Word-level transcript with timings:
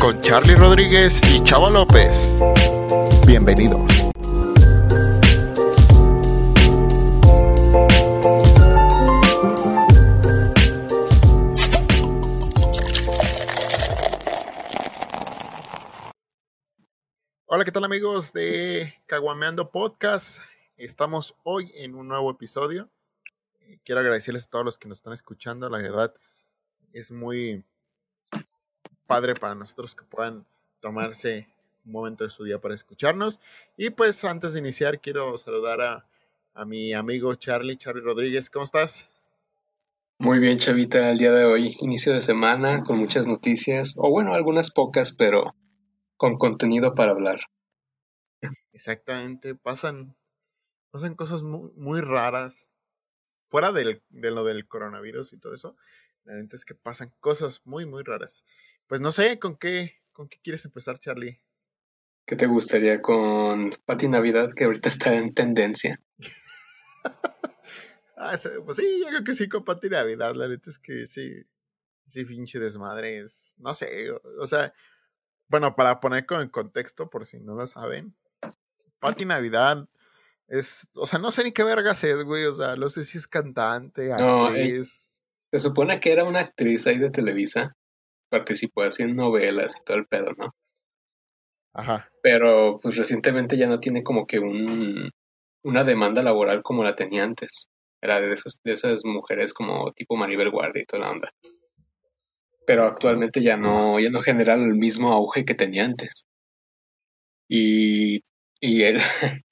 Con 0.00 0.20
Charlie 0.20 0.56
Rodríguez 0.56 1.20
y 1.30 1.40
Chava 1.44 1.70
López. 1.70 2.28
Bienvenidos. 3.24 3.80
Hola, 17.46 17.64
¿qué 17.64 17.70
tal 17.70 17.84
amigos 17.84 18.32
de 18.32 18.92
Caguameando 19.06 19.70
Podcast? 19.70 20.40
Estamos 20.76 21.36
hoy 21.44 21.70
en 21.76 21.94
un 21.94 22.08
nuevo 22.08 22.28
episodio. 22.28 22.90
Quiero 23.84 24.00
agradecerles 24.00 24.48
a 24.48 24.50
todos 24.50 24.64
los 24.64 24.78
que 24.78 24.88
nos 24.88 24.98
están 24.98 25.12
escuchando. 25.12 25.70
La 25.70 25.78
verdad 25.78 26.12
es 26.92 27.12
muy 27.12 27.64
padre 29.06 29.34
para 29.34 29.54
nosotros 29.54 29.94
que 29.94 30.04
puedan 30.04 30.46
tomarse 30.80 31.48
un 31.84 31.92
momento 31.92 32.24
de 32.24 32.30
su 32.30 32.44
día 32.44 32.60
para 32.60 32.74
escucharnos. 32.74 33.40
Y 33.76 33.90
pues 33.90 34.24
antes 34.24 34.52
de 34.52 34.60
iniciar, 34.60 35.00
quiero 35.00 35.36
saludar 35.38 35.80
a, 35.80 36.06
a 36.54 36.64
mi 36.64 36.92
amigo 36.92 37.34
Charlie, 37.34 37.76
Charlie 37.76 38.02
Rodríguez. 38.02 38.50
¿Cómo 38.50 38.64
estás? 38.64 39.10
Muy 40.18 40.38
bien, 40.38 40.58
Chavita, 40.58 41.10
el 41.10 41.18
día 41.18 41.32
de 41.32 41.44
hoy, 41.44 41.76
inicio 41.80 42.12
de 42.12 42.20
semana, 42.20 42.84
con 42.84 42.98
muchas 42.98 43.26
noticias, 43.26 43.94
o 43.98 44.10
bueno, 44.10 44.32
algunas 44.32 44.70
pocas, 44.70 45.12
pero 45.12 45.56
con 46.16 46.38
contenido 46.38 46.94
para 46.94 47.10
hablar. 47.10 47.40
Exactamente, 48.72 49.56
pasan, 49.56 50.16
pasan 50.90 51.16
cosas 51.16 51.42
muy, 51.42 51.70
muy 51.76 52.00
raras, 52.00 52.70
fuera 53.48 53.72
del, 53.72 54.02
de 54.08 54.30
lo 54.30 54.44
del 54.44 54.66
coronavirus 54.68 55.32
y 55.32 55.38
todo 55.38 55.52
eso, 55.52 55.76
la 56.24 56.34
neta 56.34 56.56
es 56.56 56.64
que 56.64 56.74
pasan 56.74 57.12
cosas 57.20 57.60
muy, 57.64 57.84
muy 57.84 58.02
raras. 58.04 58.44
Pues 58.86 59.00
no 59.00 59.12
sé, 59.12 59.38
¿con 59.38 59.56
qué, 59.56 60.02
con 60.12 60.28
qué 60.28 60.38
quieres 60.42 60.64
empezar, 60.64 60.98
Charlie? 60.98 61.40
¿Qué 62.26 62.36
te 62.36 62.46
gustaría 62.46 63.02
con 63.02 63.74
Pati 63.84 64.08
Navidad, 64.08 64.52
que 64.54 64.64
ahorita 64.64 64.88
está 64.88 65.14
en 65.14 65.34
tendencia? 65.34 66.00
ah, 68.16 68.36
pues 68.64 68.76
sí, 68.76 69.00
yo 69.00 69.08
creo 69.08 69.24
que 69.24 69.34
sí 69.34 69.48
con 69.48 69.64
Pati 69.64 69.88
Navidad, 69.88 70.34
la 70.34 70.48
neta 70.48 70.70
es 70.70 70.78
que 70.78 71.06
sí, 71.06 71.44
sí, 72.08 72.24
pinche 72.24 72.58
desmadre 72.58 73.18
es, 73.18 73.54
no 73.58 73.74
sé, 73.74 74.10
o, 74.10 74.46
sea, 74.46 74.72
bueno, 75.48 75.76
para 75.76 76.00
poner 76.00 76.24
con 76.24 76.40
el 76.40 76.50
contexto, 76.50 77.10
por 77.10 77.26
si 77.26 77.40
no 77.40 77.54
lo 77.54 77.66
saben, 77.66 78.14
Pati 79.00 79.26
Navidad 79.26 79.86
es, 80.48 80.88
o 80.94 81.06
sea, 81.06 81.18
no 81.18 81.32
sé 81.32 81.44
ni 81.44 81.52
qué 81.52 81.62
vergas 81.62 82.04
es, 82.04 82.22
güey, 82.22 82.44
o 82.44 82.54
sea, 82.54 82.76
no 82.76 82.88
sé 82.88 83.04
si 83.04 83.18
es 83.18 83.26
cantante, 83.26 84.08
no, 84.18 84.46
actriz. 84.46 85.20
Se 85.50 85.58
supone 85.58 86.00
que 86.00 86.12
era 86.12 86.24
una 86.24 86.40
actriz 86.40 86.86
ahí 86.86 86.98
de 86.98 87.10
Televisa. 87.10 87.76
Participó 88.34 88.82
así 88.82 89.04
en 89.04 89.14
novelas 89.14 89.76
y 89.76 89.84
todo 89.84 89.96
el 89.96 90.06
pedo, 90.06 90.32
¿no? 90.36 90.56
Ajá. 91.72 92.10
Pero 92.20 92.80
pues 92.82 92.96
recientemente 92.96 93.56
ya 93.56 93.68
no 93.68 93.78
tiene 93.78 94.02
como 94.02 94.26
que 94.26 94.40
un, 94.40 95.08
una 95.62 95.84
demanda 95.84 96.20
laboral 96.20 96.64
como 96.64 96.82
la 96.82 96.96
tenía 96.96 97.22
antes. 97.22 97.68
Era 98.02 98.20
de 98.20 98.32
esas, 98.32 98.60
de 98.64 98.72
esas 98.72 99.04
mujeres 99.04 99.54
como 99.54 99.92
tipo 99.92 100.16
Maribel 100.16 100.50
Guardia 100.50 100.82
y 100.82 100.84
toda 100.84 101.04
la 101.04 101.12
onda. 101.12 101.30
Pero 102.66 102.86
actualmente 102.86 103.40
ya 103.40 103.56
no, 103.56 104.00
ya 104.00 104.10
no 104.10 104.20
genera 104.20 104.54
el 104.54 104.74
mismo 104.74 105.12
auge 105.12 105.44
que 105.44 105.54
tenía 105.54 105.84
antes. 105.84 106.26
Y, 107.48 108.20
y 108.60 108.82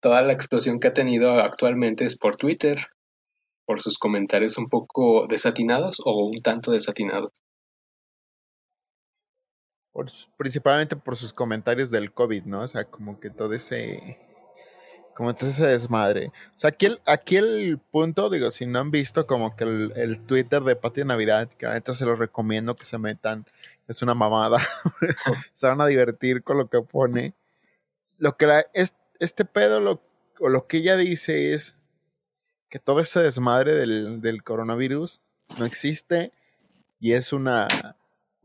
toda 0.00 0.22
la 0.22 0.32
explosión 0.32 0.78
que 0.78 0.86
ha 0.86 0.92
tenido 0.92 1.40
actualmente 1.40 2.04
es 2.04 2.16
por 2.16 2.36
Twitter 2.36 2.86
por 3.66 3.82
sus 3.82 3.98
comentarios 3.98 4.58
un 4.58 4.68
poco 4.68 5.26
desatinados 5.26 6.00
o 6.04 6.24
un 6.24 6.40
tanto 6.40 6.70
desatinados. 6.70 7.32
Principalmente 10.36 10.96
por 10.96 11.16
sus 11.16 11.32
comentarios 11.32 11.90
del 11.90 12.12
COVID, 12.12 12.44
¿no? 12.44 12.62
O 12.62 12.68
sea, 12.68 12.84
como 12.84 13.20
que 13.20 13.30
todo 13.30 13.54
ese 13.54 14.18
como 15.14 15.34
todo 15.34 15.50
ese 15.50 15.66
desmadre. 15.66 16.28
O 16.54 16.58
sea, 16.58 16.70
aquí 16.70 16.86
el, 16.86 17.00
aquí 17.04 17.36
el 17.36 17.80
punto, 17.90 18.30
digo, 18.30 18.52
si 18.52 18.66
no 18.66 18.78
han 18.78 18.92
visto 18.92 19.26
como 19.26 19.56
que 19.56 19.64
el, 19.64 20.20
Twitter 20.26 20.62
de 20.62 20.76
Patio 20.76 21.02
de 21.02 21.08
Navidad, 21.08 21.48
que 21.58 21.66
ahorita 21.66 21.96
se 21.96 22.04
los 22.04 22.20
recomiendo 22.20 22.76
que 22.76 22.84
se 22.84 22.98
metan, 22.98 23.44
es 23.88 24.00
una 24.00 24.14
mamada. 24.14 24.60
se 25.54 25.66
van 25.66 25.80
a 25.80 25.86
divertir 25.86 26.44
con 26.44 26.56
lo 26.56 26.70
que 26.70 26.82
pone. 26.82 27.34
Lo 28.18 28.36
que 28.36 28.64
es, 28.74 28.94
este 29.18 29.44
pedo, 29.44 29.80
lo, 29.80 30.00
o 30.38 30.48
lo 30.48 30.68
que 30.68 30.76
ella 30.76 30.96
dice 30.96 31.52
es, 31.52 31.76
que 32.68 32.78
todo 32.78 33.00
ese 33.00 33.18
desmadre 33.18 33.74
del, 33.74 34.20
del 34.20 34.44
coronavirus 34.44 35.20
no 35.58 35.64
existe 35.64 36.32
y 37.00 37.14
es 37.14 37.32
una, 37.32 37.66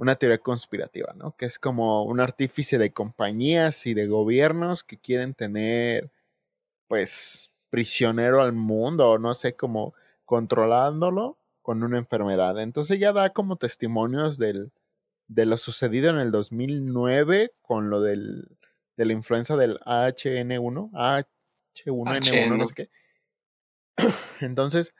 una 0.03 0.15
teoría 0.15 0.37
conspirativa, 0.37 1.13
¿no? 1.15 1.35
Que 1.35 1.45
es 1.45 1.59
como 1.59 2.03
un 2.03 2.19
artífice 2.19 2.77
de 2.77 2.93
compañías 2.93 3.85
y 3.85 3.93
de 3.93 4.07
gobiernos 4.07 4.83
que 4.83 4.97
quieren 4.97 5.33
tener, 5.33 6.11
pues, 6.87 7.51
prisionero 7.69 8.41
al 8.41 8.53
mundo, 8.53 9.11
o 9.11 9.19
no 9.19 9.33
sé, 9.33 9.55
como 9.55 9.95
controlándolo 10.25 11.37
con 11.61 11.83
una 11.83 11.97
enfermedad. 11.97 12.59
Entonces 12.61 12.99
ya 12.99 13.13
da 13.13 13.31
como 13.31 13.57
testimonios 13.57 14.37
del, 14.37 14.71
de 15.27 15.45
lo 15.45 15.57
sucedido 15.57 16.09
en 16.09 16.17
el 16.17 16.31
2009 16.31 17.53
con 17.61 17.89
lo 17.89 18.01
del, 18.01 18.47
de 18.97 19.05
la 19.05 19.13
influenza 19.13 19.55
del 19.57 19.79
HN1, 19.79 20.91
H1N1, 21.75 22.57
no 22.57 22.67
sé 22.67 22.73
qué 22.75 22.89
Entonces, 24.41 24.93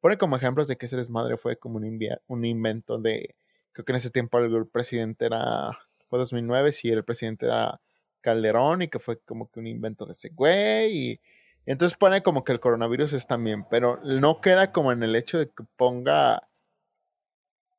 pone 0.00 0.18
como 0.18 0.36
ejemplos 0.36 0.68
de 0.68 0.76
que 0.76 0.86
ese 0.86 0.96
desmadre 0.96 1.36
fue 1.36 1.56
como 1.56 1.76
un, 1.76 1.98
un 2.26 2.44
invento 2.44 2.98
de, 2.98 3.36
creo 3.78 3.84
que 3.84 3.92
en 3.92 3.96
ese 3.96 4.10
tiempo 4.10 4.38
el 4.40 4.66
presidente 4.66 5.26
era, 5.26 5.70
fue 6.08 6.18
2009, 6.18 6.72
sí, 6.72 6.88
el 6.88 7.04
presidente 7.04 7.46
era 7.46 7.80
Calderón 8.20 8.82
y 8.82 8.88
que 8.88 8.98
fue 8.98 9.20
como 9.20 9.48
que 9.52 9.60
un 9.60 9.68
invento 9.68 10.04
de 10.04 10.12
ese 10.12 10.30
güey 10.30 10.96
y, 10.96 11.20
entonces 11.64 11.96
pone 11.96 12.24
como 12.24 12.42
que 12.42 12.50
el 12.50 12.58
coronavirus 12.58 13.12
es 13.12 13.28
también, 13.28 13.64
pero 13.70 14.00
no 14.02 14.40
queda 14.40 14.72
como 14.72 14.90
en 14.90 15.04
el 15.04 15.14
hecho 15.14 15.38
de 15.38 15.46
que 15.46 15.62
ponga 15.76 16.48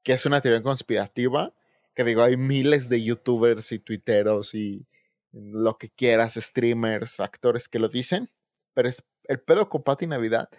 que 0.03 0.13
es 0.13 0.25
una 0.25 0.39
teoría 0.39 0.63
conspirativa, 0.63 1.53
que 1.93 2.05
digo, 2.05 2.23
hay 2.23 2.37
miles 2.37 2.87
de 2.87 3.03
youtubers 3.03 3.71
y 3.73 3.79
twitteros 3.79 4.55
y 4.55 4.87
lo 5.33 5.77
que 5.77 5.89
quieras, 5.89 6.35
streamers, 6.35 7.19
actores 7.19 7.67
que 7.67 7.79
lo 7.79 7.89
dicen, 7.89 8.29
pero 8.73 8.87
es 8.87 9.03
el 9.25 9.41
pedo 9.41 9.67
con 9.67 9.83
Pati 9.83 10.07
Navidad 10.07 10.49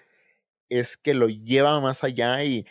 es 0.69 0.97
que 0.97 1.15
lo 1.15 1.29
lleva 1.29 1.81
más 1.81 2.05
allá 2.05 2.45
y 2.45 2.67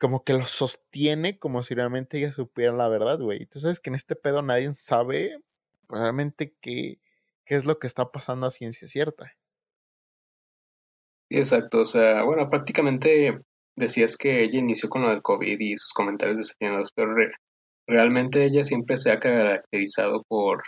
como 0.00 0.24
que 0.24 0.32
lo 0.32 0.46
sostiene 0.46 1.38
como 1.38 1.62
si 1.62 1.74
realmente 1.74 2.18
ella 2.18 2.32
supiera 2.32 2.72
la 2.72 2.88
verdad, 2.88 3.20
güey. 3.20 3.46
Tú 3.46 3.60
sabes 3.60 3.80
que 3.80 3.90
en 3.90 3.96
este 3.96 4.16
pedo 4.16 4.40
nadie 4.42 4.72
sabe 4.74 5.38
realmente 5.88 6.54
qué, 6.60 6.98
qué 7.44 7.54
es 7.54 7.66
lo 7.66 7.78
que 7.78 7.86
está 7.86 8.10
pasando 8.10 8.46
a 8.46 8.50
ciencia 8.50 8.88
cierta. 8.88 9.32
Exacto, 11.28 11.82
o 11.82 11.86
sea, 11.86 12.24
bueno, 12.24 12.48
prácticamente 12.48 13.40
decías 13.76 14.16
que 14.16 14.42
ella 14.42 14.58
inició 14.58 14.88
con 14.88 15.02
lo 15.02 15.10
del 15.10 15.22
COVID 15.22 15.60
y 15.60 15.76
sus 15.76 15.92
comentarios 15.92 16.38
desafiados, 16.38 16.90
pero 16.92 17.14
realmente 17.86 18.46
ella 18.46 18.64
siempre 18.64 18.96
se 18.96 19.12
ha 19.12 19.20
caracterizado 19.20 20.24
por 20.26 20.62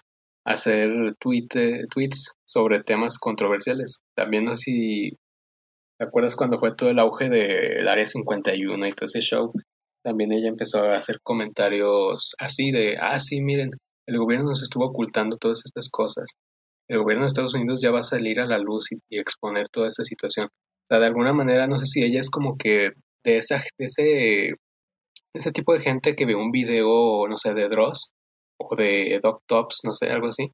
hacer 0.44 1.14
tweets 1.18 2.34
sobre 2.44 2.82
temas 2.82 3.18
controversiales. 3.18 4.02
También 4.14 4.44
no 4.44 4.56
sé 4.56 4.64
si 4.64 5.18
te 6.02 6.08
acuerdas 6.08 6.34
cuando 6.34 6.58
fue 6.58 6.74
todo 6.74 6.90
el 6.90 6.98
auge 6.98 7.28
del 7.30 7.86
Área 7.86 8.08
51 8.08 8.88
y 8.88 8.92
todo 8.92 9.06
ese 9.06 9.20
show. 9.20 9.52
También 10.02 10.32
ella 10.32 10.48
empezó 10.48 10.82
a 10.82 10.94
hacer 10.94 11.20
comentarios 11.22 12.34
así 12.40 12.72
de, 12.72 12.96
ah, 13.00 13.20
sí, 13.20 13.40
miren, 13.40 13.70
el 14.08 14.18
gobierno 14.18 14.48
nos 14.48 14.64
estuvo 14.64 14.86
ocultando 14.86 15.36
todas 15.36 15.62
estas 15.64 15.90
cosas. 15.90 16.32
El 16.88 16.98
gobierno 16.98 17.22
de 17.22 17.28
Estados 17.28 17.54
Unidos 17.54 17.80
ya 17.80 17.92
va 17.92 18.00
a 18.00 18.02
salir 18.02 18.40
a 18.40 18.46
la 18.46 18.58
luz 18.58 18.90
y, 18.90 18.98
exponer 19.16 19.68
toda 19.68 19.88
esta 19.88 20.02
situación. 20.02 20.46
O 20.46 20.86
sea, 20.88 20.98
de 20.98 21.06
alguna 21.06 21.32
manera, 21.32 21.68
no 21.68 21.78
sé 21.78 21.86
si 21.86 22.02
ella 22.02 22.18
es 22.18 22.30
como 22.30 22.56
que 22.56 22.90
de, 23.22 23.36
esa, 23.36 23.62
de 23.78 23.84
ese, 23.84 24.54
ese 25.34 25.52
tipo 25.52 25.72
de 25.72 25.80
gente 25.82 26.16
que 26.16 26.26
ve 26.26 26.34
un 26.34 26.50
video, 26.50 27.28
no 27.28 27.36
sé, 27.36 27.54
de 27.54 27.68
Dross 27.68 28.10
o 28.58 28.74
de 28.74 29.20
Doc 29.22 29.44
Tops, 29.46 29.82
no 29.84 29.94
sé, 29.94 30.10
algo 30.10 30.26
así, 30.26 30.50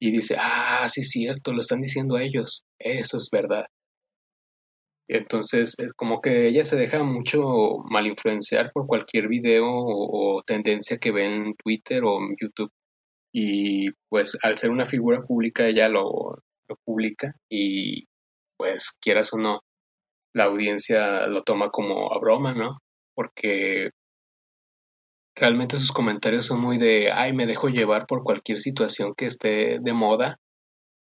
y 0.00 0.10
dice, 0.10 0.36
ah, 0.40 0.88
sí 0.88 1.02
es 1.02 1.10
cierto, 1.10 1.52
lo 1.52 1.60
están 1.60 1.82
diciendo 1.82 2.16
ellos, 2.16 2.64
eso 2.78 3.18
es 3.18 3.28
verdad. 3.30 3.66
Entonces, 5.12 5.78
es 5.78 5.92
como 5.94 6.20
que 6.20 6.48
ella 6.48 6.64
se 6.64 6.76
deja 6.76 7.02
mucho 7.02 7.78
mal 7.90 8.06
influenciar 8.06 8.70
por 8.72 8.86
cualquier 8.86 9.28
video 9.28 9.66
o, 9.68 10.42
tendencia 10.46 10.98
que 10.98 11.12
ve 11.12 11.26
en 11.26 11.54
Twitter 11.56 12.04
o 12.04 12.18
en 12.20 12.36
YouTube. 12.40 12.70
Y 13.32 13.90
pues 14.08 14.38
al 14.42 14.58
ser 14.58 14.70
una 14.70 14.86
figura 14.86 15.22
pública, 15.22 15.66
ella 15.66 15.88
lo, 15.88 16.38
lo 16.68 16.76
publica 16.84 17.34
y 17.50 18.06
pues 18.56 18.96
quieras 19.00 19.32
o 19.34 19.38
no, 19.38 19.60
la 20.34 20.44
audiencia 20.44 21.26
lo 21.28 21.42
toma 21.42 21.70
como 21.70 22.12
a 22.12 22.18
broma, 22.18 22.54
¿no? 22.54 22.78
Porque 23.14 23.90
Realmente 25.40 25.78
sus 25.78 25.90
comentarios 25.90 26.44
son 26.44 26.60
muy 26.60 26.76
de, 26.76 27.12
ay, 27.12 27.32
me 27.32 27.46
dejo 27.46 27.70
llevar 27.70 28.06
por 28.06 28.24
cualquier 28.24 28.60
situación 28.60 29.14
que 29.16 29.24
esté 29.24 29.78
de 29.80 29.92
moda 29.94 30.38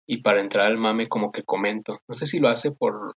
y 0.06 0.22
para 0.22 0.40
entrar 0.40 0.66
al 0.66 0.78
mame 0.78 1.08
como 1.08 1.32
que 1.32 1.42
comento. 1.42 1.98
No 2.08 2.14
sé 2.14 2.26
si 2.26 2.38
lo 2.38 2.48
hace 2.48 2.70
por 2.70 3.14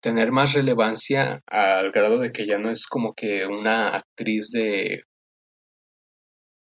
tener 0.00 0.32
más 0.32 0.52
relevancia 0.52 1.42
al 1.46 1.92
grado 1.92 2.18
de 2.18 2.32
que 2.32 2.46
ya 2.46 2.58
no 2.58 2.70
es 2.70 2.86
como 2.86 3.14
que 3.14 3.46
una 3.46 3.96
actriz 3.96 4.50
de 4.50 5.02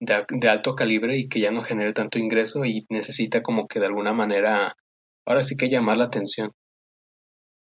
de, 0.01 0.49
alto 0.49 0.75
calibre 0.75 1.19
y 1.19 1.29
que 1.29 1.41
ya 1.41 1.51
no 1.51 1.63
genere 1.63 1.93
tanto 1.93 2.19
ingreso 2.19 2.65
y 2.65 2.87
necesita 2.91 3.43
como 3.43 3.67
que 3.67 3.81
de 3.81 3.87
alguna 3.87 4.13
manera, 4.13 4.77
ahora 5.27 5.43
sí 5.43 5.57
que 5.57 5.69
llamar 5.69 5.99
la 5.99 6.05
atención. 6.05 6.53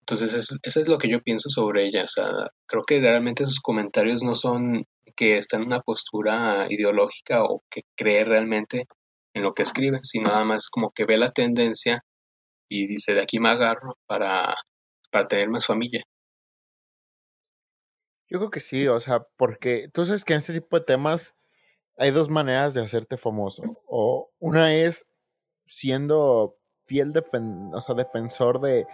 Entonces, 0.01 0.57
eso 0.61 0.79
es 0.79 0.87
lo 0.87 0.97
que 0.97 1.09
yo 1.09 1.21
pienso 1.21 1.49
sobre 1.49 1.85
ella. 1.85 2.03
O 2.03 2.07
sea, 2.07 2.29
creo 2.65 2.83
que 2.85 3.01
realmente 3.01 3.45
sus 3.45 3.59
comentarios 3.59 4.23
no 4.23 4.35
son 4.35 4.85
que 5.15 5.37
está 5.37 5.57
en 5.57 5.63
una 5.63 5.81
postura 5.81 6.67
ideológica 6.69 7.43
o 7.43 7.63
que 7.69 7.81
cree 7.97 8.23
realmente 8.23 8.85
en 9.33 9.43
lo 9.43 9.53
que 9.53 9.63
escribe, 9.63 9.99
sino 10.03 10.29
nada 10.29 10.45
más 10.45 10.69
como 10.69 10.91
que 10.91 11.05
ve 11.05 11.17
la 11.17 11.31
tendencia 11.31 12.03
y 12.69 12.87
dice, 12.87 13.13
de 13.13 13.21
aquí 13.21 13.39
me 13.39 13.49
agarro 13.49 13.97
para, 14.07 14.55
para 15.09 15.27
tener 15.27 15.49
más 15.49 15.65
familia. 15.65 16.03
Yo 18.29 18.39
creo 18.39 18.49
que 18.49 18.59
sí, 18.59 18.87
o 18.87 18.99
sea, 18.99 19.25
porque 19.37 19.89
tú 19.93 20.05
sabes 20.05 20.25
que 20.25 20.33
en 20.33 20.39
este 20.39 20.53
tipo 20.53 20.77
de 20.77 20.85
temas 20.85 21.35
hay 21.97 22.11
dos 22.11 22.29
maneras 22.29 22.73
de 22.73 22.83
hacerte 22.83 23.17
famoso. 23.17 23.63
O 23.87 24.31
una 24.39 24.73
es 24.73 25.07
siendo 25.65 26.57
fiel 26.85 27.13
o 27.73 27.81
sea, 27.81 27.95
defensor 27.95 28.59
de, 28.61 28.85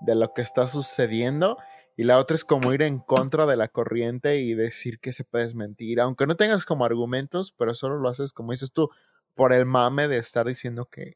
de 0.00 0.14
lo 0.14 0.32
que 0.34 0.42
está 0.42 0.68
sucediendo 0.68 1.58
y 1.96 2.04
la 2.04 2.18
otra 2.18 2.36
es 2.36 2.44
como 2.44 2.72
ir 2.72 2.82
en 2.82 3.00
contra 3.00 3.44
de 3.44 3.56
la 3.56 3.68
corriente 3.68 4.36
y 4.36 4.54
decir 4.54 5.00
que 5.00 5.12
se 5.12 5.24
puede 5.24 5.52
mentir, 5.54 6.00
aunque 6.00 6.26
no 6.26 6.36
tengas 6.36 6.64
como 6.64 6.84
argumentos, 6.84 7.52
pero 7.58 7.74
solo 7.74 7.98
lo 7.98 8.08
haces 8.08 8.32
como 8.32 8.52
dices 8.52 8.72
tú, 8.72 8.88
por 9.34 9.52
el 9.52 9.66
mame 9.66 10.06
de 10.06 10.18
estar 10.18 10.46
diciendo 10.46 10.86
que, 10.86 11.12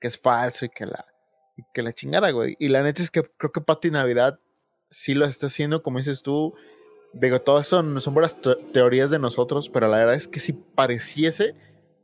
que 0.00 0.08
es 0.08 0.18
falso 0.18 0.64
y 0.64 0.70
que 0.70 0.86
la, 0.86 1.06
y 1.56 1.62
que 1.72 1.82
la 1.82 1.92
chingada, 1.92 2.30
güey. 2.30 2.56
Y 2.58 2.68
la 2.68 2.82
neta 2.82 3.02
es 3.02 3.10
que 3.10 3.22
creo 3.22 3.52
que 3.52 3.60
Pati 3.60 3.90
Navidad 3.90 4.38
sí 4.90 5.14
lo 5.14 5.26
está 5.26 5.46
haciendo, 5.46 5.82
como 5.82 5.98
dices 5.98 6.22
tú, 6.22 6.54
digo, 7.12 7.40
todo 7.40 7.60
eso 7.60 7.82
no 7.82 8.00
son 8.00 8.14
buenas 8.14 8.36
teorías 8.72 9.10
de 9.10 9.18
nosotros, 9.18 9.68
pero 9.68 9.88
la 9.88 9.98
verdad 9.98 10.14
es 10.14 10.28
que 10.28 10.40
si 10.40 10.52
pareciese 10.52 11.54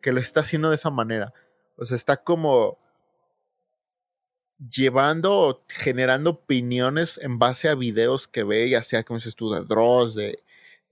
que 0.01 0.13
lo 0.13 0.21
está 0.21 0.41
haciendo 0.41 0.71
de 0.71 0.77
esa 0.77 0.91
manera. 0.91 1.33
O 1.77 1.85
sea, 1.85 1.97
está 1.97 2.17
como 2.17 2.79
llevando, 4.59 5.65
generando 5.69 6.31
opiniones 6.31 7.19
en 7.23 7.39
base 7.39 7.69
a 7.69 7.75
videos 7.75 8.29
que 8.29 8.45
ve, 8.45 8.69
ya 8.69 8.83
sea 8.83 9.03
como 9.03 9.19
dices 9.19 9.35
tú, 9.35 9.51
de 9.51 9.65
Dross, 9.65 10.15
de 10.15 10.43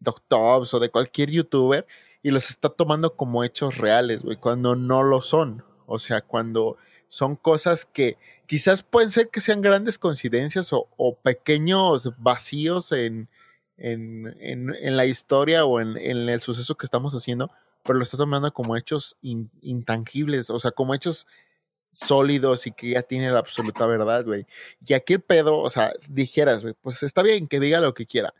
Doctobs 0.00 0.72
o 0.74 0.80
de 0.80 0.90
cualquier 0.90 1.30
youtuber, 1.30 1.86
y 2.22 2.30
los 2.30 2.50
está 2.50 2.68
tomando 2.68 3.14
como 3.16 3.44
hechos 3.44 3.78
reales, 3.78 4.22
güey, 4.22 4.36
cuando 4.36 4.74
no 4.76 5.02
lo 5.02 5.22
son. 5.22 5.64
O 5.86 5.98
sea, 5.98 6.20
cuando 6.20 6.76
son 7.08 7.36
cosas 7.36 7.86
que 7.86 8.16
quizás 8.46 8.82
pueden 8.82 9.10
ser 9.10 9.28
que 9.28 9.40
sean 9.40 9.60
grandes 9.60 9.98
coincidencias 9.98 10.70
o, 10.72 11.18
pequeños 11.22 12.12
vacíos 12.18 12.92
en, 12.92 13.28
en, 13.76 14.34
en, 14.40 14.96
la 14.96 15.06
historia 15.06 15.64
o 15.64 15.80
en, 15.80 15.96
el 15.96 16.40
suceso 16.40 16.76
que 16.76 16.86
estamos 16.86 17.14
haciendo, 17.14 17.50
pero 17.84 17.98
lo 17.98 18.02
está 18.02 18.16
tomando 18.16 18.52
como 18.52 18.76
hechos 18.76 19.16
intangibles, 19.22 20.50
o 20.50 20.60
sea, 20.60 20.70
como 20.70 20.94
hechos 20.94 21.26
sólidos 21.92 22.66
y 22.66 22.72
que 22.72 22.90
ya 22.90 23.02
tiene 23.02 23.30
la 23.30 23.40
absoluta 23.40 23.86
verdad, 23.86 24.24
güey. 24.24 24.46
Y 24.86 24.94
aquí 24.94 25.14
el 25.14 25.20
pedo, 25.20 25.58
o 25.58 25.70
sea, 25.70 25.92
dijeras, 26.08 26.62
güey, 26.62 26.74
pues 26.80 27.02
está 27.02 27.22
bien 27.22 27.46
que 27.46 27.60
diga 27.60 27.80
lo 27.80 27.94
que 27.94 28.06
quiera. 28.06 28.34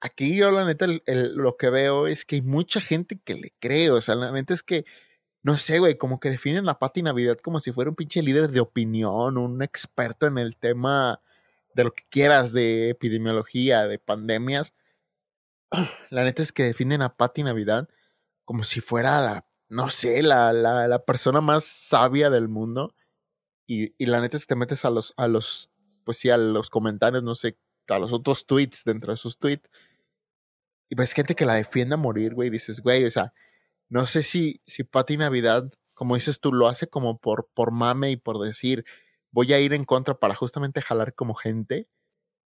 Aquí 0.00 0.36
yo 0.36 0.50
la 0.50 0.64
neta 0.64 0.86
lo 1.06 1.56
que 1.56 1.70
veo 1.70 2.06
es 2.06 2.24
que 2.24 2.36
hay 2.36 2.42
mucha 2.42 2.80
gente 2.80 3.18
que 3.24 3.34
le 3.34 3.52
cree, 3.60 3.90
o 3.90 4.00
sea, 4.02 4.14
la 4.14 4.30
neta 4.30 4.54
es 4.54 4.62
que, 4.62 4.84
no 5.46 5.56
sé, 5.58 5.78
güey, 5.78 5.96
como 5.96 6.18
que 6.18 6.28
definen 6.28 6.68
a 6.68 6.80
Pati 6.80 7.02
Navidad 7.02 7.38
como 7.38 7.60
si 7.60 7.70
fuera 7.70 7.88
un 7.88 7.94
pinche 7.94 8.20
líder 8.20 8.50
de 8.50 8.58
opinión, 8.58 9.38
un 9.38 9.62
experto 9.62 10.26
en 10.26 10.38
el 10.38 10.56
tema 10.56 11.20
de 11.72 11.84
lo 11.84 11.92
que 11.94 12.02
quieras, 12.10 12.52
de 12.52 12.90
epidemiología, 12.90 13.86
de 13.86 14.00
pandemias. 14.00 14.74
La 16.10 16.24
neta 16.24 16.42
es 16.42 16.50
que 16.50 16.64
definen 16.64 17.00
a 17.00 17.14
Patti 17.16 17.44
Navidad 17.44 17.88
como 18.44 18.64
si 18.64 18.80
fuera 18.80 19.20
la, 19.20 19.46
no 19.68 19.88
sé, 19.88 20.20
la, 20.24 20.52
la, 20.52 20.88
la 20.88 21.04
persona 21.04 21.40
más 21.40 21.64
sabia 21.64 22.28
del 22.28 22.48
mundo. 22.48 22.96
Y, 23.68 23.94
y, 24.02 24.06
la 24.06 24.20
neta 24.20 24.36
es 24.36 24.46
que 24.46 24.54
te 24.54 24.58
metes 24.58 24.84
a 24.84 24.90
los, 24.90 25.14
a 25.16 25.28
los, 25.28 25.70
pues 26.02 26.18
sí, 26.18 26.28
a 26.28 26.38
los 26.38 26.70
comentarios, 26.70 27.22
no 27.22 27.36
sé, 27.36 27.56
a 27.86 28.00
los 28.00 28.12
otros 28.12 28.46
tweets 28.46 28.82
dentro 28.84 29.12
de 29.12 29.16
sus 29.16 29.38
tweets. 29.38 29.70
Y 30.88 30.96
ves 30.96 31.12
gente 31.12 31.36
que 31.36 31.46
la 31.46 31.54
defiende 31.54 31.94
a 31.94 31.98
morir, 31.98 32.34
güey. 32.34 32.50
Dices, 32.50 32.80
güey, 32.80 33.04
o 33.04 33.10
sea, 33.12 33.32
no 33.88 34.06
sé 34.06 34.22
si, 34.22 34.60
si 34.66 34.84
Patti 34.84 35.16
Navidad, 35.16 35.70
como 35.94 36.14
dices 36.14 36.40
tú, 36.40 36.52
lo 36.52 36.68
hace 36.68 36.88
como 36.88 37.18
por, 37.18 37.48
por 37.54 37.70
mame 37.70 38.10
y 38.10 38.16
por 38.16 38.38
decir, 38.38 38.84
voy 39.30 39.52
a 39.52 39.60
ir 39.60 39.72
en 39.72 39.84
contra 39.84 40.18
para 40.18 40.34
justamente 40.34 40.82
jalar 40.82 41.14
como 41.14 41.34
gente. 41.34 41.88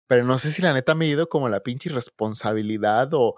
Pero 0.08 0.26
no 0.26 0.40
sé 0.40 0.52
si 0.52 0.62
la 0.62 0.74
neta 0.74 0.96
me 0.96 1.06
ha 1.06 1.10
ido 1.10 1.30
como 1.30 1.50
la 1.50 1.62
pinche 1.62 1.90
irresponsabilidad 1.90 3.14
o, 3.14 3.36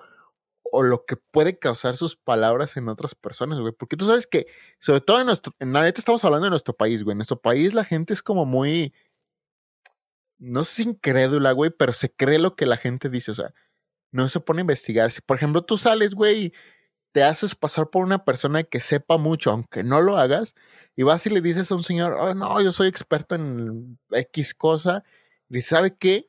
o 0.64 0.84
lo 0.84 1.06
que 1.06 1.18
puede 1.18 1.60
causar 1.60 1.98
sus 1.98 2.16
palabras 2.16 2.78
en 2.78 2.88
otras 2.88 3.14
personas, 3.14 3.60
güey. 3.60 3.74
Porque 3.74 3.98
tú 3.98 4.08
sabes 4.08 4.26
que, 4.26 4.48
sobre 4.80 5.02
todo 5.02 5.20
en 5.20 5.28
nuestro, 5.28 5.54
en 5.60 5.74
la 5.74 5.84
neta 5.84 6.00
estamos 6.00 6.24
hablando 6.24 6.46
de 6.46 6.52
nuestro 6.52 6.76
país, 6.76 7.04
güey. 7.04 7.14
En 7.14 7.18
nuestro 7.20 7.42
país 7.42 7.74
la 7.74 7.84
gente 7.84 8.14
es 8.14 8.24
como 8.24 8.46
muy, 8.46 8.94
no 10.40 10.64
sé 10.64 10.84
si 10.84 10.90
incrédula, 10.90 11.52
güey, 11.52 11.72
pero 11.72 11.94
se 11.94 12.12
cree 12.14 12.40
lo 12.40 12.56
que 12.56 12.66
la 12.66 12.78
gente 12.78 13.10
dice, 13.10 13.32
o 13.32 13.36
sea, 13.36 13.54
no 14.12 14.28
se 14.30 14.40
pone 14.40 14.62
a 14.62 14.64
investigar. 14.64 15.12
Si, 15.12 15.22
por 15.22 15.38
ejemplo, 15.38 15.64
tú 15.64 15.78
sales, 15.78 16.16
güey, 16.16 16.54
te 17.12 17.24
haces 17.24 17.56
pasar 17.56 17.90
por 17.90 18.04
una 18.04 18.24
persona 18.24 18.64
que 18.64 18.82
sepa 18.82 19.18
mucho, 19.18 19.52
aunque 19.52 19.84
no 19.84 20.02
lo 20.02 20.18
hagas, 20.18 20.56
y 20.96 21.04
vas 21.04 21.26
y 21.26 21.30
le 21.30 21.42
dices 21.42 21.72
a 21.72 21.76
un 21.76 21.84
señor, 21.84 22.14
oh, 22.14 22.34
no, 22.34 22.62
yo 22.62 22.72
soy 22.72 22.88
experto 22.88 23.36
en 23.36 23.98
X 24.12 24.54
cosa, 24.54 25.04
y 25.50 25.62
¿sabe 25.62 25.96
qué? 25.98 26.28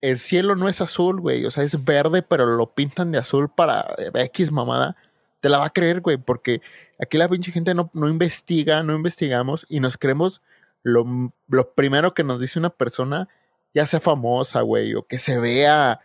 El 0.00 0.18
cielo 0.18 0.56
no 0.56 0.68
es 0.68 0.80
azul, 0.80 1.20
güey, 1.20 1.44
o 1.44 1.50
sea, 1.50 1.64
es 1.64 1.84
verde, 1.84 2.22
pero 2.22 2.46
lo 2.46 2.74
pintan 2.74 3.12
de 3.12 3.18
azul 3.18 3.50
para 3.54 3.94
eh, 3.98 4.10
X 4.14 4.50
mamada, 4.50 4.96
te 5.40 5.48
la 5.48 5.58
va 5.58 5.66
a 5.66 5.72
creer, 5.72 6.00
güey, 6.00 6.16
porque 6.16 6.60
aquí 7.00 7.18
la 7.18 7.28
pinche 7.28 7.52
gente 7.52 7.74
no, 7.74 7.90
no 7.94 8.08
investiga, 8.08 8.82
no 8.82 8.94
investigamos 8.94 9.66
y 9.68 9.80
nos 9.80 9.96
creemos 9.96 10.42
lo, 10.82 11.32
lo 11.48 11.74
primero 11.74 12.14
que 12.14 12.24
nos 12.24 12.40
dice 12.40 12.58
una 12.58 12.70
persona, 12.70 13.28
ya 13.74 13.86
sea 13.86 14.00
famosa, 14.00 14.62
güey, 14.62 14.94
o 14.94 15.06
que 15.06 15.18
se 15.18 15.38
vea 15.38 16.00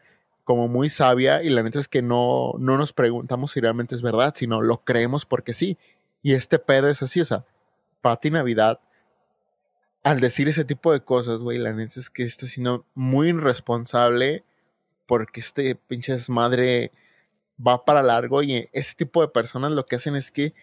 como 0.48 0.70
muy 0.70 0.88
sabia 0.88 1.44
y 1.44 1.50
la 1.50 1.62
neta 1.62 1.78
es 1.78 1.90
que 1.90 2.02
no, 2.02 2.54
no 2.58 2.78
nos 2.78 2.94
preguntamos 2.94 3.52
si 3.52 3.60
realmente 3.60 3.96
es 3.96 4.02
verdad, 4.02 4.34
sino 4.34 4.62
lo 4.62 4.78
creemos 4.86 5.26
porque 5.26 5.54
sí. 5.54 5.78
Y 6.24 6.36
este 6.36 6.58
pedo 6.58 6.88
es 6.88 7.02
así, 7.02 7.20
o 7.20 7.26
sea, 7.26 7.44
Pati 8.00 8.32
Navidad, 8.32 8.80
al 10.04 10.22
decir 10.22 10.48
ese 10.48 10.64
tipo 10.64 10.94
de 10.94 11.02
cosas, 11.02 11.42
güey, 11.42 11.58
la 11.58 11.74
neta 11.74 12.00
es 12.00 12.10
que 12.10 12.24
está 12.24 12.48
siendo 12.48 12.86
muy 12.96 13.28
irresponsable 13.28 14.46
porque 15.06 15.42
este 15.42 15.76
pinche 15.76 16.14
desmadre 16.14 16.94
va 17.60 17.84
para 17.84 18.02
largo 18.02 18.42
y 18.42 18.70
ese 18.72 18.96
tipo 18.96 19.20
de 19.20 19.28
personas 19.28 19.74
lo 19.74 19.86
que 19.86 19.98
hacen 19.98 20.16
es 20.16 20.32
que 20.32 20.54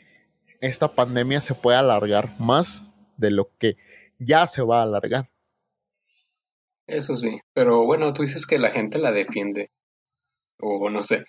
esta 0.63 0.95
pandemia 0.95 1.43
se 1.43 1.55
puede 1.55 1.77
alargar 1.77 2.35
más 2.41 2.85
de 3.19 3.31
lo 3.31 3.51
que 3.59 3.77
ya 4.19 4.47
se 4.47 4.63
va 4.63 4.81
a 4.81 4.85
alargar. 4.85 5.29
Eso 6.87 7.15
sí, 7.17 7.41
pero 7.55 7.85
bueno, 7.85 8.13
tú 8.13 8.23
dices 8.23 8.47
que 8.47 8.59
la 8.59 8.71
gente 8.71 8.99
la 8.99 9.11
defiende, 9.11 9.71
o 10.61 10.91
no 10.91 11.03
sé. 11.03 11.25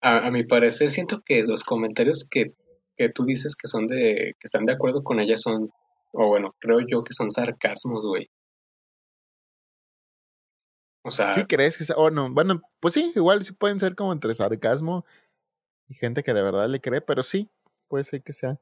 A, 0.00 0.30
mi 0.30 0.44
parecer 0.44 0.90
siento 0.90 1.22
que 1.24 1.42
los 1.42 1.64
comentarios 1.64 2.28
que, 2.30 2.54
que, 2.96 3.08
tú 3.08 3.24
dices 3.24 3.56
que 3.56 3.66
son 3.66 3.86
de, 3.86 4.34
que 4.38 4.44
están 4.44 4.66
de 4.66 4.74
acuerdo 4.74 5.02
con 5.02 5.18
ella 5.18 5.36
son, 5.36 5.70
o 6.12 6.28
bueno, 6.28 6.54
creo 6.58 6.80
yo 6.80 7.02
que 7.02 7.14
son 7.14 7.30
sarcasmos, 7.30 8.04
güey. 8.06 8.28
O 11.02 11.10
sea. 11.10 11.34
¿Sí 11.34 11.44
crees 11.44 11.76
que 11.76 11.92
o 11.96 12.10
no? 12.10 12.32
Bueno, 12.32 12.62
pues 12.80 12.94
sí, 12.94 13.12
igual 13.16 13.44
sí 13.44 13.52
pueden 13.52 13.80
ser 13.80 13.94
como 13.94 14.12
entre 14.12 14.34
sarcasmo 14.34 15.04
y 15.88 15.94
gente 15.94 16.22
que 16.22 16.34
de 16.34 16.42
verdad 16.42 16.68
le 16.68 16.80
cree, 16.80 17.00
pero 17.00 17.22
sí, 17.24 17.50
puede 17.88 18.04
ser 18.04 18.22
que 18.22 18.32
sea 18.32 18.60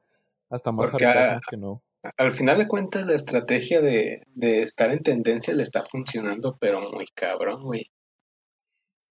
hasta 0.49 0.71
más 0.71 0.89
sarcasmo 0.89 1.41
que 1.49 1.57
no 1.57 1.83
al 2.17 2.31
final 2.31 2.57
de 2.57 2.67
cuentas 2.67 3.05
la 3.07 3.15
estrategia 3.15 3.81
de, 3.81 4.25
estar 4.35 4.91
en 4.91 5.03
tendencia 5.03 5.53
le 5.53 5.63
está 5.63 5.81
funcionando, 5.83 6.57
pero 6.59 6.81
muy 6.91 7.05
cabrón, 7.13 7.63
güey. 7.63 7.83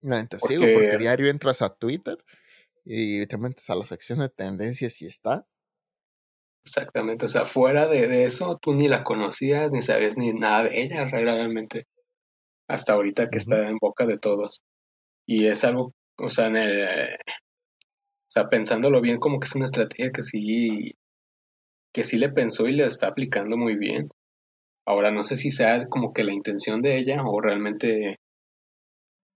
No, 0.03 0.19
entonces 0.19 0.49
sigo 0.49 0.65
porque 0.75 0.99
diario 0.99 1.29
entras 1.29 1.63
a 1.63 1.75
Twitter 1.75 2.19
y 2.85 3.27
te 3.27 3.39
metes 3.39 3.71
a 3.71 3.77
la 3.77 3.87
sección 3.87 4.19
de 4.19 4.29
tendencias 4.29 5.01
y 5.01 5.07
está. 5.07 5.47
Exactamente, 6.65 7.25
o 7.25 7.29
sea, 7.29 7.47
fuera 7.47 7.89
de, 7.89 8.25
eso, 8.25 8.59
tú 8.61 8.75
ni 8.75 8.89
la 8.89 9.05
conocías, 9.05 9.73
ni 9.73 9.83
sabías 9.83 10.17
ni 10.17 10.33
nada 10.33 10.65
de 10.65 10.83
ella 10.83 11.05
realmente, 11.05 11.87
hasta 12.69 12.93
ahorita 12.93 13.31
que 13.31 13.39
está 13.39 13.69
en 13.69 13.79
boca 13.81 14.07
de 14.07 14.19
todos. 14.19 14.63
Y 15.27 15.47
es 15.47 15.65
algo, 15.65 15.93
o 16.19 16.31
sea, 16.31 16.49
en 16.49 16.57
el, 16.57 17.15
o 17.15 18.31
sea, 18.31 18.49
pensándolo 18.49 19.01
bien, 19.01 19.19
como 19.19 19.41
que 19.41 19.47
es 19.47 19.55
una 19.57 19.65
estrategia 19.65 20.13
que 20.13 20.23
sí 20.23 20.95
que 21.93 22.05
sí 22.05 22.19
le 22.19 22.31
pensó 22.31 22.67
y 22.67 22.73
le 22.73 22.87
está 22.87 23.09
aplicando 23.09 23.57
muy 23.57 23.77
bien. 23.77 24.09
Ahora 24.87 25.11
no 25.11 25.23
sé 25.23 25.37
si 25.37 25.51
sea 25.51 25.87
como 25.89 26.13
que 26.13 26.25
la 26.25 26.33
intención 26.33 26.83
de 26.83 26.99
ella 26.99 27.23
o 27.25 27.41
realmente 27.41 28.17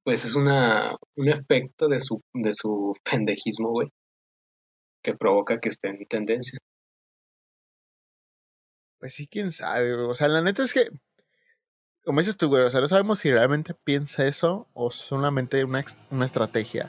pues 0.05 0.25
es 0.25 0.35
una 0.37 0.97
un 1.17 1.29
efecto 1.29 1.89
de 1.89 2.01
su 2.01 2.21
de 2.35 2.55
su 2.55 2.95
pendejismo, 3.11 3.71
güey, 3.71 3.89
que 5.03 5.15
provoca 5.15 5.61
que 5.61 5.69
esté 5.69 5.89
en 5.89 6.07
tendencia. 6.07 6.59
Pues 8.99 9.15
sí, 9.15 9.27
quién 9.27 9.53
sabe, 9.53 9.93
o 9.95 10.15
sea, 10.15 10.29
la 10.29 10.43
neta 10.43 10.65
es 10.65 10.73
que 10.73 10.89
como 12.07 12.21
dices 12.21 12.37
tú, 12.37 12.49
güey, 12.49 12.63
o 12.63 12.71
sea, 12.71 12.81
no 12.81 12.87
sabemos 12.87 13.19
si 13.19 13.33
realmente 13.33 13.75
piensa 13.75 14.27
eso 14.27 14.69
o 14.75 14.93
solamente 14.93 15.65
una, 15.65 15.85
una 16.11 16.25
estrategia. 16.25 16.89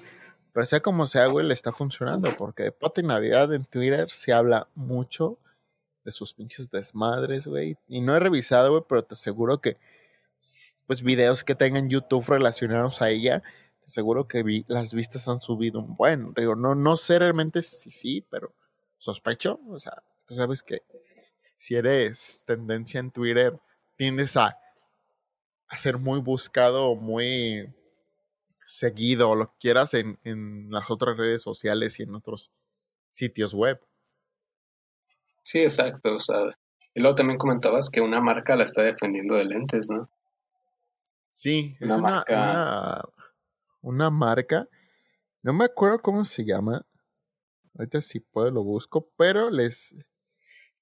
Pero 0.54 0.66
sea 0.68 0.82
como 0.82 1.08
sea, 1.08 1.26
güey, 1.26 1.46
le 1.48 1.56
está 1.56 1.72
funcionando. 1.74 2.32
Porque 2.38 2.64
de 2.64 2.72
Pati 2.72 3.02
Navidad 3.02 3.52
en 3.52 3.66
Twitter 3.66 4.12
se 4.12 4.32
habla 4.32 4.68
mucho 4.76 5.40
de 6.08 6.14
sus 6.14 6.34
pinches 6.34 6.72
desmadres, 6.72 7.46
güey. 7.46 7.78
Y 7.90 8.00
no 8.00 8.16
he 8.16 8.20
revisado, 8.22 8.72
güey, 8.72 8.84
pero 8.88 9.04
te 9.04 9.14
aseguro 9.14 9.60
que, 9.60 9.78
pues, 10.86 11.04
videos 11.04 11.44
que 11.44 11.54
tengan 11.54 11.90
YouTube 11.90 12.26
relacionados 12.30 13.02
a 13.02 13.10
ella, 13.10 13.42
te 13.42 13.88
aseguro 13.88 14.26
que 14.26 14.42
vi, 14.42 14.64
las 14.70 14.94
vistas 14.94 15.28
han 15.28 15.42
subido 15.42 15.82
un 15.82 15.98
buen. 15.98 16.34
Digo, 16.34 16.56
no, 16.56 16.76
no 16.76 16.96
sé 16.96 17.20
realmente 17.20 17.62
si 17.62 17.92
sí, 17.92 18.26
pero 18.30 18.56
sospecho. 18.98 19.60
O 19.68 19.82
sea, 19.82 20.02
tú 20.26 20.36
sabes 20.38 20.64
que 20.64 20.82
si 21.58 21.76
eres 21.76 22.44
tendencia 22.46 23.02
en 23.02 23.12
Twitter, 23.12 23.60
tiendes 23.98 24.38
a, 24.38 24.58
ser 25.78 25.98
muy 25.98 26.22
buscado 26.22 26.86
o 26.88 26.96
muy 26.96 27.70
seguido 28.66 29.32
o 29.32 29.36
lo 29.36 29.48
que 29.48 29.58
quieras 29.60 29.94
en, 29.94 30.18
en 30.24 30.72
las 30.72 30.90
otras 30.90 31.18
redes 31.18 31.42
sociales 31.42 32.00
y 32.00 32.04
en 32.04 32.16
otros 32.16 32.50
sitios 33.12 33.54
web. 33.54 33.82
Sí, 35.48 35.60
exacto. 35.60 36.18
O 36.18 36.20
sea, 36.20 36.36
y 36.94 37.00
luego 37.00 37.16
también 37.16 37.40
comentabas 37.40 37.90
que 37.90 38.02
una 38.02 38.20
marca 38.20 38.58
la 38.58 38.66
está 38.66 38.82
defendiendo 38.82 39.36
de 39.36 39.46
lentes, 39.46 39.90
¿no? 39.90 40.10
Sí, 41.30 41.78
es 41.80 41.90
una, 41.90 42.26
una, 42.28 43.02
una, 43.82 44.10
marca. 44.10 44.68
No 45.42 45.54
me 45.54 45.64
acuerdo 45.64 46.02
cómo 46.02 46.26
se 46.26 46.44
llama. 46.44 46.86
Ahorita 47.78 48.02
si 48.02 48.20
puedo 48.20 48.52
lo 48.52 48.62
busco, 48.62 49.10
pero 49.16 49.50
les, 49.50 49.96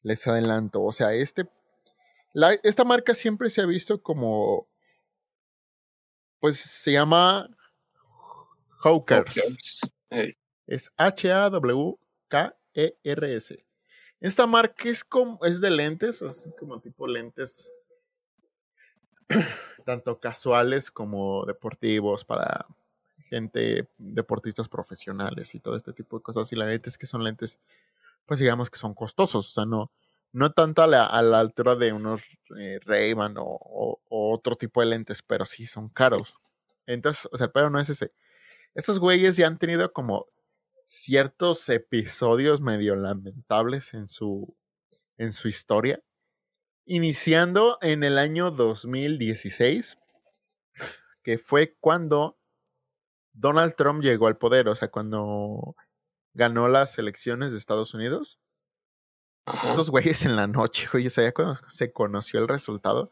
les 0.02 0.26
adelanto. 0.26 0.82
O 0.82 0.92
sea, 0.92 1.14
este. 1.14 1.48
La, 2.34 2.54
esta 2.64 2.84
marca 2.84 3.14
siempre 3.14 3.52
se 3.52 3.62
ha 3.62 3.68
visto 3.68 4.02
como. 4.02 4.68
Pues 6.40 6.58
se 6.58 6.92
llama 6.92 7.48
Hawkers. 8.80 9.94
Es 10.66 10.92
H-A-W-K-E-R-S. 10.98 11.56
Esta 14.26 14.48
marca 14.48 14.90
es, 14.90 15.04
como, 15.04 15.38
es 15.46 15.62
de 15.62 15.70
lentes, 15.70 16.24
así 16.24 16.50
como 16.58 16.80
tipo 16.80 17.06
lentes, 17.06 17.72
tanto 19.86 20.20
casuales 20.20 20.90
como 20.90 21.46
deportivos 21.46 22.26
para 22.26 22.66
gente, 23.30 23.88
deportistas 24.00 24.68
profesionales 24.68 25.54
y 25.54 25.60
todo 25.60 25.76
este 25.76 25.94
tipo 25.94 26.18
de 26.18 26.24
cosas. 26.24 26.52
Y 26.52 26.56
la 26.56 26.66
neta 26.66 26.90
es 26.90 26.98
que 26.98 27.06
son 27.06 27.24
lentes, 27.24 27.60
pues 28.26 28.40
digamos 28.40 28.72
que 28.72 28.80
son 28.80 28.96
costosos, 28.96 29.48
o 29.48 29.54
sea, 29.54 29.66
no, 29.66 29.92
no 30.32 30.52
tanto 30.54 30.82
a 30.82 30.88
la, 30.88 31.06
altura 31.06 31.76
de 31.76 31.94
unos 31.94 32.24
eh, 32.58 32.80
Ray-Ban 32.84 33.36
o, 33.38 34.00
otro 34.10 34.56
tipo 34.56 34.82
de 34.82 34.88
lentes, 34.88 35.22
pero 35.22 35.46
sí 35.46 35.68
son 35.68 35.88
caros. 35.90 36.34
Entonces, 36.88 37.30
o 37.32 37.38
sea, 37.38 37.50
pero 37.50 37.70
no 37.70 37.80
es 37.80 37.92
ese 37.92 38.12
estos 38.76 39.00
güeyes 39.00 39.38
ya 39.38 39.48
han 39.48 39.58
tenido 39.58 39.92
como 39.94 40.28
ciertos 40.86 41.68
episodios 41.70 42.62
medio 42.62 42.96
lamentables 42.96 43.94
en 43.94 44.08
su, 44.08 44.56
en 45.18 45.34
su 45.34 45.48
historia. 45.48 46.02
Iniciando 46.86 47.80
en 47.82 48.04
el 48.04 48.18
año 48.18 48.52
2016, 48.52 49.98
que 51.24 51.40
fue 51.40 51.76
cuando 51.80 52.38
Donald 53.34 53.76
Trump 53.76 54.04
llegó 54.04 54.28
al 54.28 54.38
poder, 54.38 54.70
o 54.70 54.76
sea, 54.76 54.90
cuando 54.90 55.76
ganó 56.34 56.68
las 56.68 56.98
elecciones 57.00 57.52
de 57.52 57.58
Estados 57.58 57.94
Unidos. 57.94 58.40
Estos 59.64 59.90
güeyes 59.90 60.24
en 60.26 60.36
la 60.36 60.48
noche, 60.48 60.88
güey, 60.92 61.08
o 61.08 61.10
sea, 61.10 61.24
ya 61.24 61.34
cuando 61.34 61.60
se 61.70 61.92
conoció 61.92 62.40
el 62.40 62.48
resultado, 62.48 63.10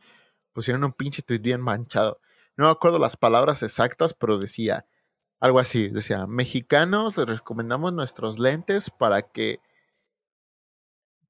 pusieron 0.52 0.84
un 0.84 0.94
pinche 0.94 1.24
tweet 1.24 1.40
bien 1.40 1.62
manchado. 1.62 2.22
No 2.56 2.66
me 2.66 2.72
acuerdo 2.72 3.00
las 3.00 3.18
palabras 3.18 3.64
exactas, 3.64 4.14
pero 4.14 4.38
decía, 4.38 4.86
algo 5.44 5.60
así, 5.60 5.90
decía, 5.90 6.26
mexicanos 6.26 7.18
les 7.18 7.28
recomendamos 7.28 7.92
nuestros 7.92 8.40
lentes 8.40 8.90
para 8.90 9.24
que 9.24 9.60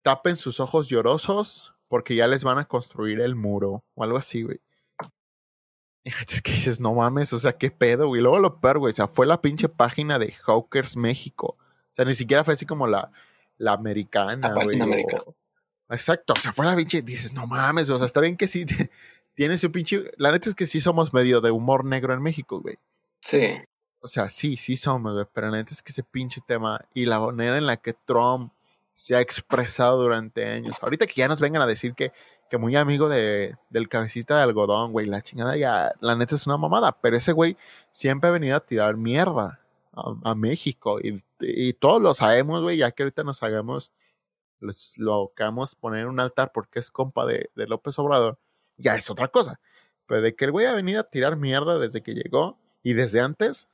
tapen 0.03 0.35
sus 0.35 0.59
ojos 0.59 0.87
llorosos 0.87 1.73
porque 1.87 2.13
ya 2.13 2.27
les 2.27 2.43
van 2.43 2.59
a 2.59 2.65
construir 2.65 3.21
el 3.21 3.33
muro 3.33 3.83
o 3.95 4.03
algo 4.03 4.17
así, 4.17 4.43
güey. 4.43 4.61
Es 6.29 6.43
que 6.43 6.51
dices, 6.51 6.79
no 6.79 6.93
mames, 6.93 7.33
o 7.33 7.39
sea, 7.39 7.53
qué 7.53 7.71
pedo, 7.71 8.05
güey. 8.05 8.21
Luego 8.21 8.37
lo 8.37 8.59
peor, 8.59 8.77
güey, 8.77 8.91
o 8.91 8.95
sea, 8.95 9.07
fue 9.07 9.25
la 9.25 9.41
pinche 9.41 9.67
página 9.67 10.19
de 10.19 10.31
Hawkers 10.45 10.95
México. 10.95 11.57
O 11.57 11.95
sea, 11.95 12.05
ni 12.05 12.13
siquiera 12.13 12.43
fue 12.43 12.53
así 12.53 12.67
como 12.67 12.85
la, 12.85 13.11
la 13.57 13.73
americana, 13.73 14.53
güey. 14.53 14.77
Exacto, 15.89 16.33
o 16.37 16.39
sea, 16.39 16.53
fue 16.53 16.67
la 16.67 16.75
pinche, 16.75 17.01
dices, 17.01 17.33
no 17.33 17.47
mames, 17.47 17.89
o 17.89 17.97
sea, 17.97 18.05
está 18.05 18.21
bien 18.21 18.37
que 18.37 18.47
sí 18.47 18.63
tiene 19.33 19.57
su 19.57 19.71
pinche. 19.71 20.11
La 20.17 20.31
neta 20.31 20.49
es 20.49 20.55
que 20.55 20.67
sí 20.67 20.81
somos 20.81 21.15
medio 21.15 21.41
de 21.41 21.49
humor 21.49 21.83
negro 21.83 22.13
en 22.13 22.21
México, 22.21 22.61
güey. 22.61 22.77
Sí. 23.21 23.59
O 24.03 24.07
sea, 24.09 24.29
sí, 24.29 24.57
sí 24.57 24.75
somos, 24.75 25.13
güey, 25.13 25.25
pero 25.33 25.49
la 25.49 25.57
neta 25.57 25.73
es 25.73 25.81
que 25.81 25.93
ese 25.93 26.03
pinche 26.03 26.41
tema 26.45 26.81
y 26.93 27.05
la 27.05 27.21
manera 27.21 27.57
en 27.57 27.65
la 27.65 27.77
que 27.77 27.93
Trump 27.93 28.51
se 28.93 29.15
ha 29.15 29.21
expresado 29.21 30.01
durante 30.01 30.45
años. 30.45 30.75
Ahorita 30.81 31.07
que 31.07 31.13
ya 31.15 31.29
nos 31.29 31.39
vengan 31.39 31.61
a 31.61 31.67
decir 31.67 31.93
que, 31.95 32.11
que 32.49 32.57
muy 32.57 32.75
amigo 32.75 33.07
de, 33.07 33.55
del 33.69 33.87
cabecita 33.87 34.35
de 34.35 34.43
algodón, 34.43 34.91
güey, 34.91 35.05
la 35.05 35.21
chingada 35.21 35.55
ya, 35.55 35.93
la 36.01 36.17
neta 36.17 36.35
es 36.35 36.45
una 36.45 36.57
mamada, 36.57 36.91
pero 36.99 37.15
ese 37.15 37.31
güey 37.31 37.55
siempre 37.93 38.27
ha 38.27 38.33
venido 38.33 38.57
a 38.57 38.59
tirar 38.59 38.97
mierda 38.97 39.61
a, 39.93 40.35
México 40.35 40.99
y, 40.99 41.23
y, 41.39 41.71
todos 41.71 42.01
lo 42.01 42.13
sabemos, 42.13 42.61
güey, 42.61 42.77
ya 42.77 42.91
que 42.91 43.03
ahorita 43.03 43.23
nos 43.23 43.41
hagamos, 43.41 43.93
lo 44.97 45.31
hagamos 45.37 45.75
poner 45.75 46.07
un 46.07 46.19
altar 46.19 46.51
porque 46.51 46.79
es 46.79 46.91
compa 46.91 47.25
de, 47.25 47.51
de 47.55 47.67
López 47.67 47.97
Obrador, 47.99 48.37
ya 48.75 48.95
es 48.95 49.09
otra 49.09 49.29
cosa. 49.29 49.61
Pero 50.07 50.21
de 50.21 50.35
que 50.35 50.45
el 50.45 50.51
güey 50.51 50.65
ha 50.65 50.73
venido 50.73 50.99
a 50.99 51.03
tirar 51.03 51.37
mierda 51.37 51.77
desde 51.79 52.01
que 52.01 52.13
llegó 52.13 52.57
y 52.81 52.93
desde 52.93 53.21
antes, 53.21 53.69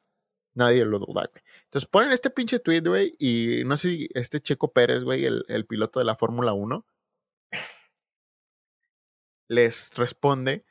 Nadie 0.54 0.86
lo 0.86 1.00
duda, 1.00 1.30
güey. 1.32 1.44
Entonces 1.66 1.88
ponen 1.90 2.12
este 2.12 2.30
pinche 2.30 2.60
tweet, 2.60 2.82
güey, 2.82 3.16
y 3.20 3.64
no 3.66 3.78
sé 3.78 3.90
si 3.90 4.10
este 4.14 4.40
Checo 4.40 4.72
Pérez, 4.72 5.04
güey, 5.04 5.26
el, 5.26 5.46
el 5.48 5.66
piloto 5.66 6.00
de 6.00 6.06
la 6.06 6.16
Fórmula 6.16 6.54
1, 6.54 6.86
les 9.50 9.92
responde 9.96 10.66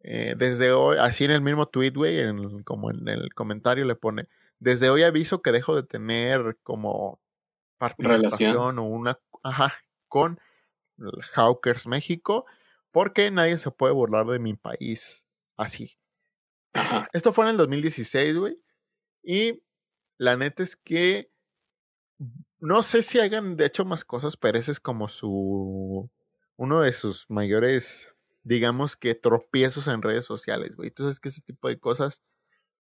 eh, 0.00 0.34
desde 0.36 0.72
hoy, 0.72 0.98
así 0.98 1.24
en 1.24 1.30
el 1.30 1.40
mismo 1.40 1.66
tweet, 1.66 1.92
güey, 1.92 2.20
en, 2.20 2.62
como 2.62 2.90
en 2.90 3.08
el 3.08 3.32
comentario 3.34 3.86
le 3.86 3.94
pone, 3.94 4.28
desde 4.58 4.90
hoy 4.90 5.02
aviso 5.02 5.40
que 5.40 5.52
dejo 5.52 5.74
de 5.74 5.82
tener 5.82 6.58
como 6.62 7.20
participación 7.78 8.78
o 8.78 8.84
una, 8.84 9.18
ajá, 9.42 9.72
con 10.08 10.38
Hawkers 11.32 11.86
México, 11.86 12.44
porque 12.90 13.30
nadie 13.30 13.56
se 13.58 13.70
puede 13.70 13.94
burlar 13.94 14.26
de 14.26 14.38
mi 14.38 14.54
país 14.54 15.24
así. 15.56 15.96
Esto 17.12 17.32
fue 17.32 17.46
en 17.46 17.52
el 17.52 17.56
2016, 17.56 18.36
güey. 18.36 18.63
Y 19.24 19.62
la 20.18 20.36
neta 20.36 20.62
es 20.62 20.76
que 20.76 21.32
no 22.60 22.82
sé 22.82 23.02
si 23.02 23.18
hagan 23.18 23.56
de 23.56 23.66
hecho 23.66 23.84
más 23.84 24.04
cosas, 24.04 24.36
pero 24.36 24.58
ese 24.58 24.72
es 24.72 24.80
como 24.80 25.08
su 25.08 26.10
uno 26.56 26.80
de 26.82 26.92
sus 26.92 27.28
mayores, 27.28 28.08
digamos 28.42 28.96
que 28.96 29.14
tropiezos 29.14 29.88
en 29.88 30.02
redes 30.02 30.24
sociales, 30.24 30.76
güey. 30.76 30.88
Entonces 30.88 31.18
que 31.20 31.30
ese 31.30 31.40
tipo 31.40 31.68
de 31.68 31.78
cosas 31.78 32.22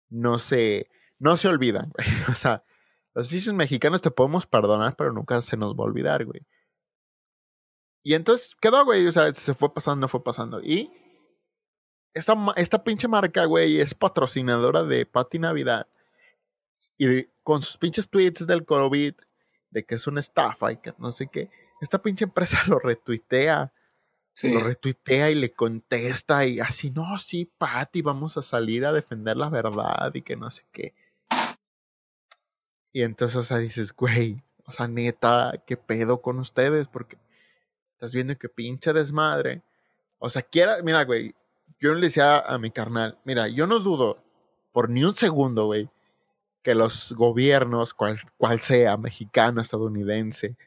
no 0.09 0.39
se, 0.39 0.89
no 1.19 1.37
se 1.37 1.47
olvidan, 1.47 1.91
güey. 1.91 2.07
O 2.31 2.35
sea, 2.35 2.63
los 3.13 3.27
oficios 3.27 3.55
mexicanos 3.55 4.01
te 4.01 4.11
podemos 4.11 4.45
perdonar, 4.45 4.95
pero 4.95 5.11
nunca 5.13 5.41
se 5.41 5.57
nos 5.57 5.73
va 5.73 5.83
a 5.83 5.87
olvidar, 5.87 6.25
güey. 6.25 6.45
Y 8.03 8.13
entonces 8.13 8.55
quedó, 8.61 8.85
güey, 8.85 9.07
o 9.07 9.11
sea, 9.11 9.33
se 9.33 9.53
fue 9.53 9.73
pasando, 9.73 10.07
fue 10.07 10.23
pasando. 10.23 10.61
Y 10.61 10.91
esta, 12.13 12.35
esta 12.55 12.83
pinche 12.83 13.07
marca, 13.07 13.45
güey, 13.45 13.79
es 13.79 13.93
patrocinadora 13.93 14.83
de 14.83 15.05
Pati 15.05 15.39
Navidad 15.39 15.87
y 16.97 17.25
con 17.43 17.61
sus 17.61 17.77
pinches 17.77 18.09
tweets 18.09 18.45
del 18.47 18.65
COVID, 18.65 19.13
de 19.69 19.85
que 19.85 19.95
es 19.95 20.07
una 20.07 20.19
estafa 20.19 20.71
y 20.71 20.77
que 20.77 20.93
no 20.97 21.11
sé 21.11 21.27
qué, 21.27 21.49
esta 21.81 22.01
pinche 22.01 22.25
empresa 22.25 22.61
lo 22.67 22.79
retuitea. 22.79 23.73
Lo 24.43 24.59
retuitea 24.59 25.31
y 25.31 25.35
le 25.35 25.51
contesta 25.51 26.45
y 26.45 26.59
así, 26.59 26.91
no, 26.91 27.17
sí, 27.17 27.51
Patty, 27.57 28.03
vamos 28.03 28.37
a 28.37 28.43
salir 28.43 28.85
a 28.85 28.93
defender 28.93 29.35
la 29.35 29.49
verdad 29.49 30.13
y 30.13 30.21
que 30.21 30.35
no 30.35 30.51
sé 30.51 30.63
qué. 30.71 30.93
Y 32.93 33.01
entonces, 33.01 33.35
o 33.35 33.41
sea, 33.41 33.57
dices, 33.57 33.93
güey, 33.93 34.43
o 34.65 34.71
sea, 34.71 34.87
neta, 34.87 35.63
¿qué 35.65 35.75
pedo 35.75 36.21
con 36.21 36.37
ustedes? 36.37 36.87
Porque 36.87 37.17
estás 37.93 38.13
viendo 38.13 38.37
que 38.37 38.47
pinche 38.47 38.93
desmadre. 38.93 39.63
O 40.19 40.29
sea, 40.29 40.43
quiera, 40.43 40.83
mira, 40.83 41.03
güey, 41.03 41.33
yo 41.79 41.95
le 41.95 42.01
decía 42.01 42.37
a 42.37 42.59
mi 42.59 42.69
carnal, 42.69 43.17
mira, 43.23 43.47
yo 43.47 43.65
no 43.65 43.79
dudo 43.79 44.23
por 44.71 44.91
ni 44.91 45.03
un 45.03 45.15
segundo, 45.15 45.65
güey, 45.65 45.89
que 46.67 46.75
los 46.75 47.13
gobiernos, 47.13 47.93
cual, 47.93 48.19
cual 48.35 48.59
sea, 48.59 48.97
mexicano, 48.97 49.61
estadounidense, 49.61 50.57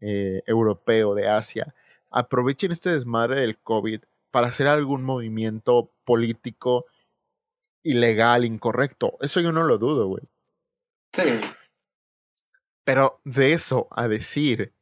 eh, 0.00 0.40
europeo, 0.46 1.16
de 1.16 1.26
Asia, 1.26 1.74
aprovechen 2.12 2.70
este 2.70 2.90
desmadre 2.90 3.40
del 3.40 3.58
COVID 3.58 4.02
para 4.30 4.46
hacer 4.46 4.68
algún 4.68 5.02
movimiento 5.02 5.90
político 6.04 6.86
ilegal, 7.82 8.44
incorrecto. 8.44 9.18
Eso 9.20 9.40
yo 9.40 9.50
no 9.50 9.64
lo 9.64 9.78
dudo, 9.78 10.06
güey. 10.06 10.22
Sí. 11.12 11.40
Pero 12.84 13.20
de 13.24 13.52
eso 13.52 13.88
a 13.90 14.06
decir 14.06 14.72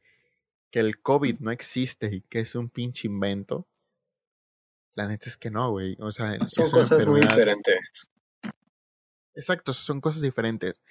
que 0.70 0.80
el 0.80 1.00
COVID 1.00 1.38
no 1.38 1.52
existe 1.52 2.14
y 2.14 2.20
que 2.20 2.40
es 2.40 2.54
un 2.54 2.68
pinche 2.68 3.08
invento, 3.08 3.66
la 4.94 5.08
neta 5.08 5.30
es 5.30 5.38
que 5.38 5.50
no, 5.50 5.70
güey. 5.70 5.96
O 6.00 6.12
sea, 6.12 6.36
son 6.44 6.70
cosas 6.70 7.06
muy 7.06 7.22
diferentes. 7.22 8.10
Exacto, 9.36 9.72
son 9.72 10.00
cosas 10.00 10.22
diferentes. 10.22 10.82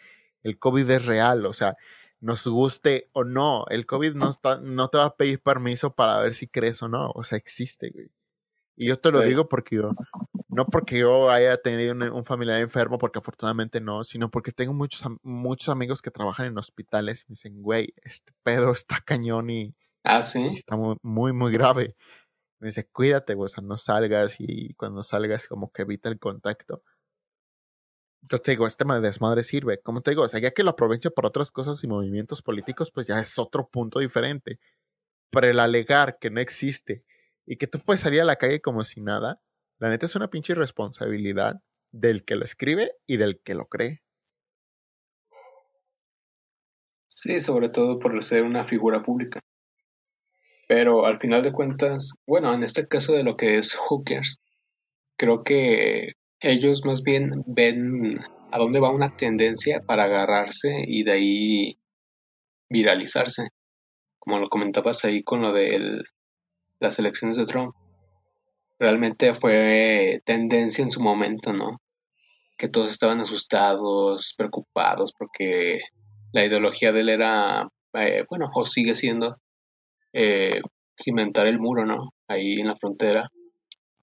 El 0.43 0.57
COVID 0.59 0.89
es 0.89 1.05
real, 1.05 1.45
o 1.45 1.53
sea, 1.53 1.75
nos 2.21 2.47
guste 2.47 3.09
o 3.13 3.23
no, 3.23 3.65
el 3.69 3.85
COVID 3.85 4.13
no, 4.13 4.29
está, 4.29 4.59
no 4.61 4.87
te 4.87 4.97
va 4.97 5.05
a 5.05 5.15
pedir 5.15 5.41
permiso 5.41 5.93
para 5.93 6.19
ver 6.19 6.33
si 6.33 6.47
crees 6.47 6.81
o 6.81 6.87
no, 6.87 7.11
o 7.13 7.23
sea, 7.23 7.37
existe, 7.37 7.89
güey. 7.89 8.09
Y 8.77 8.87
yo 8.87 8.99
te 8.99 9.11
lo 9.11 9.21
digo 9.21 9.47
porque 9.47 9.77
yo, 9.77 9.91
no 10.49 10.65
porque 10.65 10.99
yo 10.99 11.29
haya 11.29 11.57
tenido 11.57 11.93
un, 11.93 12.25
familiar 12.25 12.59
enfermo, 12.59 12.97
porque 12.97 13.19
afortunadamente 13.19 13.79
no, 13.79 14.03
sino 14.03 14.29
porque 14.29 14.51
tengo 14.51 14.73
muchos, 14.73 15.03
muchos 15.23 15.69
amigos 15.69 16.01
que 16.01 16.11
trabajan 16.11 16.47
en 16.47 16.57
hospitales 16.57 17.21
y 17.21 17.31
me 17.31 17.33
dicen, 17.33 17.61
güey, 17.61 17.93
este 18.03 18.33
pedo 18.43 18.71
está 18.71 18.99
cañón 19.05 19.49
y, 19.49 19.75
ah, 20.03 20.21
¿sí? 20.21 20.45
está 20.47 20.75
muy, 20.75 20.97
muy, 21.01 21.31
muy 21.31 21.53
grave. 21.53 21.95
Me 22.59 22.67
dice, 22.67 22.85
cuídate, 22.85 23.33
güey, 23.33 23.45
o 23.45 23.49
sea, 23.49 23.63
no 23.63 23.77
salgas 23.77 24.35
y 24.39 24.73
cuando 24.75 25.03
salgas 25.03 25.47
como 25.47 25.71
que 25.71 25.83
evita 25.83 26.09
el 26.09 26.19
contacto. 26.19 26.83
Entonces 28.25 28.41
te 28.41 28.51
digo, 28.51 28.65
este 28.65 28.85
desmadre 29.01 29.43
sirve. 29.43 29.79
Como 29.83 30.01
te 30.01 30.09
digo, 30.09 30.23
o 30.23 30.27
sea, 30.27 30.39
ya 30.39 30.49
que 30.49 30.63
lo 30.63 30.71
aprovecho 30.71 31.11
para 31.11 31.27
otras 31.27 31.51
cosas 31.51 31.83
y 31.83 31.87
movimientos 31.87 32.41
políticos, 32.41 32.89
pues 32.89 33.05
ya 33.05 33.19
es 33.19 33.37
otro 33.37 33.69
punto 33.69 33.99
diferente. 33.99 34.59
Pero 35.29 35.47
el 35.47 35.59
alegar 35.59 36.17
que 36.17 36.31
no 36.31 36.39
existe 36.39 37.03
y 37.45 37.57
que 37.57 37.67
tú 37.67 37.77
puedes 37.77 38.01
salir 38.01 38.21
a 38.21 38.25
la 38.25 38.37
calle 38.37 38.61
como 38.61 38.83
si 38.83 38.99
nada, 38.99 39.43
la 39.77 39.89
neta 39.89 40.07
es 40.07 40.15
una 40.15 40.31
pinche 40.31 40.53
irresponsabilidad 40.53 41.61
del 41.91 42.25
que 42.25 42.35
lo 42.35 42.45
escribe 42.45 42.93
y 43.05 43.17
del 43.17 43.39
que 43.43 43.53
lo 43.53 43.67
cree. 43.67 44.01
Sí, 47.07 47.41
sobre 47.41 47.69
todo 47.69 47.99
por 47.99 48.23
ser 48.23 48.41
una 48.41 48.63
figura 48.63 49.03
pública. 49.03 49.39
Pero 50.67 51.05
al 51.05 51.19
final 51.19 51.43
de 51.43 51.51
cuentas, 51.51 52.15
bueno, 52.25 52.51
en 52.51 52.63
este 52.63 52.87
caso 52.87 53.13
de 53.13 53.23
lo 53.23 53.37
que 53.37 53.59
es 53.59 53.75
Hookers, 53.75 54.41
creo 55.15 55.43
que 55.43 56.13
ellos 56.45 56.85
más 56.85 57.01
bien 57.01 57.43
ven 57.47 58.19
a 58.51 58.59
dónde 58.59 58.79
va 58.79 58.91
una 58.91 59.17
tendencia 59.17 59.81
para 59.81 60.03
agarrarse 60.03 60.83
y 60.85 61.03
de 61.03 61.11
ahí 61.11 61.79
viralizarse. 62.69 63.49
Como 64.19 64.37
lo 64.37 64.47
comentabas 64.47 65.03
ahí 65.05 65.23
con 65.23 65.41
lo 65.41 65.51
de 65.51 66.03
las 66.79 66.99
elecciones 66.99 67.37
de 67.37 67.47
Trump. 67.47 67.73
Realmente 68.77 69.33
fue 69.33 70.21
tendencia 70.23 70.83
en 70.83 70.91
su 70.91 71.01
momento, 71.01 71.51
¿no? 71.51 71.81
Que 72.57 72.67
todos 72.67 72.91
estaban 72.91 73.21
asustados, 73.21 74.35
preocupados, 74.37 75.13
porque 75.17 75.79
la 76.31 76.45
ideología 76.45 76.91
de 76.91 77.01
él 77.01 77.09
era, 77.09 77.67
eh, 77.93 78.23
bueno, 78.29 78.51
o 78.53 78.65
sigue 78.65 78.93
siendo 78.93 79.37
eh, 80.13 80.61
cimentar 80.95 81.47
el 81.47 81.57
muro, 81.57 81.87
¿no? 81.87 82.13
Ahí 82.27 82.59
en 82.59 82.67
la 82.67 82.75
frontera. 82.75 83.31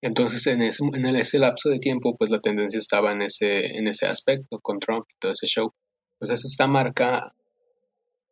Entonces, 0.02 0.46
en 0.48 0.62
ese, 0.62 0.84
en 0.92 1.06
ese 1.06 1.38
lapso 1.38 1.70
de 1.70 1.78
tiempo, 1.78 2.16
pues 2.18 2.30
la 2.30 2.40
tendencia 2.40 2.78
estaba 2.78 3.12
en 3.12 3.22
ese, 3.22 3.76
en 3.76 3.86
ese 3.86 4.06
aspecto, 4.06 4.58
con 4.60 4.80
Trump 4.80 5.06
y 5.08 5.18
todo 5.18 5.32
ese 5.32 5.46
show. 5.46 5.72
Entonces, 6.20 6.44
esta 6.44 6.66
marca, 6.66 7.32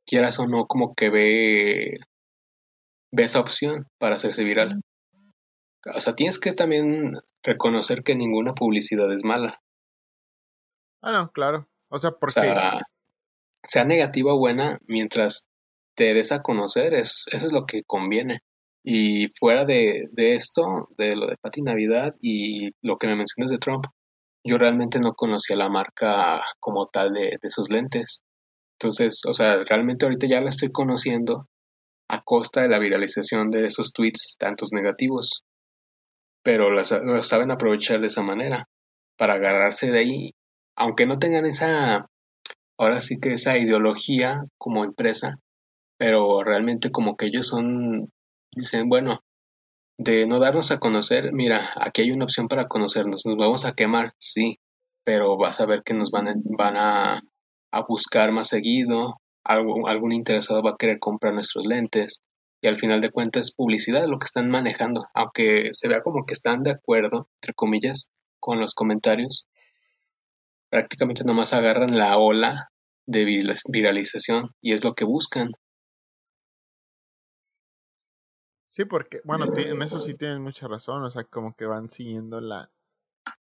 quieras 0.05 0.39
o 0.41 0.49
no, 0.49 0.67
como 0.67 0.95
que 0.95 1.11
ve 1.11 1.99
ve 3.13 3.25
esa 3.25 3.41
opción 3.41 3.87
para 3.99 4.17
hacerse 4.17 4.45
viral. 4.45 4.81
O 5.95 6.01
sea, 6.01 6.15
tienes 6.15 6.39
que 6.39 6.53
también 6.53 7.15
reconocer 7.43 8.03
que 8.03 8.15
ninguna 8.15 8.53
publicidad 8.55 9.13
es 9.13 9.25
mala. 9.25 9.61
Ah, 11.03 11.13
no, 11.13 11.31
claro. 11.31 11.69
O 11.89 11.99
sea, 11.99 12.13
porque... 12.13 12.35
Sea, 12.35 12.81
sea 13.65 13.85
negativa 13.85 14.35
o 14.35 14.39
buena, 14.39 14.79
mientras 14.87 15.49
te 15.95 16.15
des 16.15 16.33
a 16.33 16.43
conocer, 16.43 16.95
es, 16.95 17.27
eso 17.33 17.47
es 17.47 17.53
lo 17.53 17.67
que 17.67 17.83
conviene. 17.85 18.41
Y 18.83 19.29
fuera 19.39 19.65
de, 19.65 20.09
de 20.13 20.35
esto, 20.35 20.89
de 20.97 21.17
lo 21.17 21.27
de 21.27 21.37
Pati 21.37 21.63
Navidad 21.63 22.15
y 22.21 22.71
lo 22.83 22.97
que 22.97 23.07
me 23.07 23.17
mencionas 23.17 23.51
de 23.51 23.59
Trump, 23.59 23.85
yo 24.45 24.57
realmente 24.59 24.99
no 24.99 25.13
conocía 25.15 25.57
la 25.57 25.69
marca 25.69 26.41
como 26.59 26.87
tal 26.87 27.13
de, 27.13 27.39
de 27.41 27.51
sus 27.51 27.71
lentes. 27.71 28.23
Entonces, 28.79 29.21
o 29.29 29.35
sea, 29.35 29.63
realmente 29.65 30.07
ahorita 30.07 30.27
ya 30.27 30.41
la 30.41 30.49
estoy 30.49 30.73
conociendo 30.73 31.47
a 32.09 32.23
costa 32.23 32.63
de 32.63 32.69
la 32.69 32.79
viralización 32.79 33.51
de 33.51 33.67
esos 33.67 33.93
tweets 33.93 34.37
tantos 34.39 34.73
negativos. 34.73 35.45
Pero 36.43 36.71
lo 36.71 37.23
saben 37.23 37.51
aprovechar 37.51 38.01
de 38.01 38.07
esa 38.07 38.23
manera, 38.23 38.67
para 39.17 39.35
agarrarse 39.35 39.91
de 39.91 39.99
ahí, 39.99 40.35
aunque 40.75 41.05
no 41.05 41.19
tengan 41.19 41.45
esa, 41.45 42.07
ahora 42.79 43.03
sí 43.03 43.21
que 43.21 43.35
esa 43.35 43.59
ideología 43.59 44.45
como 44.57 44.85
empresa, 44.85 45.37
pero 45.99 46.43
realmente 46.43 46.91
como 46.91 47.17
que 47.17 47.27
ellos 47.27 47.47
son, 47.47 48.11
dicen, 48.55 48.89
bueno, 48.89 49.23
de 49.99 50.27
no 50.27 50.39
darnos 50.39 50.71
a 50.71 50.79
conocer, 50.79 51.33
mira, 51.33 51.71
aquí 51.77 52.03
hay 52.03 52.11
una 52.11 52.25
opción 52.25 52.49
para 52.49 52.69
conocernos, 52.69 53.27
nos 53.27 53.37
vamos 53.37 53.65
a 53.65 53.75
quemar, 53.75 54.15
sí, 54.19 54.59
pero 55.05 55.37
vas 55.37 55.61
a 55.61 55.67
ver 55.67 55.83
que 55.85 55.95
nos 55.95 56.11
van 56.11 56.29
a, 56.29 56.35
van 56.45 56.77
a, 56.77 57.23
a 57.73 57.83
buscar 57.87 58.33
más 58.33 58.49
seguido, 58.49 59.21
algún, 59.45 60.13
interesado 60.13 60.63
va 60.63 60.73
a 60.73 60.77
querer 60.79 60.99
comprar 60.99 61.35
nuestros 61.35 61.67
lentes 61.67 62.23
y 62.63 62.69
al 62.69 62.79
final 62.79 63.01
de 63.01 63.11
cuentas 63.11 63.49
es 63.49 63.55
publicidad 63.55 64.07
lo 64.07 64.19
que 64.19 64.27
están 64.27 64.51
manejando, 64.51 65.07
aunque 65.15 65.71
se 65.73 65.89
vea 65.89 66.03
como 66.03 66.27
que 66.27 66.35
están 66.35 66.63
de 66.63 66.73
acuerdo, 66.73 67.29
entre 67.41 67.55
comillas, 67.55 68.11
con 68.39 68.61
los 68.61 68.75
comentarios, 68.75 69.47
prácticamente 70.71 71.25
nomás 71.25 71.53
agarran 71.53 71.97
la 71.97 72.19
ola 72.19 72.71
de 73.07 73.25
viralización 73.25 74.51
y 74.61 74.73
es 74.73 74.85
lo 74.85 74.95
que 74.95 75.05
buscan. 75.05 75.53
Sí, 78.71 78.85
porque, 78.85 79.21
bueno, 79.25 79.47
en 79.57 79.83
eso 79.83 79.99
sí 79.99 80.15
tienen 80.15 80.43
mucha 80.43 80.69
razón, 80.69 81.03
o 81.03 81.11
sea, 81.11 81.25
como 81.25 81.57
que 81.57 81.67
van 81.67 81.91
siguiendo 81.91 82.41
la, 82.41 82.71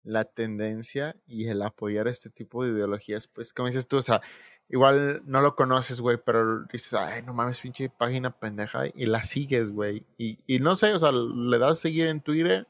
la 0.03 0.25
tendencia 0.25 1.14
y 1.25 1.47
el 1.47 1.62
apoyar 1.62 2.09
este 2.09 2.31
tipo 2.31 2.64
de 2.64 2.73
ideologías, 2.73 3.29
pues 3.29 3.53
como 3.53 3.69
dices 3.69 3.87
tú, 3.87 3.99
o 3.99 4.03
sea, 4.03 4.21
igual 4.69 5.23
no 5.27 5.40
lo 5.40 5.55
conoces, 5.55 6.01
güey, 6.01 6.16
pero 6.16 6.64
dices, 6.64 6.95
ay, 6.95 7.23
no 7.23 7.33
mames, 7.33 7.61
pinche 7.61 7.88
página 7.88 8.33
pendeja, 8.33 8.88
y 8.93 9.07
la 9.07 9.23
sigues, 9.23 9.71
güey. 9.71 10.05
Y, 10.19 10.40
y 10.49 10.59
no 10.59 10.75
sé, 10.75 10.95
o 10.95 10.99
sea, 10.99 11.12
le 11.12 11.59
das 11.61 11.71
a 11.71 11.77
seguir 11.77 12.09
en 12.09 12.21
Twitter, 12.23 12.62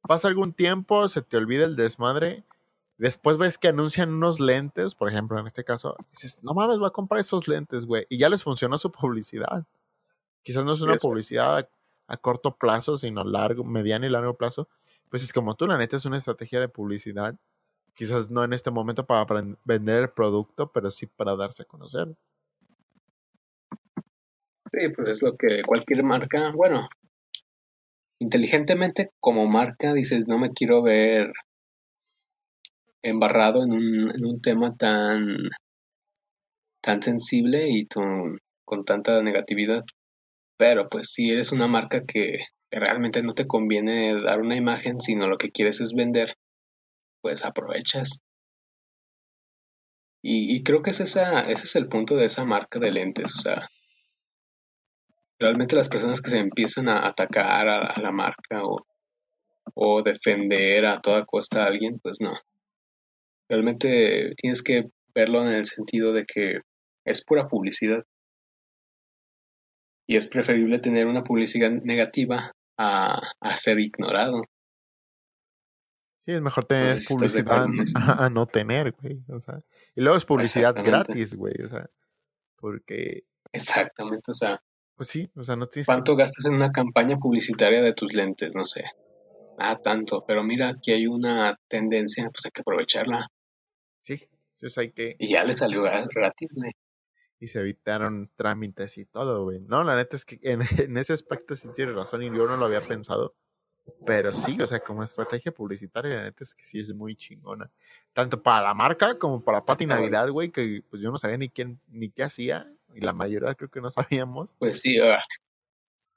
pasa 0.00 0.26
algún 0.26 0.52
tiempo, 0.54 1.06
se 1.06 1.22
te 1.22 1.36
olvida 1.36 1.66
el 1.66 1.76
desmadre, 1.76 2.42
después 2.98 3.38
ves 3.38 3.58
que 3.58 3.68
anuncian 3.68 4.12
unos 4.12 4.40
lentes, 4.40 4.96
por 4.96 5.08
ejemplo, 5.08 5.38
en 5.38 5.46
este 5.46 5.62
caso, 5.62 5.94
dices, 6.10 6.42
no 6.42 6.52
mames, 6.52 6.80
voy 6.80 6.88
a 6.88 6.90
comprar 6.90 7.20
esos 7.20 7.46
lentes, 7.46 7.84
güey, 7.84 8.06
y 8.08 8.18
ya 8.18 8.28
les 8.28 8.42
funcionó 8.42 8.76
su 8.76 8.90
publicidad. 8.92 9.64
Quizás 10.42 10.64
no 10.64 10.72
es 10.72 10.80
una 10.80 10.96
publicidad 10.96 11.68
a, 12.12 12.16
corto 12.18 12.56
plazo, 12.56 12.96
sino 12.98 13.24
largo, 13.24 13.64
mediano 13.64 14.06
y 14.06 14.10
largo 14.10 14.36
plazo. 14.36 14.68
Pues 15.10 15.22
es 15.22 15.32
como 15.32 15.56
tú, 15.56 15.66
la 15.66 15.78
neta 15.78 15.96
es 15.96 16.04
una 16.04 16.16
estrategia 16.16 16.60
de 16.60 16.68
publicidad 16.68 17.36
Quizás 17.94 18.30
no 18.30 18.42
en 18.42 18.52
este 18.52 18.70
momento 18.70 19.06
para 19.06 19.26
vender 19.64 20.02
el 20.04 20.10
producto, 20.10 20.72
pero 20.72 20.90
sí 20.90 21.06
para 21.06 21.36
darse 21.36 21.62
a 21.62 21.66
conocer. 21.66 22.08
Sí, 24.72 24.88
pues 24.96 25.10
es 25.10 25.22
lo 25.22 25.36
que 25.36 25.62
cualquier 25.66 26.02
marca, 26.02 26.50
bueno, 26.52 26.88
inteligentemente 28.18 29.10
como 29.20 29.46
marca 29.46 29.92
dices, 29.92 30.26
no 30.26 30.38
me 30.38 30.52
quiero 30.52 30.82
ver 30.82 31.30
embarrado 33.02 33.62
en 33.62 33.72
un, 33.72 34.10
en 34.10 34.24
un 34.24 34.40
tema 34.40 34.74
tan, 34.74 35.36
tan 36.80 37.02
sensible 37.02 37.68
y 37.68 37.86
con 37.86 38.84
tanta 38.84 39.22
negatividad. 39.22 39.84
Pero 40.56 40.88
pues 40.88 41.12
si 41.12 41.30
eres 41.30 41.52
una 41.52 41.66
marca 41.66 42.04
que 42.06 42.40
realmente 42.70 43.22
no 43.22 43.34
te 43.34 43.46
conviene 43.46 44.20
dar 44.20 44.40
una 44.40 44.56
imagen, 44.56 45.00
sino 45.00 45.28
lo 45.28 45.38
que 45.38 45.50
quieres 45.50 45.80
es 45.80 45.94
vender, 45.94 46.34
pues 47.20 47.44
aprovechas. 47.44 48.20
Y, 50.24 50.62
creo 50.62 50.82
que 50.82 50.90
es 50.90 51.00
esa, 51.00 51.50
ese 51.50 51.64
es 51.64 51.74
el 51.74 51.88
punto 51.88 52.14
de 52.16 52.26
esa 52.26 52.44
marca 52.44 52.78
de 52.78 52.92
lentes. 52.92 53.34
O 53.34 53.38
sea, 53.40 53.68
realmente 55.40 55.74
las 55.74 55.88
personas 55.88 56.20
que 56.20 56.30
se 56.30 56.38
empiezan 56.38 56.88
a 56.88 57.06
atacar 57.06 57.68
a, 57.68 58.00
la 58.00 58.12
marca 58.12 58.62
o, 58.64 58.86
o, 59.74 60.02
defender 60.02 60.86
a 60.86 61.00
toda 61.00 61.26
costa 61.26 61.64
a 61.64 61.66
alguien, 61.66 61.98
pues 62.00 62.18
no. 62.20 62.34
Realmente 63.48 64.34
tienes 64.36 64.62
que 64.62 64.90
verlo 65.12 65.42
en 65.42 65.52
el 65.52 65.66
sentido 65.66 66.12
de 66.12 66.24
que 66.24 66.60
es 67.04 67.24
pura 67.24 67.48
publicidad. 67.48 68.04
Y 70.06 70.16
es 70.16 70.26
preferible 70.26 70.78
tener 70.78 71.06
una 71.06 71.22
publicidad 71.22 71.70
negativa 71.70 72.52
a, 72.76 73.20
a 73.40 73.56
ser 73.56 73.78
ignorado. 73.80 74.42
Sí, 76.24 76.32
es 76.32 76.40
mejor 76.40 76.64
tener 76.64 76.96
publicidad 77.08 77.66
a, 78.20 78.30
no 78.30 78.46
tener, 78.46 78.92
güey. 78.92 79.22
O 79.28 79.40
sea, 79.40 79.62
y 79.94 80.00
luego 80.00 80.16
es 80.16 80.24
publicidad 80.24 80.74
gratis, 80.74 81.34
güey. 81.34 81.54
O 81.64 81.68
sea, 81.68 81.88
porque. 82.56 83.24
Exactamente, 83.52 84.30
o 84.30 84.34
sea. 84.34 84.62
Pues 84.94 85.08
sí, 85.08 85.30
o 85.34 85.44
sea, 85.44 85.56
no 85.56 85.66
tienes. 85.66 85.86
¿Cuánto 85.86 86.14
gastas 86.16 86.46
en 86.46 86.54
una 86.54 86.70
campaña 86.70 87.16
publicitaria 87.16 87.82
de 87.82 87.94
tus 87.94 88.14
lentes? 88.14 88.54
No 88.54 88.64
sé. 88.64 88.84
Ah, 89.58 89.78
tanto. 89.82 90.24
Pero 90.26 90.44
mira, 90.44 90.68
aquí 90.68 90.92
hay 90.92 91.06
una 91.06 91.58
tendencia, 91.68 92.30
pues 92.30 92.44
hay 92.44 92.50
que 92.52 92.60
aprovecharla. 92.60 93.28
Sí, 94.02 94.28
sea, 94.52 94.82
hay 94.82 94.92
que. 94.92 95.16
Y 95.18 95.28
ya 95.28 95.44
le 95.44 95.56
salió 95.56 95.82
gratis, 95.82 96.48
güey. 96.54 96.72
Y 97.42 97.48
se 97.48 97.58
evitaron 97.58 98.30
trámites 98.36 98.98
y 98.98 99.04
todo, 99.04 99.42
güey. 99.42 99.58
No, 99.58 99.82
la 99.82 99.96
neta 99.96 100.16
es 100.16 100.24
que 100.24 100.38
en, 100.42 100.60
ese 100.96 101.12
aspecto 101.12 101.56
sí 101.56 101.68
tienes 101.74 101.96
razón 101.96 102.22
y 102.22 102.26
yo 102.26 102.46
no 102.46 102.56
lo 102.56 102.66
había 102.66 102.80
pensado 102.80 103.34
Pero 104.06 104.32
sí, 104.32 104.56
o 104.62 104.66
sea, 104.68 104.78
como 104.78 105.02
estrategia 105.02 105.50
publicitaria, 105.50 106.14
la 106.14 106.22
neta 106.22 106.44
es 106.44 106.54
que 106.54 106.64
sí 106.64 106.78
es 106.78 106.94
muy 106.94 107.16
chingona. 107.16 107.68
Tanto 108.12 108.40
para 108.40 108.62
la 108.62 108.74
marca 108.74 109.18
como 109.18 109.42
para 109.42 109.64
Pati 109.64 109.86
Navidad, 109.86 110.28
güey, 110.28 110.52
que 110.52 110.84
pues 110.88 111.02
yo 111.02 111.10
no 111.10 111.18
sabía 111.18 111.36
ni 111.36 111.48
quién, 111.48 111.80
ni 111.88 112.10
qué 112.10 112.22
hacía, 112.22 112.72
y 112.94 113.00
la 113.00 113.12
mayoría 113.12 113.56
creo 113.56 113.70
que 113.70 113.80
no 113.80 113.90
sabíamos. 113.90 114.54
Pues 114.60 114.78
sí, 114.78 115.00
ah, 115.00 115.18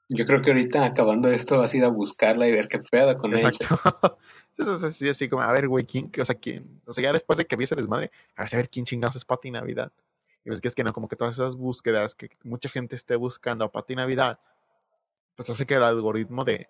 yo 0.08 0.26
creo 0.26 0.42
que 0.42 0.52
ahorita 0.52 0.84
acabando 0.84 1.28
esto 1.28 1.58
vas 1.58 1.74
a 1.74 1.76
ir 1.76 1.84
a 1.84 1.88
buscarla 1.88 2.46
y 2.46 2.52
ver 2.52 2.68
qué 2.68 2.78
pedo 2.78 3.18
con 3.18 3.34
ella. 3.34 3.50
Eso 4.56 4.76
es 4.76 4.84
así, 4.84 5.08
así 5.08 5.28
como, 5.28 5.42
a 5.42 5.52
ver, 5.52 5.66
güey, 5.66 5.84
¿quién? 5.84 6.10
O 6.20 6.24
sea, 6.24 6.36
¿quién? 6.36 6.80
O 6.86 6.92
sea, 6.92 7.02
ya 7.02 7.12
después 7.12 7.36
de 7.36 7.46
que 7.46 7.56
vi 7.56 7.64
ese 7.64 7.74
desmadre, 7.74 8.12
a 8.36 8.44
ver, 8.44 8.54
a 8.54 8.56
ver 8.58 8.70
quién 8.70 8.86
chingados 8.86 9.16
es 9.16 9.24
Pati 9.24 9.50
Navidad. 9.50 9.92
Y 10.46 10.48
ves 10.48 10.60
que 10.60 10.68
es 10.68 10.76
que 10.76 10.84
no, 10.84 10.92
como 10.92 11.08
que 11.08 11.16
todas 11.16 11.34
esas 11.34 11.56
búsquedas, 11.56 12.14
que 12.14 12.30
mucha 12.44 12.68
gente 12.68 12.94
esté 12.94 13.16
buscando 13.16 13.64
a 13.64 13.72
Pati 13.72 13.96
Navidad, 13.96 14.38
pues 15.34 15.50
hace 15.50 15.66
que 15.66 15.74
el 15.74 15.82
algoritmo 15.82 16.44
de, 16.44 16.68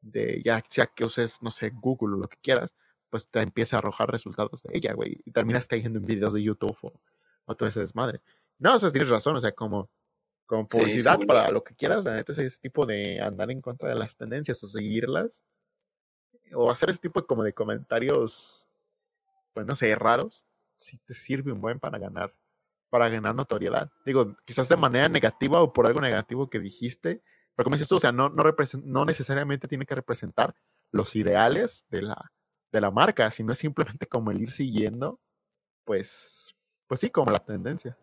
de 0.00 0.40
ya 0.42 0.64
sea 0.70 0.86
que 0.86 1.04
uses, 1.04 1.42
no 1.42 1.50
sé, 1.50 1.68
Google 1.68 2.14
o 2.14 2.18
lo 2.20 2.28
que 2.28 2.38
quieras, 2.38 2.74
pues 3.10 3.28
te 3.28 3.40
empieza 3.40 3.76
a 3.76 3.80
arrojar 3.80 4.10
resultados 4.10 4.62
de 4.62 4.70
ella, 4.72 4.94
güey. 4.94 5.20
Y 5.26 5.30
terminas 5.30 5.68
cayendo 5.68 5.98
en 5.98 6.06
videos 6.06 6.32
de 6.32 6.42
YouTube 6.42 6.78
o, 7.44 7.54
todo 7.54 7.68
ese 7.68 7.80
desmadre. 7.80 8.22
No, 8.58 8.76
o 8.76 8.78
sea, 8.78 8.90
tienes 8.90 9.10
razón, 9.10 9.36
o 9.36 9.40
sea, 9.40 9.52
como, 9.52 9.90
como 10.46 10.66
publicidad 10.66 11.18
para 11.26 11.50
lo 11.50 11.62
que 11.62 11.74
quieras, 11.74 12.06
la 12.06 12.14
neta 12.14 12.32
es 12.32 12.38
ese 12.38 12.60
tipo 12.62 12.86
de 12.86 13.20
andar 13.20 13.50
en 13.50 13.60
contra 13.60 13.90
de 13.90 13.94
las 13.94 14.16
tendencias 14.16 14.64
o 14.64 14.68
seguirlas 14.68 15.44
o 16.54 16.70
hacer 16.70 16.88
ese 16.88 17.00
tipo 17.00 17.20
de, 17.20 17.26
como 17.26 17.42
de 17.42 17.52
comentarios, 17.52 18.66
pues 19.52 19.66
no 19.66 19.76
sé, 19.76 19.94
raros, 19.96 20.46
si 20.74 20.96
te 20.96 21.12
sirve 21.12 21.52
un 21.52 21.60
buen 21.60 21.78
para 21.78 21.98
ganar, 21.98 22.32
para 22.90 23.08
ganar 23.08 23.34
notoriedad. 23.34 23.90
Digo, 24.04 24.36
quizás 24.44 24.68
de 24.68 24.76
manera 24.76 25.08
negativa 25.08 25.60
o 25.62 25.72
por 25.72 25.86
algo 25.86 26.00
negativo 26.00 26.48
que 26.50 26.60
dijiste, 26.60 27.22
pero 27.54 27.64
como 27.64 27.76
dices 27.76 27.88
tú, 27.88 27.96
o 27.96 28.00
sea, 28.00 28.12
no, 28.12 28.28
no, 28.30 28.44
no 28.84 29.04
necesariamente 29.04 29.68
tiene 29.68 29.86
que 29.86 29.94
representar 29.94 30.54
los 30.92 31.16
ideales 31.16 31.84
de 31.90 32.02
la, 32.02 32.32
de 32.72 32.80
la 32.80 32.90
marca, 32.90 33.30
sino 33.30 33.52
es 33.52 33.58
simplemente 33.58 34.06
como 34.06 34.30
el 34.30 34.40
ir 34.40 34.52
siguiendo, 34.52 35.20
pues, 35.84 36.54
pues 36.88 37.00
sí, 37.00 37.10
como 37.10 37.32
la 37.32 37.40
tendencia. 37.40 37.96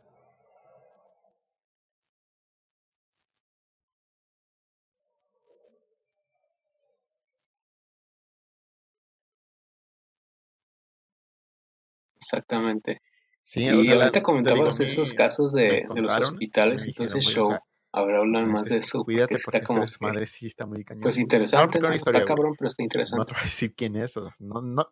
Exactamente. 12.17 12.99
Sí, 13.45 13.61
y 13.61 13.91
ahorita 13.91 14.23
comentabas 14.23 14.79
esos 14.79 15.13
casos 15.13 15.53
de, 15.53 15.85
los 15.93 16.17
hospitales, 16.17 16.87
entonces 16.87 17.23
show. 17.25 17.55
Ahora 17.91 18.17
hablan 18.17 18.51
más 18.51 18.69
de 18.69 18.79
eso. 18.79 19.05
Cuídate 19.05 19.35
está 19.35 19.61
como 19.61 19.85
madre 20.01 20.27
sí 20.27 20.47
está 20.47 20.65
muy 20.65 20.83
cañón. 20.83 21.03
Pues 21.03 21.17
interesante, 21.17 21.79
está 21.93 22.25
cabrón, 22.25 22.55
pero 22.57 22.67
está 22.67 22.83
interesante. 22.83 23.19
No 23.19 23.25
te 23.25 23.33
voy 23.33 23.41
a 23.41 23.45
decir 23.45 23.73
quién 23.75 23.95
es, 23.95 24.17
o 24.17 24.23
sea, 24.23 24.35
no, 24.39 24.61
no. 24.61 24.91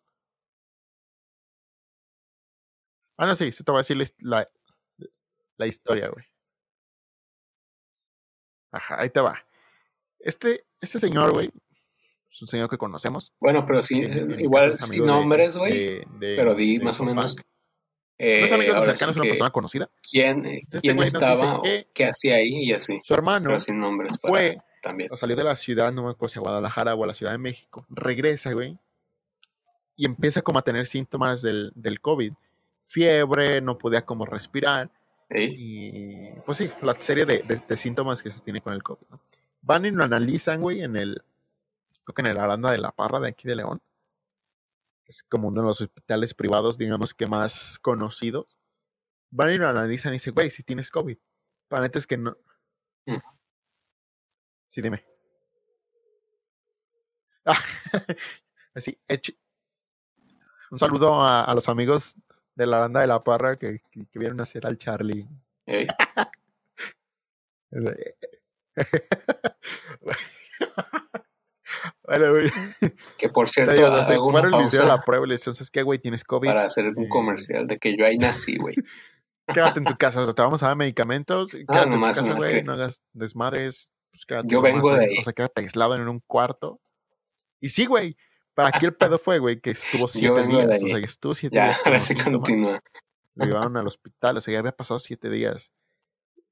Ah, 3.17 3.25
no, 3.25 3.35
sí, 3.35 3.51
sí 3.51 3.63
te 3.63 3.71
voy 3.71 3.79
a 3.79 3.81
decir 3.81 3.97
la, 4.19 4.47
la 5.57 5.67
historia, 5.67 6.09
güey. 6.09 6.25
Ajá, 8.71 9.01
ahí 9.01 9.09
te 9.09 9.19
va. 9.19 9.43
Este, 10.19 10.65
este 10.79 10.99
señor, 10.99 11.33
güey, 11.33 11.51
es 12.31 12.41
un 12.41 12.47
señor 12.47 12.69
que 12.69 12.77
conocemos. 12.77 13.33
Bueno, 13.39 13.65
pero 13.65 13.83
sí, 13.83 14.03
igual 14.37 14.75
sin 14.75 15.05
nombres, 15.05 15.57
güey. 15.57 16.05
Pero 16.19 16.53
di 16.53 16.79
más 16.79 16.99
o 16.99 17.05
menos. 17.05 17.35
Eh, 18.17 18.41
no 18.41 18.45
es 18.45 18.51
amigo 18.51 18.85
cercano, 18.85 19.11
es 19.11 19.17
una 19.17 19.25
persona 19.25 19.49
conocida. 19.49 19.89
¿Quién, 20.09 20.45
este 20.45 20.79
quién 20.79 21.01
estaba 21.01 21.61
qué 21.93 22.05
hacía 22.05 22.35
ahí 22.35 22.63
y 22.63 22.73
así? 22.73 23.01
Su 23.03 23.13
hermano 23.13 23.47
pero 23.47 23.59
sin 23.59 23.79
nombres 23.79 24.19
fue, 24.21 24.55
también. 24.81 25.09
O 25.11 25.17
salió 25.17 25.35
de 25.35 25.43
la 25.43 25.55
ciudad, 25.55 25.91
no 25.91 26.03
me 26.03 26.11
acuerdo 26.11 26.33
si 26.33 26.39
a 26.39 26.41
Guadalajara 26.41 26.93
o 26.93 27.03
a 27.03 27.07
la 27.07 27.13
Ciudad 27.13 27.31
de 27.31 27.37
México. 27.39 27.85
Regresa, 27.89 28.53
güey. 28.53 28.77
Y 29.95 30.05
empieza 30.05 30.41
como 30.41 30.59
a 30.59 30.61
tener 30.61 30.87
síntomas 30.87 31.41
del, 31.41 31.71
del 31.75 32.01
COVID. 32.01 32.33
Fiebre, 32.85 33.61
no 33.61 33.77
podía 33.77 34.05
como 34.05 34.25
respirar. 34.25 34.91
Y 35.35 36.31
pues 36.45 36.59
sí, 36.59 36.69
la 36.81 36.95
serie 36.99 37.25
de, 37.25 37.61
de, 37.67 37.77
síntomas 37.77 38.21
que 38.21 38.31
se 38.31 38.41
tiene 38.41 38.61
con 38.61 38.73
el 38.73 38.83
COVID. 38.83 39.05
Van 39.61 39.85
y 39.85 39.91
lo 39.91 40.03
analizan, 40.03 40.61
güey, 40.61 40.83
en 40.83 40.95
el, 40.95 41.23
creo 42.03 42.13
que 42.13 42.21
en 42.21 42.27
el 42.27 42.37
Aranda 42.37 42.71
de 42.71 42.77
la 42.77 42.91
Parra 42.91 43.19
de 43.19 43.29
aquí 43.29 43.47
de 43.47 43.55
León, 43.55 43.81
es 45.05 45.23
como 45.23 45.49
uno 45.49 45.61
de 45.61 45.67
los 45.67 45.81
hospitales 45.81 46.33
privados, 46.33 46.77
digamos 46.77 47.13
que 47.13 47.27
más 47.27 47.79
conocidos, 47.79 48.57
van 49.31 49.51
y 49.51 49.57
lo 49.57 49.67
analizan 49.67 50.13
y 50.13 50.15
dicen, 50.15 50.33
güey, 50.33 50.51
si 50.51 50.63
tienes 50.63 50.91
COVID. 50.91 51.17
Para 51.67 51.83
neta 51.83 51.99
es 51.99 52.07
que 52.07 52.17
no. 52.17 52.37
Mm. 53.05 53.17
Sí, 54.67 54.81
dime. 54.81 55.05
Ah, 57.45 57.53
así, 58.73 58.97
un 60.71 60.79
saludo 60.79 61.21
a, 61.21 61.43
a, 61.43 61.53
los 61.53 61.67
amigos 61.67 62.15
de 62.55 62.65
la 62.65 62.77
Aranda 62.77 63.01
de 63.01 63.07
la 63.07 63.23
Parra 63.23 63.57
que, 63.57 63.81
que, 63.91 64.05
que 64.05 64.19
vieron 64.19 64.39
hacer 64.41 64.65
al 64.65 64.77
Charlie. 64.77 65.27
Que 73.17 73.29
por 73.29 73.49
cierto, 73.49 73.73
digo, 73.73 73.89
desde 73.89 74.19
una 74.19 74.49
pausa 74.49 74.85
la 74.85 75.01
prueba 75.01 75.25
y 75.25 75.29
le 75.29 75.37
que, 75.71 75.83
güey, 75.83 75.99
tienes 75.99 76.23
COVID. 76.23 76.47
Para 76.47 76.65
hacer 76.65 76.87
un 76.95 77.09
comercial 77.09 77.67
de 77.67 77.77
que 77.77 77.95
yo 77.97 78.05
ahí 78.05 78.17
nací, 78.17 78.57
güey. 78.57 78.75
Quédate 79.53 79.79
en 79.79 79.85
tu 79.85 79.97
casa, 79.97 80.21
o 80.21 80.25
sea, 80.25 80.33
te 80.33 80.41
vamos 80.41 80.63
a 80.63 80.67
dar 80.67 80.77
medicamentos. 80.77 81.53
Ah, 81.67 81.73
quédate 81.73 81.89
en 81.89 81.95
tu 81.95 82.01
casa, 82.01 82.33
güey, 82.33 82.63
no 82.63 82.73
hagas 82.73 83.01
desmadres. 83.13 83.91
Pues 84.11 84.43
yo 84.45 84.61
vengo 84.61 84.95
de 84.95 85.05
ahí. 85.05 85.17
O 85.19 85.23
sea, 85.23 85.33
quédate 85.33 85.61
aislado 85.61 85.95
en 85.95 86.07
un 86.07 86.21
cuarto. 86.25 86.79
Y 87.59 87.69
sí, 87.69 87.85
güey, 87.85 88.15
para 88.53 88.69
aquí 88.69 88.85
el 88.85 88.93
pedo 88.93 89.17
fue, 89.17 89.39
güey, 89.39 89.59
que 89.59 89.71
estuvo 89.71 90.07
siete 90.07 90.47
días. 90.47 90.65
O 90.65 90.87
sea, 90.87 90.99
que 90.99 91.07
estuvo 91.07 91.35
siete 91.35 91.55
ya, 91.55 91.65
días. 91.65 91.81
Ahora 91.83 91.99
sí 91.99 92.15
continúa. 92.15 92.81
Lo 93.35 93.45
llevaron 93.45 93.75
al 93.77 93.87
hospital, 93.87 94.37
o 94.37 94.41
sea, 94.41 94.51
ya 94.51 94.59
había 94.59 94.71
pasado 94.71 94.99
siete 94.99 95.29
días. 95.29 95.71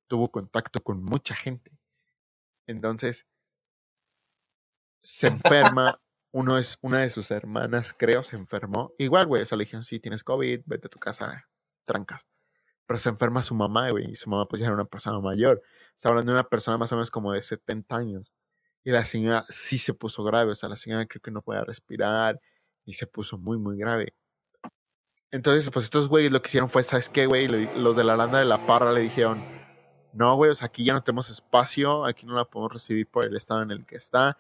Tuvo 0.07 0.31
contacto 0.31 0.81
con 0.81 1.03
mucha 1.03 1.35
gente. 1.35 1.71
Entonces, 2.67 3.27
se 5.01 5.27
enferma, 5.27 5.99
uno 6.31 6.57
es, 6.57 6.77
una 6.81 6.99
de 6.99 7.09
sus 7.09 7.31
hermanas, 7.31 7.93
creo, 7.97 8.23
se 8.23 8.35
enfermó. 8.35 8.93
Igual, 8.97 9.27
güey, 9.27 9.43
o 9.43 9.45
sea, 9.45 9.57
le 9.57 9.65
dijeron, 9.65 9.83
sí, 9.83 9.99
tienes 9.99 10.23
COVID, 10.23 10.61
vete 10.65 10.87
a 10.87 10.89
tu 10.89 10.99
casa, 10.99 11.47
trancas. 11.85 12.25
Pero 12.85 12.99
se 12.99 13.09
enferma 13.09 13.43
su 13.43 13.55
mamá, 13.55 13.89
güey, 13.89 14.11
y 14.11 14.15
su 14.15 14.29
mamá 14.29 14.47
pues 14.47 14.59
ya 14.59 14.67
era 14.67 14.75
una 14.75 14.85
persona 14.85 15.19
mayor. 15.19 15.61
Está 15.95 16.09
hablando 16.09 16.31
de 16.31 16.39
una 16.39 16.47
persona 16.47 16.77
más 16.77 16.91
o 16.91 16.95
menos 16.95 17.11
como 17.11 17.31
de 17.33 17.41
70 17.41 17.95
años. 17.95 18.33
Y 18.83 18.91
la 18.91 19.05
señora 19.05 19.43
sí 19.49 19.77
se 19.77 19.93
puso 19.93 20.23
grave, 20.23 20.51
o 20.51 20.55
sea, 20.55 20.69
la 20.69 20.75
señora 20.75 21.05
creo 21.05 21.21
que 21.21 21.31
no 21.31 21.41
podía 21.41 21.63
respirar 21.63 22.39
y 22.85 22.93
se 22.93 23.07
puso 23.07 23.37
muy, 23.37 23.57
muy 23.57 23.77
grave. 23.77 24.15
Entonces, 25.31 25.69
pues 25.69 25.85
estos 25.85 26.09
güeyes 26.09 26.31
lo 26.31 26.41
que 26.41 26.49
hicieron 26.49 26.69
fue, 26.69 26.83
¿sabes 26.83 27.07
qué, 27.07 27.25
güey? 27.25 27.47
Los 27.47 27.95
de 27.95 28.03
la 28.03 28.17
landa 28.17 28.39
de 28.39 28.45
la 28.45 28.65
parra 28.65 28.91
le 28.91 29.01
dijeron, 29.01 29.45
no, 30.13 30.35
güey, 30.35 30.51
o 30.51 30.55
sea, 30.55 30.67
aquí 30.67 30.83
ya 30.83 30.93
no 30.93 31.03
tenemos 31.03 31.29
espacio, 31.29 32.03
aquí 32.05 32.25
no 32.25 32.35
la 32.35 32.45
podemos 32.45 32.73
recibir 32.73 33.07
por 33.07 33.23
el 33.23 33.37
estado 33.37 33.61
en 33.61 33.71
el 33.71 33.85
que 33.85 33.95
está 33.95 34.37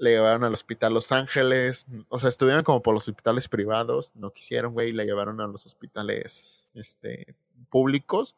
le 0.00 0.12
llevaron 0.12 0.44
al 0.44 0.54
hospital 0.54 0.94
Los 0.94 1.12
Ángeles, 1.12 1.86
o 2.08 2.18
sea, 2.18 2.30
estuvieron 2.30 2.64
como 2.64 2.82
por 2.82 2.94
los 2.94 3.06
hospitales 3.06 3.48
privados, 3.48 4.12
no 4.14 4.32
quisieron, 4.32 4.72
güey, 4.72 4.92
la 4.92 5.04
llevaron 5.04 5.42
a 5.42 5.46
los 5.46 5.66
hospitales 5.66 6.64
este, 6.72 7.36
públicos, 7.68 8.34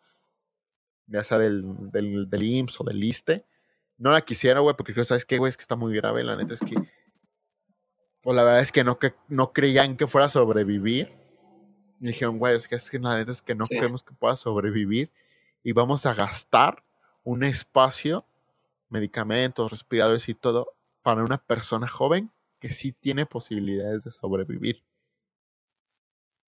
ya 1.06 1.22
sea 1.22 1.38
del, 1.38 1.62
del, 1.92 2.28
del 2.28 2.42
IMSS 2.42 2.80
o 2.80 2.84
del 2.84 3.04
ISTE. 3.04 3.44
No 3.96 4.10
la 4.10 4.22
quisieron, 4.22 4.64
güey, 4.64 4.74
porque 4.76 5.04
¿sabes 5.04 5.24
qué, 5.24 5.38
güey? 5.38 5.50
Es 5.50 5.56
que 5.56 5.62
está 5.62 5.76
muy 5.76 5.94
grave, 5.94 6.24
la 6.24 6.34
neta 6.34 6.54
es 6.54 6.60
que... 6.60 6.74
Pues 8.22 8.36
la 8.36 8.42
verdad 8.42 8.60
es 8.60 8.72
que 8.72 8.82
no, 8.82 8.98
que, 8.98 9.14
no 9.28 9.52
creían 9.52 9.96
que 9.96 10.08
fuera 10.08 10.26
a 10.26 10.30
sobrevivir. 10.30 11.12
Y 12.00 12.08
dijeron, 12.08 12.38
güey, 12.38 12.56
es 12.56 12.66
que, 12.66 12.74
es 12.74 12.90
que 12.90 12.98
la 12.98 13.16
neta 13.16 13.30
es 13.30 13.40
que 13.40 13.54
no 13.54 13.66
creemos 13.66 14.02
que 14.02 14.14
pueda 14.14 14.34
sobrevivir. 14.34 15.10
Y 15.62 15.72
vamos 15.72 16.06
a 16.06 16.14
gastar 16.14 16.82
un 17.22 17.44
espacio, 17.44 18.24
medicamentos, 18.88 19.70
respiradores 19.70 20.28
y 20.28 20.34
todo, 20.34 20.74
para 21.02 21.22
una 21.22 21.38
persona 21.38 21.88
joven 21.88 22.32
que 22.58 22.70
sí 22.70 22.92
tiene 22.92 23.26
posibilidades 23.26 24.04
de 24.04 24.10
sobrevivir. 24.12 24.84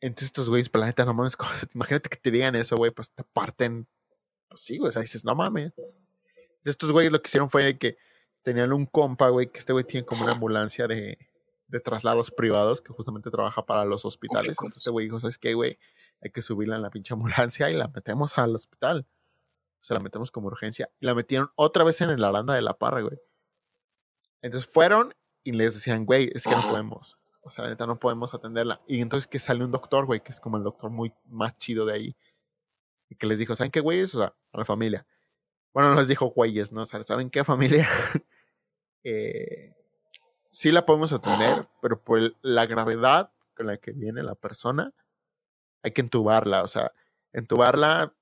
Entonces 0.00 0.26
estos 0.26 0.48
güeyes, 0.48 0.68
planeta, 0.68 1.04
no 1.04 1.14
mames, 1.14 1.36
imagínate 1.74 2.08
que 2.08 2.16
te 2.16 2.30
digan 2.30 2.54
eso, 2.54 2.76
güey, 2.76 2.90
pues 2.90 3.10
te 3.10 3.24
parten. 3.24 3.88
Pues 4.48 4.60
sí, 4.60 4.78
güey, 4.78 4.90
o 4.90 4.92
sea, 4.92 5.02
dices, 5.02 5.24
no 5.24 5.34
mames. 5.34 5.72
estos 6.64 6.92
güeyes 6.92 7.12
lo 7.12 7.20
que 7.20 7.28
hicieron 7.28 7.50
fue 7.50 7.78
que 7.78 7.96
tenían 8.42 8.72
un 8.72 8.86
compa, 8.86 9.28
güey, 9.30 9.50
que 9.50 9.58
este 9.58 9.72
güey 9.72 9.84
tiene 9.84 10.06
como 10.06 10.22
una 10.24 10.32
ambulancia 10.32 10.86
de, 10.86 11.18
de 11.68 11.80
traslados 11.80 12.30
privados 12.30 12.80
que 12.80 12.92
justamente 12.92 13.30
trabaja 13.30 13.64
para 13.64 13.84
los 13.84 14.04
hospitales. 14.04 14.52
Entonces 14.52 14.78
este 14.78 14.90
güey 14.90 15.06
dijo, 15.06 15.18
¿sabes 15.18 15.38
qué, 15.38 15.54
güey? 15.54 15.78
Hay 16.20 16.30
que 16.30 16.42
subirla 16.42 16.76
en 16.76 16.82
la 16.82 16.90
pinche 16.90 17.14
ambulancia 17.14 17.70
y 17.70 17.74
la 17.74 17.88
metemos 17.88 18.38
al 18.38 18.54
hospital. 18.54 19.06
O 19.80 19.84
sea, 19.84 19.96
la 19.96 20.02
metemos 20.02 20.30
como 20.30 20.46
urgencia. 20.46 20.90
Y 21.00 21.06
la 21.06 21.14
metieron 21.14 21.50
otra 21.56 21.84
vez 21.84 22.00
en 22.00 22.10
el 22.10 22.22
aranda 22.24 22.54
de 22.54 22.62
la 22.62 22.74
parra, 22.74 23.00
güey. 23.02 23.18
Entonces 24.44 24.70
fueron 24.70 25.14
y 25.42 25.52
les 25.52 25.72
decían, 25.72 26.04
güey, 26.04 26.30
es 26.35 26.44
que 26.44 26.50
no 26.50 26.68
podemos. 26.68 27.18
O 27.40 27.48
sea, 27.48 27.64
la 27.64 27.70
neta 27.70 27.87
no 27.87 27.98
podemos 27.98 28.35
atenderla. 28.35 28.83
Y 28.87 29.00
entonces 29.00 29.26
que 29.26 29.38
sale 29.38 29.64
un 29.64 29.72
doctor, 29.72 30.04
güey, 30.04 30.22
que 30.22 30.33
es 30.33 30.38
como 30.38 30.59
el 30.59 30.62
doctor 30.62 30.90
muy 30.90 31.14
más 31.24 31.57
chido 31.57 31.87
de 31.87 31.94
ahí. 31.94 32.16
Y 33.09 33.16
que 33.16 33.26
les 33.26 33.38
dijo, 33.38 33.57
¿saben 33.57 33.70
qué, 33.70 33.80
güeyes? 33.80 34.14
O 34.14 34.18
sea, 34.18 34.35
a 34.52 34.59
la 34.59 34.66
familia. 34.66 35.07
Bueno, 35.72 35.88
no 35.88 35.96
les 35.96 36.09
dijo 36.09 36.26
güeyes, 36.26 36.72
¿no? 36.72 36.83
O 36.83 36.87
sea, 36.87 37.02
¿saben 37.04 37.30
qué 37.30 37.42
familia? 37.42 37.88
eh, 39.04 39.72
sí 40.50 40.70
la 40.72 40.85
podemos 40.85 41.14
atender, 41.14 41.66
pero 41.80 42.04
por 42.04 42.37
la 42.42 42.66
gravedad 42.66 43.33
con 43.57 43.68
la 43.68 43.78
que 43.78 43.92
viene 43.92 44.22
la 44.22 44.35
persona, 44.35 44.92
hay 45.83 45.92
que 45.92 46.02
entubarla. 46.02 46.64
O 46.64 46.68
sea, 46.68 46.92
entubarla, 47.33 48.14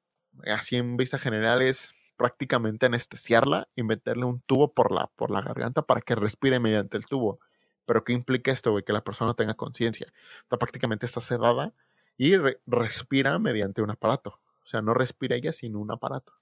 así 0.47 0.77
en 0.77 0.97
vista 0.97 1.19
general, 1.19 1.63
es 1.63 1.95
prácticamente 2.23 2.87
anestesiarla 2.87 3.69
y 3.75 3.83
meterle 3.83 4.27
un 4.27 4.43
tubo 4.43 4.73
por 4.73 4.93
la, 4.93 5.09
por 5.17 5.33
la 5.33 5.43
garganta 5.43 5.83
para 5.83 6.01
que 6.01 6.15
respire 6.15 6.61
mediante 6.61 6.97
el 6.97 7.05
tubo. 7.05 7.41
Pero 7.85 8.05
¿qué 8.05 8.13
implica 8.13 8.53
esto, 8.53 8.71
güey? 8.71 8.85
Que 8.85 8.93
la 8.93 9.03
persona 9.03 9.35
tenga 9.35 9.55
conciencia. 9.55 10.07
O 10.49 10.57
prácticamente 10.57 11.05
está 11.05 11.21
sedada 11.21 11.75
y 12.17 12.37
respira 12.65 13.41
mediante 13.41 13.83
un 13.83 13.91
aparato. 13.91 14.39
O 14.65 14.67
sea, 14.69 14.83
no 14.83 14.95
respira 14.95 15.35
ella 15.35 15.53
sin 15.53 15.75
un 15.75 15.91
aparato. 15.91 16.33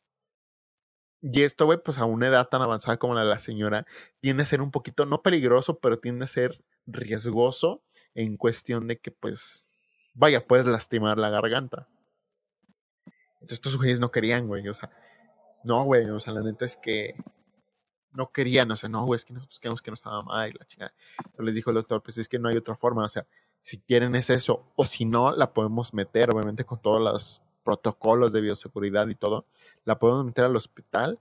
Y 1.23 1.45
esto, 1.45 1.65
güey, 1.65 1.79
pues 1.83 1.97
a 1.97 2.05
una 2.05 2.27
edad 2.27 2.51
tan 2.51 2.61
avanzada 2.61 2.99
como 2.99 3.15
la 3.15 3.23
de 3.23 3.31
la 3.31 3.39
señora, 3.39 3.87
tiende 4.21 4.43
a 4.43 4.47
ser 4.47 4.61
un 4.61 4.71
poquito, 4.71 5.07
no 5.07 5.23
peligroso, 5.23 5.79
pero 5.79 5.99
tiende 5.99 6.27
a 6.27 6.29
ser 6.29 6.63
riesgoso 6.85 7.83
en 8.15 8.37
cuestión 8.37 8.87
de 8.87 8.99
que, 8.99 9.13
pues, 9.13 9.65
vaya, 10.13 10.47
puedes 10.47 10.67
lastimar 10.67 11.17
la 11.17 11.31
garganta. 11.31 11.89
Entonces 13.07 13.53
estos 13.57 13.73
sujetos 13.73 14.01
no 14.01 14.11
querían, 14.11 14.47
güey, 14.47 14.69
o 14.69 14.75
sea, 14.75 14.91
no, 15.65 15.85
güey, 15.85 16.09
o 16.09 16.21
sea, 16.21 16.33
la 16.33 16.43
neta 16.43 16.65
es 16.65 16.77
que 16.77 17.15
no 18.13 18.33
querían, 18.33 18.71
o 18.71 18.77
sea, 18.77 18.89
no, 18.89 19.05
güey, 19.05 19.17
es 19.17 19.25
que 19.25 19.33
nosotros 19.33 19.61
queremos 19.61 19.83
que 19.83 19.91
no 19.91 19.95
estaba 19.95 20.23
mal 20.23 20.51
y 20.51 20.59
la 20.59 20.67
chingada. 20.67 20.93
Entonces 21.19 21.45
les 21.45 21.55
dijo 21.55 21.71
el 21.71 21.75
doctor, 21.75 22.03
pues 22.03 22.19
es 22.19 22.29
que 22.29 22.39
no 22.39 22.49
hay 22.49 22.57
otra 22.57 22.77
forma, 22.77 23.05
o 23.05 23.09
sea, 23.09 23.27
si 23.61 23.79
quieren 23.79 24.15
es 24.15 24.31
eso, 24.31 24.65
o 24.75 24.87
si 24.87 25.05
no, 25.05 25.33
la 25.33 25.53
podemos 25.53 25.95
meter, 25.95 26.31
obviamente, 26.35 26.65
con 26.65 26.81
todos 26.81 27.01
los 27.01 27.43
protocolos 27.63 28.33
de 28.33 28.41
bioseguridad 28.41 29.07
y 29.09 29.15
todo, 29.15 29.47
la 29.85 29.99
podemos 29.99 30.25
meter 30.25 30.45
al 30.45 30.57
hospital, 30.57 31.19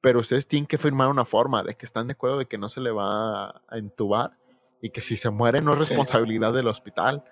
pero 0.00 0.20
ustedes 0.20 0.46
tienen 0.46 0.66
que 0.66 0.78
firmar 0.78 1.08
una 1.08 1.24
forma 1.24 1.62
de 1.62 1.76
que 1.76 1.86
están 1.86 2.08
de 2.08 2.12
acuerdo 2.12 2.38
de 2.38 2.46
que 2.46 2.58
no 2.58 2.68
se 2.68 2.80
le 2.80 2.90
va 2.90 3.48
a 3.68 3.78
entubar 3.78 4.36
y 4.82 4.90
que 4.90 5.00
si 5.00 5.16
se 5.16 5.30
muere 5.30 5.60
no 5.62 5.72
es 5.72 5.78
responsabilidad 5.78 6.52
del 6.52 6.68
hospital. 6.68 7.24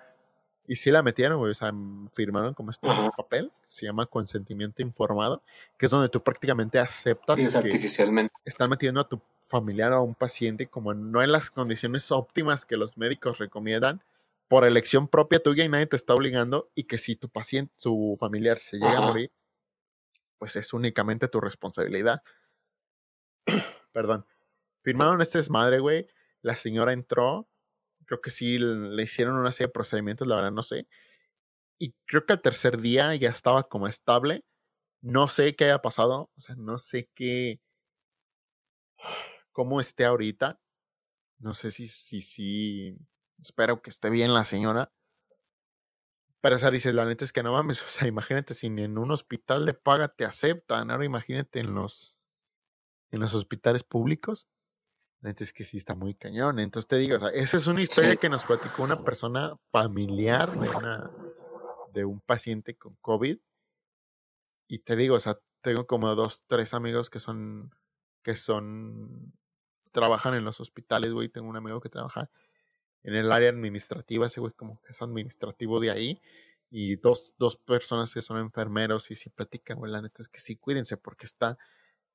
Y 0.67 0.77
sí 0.77 0.91
la 0.91 1.03
metieron, 1.03 1.37
güey, 1.37 1.51
o 1.51 1.55
sea, 1.55 1.71
firmaron 2.13 2.53
como 2.53 2.71
este 2.71 2.87
papel, 3.15 3.51
se 3.67 3.85
llama 3.85 4.05
consentimiento 4.05 4.81
informado, 4.81 5.43
que 5.77 5.85
es 5.85 5.91
donde 5.91 6.09
tú 6.09 6.23
prácticamente 6.23 6.79
aceptas 6.79 7.37
que 7.37 7.57
artificialmente. 7.57 8.33
están 8.45 8.69
metiendo 8.69 8.99
a 8.99 9.07
tu 9.07 9.21
familiar 9.43 9.91
o 9.93 9.97
a 9.97 10.01
un 10.01 10.15
paciente 10.15 10.67
como 10.67 10.93
no 10.93 11.21
en 11.21 11.31
las 11.31 11.51
condiciones 11.51 12.11
óptimas 12.11 12.65
que 12.65 12.77
los 12.77 12.97
médicos 12.97 13.37
recomiendan, 13.37 14.01
por 14.47 14.65
elección 14.65 15.07
propia 15.07 15.39
tuya 15.39 15.63
y 15.63 15.69
nadie 15.69 15.87
te 15.87 15.95
está 15.95 16.13
obligando, 16.13 16.69
y 16.75 16.83
que 16.83 16.97
si 16.97 17.15
tu 17.15 17.29
paciente, 17.29 17.73
su 17.77 18.15
familiar 18.19 18.59
se 18.59 18.77
llega 18.77 18.97
a 18.97 19.01
morir, 19.01 19.31
pues 20.37 20.55
es 20.55 20.73
únicamente 20.73 21.27
tu 21.27 21.39
responsabilidad. 21.41 22.21
Perdón. 23.91 24.25
Firmaron 24.81 25.21
este 25.21 25.39
desmadre, 25.39 25.79
güey. 25.79 26.07
La 26.41 26.55
señora 26.55 26.93
entró. 26.93 27.47
Creo 28.05 28.21
que 28.21 28.31
sí 28.31 28.57
le 28.59 29.03
hicieron 29.03 29.35
una 29.35 29.51
serie 29.51 29.67
de 29.67 29.73
procedimientos, 29.73 30.27
la 30.27 30.35
verdad 30.37 30.51
no 30.51 30.63
sé. 30.63 30.87
Y 31.79 31.93
creo 32.05 32.25
que 32.25 32.33
al 32.33 32.41
tercer 32.41 32.79
día 32.81 33.15
ya 33.15 33.29
estaba 33.29 33.63
como 33.67 33.87
estable. 33.87 34.45
No 35.01 35.27
sé 35.29 35.55
qué 35.55 35.65
haya 35.65 35.81
pasado. 35.81 36.31
O 36.37 36.41
sea, 36.41 36.55
no 36.55 36.79
sé 36.79 37.09
qué. 37.15 37.59
cómo 39.51 39.79
esté 39.79 40.05
ahorita. 40.05 40.59
No 41.39 41.53
sé 41.53 41.71
si, 41.71 41.87
si, 41.87 42.21
si. 42.21 42.97
Espero 43.41 43.81
que 43.81 43.89
esté 43.89 44.09
bien 44.09 44.33
la 44.33 44.45
señora. 44.45 44.91
Pero, 46.41 46.57
o 46.57 46.59
sea, 46.59 46.69
dices, 46.71 46.93
la 46.93 47.05
neta 47.05 47.25
es 47.25 47.33
que 47.33 47.41
no 47.41 47.53
mames, 47.53 47.81
o 47.83 47.87
sea, 47.87 48.07
imagínate 48.07 48.53
si 48.53 48.67
en 48.67 48.97
un 48.97 49.11
hospital 49.11 49.65
de 49.65 49.73
paga 49.73 50.09
te 50.09 50.25
aceptan, 50.25 50.91
ahora 50.91 51.03
imagínate 51.03 51.59
en 51.59 51.73
los, 51.73 52.17
en 53.11 53.19
los 53.19 53.33
hospitales 53.33 53.83
públicos. 53.83 54.47
La 55.21 55.29
neta 55.29 55.43
es 55.43 55.53
que 55.53 55.63
sí 55.63 55.77
está 55.77 55.95
muy 55.95 56.13
cañón. 56.15 56.59
Entonces 56.59 56.87
te 56.87 56.97
digo, 56.97 57.17
o 57.17 57.19
sea, 57.19 57.29
esa 57.29 57.57
es 57.57 57.67
una 57.67 57.81
historia 57.81 58.15
que 58.17 58.29
nos 58.29 58.45
platicó 58.45 58.83
una 58.83 59.03
persona 59.03 59.55
familiar 59.69 60.59
de 60.59 60.69
una, 60.69 61.11
de 61.93 62.05
un 62.05 62.19
paciente 62.21 62.75
con 62.75 62.95
COVID. 63.01 63.37
Y 64.67 64.79
te 64.79 64.95
digo, 64.95 65.15
o 65.15 65.19
sea, 65.19 65.39
tengo 65.61 65.87
como 65.87 66.13
dos, 66.15 66.43
tres 66.47 66.73
amigos 66.73 67.09
que 67.09 67.19
son, 67.19 67.73
que 68.23 68.35
son, 68.35 69.33
trabajan 69.91 70.35
en 70.35 70.43
los 70.43 70.59
hospitales, 70.59 71.11
güey. 71.11 71.29
Tengo 71.29 71.49
un 71.49 71.57
amigo 71.57 71.81
que 71.81 71.89
trabaja 71.89 72.29
en 73.05 73.15
el 73.15 73.31
área 73.31 73.49
administrativa, 73.49 74.25
ese 74.25 74.41
güey 74.41 74.51
como 74.53 74.81
que 74.81 74.91
es 74.91 75.01
administrativo 75.01 75.79
de 75.79 75.91
ahí, 75.91 76.21
y 76.71 76.95
dos, 76.95 77.33
dos 77.37 77.55
personas 77.55 78.13
que 78.13 78.23
son 78.23 78.39
enfermeros 78.39 79.11
y 79.11 79.15
si 79.15 79.29
platican, 79.29 79.77
güey, 79.77 79.91
la 79.91 80.01
neta 80.01 80.23
es 80.23 80.27
que 80.27 80.39
sí, 80.39 80.55
cuídense 80.55 80.97
porque 80.97 81.27
está, 81.27 81.57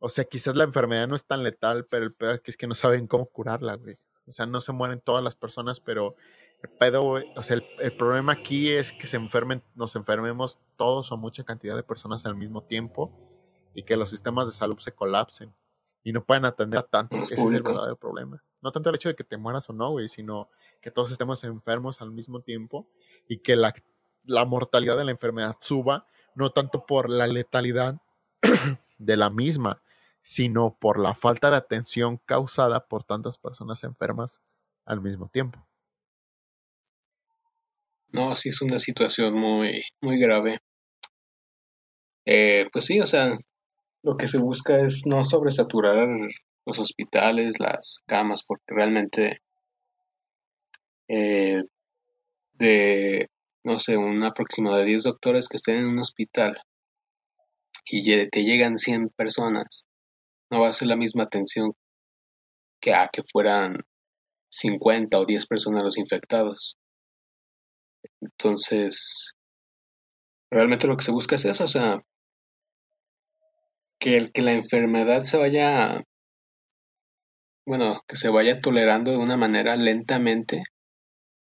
o 0.00 0.08
sea, 0.08 0.24
quizás 0.24 0.56
la 0.56 0.64
enfermedad 0.64 1.06
no 1.06 1.14
es 1.14 1.24
tan 1.24 1.42
letal, 1.42 1.86
pero 1.86 2.04
el 2.04 2.12
pedo 2.12 2.38
es 2.42 2.56
que 2.56 2.66
no 2.66 2.74
saben 2.74 3.06
cómo 3.06 3.26
curarla, 3.26 3.76
güey. 3.76 3.98
O 4.26 4.32
sea, 4.32 4.46
no 4.46 4.60
se 4.60 4.72
mueren 4.72 5.00
todas 5.00 5.22
las 5.22 5.36
personas, 5.36 5.80
pero 5.80 6.16
el 6.62 6.70
pedo, 6.70 7.04
o 7.04 7.42
sea, 7.42 7.56
el, 7.56 7.66
el, 7.78 7.96
problema 7.96 8.32
aquí 8.32 8.70
es 8.70 8.92
que 8.92 9.06
se 9.06 9.16
enfermen, 9.16 9.62
nos 9.74 9.96
enfermemos 9.96 10.58
todos 10.76 11.12
o 11.12 11.16
mucha 11.16 11.44
cantidad 11.44 11.76
de 11.76 11.82
personas 11.82 12.24
al 12.26 12.34
mismo 12.34 12.62
tiempo 12.62 13.12
y 13.74 13.82
que 13.82 13.96
los 13.96 14.10
sistemas 14.10 14.46
de 14.46 14.52
salud 14.52 14.78
se 14.78 14.92
colapsen 14.92 15.54
y 16.02 16.12
no 16.12 16.24
pueden 16.24 16.44
atender 16.44 16.80
a 16.80 16.82
tantos. 16.82 17.30
Ese 17.30 17.42
es 17.42 17.52
el 17.52 17.62
verdadero 17.62 17.96
problema. 17.96 18.42
No 18.62 18.72
tanto 18.72 18.90
el 18.90 18.96
hecho 18.96 19.08
de 19.08 19.14
que 19.14 19.24
te 19.24 19.36
mueras 19.36 19.68
o 19.70 19.72
no, 19.72 19.90
güey, 19.90 20.08
sino 20.08 20.48
que 20.80 20.90
todos 20.90 21.10
estemos 21.10 21.44
enfermos 21.44 22.00
al 22.00 22.10
mismo 22.10 22.40
tiempo 22.40 22.88
y 23.28 23.38
que 23.38 23.56
la, 23.56 23.74
la 24.24 24.44
mortalidad 24.44 24.96
de 24.96 25.04
la 25.04 25.10
enfermedad 25.10 25.56
suba, 25.60 26.06
no 26.34 26.50
tanto 26.50 26.86
por 26.86 27.10
la 27.10 27.26
letalidad 27.26 28.00
de 28.98 29.16
la 29.16 29.30
misma, 29.30 29.82
sino 30.22 30.76
por 30.78 30.98
la 30.98 31.14
falta 31.14 31.50
de 31.50 31.56
atención 31.56 32.18
causada 32.24 32.87
por 32.87 33.04
tantas 33.04 33.38
personas 33.38 33.85
enfermas 33.85 34.40
al 34.85 35.00
mismo 35.00 35.28
tiempo. 35.28 35.66
No, 38.12 38.35
sí 38.35 38.48
es 38.48 38.61
una 38.61 38.78
situación 38.78 39.35
muy, 39.35 39.83
muy 40.00 40.18
grave. 40.18 40.61
Eh, 42.24 42.68
pues 42.72 42.87
sí, 42.87 43.00
o 43.00 43.06
sea, 43.06 43.37
lo 44.02 44.16
que 44.16 44.28
se 44.28 44.38
busca 44.38 44.80
es 44.80 45.06
no 45.06 45.24
sobresaturar 45.24 46.09
los 46.66 46.78
hospitales, 46.78 47.61
las 47.61 48.02
camas, 48.06 48.44
porque 48.46 48.64
realmente 48.68 49.42
eh, 51.09 51.64
de, 52.54 53.28
no 53.64 53.78
sé, 53.78 53.96
un 53.96 54.22
aproximado 54.22 54.76
de 54.76 54.85
10 54.85 55.04
doctores 55.04 55.48
que 55.48 55.56
estén 55.56 55.76
en 55.76 55.87
un 55.87 55.98
hospital 55.98 56.56
y 57.87 58.28
te 58.28 58.44
llegan 58.44 58.78
100 58.78 59.09
personas, 59.11 59.88
no 60.50 60.60
va 60.60 60.68
a 60.68 60.72
ser 60.72 60.88
la 60.88 60.96
misma 60.96 61.24
atención 61.24 61.72
que 62.80 62.94
a 62.94 63.08
que 63.08 63.22
fueran 63.30 63.78
50 64.50 65.18
o 65.18 65.26
10 65.26 65.46
personas 65.46 65.84
los 65.84 65.98
infectados. 65.98 66.76
Entonces, 68.20 69.34
realmente 70.50 70.86
lo 70.86 70.96
que 70.96 71.04
se 71.04 71.12
busca 71.12 71.34
es 71.34 71.44
eso, 71.44 71.64
o 71.64 71.68
sea, 71.68 72.02
que, 73.98 74.16
el, 74.16 74.32
que 74.32 74.42
la 74.42 74.52
enfermedad 74.52 75.22
se 75.22 75.36
vaya, 75.36 76.02
bueno, 77.66 78.00
que 78.08 78.16
se 78.16 78.30
vaya 78.30 78.60
tolerando 78.60 79.10
de 79.10 79.18
una 79.18 79.36
manera 79.36 79.76
lentamente 79.76 80.62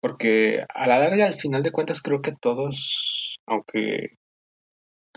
porque 0.02 0.66
a 0.68 0.88
la 0.88 1.00
larga, 1.00 1.28
al 1.28 1.36
final 1.36 1.62
de 1.62 1.72
cuentas, 1.72 2.02
creo 2.02 2.22
que 2.22 2.34
todos, 2.34 3.40
aunque 3.46 4.18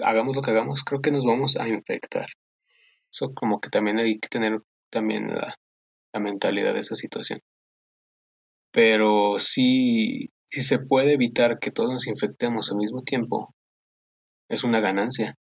hagamos 0.03 0.37
lo 0.37 0.43
que 0.43 0.51
hagamos, 0.51 0.85
creo 0.85 1.01
que 1.01 1.11
nos 1.11 1.25
vamos 1.25 1.57
a 1.57 1.67
infectar. 1.69 2.27
Eso 3.15 3.33
como 3.33 3.61
que 3.61 3.71
también 3.71 3.99
hay 3.99 4.19
que 4.19 4.29
tener 4.29 4.61
también 4.91 5.33
la, 5.33 5.57
mentalidad 6.19 6.75
de 6.75 6.81
esa 6.81 6.97
situación. 6.97 7.41
Pero 8.73 9.39
si, 9.39 10.33
si 10.51 10.63
se 10.63 10.81
puede 10.81 11.13
evitar 11.13 11.61
que 11.61 11.71
todos 11.71 11.93
nos 11.93 12.09
infectemos 12.09 12.73
al 12.73 12.79
mismo 12.79 13.03
tiempo, 13.05 13.55
es 14.49 14.65
una 14.65 14.81
ganancia. 14.81 15.37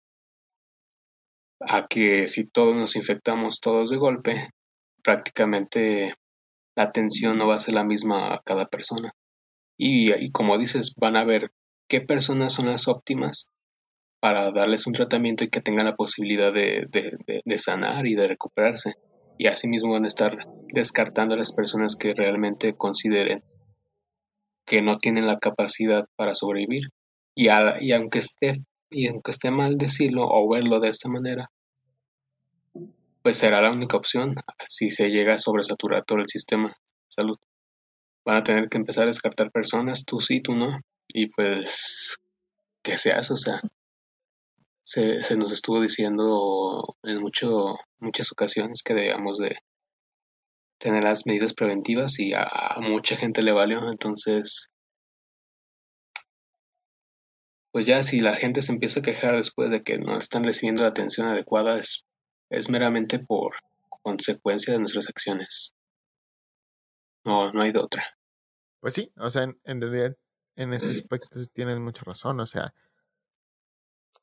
A 1.61 1.87
que 1.87 2.27
si 2.27 2.45
todos 2.45 2.75
nos 2.75 2.95
infectamos 2.95 3.59
todos 3.59 3.89
de 3.89 3.97
golpe, 3.97 4.49
prácticamente 5.03 6.13
la 6.75 6.83
atención 6.83 7.39
no 7.39 7.47
va 7.47 7.55
a 7.55 7.59
ser 7.59 7.73
la 7.73 7.83
misma 7.83 8.35
a 8.35 8.41
cada 8.45 8.67
persona. 8.67 9.13
Y, 9.79 10.31
como 10.31 10.59
dices, 10.59 10.93
van 10.95 11.15
a 11.15 11.23
ver 11.23 11.51
qué 11.89 12.01
personas 12.01 12.53
son 12.53 12.67
las 12.67 12.87
óptimas 12.87 13.51
para 14.23 14.51
darles 14.51 14.87
un 14.87 14.93
tratamiento 14.93 15.43
y 15.43 15.49
que 15.49 15.59
tengan 15.59 15.85
la 15.85 15.97
posibilidad 15.97 16.53
de, 16.53 16.87
de, 17.43 17.59
sanar 17.59 18.07
y 18.07 18.15
de 18.15 18.29
recuperarse. 18.29 18.93
Y 19.37 19.47
asimismo 19.47 19.91
van 19.91 20.05
a 20.05 20.07
estar 20.07 20.37
descartando 20.69 21.35
a 21.35 21.37
las 21.37 21.51
personas 21.51 21.97
que 21.97 22.13
realmente 22.13 22.73
consideren 22.73 23.43
que 24.65 24.81
no 24.81 24.97
tienen 24.97 25.27
la 25.27 25.39
capacidad 25.39 26.07
para 26.15 26.35
sobrevivir. 26.35 26.83
Y, 27.35 27.47
y, 27.81 27.91
aunque 27.91 28.19
esté, 28.19 28.53
y 28.89 29.07
aunque 29.09 29.31
esté 29.31 29.51
mal 29.51 29.77
decirlo 29.77 30.25
o 30.25 30.49
verlo 30.49 30.79
de 30.79 30.87
esta 30.87 31.09
manera, 31.09 31.51
pues 33.23 33.35
será 33.35 33.61
la 33.61 33.73
única 33.73 33.97
opción 33.97 34.35
si 34.69 34.89
se 34.89 35.09
llega 35.09 35.33
a 35.33 35.37
sobresaturar 35.37 36.05
todo 36.05 36.19
el 36.19 36.29
sistema 36.29 36.69
de 36.69 36.75
salud 37.09 37.37
van 38.25 38.37
a 38.37 38.43
tener 38.45 38.69
que 38.69 38.77
empezar 38.77 39.03
a 39.03 39.07
descartar 39.07 39.51
personas, 39.51 40.05
tú 40.05 40.21
sí, 40.21 40.39
tú 40.39 40.55
no, 40.55 40.79
y 41.09 41.27
pues 41.27 42.17
que 42.81 42.97
se 42.97 43.11
hace, 43.11 43.33
o 43.33 43.37
sea, 43.37 43.59
se, 44.83 45.23
se 45.23 45.37
nos 45.37 45.51
estuvo 45.51 45.81
diciendo 45.81 46.97
en 47.03 47.19
mucho, 47.19 47.75
muchas 47.99 48.31
ocasiones 48.31 48.83
que 48.83 48.93
debíamos 48.93 49.37
de, 49.37 49.57
tener 50.83 51.01
las 51.01 51.25
medidas 51.25 51.53
preventivas 51.53 52.19
y 52.19 52.33
a, 52.33 52.49
mucha 52.81 53.15
gente 53.15 53.41
le 53.41 53.53
valió. 53.53 53.89
Entonces, 53.89 54.69
pues 57.71 57.85
ya 57.85 58.03
si 58.03 58.19
la 58.19 58.35
gente 58.35 58.61
se 58.61 58.73
empieza 58.73 58.99
a 58.99 59.03
quejar 59.03 59.37
después 59.37 59.71
de 59.71 59.81
que 59.81 59.97
no 59.97 60.17
están 60.17 60.43
recibiendo 60.43 60.81
la 60.81 60.89
atención 60.89 61.27
adecuada, 61.27 61.79
es, 61.79 62.05
es 62.49 62.69
meramente 62.69 63.19
por 63.19 63.55
consecuencia 63.87 64.73
de 64.73 64.79
nuestras 64.79 65.07
acciones. 65.07 65.73
No, 67.23 67.53
no 67.53 67.61
hay 67.61 67.71
de 67.71 67.79
otra. 67.79 68.03
Pues 68.81 68.93
sí, 68.93 69.09
o 69.15 69.29
sea, 69.29 69.43
en, 69.43 69.81
realidad 69.81 70.17
en 70.57 70.73
ese 70.73 70.87
aspecto 70.91 71.39
tienes 71.53 71.79
mucha 71.79 72.03
razón, 72.03 72.41
o 72.41 72.45
sea, 72.45 72.73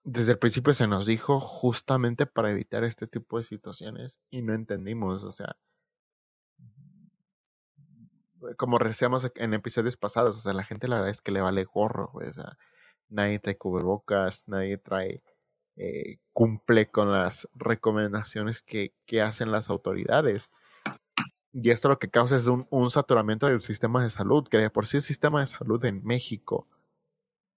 desde 0.05 0.33
el 0.33 0.39
principio 0.39 0.75
se 0.75 0.87
nos 0.87 1.07
dijo 1.07 1.41
justamente 1.41 2.27
para 2.27 2.51
evitar 2.51 2.85
este 2.85 3.07
tipo 3.07 3.39
de 3.39 3.45
situaciones 3.45 4.21
y 4.31 4.43
no 4.43 4.55
entendimos, 4.55 5.23
o 5.25 5.33
sea, 5.33 5.57
como 8.57 8.79
decíamos 8.79 9.31
en 9.35 9.55
episodios 9.55 9.97
pasados, 9.97 10.37
o 10.39 10.41
sea, 10.41 10.53
la 10.53 10.65
gente 10.65 10.89
la 10.89 10.97
verdad 10.97 11.11
es 11.11 11.21
que 11.21 11.33
le 11.33 11.41
vale 11.41 11.65
gorro, 11.65 12.11
o 12.15 12.33
sea, 12.33 12.57
nadie 13.09 13.39
trae 13.39 13.59
cubrebocas, 13.59 14.45
nadie 14.49 14.79
trae, 14.79 15.23
eh, 15.77 16.19
cumple 16.33 16.91
con 16.91 17.13
las 17.13 17.49
recomendaciones 17.55 18.63
que, 18.63 18.95
que 19.07 19.23
hacen 19.23 19.53
las 19.53 19.71
autoridades. 19.71 20.51
Y 21.53 21.71
esto 21.71 21.89
lo 21.89 21.99
que 21.99 22.11
causa 22.11 22.37
es 22.37 22.47
un, 22.47 22.67
un, 22.71 22.91
saturamiento 22.91 23.47
del 23.47 23.61
sistema 23.61 24.03
de 24.03 24.11
salud, 24.11 24.47
que 24.49 24.59
de 24.59 24.71
por 24.71 24.87
sí 24.87 24.99
el 24.99 25.03
sistema 25.03 25.41
de 25.41 25.49
salud 25.49 25.85
en 25.85 26.05
México 26.05 26.69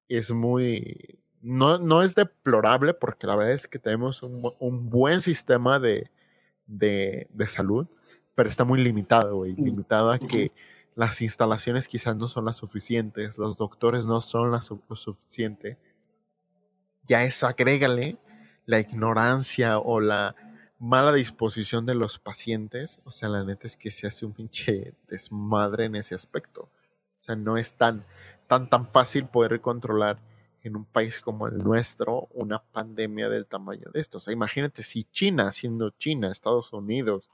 es 0.10 0.32
muy... 0.32 1.23
No, 1.44 1.78
no 1.78 2.02
es 2.02 2.16
deplorable 2.16 2.94
porque 2.94 3.28
la 3.28 3.36
verdad 3.36 3.54
es 3.54 3.68
que 3.68 3.78
tenemos 3.78 4.24
un, 4.24 4.54
un 4.60 4.90
buen 4.90 5.20
sistema 5.20 5.78
de, 5.78 6.10
de, 6.66 7.28
de, 7.32 7.48
salud, 7.50 7.86
pero 8.34 8.48
está 8.48 8.64
muy 8.64 8.82
limitado, 8.82 9.36
güey. 9.36 9.54
Mm. 9.54 9.66
Limitado 9.66 10.12
a 10.12 10.20
que 10.20 10.54
las 10.96 11.22
instalaciones 11.22 11.88
quizás 11.90 12.16
no 12.16 12.30
son 12.30 12.46
las 12.46 12.58
suficientes, 12.58 13.38
los 13.38 13.58
doctores 13.58 14.06
no 14.06 14.22
son 14.22 14.52
las, 14.52 14.70
lo 14.70 14.96
suficiente. 14.96 15.78
Ya 17.06 17.24
eso 17.24 17.46
agrégale 17.46 18.18
la 18.66 18.80
ignorancia 18.80 19.80
o 19.80 20.00
la 20.00 20.36
mala 20.80 21.12
disposición 21.12 21.86
de 21.86 21.96
los 21.96 22.20
pacientes, 22.20 23.02
o 23.04 23.12
sea, 23.12 23.30
la 23.30 23.44
neta 23.44 23.68
es 23.68 23.78
que 23.78 23.92
se 23.92 24.08
hace 24.08 24.26
un 24.26 24.34
pinche 24.34 24.94
desmadre 25.08 25.86
en 25.86 25.96
ese 25.96 26.16
aspecto. 26.16 26.64
O 26.64 27.24
sea, 27.24 27.36
no 27.36 27.58
es 27.58 27.74
tan, 27.74 28.06
tan, 28.48 28.70
tan 28.70 28.88
fácil 28.88 29.26
poder 29.28 29.62
controlar 29.62 30.20
en 30.64 30.78
un 30.78 30.86
país 30.86 31.20
como 31.20 31.48
el 31.48 31.58
nuestro 31.58 32.30
una 32.32 32.60
pandemia 32.60 33.30
del 33.30 33.46
tamaño 33.46 33.90
de 33.94 34.00
esto. 34.00 34.18
O 34.18 34.22
sea, 34.22 34.34
imagínate 34.34 34.82
si 34.84 35.04
China, 35.04 35.52
siendo 35.52 35.90
China, 35.92 36.32
Estados 36.32 36.72
Unidos, 36.72 37.30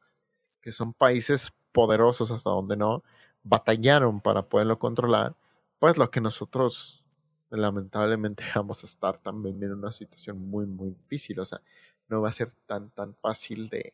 que 0.61 0.71
son 0.71 0.93
países 0.93 1.53
poderosos 1.71 2.31
hasta 2.31 2.49
donde 2.49 2.75
no, 2.75 3.03
batallaron 3.43 4.19
para 4.21 4.43
poderlo 4.43 4.79
controlar, 4.79 5.35
pues 5.77 5.97
lo 5.97 6.09
que 6.11 6.21
nosotros 6.21 7.03
lamentablemente 7.51 8.43
vamos 8.55 8.83
a 8.83 8.87
estar 8.87 9.17
también 9.19 9.61
en 9.63 9.73
una 9.73 9.91
situación 9.91 10.39
muy, 10.49 10.65
muy 10.65 10.89
difícil. 10.91 11.39
O 11.39 11.45
sea, 11.45 11.61
no 12.07 12.21
va 12.21 12.29
a 12.29 12.33
ser 12.33 12.51
tan, 12.65 12.89
tan 12.91 13.13
fácil 13.15 13.69
de, 13.69 13.93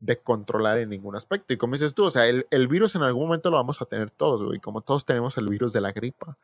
de 0.00 0.18
controlar 0.22 0.78
en 0.78 0.90
ningún 0.90 1.16
aspecto. 1.16 1.54
Y 1.54 1.56
como 1.56 1.72
dices 1.72 1.94
tú, 1.94 2.04
o 2.04 2.10
sea, 2.10 2.26
el, 2.26 2.46
el, 2.50 2.68
virus 2.68 2.94
en 2.96 3.02
algún 3.02 3.24
momento 3.24 3.50
lo 3.50 3.56
vamos 3.56 3.80
a 3.80 3.86
tener 3.86 4.10
todos, 4.10 4.44
güey. 4.44 4.60
Como 4.60 4.82
todos 4.82 5.06
tenemos 5.06 5.38
el 5.38 5.48
virus 5.48 5.72
de 5.72 5.80
la 5.80 5.92
gripa. 5.92 6.36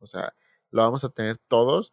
O 0.00 0.06
sea, 0.06 0.34
lo 0.70 0.82
vamos 0.82 1.04
a 1.04 1.10
tener 1.10 1.38
todos. 1.48 1.92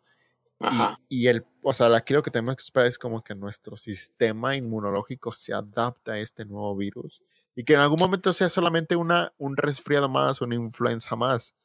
Y, 0.60 1.24
y, 1.24 1.28
el, 1.28 1.46
o 1.62 1.74
sea, 1.74 1.96
aquí 1.96 2.14
lo 2.14 2.24
que 2.24 2.32
tenemos 2.32 2.56
que 2.56 2.64
esperar 2.64 2.88
es 2.88 2.98
como 2.98 3.24
que 3.24 3.36
nuestro 3.36 3.78
sistema 3.78 4.56
inmunológico 4.56 5.32
se 5.32 5.54
adapte 5.54 6.12
a 6.12 6.20
este 6.20 6.46
nuevo 6.46 6.76
virus. 6.76 7.22
Y 7.56 7.64
que 7.64 7.74
en 7.74 7.80
algún 7.80 8.00
momento 8.00 8.34
sea 8.34 8.50
solamente 8.50 8.96
una, 8.96 9.34
un 9.38 9.58
resfriado 9.58 10.10
más, 10.10 10.42
una 10.42 10.56
influenza 10.56 11.16
más. 11.16 11.56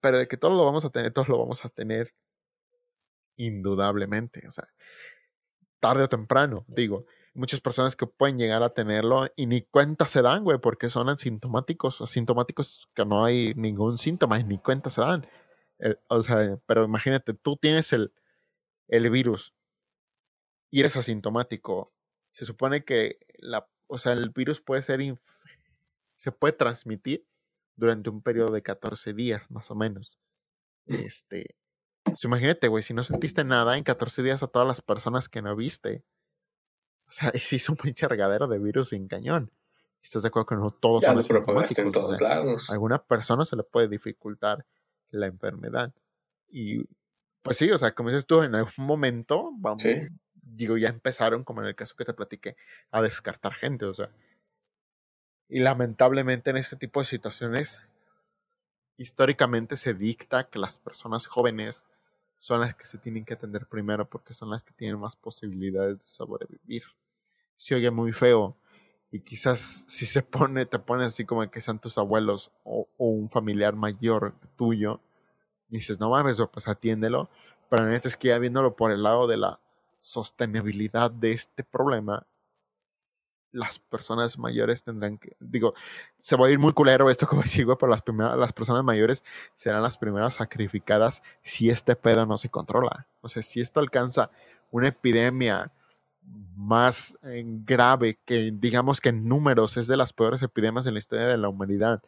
Pero 0.00 0.18
de 0.18 0.28
que 0.28 0.36
todos 0.36 0.56
lo 0.56 0.64
vamos 0.64 0.84
a 0.84 0.90
tener, 0.90 1.12
todos 1.12 1.28
lo 1.28 1.38
vamos 1.38 1.64
a 1.64 1.68
tener 1.68 2.14
indudablemente. 3.36 4.46
O 4.48 4.52
sea, 4.52 4.68
tarde 5.80 6.04
o 6.04 6.08
temprano, 6.08 6.64
digo. 6.68 7.06
Muchas 7.34 7.60
personas 7.62 7.96
que 7.96 8.06
pueden 8.06 8.36
llegar 8.36 8.62
a 8.62 8.74
tenerlo 8.74 9.26
y 9.36 9.46
ni 9.46 9.62
cuenta 9.62 10.06
se 10.06 10.20
dan, 10.20 10.44
güey, 10.44 10.58
porque 10.58 10.90
son 10.90 11.08
asintomáticos, 11.08 12.02
asintomáticos 12.02 12.90
que 12.94 13.06
no 13.06 13.24
hay 13.24 13.54
ningún 13.56 13.96
síntoma 13.96 14.38
y 14.38 14.44
ni 14.44 14.58
cuenta 14.58 14.90
se 14.90 15.00
dan. 15.00 15.26
O 16.08 16.22
sea, 16.22 16.58
pero 16.66 16.84
imagínate, 16.84 17.34
tú 17.34 17.56
tienes 17.56 17.92
el, 17.92 18.12
el 18.88 19.10
virus 19.10 19.54
y 20.70 20.80
eres 20.80 20.96
asintomático. 20.96 21.92
Se 22.32 22.44
supone 22.44 22.84
que 22.84 23.18
la, 23.38 23.68
o 23.86 23.98
sea, 23.98 24.12
el 24.12 24.30
virus 24.30 24.60
puede 24.60 24.82
ser, 24.82 25.00
se 26.16 26.32
puede 26.32 26.52
transmitir 26.52 27.26
durante 27.76 28.10
un 28.10 28.22
periodo 28.22 28.52
de 28.52 28.62
14 28.62 29.12
días, 29.12 29.50
más 29.50 29.70
o 29.70 29.74
menos. 29.74 30.18
Este, 30.86 31.56
pues 32.02 32.24
imagínate, 32.24 32.68
güey, 32.68 32.82
si 32.82 32.94
no 32.94 33.02
sentiste 33.02 33.44
nada 33.44 33.76
en 33.76 33.84
14 33.84 34.22
días 34.22 34.42
a 34.42 34.48
todas 34.48 34.66
las 34.66 34.80
personas 34.80 35.28
que 35.28 35.42
no 35.42 35.54
viste. 35.54 36.04
O 37.06 37.12
sea, 37.12 37.32
sí 37.38 37.56
es 37.56 37.68
un 37.68 37.76
pinche 37.76 38.08
regadero 38.08 38.48
de 38.48 38.58
virus 38.58 38.90
bien 38.90 39.08
cañón. 39.08 39.52
¿Estás 40.02 40.22
de 40.22 40.28
acuerdo 40.28 40.46
que 40.46 40.56
no 40.56 40.70
todos 40.72 41.02
ya 41.02 41.22
son 41.22 41.86
en 41.86 41.92
todos 41.92 42.20
lados. 42.20 42.70
A 42.70 42.72
alguna 42.72 43.02
persona 43.02 43.44
se 43.44 43.54
le 43.54 43.62
puede 43.62 43.88
dificultar 43.88 44.66
la 45.12 45.26
enfermedad. 45.26 45.92
Y 46.48 46.84
pues 47.42 47.56
sí, 47.56 47.70
o 47.70 47.78
sea, 47.78 47.94
como 47.94 48.08
dices 48.10 48.26
tú, 48.26 48.42
en 48.42 48.54
algún 48.54 48.86
momento, 48.86 49.50
vamos, 49.56 49.84
digo, 50.34 50.76
ya 50.76 50.88
empezaron, 50.88 51.44
como 51.44 51.62
en 51.62 51.68
el 51.68 51.74
caso 51.74 51.96
que 51.96 52.04
te 52.04 52.14
platiqué, 52.14 52.56
a 52.90 53.02
descartar 53.02 53.54
gente, 53.54 53.84
o 53.84 53.94
sea. 53.94 54.10
Y 55.48 55.60
lamentablemente 55.60 56.50
en 56.50 56.56
este 56.56 56.76
tipo 56.76 57.00
de 57.00 57.06
situaciones, 57.06 57.80
históricamente 58.96 59.76
se 59.76 59.94
dicta 59.94 60.48
que 60.48 60.58
las 60.58 60.78
personas 60.78 61.26
jóvenes 61.26 61.84
son 62.38 62.60
las 62.60 62.74
que 62.74 62.84
se 62.84 62.98
tienen 62.98 63.24
que 63.24 63.34
atender 63.34 63.66
primero 63.66 64.08
porque 64.08 64.34
son 64.34 64.50
las 64.50 64.64
que 64.64 64.72
tienen 64.72 64.98
más 64.98 65.16
posibilidades 65.16 66.00
de 66.00 66.08
sobrevivir. 66.08 66.84
Se 67.56 67.74
oye 67.74 67.90
muy 67.90 68.12
feo 68.12 68.56
y 69.12 69.20
quizás 69.20 69.84
si 69.86 70.06
se 70.06 70.22
pone, 70.22 70.64
te 70.64 70.78
pone 70.78 71.04
así 71.04 71.26
como 71.26 71.48
que 71.50 71.60
sean 71.60 71.78
tus 71.78 71.98
abuelos 71.98 72.50
o, 72.64 72.88
un 72.96 73.28
familiar 73.28 73.76
mayor 73.76 74.34
tuyo, 74.56 75.00
dices, 75.68 76.00
no 76.00 76.10
mames, 76.10 76.38
pues 76.50 76.66
atiéndelo, 76.66 77.28
pero 77.68 77.86
en 77.86 77.92
este 77.92 78.08
es 78.08 78.16
que 78.16 78.28
ya 78.28 78.38
viéndolo 78.38 78.74
por 78.74 78.90
el 78.90 79.02
lado 79.02 79.26
de 79.26 79.36
la 79.36 79.60
sostenibilidad 80.00 81.10
de 81.10 81.32
este 81.32 81.62
problema, 81.62 82.26
las 83.52 83.78
personas 83.78 84.38
mayores 84.38 84.82
tendrán 84.82 85.18
que, 85.18 85.36
digo, 85.40 85.74
se 86.22 86.36
va 86.36 86.46
a 86.46 86.50
ir 86.50 86.58
muy 86.58 86.72
culero 86.72 87.10
esto 87.10 87.26
como 87.26 87.42
digo, 87.42 87.76
pero 87.76 87.90
las, 87.90 88.00
primeras, 88.00 88.38
las 88.38 88.54
personas 88.54 88.82
mayores 88.82 89.22
serán 89.56 89.82
las 89.82 89.98
primeras 89.98 90.36
sacrificadas 90.36 91.22
si 91.42 91.68
este 91.68 91.96
pedo 91.96 92.24
no 92.24 92.38
se 92.38 92.48
controla. 92.48 93.06
O 93.20 93.28
sea, 93.28 93.42
si 93.42 93.60
esto 93.60 93.78
alcanza 93.78 94.30
una 94.70 94.88
epidemia 94.88 95.70
más 96.56 97.16
eh, 97.22 97.44
grave, 97.44 98.18
que 98.24 98.52
digamos 98.54 99.00
que 99.00 99.10
en 99.10 99.28
números 99.28 99.76
es 99.76 99.86
de 99.86 99.96
las 99.96 100.12
peores 100.12 100.42
epidemias 100.42 100.86
en 100.86 100.94
la 100.94 100.98
historia 100.98 101.26
de 101.26 101.36
la 101.38 101.48
humanidad, 101.48 102.02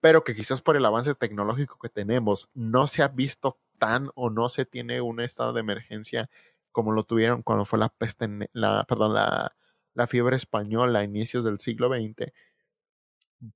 pero 0.00 0.24
que 0.24 0.34
quizás 0.34 0.62
por 0.62 0.76
el 0.76 0.84
avance 0.86 1.14
tecnológico 1.14 1.78
que 1.78 1.88
tenemos 1.88 2.48
no 2.54 2.86
se 2.86 3.02
ha 3.02 3.08
visto 3.08 3.58
tan 3.78 4.10
o 4.14 4.30
no 4.30 4.48
se 4.48 4.64
tiene 4.64 5.00
un 5.00 5.20
estado 5.20 5.52
de 5.52 5.60
emergencia 5.60 6.30
como 6.72 6.92
lo 6.92 7.04
tuvieron 7.04 7.42
cuando 7.42 7.64
fue 7.64 7.78
la 7.78 7.88
peste, 7.88 8.28
la, 8.52 8.84
perdón, 8.88 9.14
la, 9.14 9.56
la 9.94 10.06
fiebre 10.06 10.36
española 10.36 11.00
a 11.00 11.04
inicios 11.04 11.44
del 11.44 11.58
siglo 11.60 11.88
XX, 11.88 12.32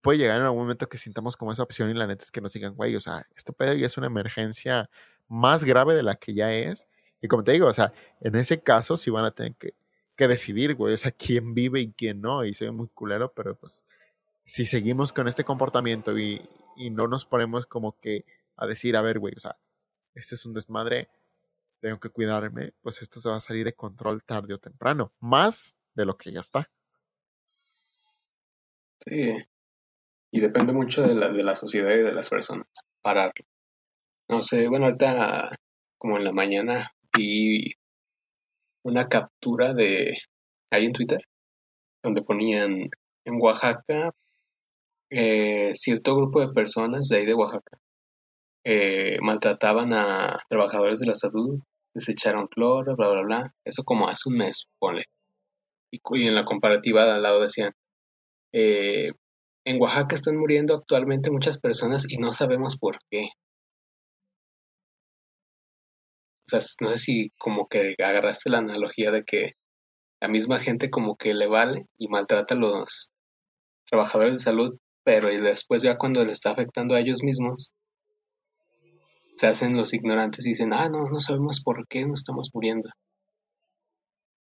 puede 0.01 0.19
llegar 0.19 0.39
en 0.39 0.45
algún 0.45 0.61
momento 0.61 0.89
que 0.89 0.99
sintamos 0.99 1.37
como 1.37 1.53
esa 1.53 1.63
opción 1.63 1.91
y 1.91 1.95
la 1.95 2.07
neta 2.07 2.25
es 2.25 2.31
que 2.31 2.41
nos 2.41 2.53
digan, 2.53 2.75
güey, 2.75 2.97
o 2.97 3.01
sea, 3.01 3.27
este 3.37 3.53
pedo 3.53 3.75
ya 3.75 3.87
es 3.87 3.97
una 3.99 4.07
emergencia 4.07 4.91
más 5.29 5.65
grave 5.65 5.95
de 5.95 6.03
la 6.03 6.17
que 6.17 6.35
ya 6.35 6.53
es. 6.53 6.87
Y 7.21 7.29
como 7.29 7.45
te 7.45 7.53
digo, 7.53 7.67
o 7.69 7.73
sea, 7.73 7.93
en 8.21 8.37
ese 8.37 8.63
caso 8.63 8.97
sí 8.97 9.11
van 9.11 9.25
a 9.25 9.31
tener 9.31 9.55
que, 9.57 9.75
que 10.17 10.29
decidir, 10.29 10.75
güey, 10.75 10.95
o 10.95 10.99
sea, 10.99 11.13
quién 11.13 11.55
vive 11.55 11.81
y 11.81 11.93
quién 11.93 12.21
no. 12.21 12.45
Y 12.45 12.55
soy 12.55 12.71
muy 12.71 12.89
culero, 12.89 13.33
pero 13.33 13.57
pues 13.57 13.85
si 14.45 14.67
seguimos 14.67 15.13
con 15.13 15.29
este 15.29 15.45
comportamiento 15.45 16.19
y, 16.19 16.49
y 16.77 16.91
no 16.91 17.09
nos 17.09 17.25
ponemos 17.25 17.67
como 17.67 17.99
que 18.01 18.25
a 18.57 18.67
decir, 18.67 18.97
a 18.97 19.03
ver, 19.03 19.19
güey, 19.19 19.35
o 19.37 19.41
sea, 19.41 19.57
este 20.15 20.35
es 20.37 20.47
un 20.47 20.55
desmadre, 20.55 21.09
tengo 21.81 21.99
que 21.99 22.11
cuidarme, 22.11 22.73
pues 22.83 23.03
esto 23.03 23.21
se 23.21 23.29
va 23.29 23.37
a 23.37 23.41
salir 23.41 23.65
de 23.65 23.75
control 23.75 24.23
tarde 24.25 24.55
o 24.55 24.59
temprano. 24.59 25.13
Más 25.21 25.77
de 25.95 26.07
lo 26.07 26.17
que 26.17 26.33
ya 26.33 26.41
está. 26.41 26.71
Sí. 29.05 29.37
Y 30.31 30.41
depende 30.41 30.73
mucho 30.73 31.03
de 31.03 31.15
la, 31.15 31.29
de 31.29 31.43
la 31.45 31.55
sociedad 31.55 31.91
y 31.91 32.03
de 32.03 32.15
las 32.15 32.29
personas. 32.29 32.67
Pararlo. 33.03 33.45
No 34.29 34.41
sé, 34.41 34.67
bueno, 34.69 34.87
ahorita 34.87 35.59
como 35.99 36.17
en 36.17 36.25
la 36.25 36.33
mañana 36.33 36.95
vi 37.17 37.75
una 38.85 39.09
captura 39.09 39.75
de 39.75 40.19
ahí 40.71 40.85
en 40.87 40.93
Twitter 40.93 41.21
donde 42.03 42.23
ponían 42.23 42.91
en 43.25 43.41
Oaxaca 43.41 44.13
eh, 45.11 45.75
cierto 45.75 46.15
grupo 46.15 46.41
de 46.41 46.53
personas 46.53 47.09
de 47.09 47.19
ahí 47.19 47.27
de 47.27 47.35
Oaxaca 47.35 47.79
eh, 48.65 49.19
maltrataban 49.21 49.93
a 49.93 50.39
trabajadores 50.49 50.99
de 51.01 51.07
la 51.07 51.15
salud, 51.15 51.59
desecharon 51.95 52.47
cloro, 52.47 52.97
bla, 52.97 53.11
bla, 53.11 53.23
bla. 53.23 53.55
Eso 53.63 53.85
como 53.85 54.09
hace 54.09 54.31
un 54.31 54.39
mes, 54.39 54.69
ponle 54.79 55.05
y, 55.95 56.27
en 56.27 56.35
la 56.35 56.45
comparativa 56.45 57.05
de 57.05 57.13
al 57.13 57.23
lado 57.23 57.41
decían, 57.41 57.73
eh, 58.53 59.13
en 59.67 59.81
Oaxaca 59.81 60.15
están 60.15 60.37
muriendo 60.37 60.75
actualmente 60.75 61.31
muchas 61.31 61.59
personas 61.61 62.11
y 62.11 62.19
no 62.19 62.33
sabemos 62.33 62.79
por 62.79 62.99
qué. 63.11 63.31
O 66.47 66.51
sea, 66.51 66.61
no 66.81 66.91
sé 66.91 66.99
si 66.99 67.31
como 67.39 67.69
que 67.69 67.95
agarraste 67.99 68.51
la 68.51 68.59
analogía 68.59 69.11
de 69.11 69.25
que 69.25 69.53
la 70.21 70.29
misma 70.29 70.61
gente 70.61 70.91
como 70.91 71.17
que 71.17 71.35
le 71.35 71.47
vale 71.47 71.87
y 71.99 72.09
maltrata 72.09 72.55
a 72.55 72.59
los 72.59 73.13
trabajadores 73.85 74.39
de 74.39 74.45
salud, 74.45 74.79
pero 75.05 75.31
y 75.31 75.41
después 75.41 75.83
ya 75.83 75.99
cuando 75.99 76.25
le 76.25 76.33
está 76.33 76.51
afectando 76.51 76.95
a 76.95 77.01
ellos 77.01 77.23
mismos, 77.23 77.75
se 79.37 79.47
hacen 79.47 79.77
los 79.77 79.93
ignorantes 79.95 80.47
y 80.47 80.51
dicen, 80.51 80.73
ah, 80.73 80.89
no, 80.89 81.09
no 81.11 81.21
sabemos 81.21 81.61
por 81.63 81.87
qué 81.89 82.07
no 82.07 82.15
estamos 82.15 82.51
muriendo. 82.55 82.89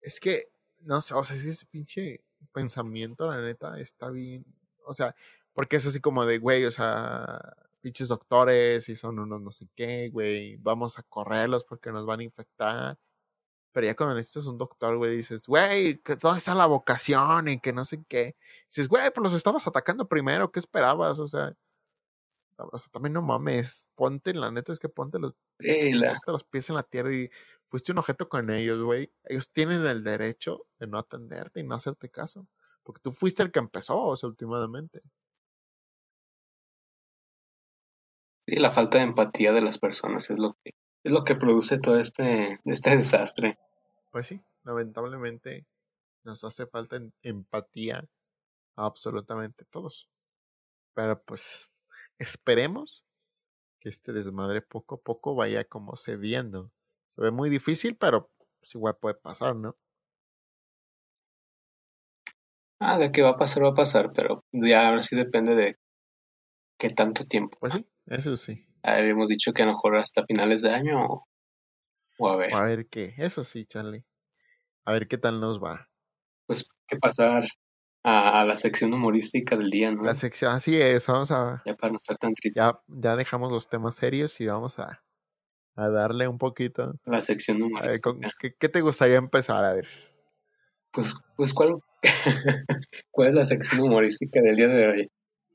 Es 0.00 0.20
que, 0.20 0.46
no 0.80 1.00
sé, 1.00 1.14
o 1.14 1.22
sea, 1.24 1.36
ese 1.36 1.66
pinche 1.66 2.24
pensamiento, 2.52 3.30
la 3.30 3.40
neta, 3.40 3.78
está 3.78 4.10
bien. 4.10 4.44
O 4.86 4.94
sea, 4.94 5.14
porque 5.52 5.76
es 5.76 5.86
así 5.86 6.00
como 6.00 6.24
de, 6.24 6.38
güey, 6.38 6.64
o 6.64 6.72
sea, 6.72 7.38
pinches 7.80 8.08
doctores 8.08 8.88
y 8.88 8.96
son 8.96 9.18
unos 9.18 9.40
no 9.40 9.52
sé 9.52 9.68
qué, 9.74 10.10
güey, 10.10 10.56
vamos 10.58 10.98
a 10.98 11.02
correrlos 11.04 11.64
porque 11.64 11.92
nos 11.92 12.06
van 12.06 12.20
a 12.20 12.24
infectar. 12.24 12.98
Pero 13.72 13.86
ya 13.86 13.96
cuando 13.96 14.16
necesitas 14.16 14.46
un 14.46 14.58
doctor, 14.58 14.96
güey, 14.98 15.16
dices, 15.16 15.46
güey, 15.46 16.00
¿dónde 16.20 16.38
está 16.38 16.54
la 16.54 16.66
vocación? 16.66 17.48
Y 17.48 17.60
que 17.60 17.72
no 17.72 17.84
sé 17.84 18.04
qué. 18.08 18.36
Dices, 18.68 18.88
güey, 18.88 19.10
pues 19.12 19.24
los 19.24 19.34
estabas 19.34 19.66
atacando 19.66 20.08
primero, 20.08 20.50
¿qué 20.52 20.58
esperabas? 20.60 21.18
O 21.20 21.28
sea, 21.28 21.54
o 22.72 22.78
sea, 22.78 22.90
también 22.92 23.12
no 23.12 23.22
mames, 23.22 23.86
ponte, 23.94 24.34
la 24.34 24.50
neta 24.50 24.72
es 24.72 24.78
que 24.78 24.88
ponte 24.88 25.18
los, 25.18 25.34
los 26.26 26.44
pies 26.44 26.68
en 26.70 26.76
la 26.76 26.82
tierra 26.82 27.14
y 27.14 27.30
fuiste 27.66 27.92
un 27.92 27.98
objeto 27.98 28.28
con 28.28 28.50
ellos, 28.50 28.82
güey. 28.82 29.12
Ellos 29.24 29.50
tienen 29.52 29.86
el 29.86 30.04
derecho 30.04 30.66
de 30.78 30.86
no 30.86 30.98
atenderte 30.98 31.60
y 31.60 31.62
no 31.64 31.74
hacerte 31.74 32.10
caso. 32.10 32.46
Porque 32.82 33.00
tú 33.02 33.12
fuiste 33.12 33.42
el 33.42 33.52
que 33.52 33.60
empezó, 33.60 33.96
o 33.96 34.16
sea, 34.16 34.28
últimamente. 34.28 35.02
Sí, 38.50 38.56
la 38.56 38.72
falta 38.72 38.98
de 38.98 39.04
empatía 39.04 39.52
de 39.52 39.60
las 39.60 39.78
personas 39.78 40.28
es 40.28 40.36
lo 40.36 40.56
que, 40.64 40.72
es 41.04 41.12
lo 41.12 41.22
que 41.22 41.36
produce 41.36 41.78
todo 41.78 42.00
este, 42.00 42.58
este 42.64 42.96
desastre. 42.96 43.60
Pues 44.10 44.26
sí, 44.26 44.40
lamentablemente 44.64 45.66
nos 46.24 46.42
hace 46.42 46.66
falta 46.66 47.00
empatía 47.22 48.08
a 48.74 48.86
absolutamente 48.86 49.64
todos. 49.66 50.08
Pero 50.94 51.22
pues 51.22 51.68
esperemos 52.18 53.04
que 53.78 53.88
este 53.88 54.12
desmadre 54.12 54.62
poco 54.62 54.96
a 54.96 55.00
poco 55.00 55.36
vaya 55.36 55.62
como 55.62 55.96
cediendo. 55.96 56.72
Se 57.10 57.22
ve 57.22 57.30
muy 57.30 57.50
difícil, 57.50 57.96
pero 57.96 58.32
pues 58.58 58.74
igual 58.74 58.96
puede 58.96 59.14
pasar, 59.14 59.54
¿no? 59.54 59.76
Ah, 62.80 62.98
de 62.98 63.12
qué 63.12 63.22
va 63.22 63.30
a 63.30 63.36
pasar, 63.36 63.62
va 63.62 63.68
a 63.68 63.74
pasar, 63.74 64.10
pero 64.12 64.44
ya 64.50 64.88
ahora 64.88 65.02
sí 65.02 65.14
depende 65.14 65.54
de 65.54 65.78
qué 66.80 66.90
tanto 66.90 67.26
tiempo. 67.26 67.56
Pues 67.60 67.74
sí, 67.74 67.86
eso 68.10 68.36
sí. 68.36 68.66
Habíamos 68.82 69.28
dicho 69.28 69.52
que 69.52 69.62
a 69.62 69.66
lo 69.66 69.72
mejor 69.72 69.96
hasta 69.96 70.24
finales 70.26 70.62
de 70.62 70.70
año 70.70 71.04
o, 71.04 71.28
o 72.18 72.28
a 72.28 72.36
ver. 72.36 72.54
a 72.54 72.62
ver 72.64 72.88
qué, 72.88 73.14
eso 73.18 73.44
sí, 73.44 73.66
Charlie. 73.66 74.04
A 74.84 74.92
ver 74.92 75.08
qué 75.08 75.16
tal 75.16 75.40
nos 75.40 75.62
va. 75.62 75.88
Pues 76.46 76.66
qué 76.86 76.96
pasar 76.96 77.46
a, 78.02 78.44
la 78.44 78.56
sección 78.56 78.92
humorística 78.94 79.56
del 79.56 79.70
día, 79.70 79.92
¿no? 79.92 80.02
La 80.02 80.14
sección, 80.14 80.52
así 80.52 80.80
es, 80.80 81.06
vamos 81.06 81.30
a... 81.30 81.62
Ya 81.64 81.74
para 81.74 81.92
no 81.92 81.98
estar 81.98 82.16
tan 82.18 82.34
triste. 82.34 82.58
Ya, 82.58 82.80
ya 82.88 83.16
dejamos 83.16 83.52
los 83.52 83.68
temas 83.68 83.96
serios 83.96 84.40
y 84.40 84.46
vamos 84.46 84.78
a, 84.78 85.02
a 85.76 85.88
darle 85.88 86.26
un 86.26 86.38
poquito. 86.38 86.94
La 87.04 87.22
sección 87.22 87.62
humorística. 87.62 88.12
¿qué, 88.58 88.68
te 88.68 88.80
gustaría 88.80 89.16
empezar? 89.16 89.64
A 89.64 89.74
ver. 89.74 89.86
Pues, 90.92 91.14
pues 91.36 91.52
¿cuál, 91.52 91.76
¿cuál 93.10 93.28
es 93.28 93.34
la 93.34 93.44
sección 93.44 93.82
humorística 93.82 94.40
del 94.40 94.56
día 94.56 94.68
de 94.68 94.88
hoy? 94.88 95.10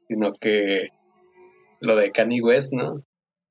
Sino 0.07 0.31
que 0.33 0.89
lo 1.85 1.95
de 1.95 2.11
Kanye 2.11 2.41
West, 2.41 2.73
¿no? 2.73 3.03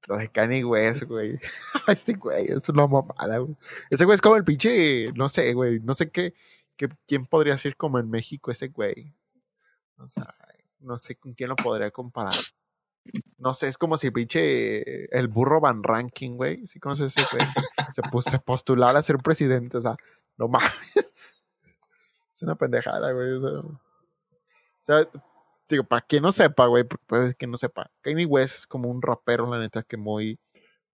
Lo 0.06 0.16
de 0.16 0.28
Kanye 0.28 0.64
West, 0.64 1.04
güey. 1.04 1.38
este 1.88 2.14
güey 2.14 2.46
es 2.48 2.68
una 2.68 2.86
mamada, 2.86 3.38
güey. 3.38 3.56
Ese 3.90 4.04
güey 4.04 4.14
es 4.14 4.20
como 4.20 4.36
el 4.36 4.44
pinche, 4.44 5.12
no 5.14 5.28
sé, 5.28 5.54
güey, 5.54 5.80
no 5.80 5.94
sé 5.94 6.10
qué 6.10 6.34
¿quién 7.06 7.26
podría 7.26 7.56
ser 7.58 7.76
como 7.76 7.98
en 7.98 8.10
México 8.10 8.50
ese 8.50 8.68
güey? 8.68 9.14
O 9.98 10.08
sea, 10.08 10.34
no 10.80 10.98
sé 10.98 11.16
con 11.16 11.34
quién 11.34 11.48
lo 11.48 11.56
podría 11.56 11.90
comparar. 11.90 12.34
No 13.36 13.52
sé, 13.54 13.68
es 13.68 13.78
como 13.78 13.98
si 13.98 14.10
pinche 14.10 15.04
el 15.16 15.28
burro 15.28 15.60
Van 15.60 15.82
Ranking, 15.82 16.36
güey. 16.36 16.66
¿Sí 16.66 16.80
conoces 16.80 17.16
ese 17.16 17.26
güey? 17.30 17.46
Se, 17.92 18.02
puso, 18.02 18.30
a 18.84 19.02
ser 19.02 19.18
presidente, 19.18 19.76
o 19.76 19.80
sea, 19.80 19.96
no 20.36 20.48
mames. 20.48 20.72
Es 22.32 22.42
una 22.42 22.56
pendejada, 22.56 23.12
güey. 23.12 23.34
O 23.34 23.80
sea, 24.80 25.08
digo, 25.74 25.84
para 25.84 26.02
quien 26.02 26.22
no 26.22 26.32
sepa, 26.32 26.66
güey, 26.66 26.84
puede 26.84 27.34
que 27.34 27.46
no 27.46 27.58
sepa. 27.58 27.90
Kanye 28.00 28.26
West 28.26 28.58
es 28.58 28.66
como 28.66 28.88
un 28.90 29.02
rapero, 29.02 29.50
la 29.50 29.58
neta, 29.58 29.82
que 29.82 29.96
muy 29.96 30.40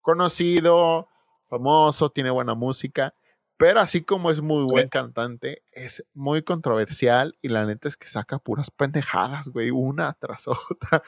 conocido, 0.01 1.09
famoso, 1.49 2.11
tiene 2.11 2.31
buena 2.31 2.55
música. 2.55 3.15
Pero 3.57 3.81
así 3.81 4.03
como 4.03 4.31
es 4.31 4.41
muy 4.41 4.65
buen 4.65 4.89
cantante, 4.89 5.63
es 5.73 6.03
muy 6.15 6.43
controversial 6.43 7.37
y 7.43 7.49
la 7.49 7.67
neta 7.67 7.89
es 7.89 7.97
que 7.99 8.07
saca 8.07 8.39
puras 8.39 8.71
pendejadas, 8.71 9.49
güey, 9.49 9.71
una 9.71 10.15
tras 10.15 10.49
otra. 10.49 11.03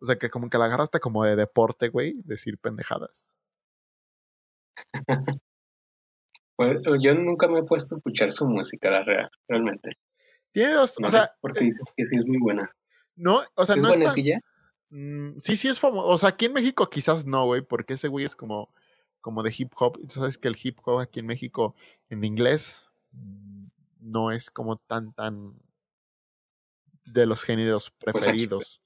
O 0.00 0.06
sea, 0.06 0.16
que 0.16 0.30
como 0.30 0.48
que 0.48 0.58
la 0.58 0.66
agarraste 0.66 1.00
como 1.00 1.24
de 1.24 1.34
deporte, 1.34 1.88
güey, 1.88 2.14
decir 2.24 2.58
pendejadas. 2.58 3.26
Pues, 6.54 6.80
yo 7.00 7.14
nunca 7.14 7.48
me 7.48 7.60
he 7.60 7.62
puesto 7.64 7.94
a 7.94 7.96
escuchar 7.96 8.30
su 8.30 8.46
música, 8.46 8.90
la 8.90 9.02
real, 9.02 9.30
realmente. 9.48 9.92
Tiene 10.52 10.74
dos, 10.74 10.94
o 11.02 11.10
sea... 11.10 11.32
Porque 11.40 11.64
dices 11.64 11.92
que 11.96 12.06
sí 12.06 12.16
es 12.16 12.26
muy 12.26 12.38
buena. 12.38 12.70
No, 13.16 13.42
o 13.54 13.66
sea, 13.66 13.76
¿Es 13.76 13.82
no 13.82 13.90
es 13.90 14.16
mm, 14.90 15.40
sí, 15.40 15.56
sí 15.56 15.68
es 15.68 15.78
famoso. 15.78 16.08
O 16.08 16.18
sea, 16.18 16.30
aquí 16.30 16.46
en 16.46 16.52
México 16.52 16.88
quizás 16.88 17.26
no, 17.26 17.46
güey, 17.46 17.62
porque 17.62 17.94
ese 17.94 18.08
güey 18.08 18.24
es 18.24 18.36
como 18.36 18.70
como 19.22 19.42
de 19.42 19.54
hip 19.56 19.72
hop. 19.78 19.98
Tú 20.06 20.20
sabes 20.20 20.36
que 20.36 20.48
el 20.48 20.56
hip 20.62 20.78
hop 20.84 20.98
aquí 20.98 21.20
en 21.20 21.26
México 21.26 21.74
en 22.10 22.24
inglés 22.24 22.84
mm, 23.12 23.66
no 24.00 24.30
es 24.30 24.50
como 24.50 24.76
tan, 24.76 25.14
tan 25.14 25.54
de 27.06 27.24
los 27.24 27.42
géneros 27.44 27.92
pues 27.98 28.12
preferidos. 28.12 28.82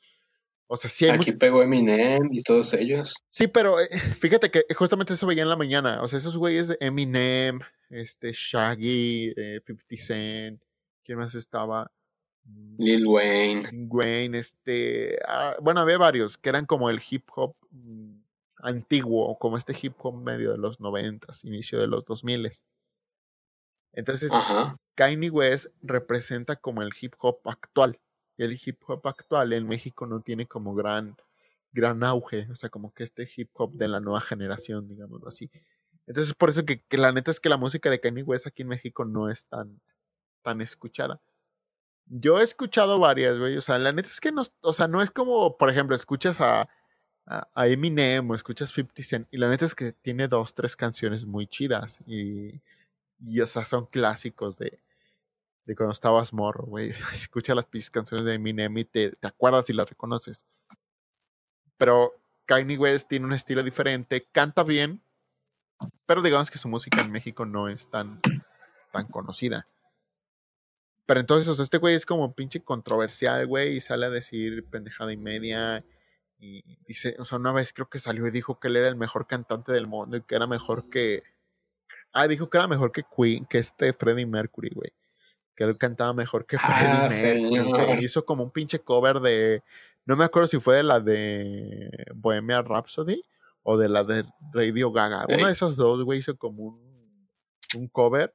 o 0.69 0.77
sea, 0.77 0.89
sí 0.89 1.07
hay 1.07 1.13
Aquí 1.13 1.33
pegó 1.33 1.63
Eminem 1.63 2.29
y 2.31 2.43
todos 2.43 2.75
ellos. 2.75 3.15
Sí, 3.29 3.49
pero 3.49 3.81
eh, 3.81 3.89
fíjate 4.21 4.51
que 4.51 4.65
justamente 4.75 5.15
eso 5.15 5.27
veía 5.27 5.43
en 5.43 5.49
la 5.49 5.57
mañana. 5.57 6.03
O 6.03 6.09
sea, 6.09 6.19
esos 6.19 6.37
güeyes 6.37 6.69
de 6.69 6.77
Eminem, 6.81 7.59
este, 7.91 8.33
Shaggy, 8.33 9.33
50 9.67 9.85
eh, 9.89 9.99
Cent, 9.99 10.63
¿quién 11.03 11.19
más 11.19 11.35
estaba? 11.35 11.91
Mm, 12.47 12.77
Lil 12.79 13.07
Wayne. 13.07 13.89
Wayne, 13.89 14.39
este. 14.39 15.19
Ah, 15.27 15.57
bueno, 15.61 15.81
había 15.81 15.99
varios 15.99 16.39
que 16.39 16.49
eran 16.49 16.67
como 16.67 16.91
el 16.91 17.01
hip 17.09 17.29
hop 17.35 17.57
mm, 17.71 18.19
antiguo, 18.59 19.39
como 19.39 19.57
este 19.57 19.77
hip 19.81 19.95
hop 19.99 20.17
medio 20.17 20.53
de 20.53 20.59
los 20.59 20.81
noventas, 20.81 21.45
inicio 21.45 21.79
de 21.79 21.87
los 21.87 22.05
dos 22.05 22.25
miles. 22.25 22.65
Entonces, 23.93 24.31
Kanye 24.95 25.31
West 25.31 25.69
representa 25.83 26.57
como 26.57 26.83
el 26.83 26.93
hip 27.01 27.15
hop 27.19 27.41
actual. 27.45 27.99
Y 28.37 28.45
el 28.45 28.61
hip 28.63 28.83
hop 28.87 29.07
actual 29.07 29.55
en 29.55 29.67
México 29.67 30.07
no 30.07 30.21
tiene 30.21 30.47
como 30.47 30.75
gran, 30.75 31.17
gran 31.73 32.05
auge, 32.05 32.47
o 32.51 32.57
sea, 32.57 32.69
como 32.69 32.93
que 32.93 33.05
este 33.05 33.27
hip 33.35 33.49
hop 33.55 33.73
de 33.73 33.89
la 33.89 34.01
nueva 34.01 34.21
generación, 34.21 34.87
digámoslo 34.87 35.29
así. 35.29 35.51
Entonces, 36.07 36.35
por 36.35 36.51
eso 36.51 36.67
que, 36.67 36.83
que 36.83 36.99
la 36.99 37.13
neta 37.13 37.31
es 37.31 37.41
que 37.41 37.49
la 37.49 37.57
música 37.57 37.89
de 37.89 37.99
Kanye 37.99 38.23
West 38.23 38.47
aquí 38.47 38.63
en 38.63 38.69
México 38.69 39.07
no 39.07 39.31
es 39.31 39.47
tan, 39.47 39.81
tan 40.43 40.61
escuchada. 40.61 41.21
Yo 42.07 42.39
he 42.39 42.45
escuchado 42.45 42.99
varias, 42.99 43.39
güey. 43.39 43.57
O 43.57 43.61
sea, 43.61 43.79
la 43.79 43.93
neta 43.93 44.09
es 44.09 44.21
que 44.21 44.33
no, 44.33 44.43
o 44.61 44.73
sea, 44.73 44.89
no 44.89 45.03
es 45.03 45.11
como, 45.11 45.57
por 45.59 45.71
ejemplo, 45.71 45.97
escuchas 45.97 46.41
a, 46.41 46.69
a, 47.27 47.67
Eminem 47.67 48.31
o 48.31 48.35
escuchas 48.35 48.71
50 48.71 49.03
Cent 49.03 49.29
y 49.31 49.39
la 49.39 49.49
neta 49.49 49.65
es 49.65 49.75
que 49.75 49.93
tiene 49.93 50.29
dos, 50.29 50.55
tres 50.55 50.77
canciones 50.77 51.25
muy 51.27 51.47
chidas 51.47 52.01
y, 52.07 52.61
y 53.25 53.41
o 53.41 53.47
sea, 53.47 53.65
son 53.65 53.87
clásicos 53.87 54.59
de, 54.59 54.81
de 55.67 55.75
cuando 55.75 55.93
estabas 55.93 56.33
morro, 56.33 56.65
güey. 56.67 56.91
Escucha 57.13 57.55
las 57.55 57.67
canciones 57.91 58.25
de 58.25 58.35
Eminem 58.35 58.79
y 58.79 58.85
te, 58.85 59.13
te 59.13 59.27
acuerdas 59.27 59.69
y 59.71 59.73
las 59.73 59.89
reconoces. 59.89 60.47
Pero 61.77 62.15
Kanye 62.47 62.79
West 62.79 63.09
tiene 63.09 63.27
un 63.27 63.33
estilo 63.33 63.63
diferente, 63.63 64.29
canta 64.33 64.63
bien, 64.63 65.03
pero 66.07 66.23
digamos 66.23 66.51
que 66.51 66.59
su 66.59 66.69
música 66.69 67.01
en 67.03 67.11
México 67.11 67.45
no 67.45 67.69
es 67.69 67.91
tan, 67.91 68.21
tan 68.93 69.09
conocida. 69.09 69.67
Pero 71.07 71.21
entonces, 71.21 71.49
o 71.49 71.55
sea, 71.55 71.63
este 71.63 71.79
güey 71.79 71.95
es 71.95 72.05
como 72.05 72.35
pinche 72.35 72.63
controversial, 72.63 73.47
güey, 73.47 73.77
y 73.77 73.81
sale 73.81 74.07
a 74.07 74.11
decir 74.11 74.65
pendejada 74.71 75.13
y 75.13 75.17
media 75.17 75.85
y 76.39 76.79
dice, 76.87 77.17
o 77.19 77.25
sea, 77.25 77.39
una 77.39 77.53
vez 77.53 77.73
creo 77.73 77.89
que 77.89 77.99
salió 77.99 78.27
y 78.27 78.31
dijo 78.31 78.59
que 78.61 78.69
él 78.69 78.77
era 78.77 78.89
el 78.89 78.97
mejor 78.97 79.27
cantante 79.27 79.73
del 79.73 79.87
mundo 79.87 80.17
y 80.17 80.23
que 80.23 80.35
era 80.35 80.47
mejor 80.47 80.89
que. 80.91 81.23
Ah, 82.13 82.29
dijo 82.29 82.51
que 82.51 82.59
era 82.59 82.67
mejor 82.67 82.93
que 82.93 83.05
Queen, 83.05 83.47
que 83.47 83.59
este 83.59 83.93
Freddie 83.93 84.27
Mercury, 84.27 84.71
güey. 84.75 84.93
Que 85.55 85.65
él 85.65 85.79
cantaba 85.79 86.13
mejor 86.13 86.45
que 86.45 86.59
Freddie 86.59 86.87
ah, 86.89 87.09
Mercury. 87.11 88.05
hizo 88.05 88.25
como 88.25 88.43
un 88.45 88.51
pinche 88.51 88.81
cover 88.81 89.21
de. 89.21 89.63
No 90.05 90.17
me 90.17 90.25
acuerdo 90.25 90.47
si 90.47 90.61
fue 90.61 90.77
de 90.77 90.83
la 90.83 91.01
de 91.01 91.91
Bohemia 92.15 92.63
Rhapsody 92.63 93.23
o 93.63 93.77
de 93.77 93.89
la 93.89 94.05
de 94.05 94.25
Radio 94.53 94.93
Gaga. 94.93 95.25
Una 95.29 95.47
de 95.47 95.53
esas 95.53 95.77
dos, 95.77 96.05
güey, 96.05 96.19
hizo 96.19 96.37
como 96.37 96.65
un, 96.65 97.29
un 97.77 97.89
cover. 97.89 98.35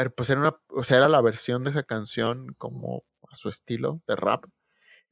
Pero 0.00 0.14
pues 0.14 0.30
era 0.30 0.40
una. 0.40 0.56
O 0.68 0.82
sea, 0.82 0.96
era 0.96 1.10
la 1.10 1.20
versión 1.20 1.62
de 1.62 1.70
esa 1.70 1.82
canción 1.82 2.54
como 2.56 3.04
a 3.30 3.36
su 3.36 3.50
estilo 3.50 4.00
de 4.08 4.16
rap. 4.16 4.46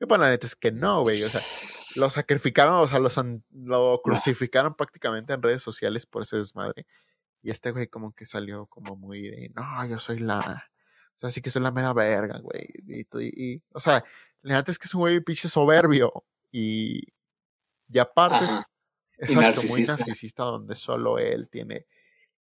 Y 0.01 0.07
pues 0.07 0.19
la 0.19 0.31
neta 0.31 0.47
es 0.47 0.57
que 0.57 0.73
no, 0.73 1.03
güey. 1.03 1.23
O 1.23 1.29
sea, 1.29 2.03
lo 2.03 2.09
sacrificaron, 2.09 2.77
o 2.77 2.89
sea, 2.89 2.99
lo 3.51 4.01
crucificaron 4.03 4.75
prácticamente 4.75 5.35
en 5.35 5.43
redes 5.43 5.61
sociales 5.61 6.07
por 6.07 6.23
ese 6.23 6.39
desmadre. 6.39 6.87
Y 7.43 7.51
este 7.51 7.71
güey 7.71 7.89
como 7.89 8.15
que 8.15 8.25
salió 8.25 8.65
como 8.65 8.97
muy 8.97 9.29
de, 9.29 9.51
no, 9.55 9.87
yo 9.87 9.99
soy 9.99 10.21
la, 10.21 10.71
o 11.15 11.19
sea, 11.19 11.29
sí 11.29 11.43
que 11.43 11.51
soy 11.51 11.61
la 11.61 11.71
mera 11.71 11.93
verga, 11.93 12.39
güey. 12.39 12.67
Y, 12.87 13.63
o 13.73 13.81
sea, 13.81 14.03
la 14.41 14.55
neta 14.55 14.71
es 14.71 14.79
que 14.79 14.87
es 14.87 14.95
un 14.95 15.01
güey 15.01 15.21
pinche 15.21 15.51
soberbio. 15.51 16.25
Y, 16.51 17.03
y 17.89 17.99
aparte, 17.99 18.47
es, 19.19 19.31
exacto, 19.31 19.61
muy 19.69 19.83
narcisista 19.83 20.45
donde 20.45 20.77
solo 20.77 21.19
él 21.19 21.51
tiene 21.51 21.87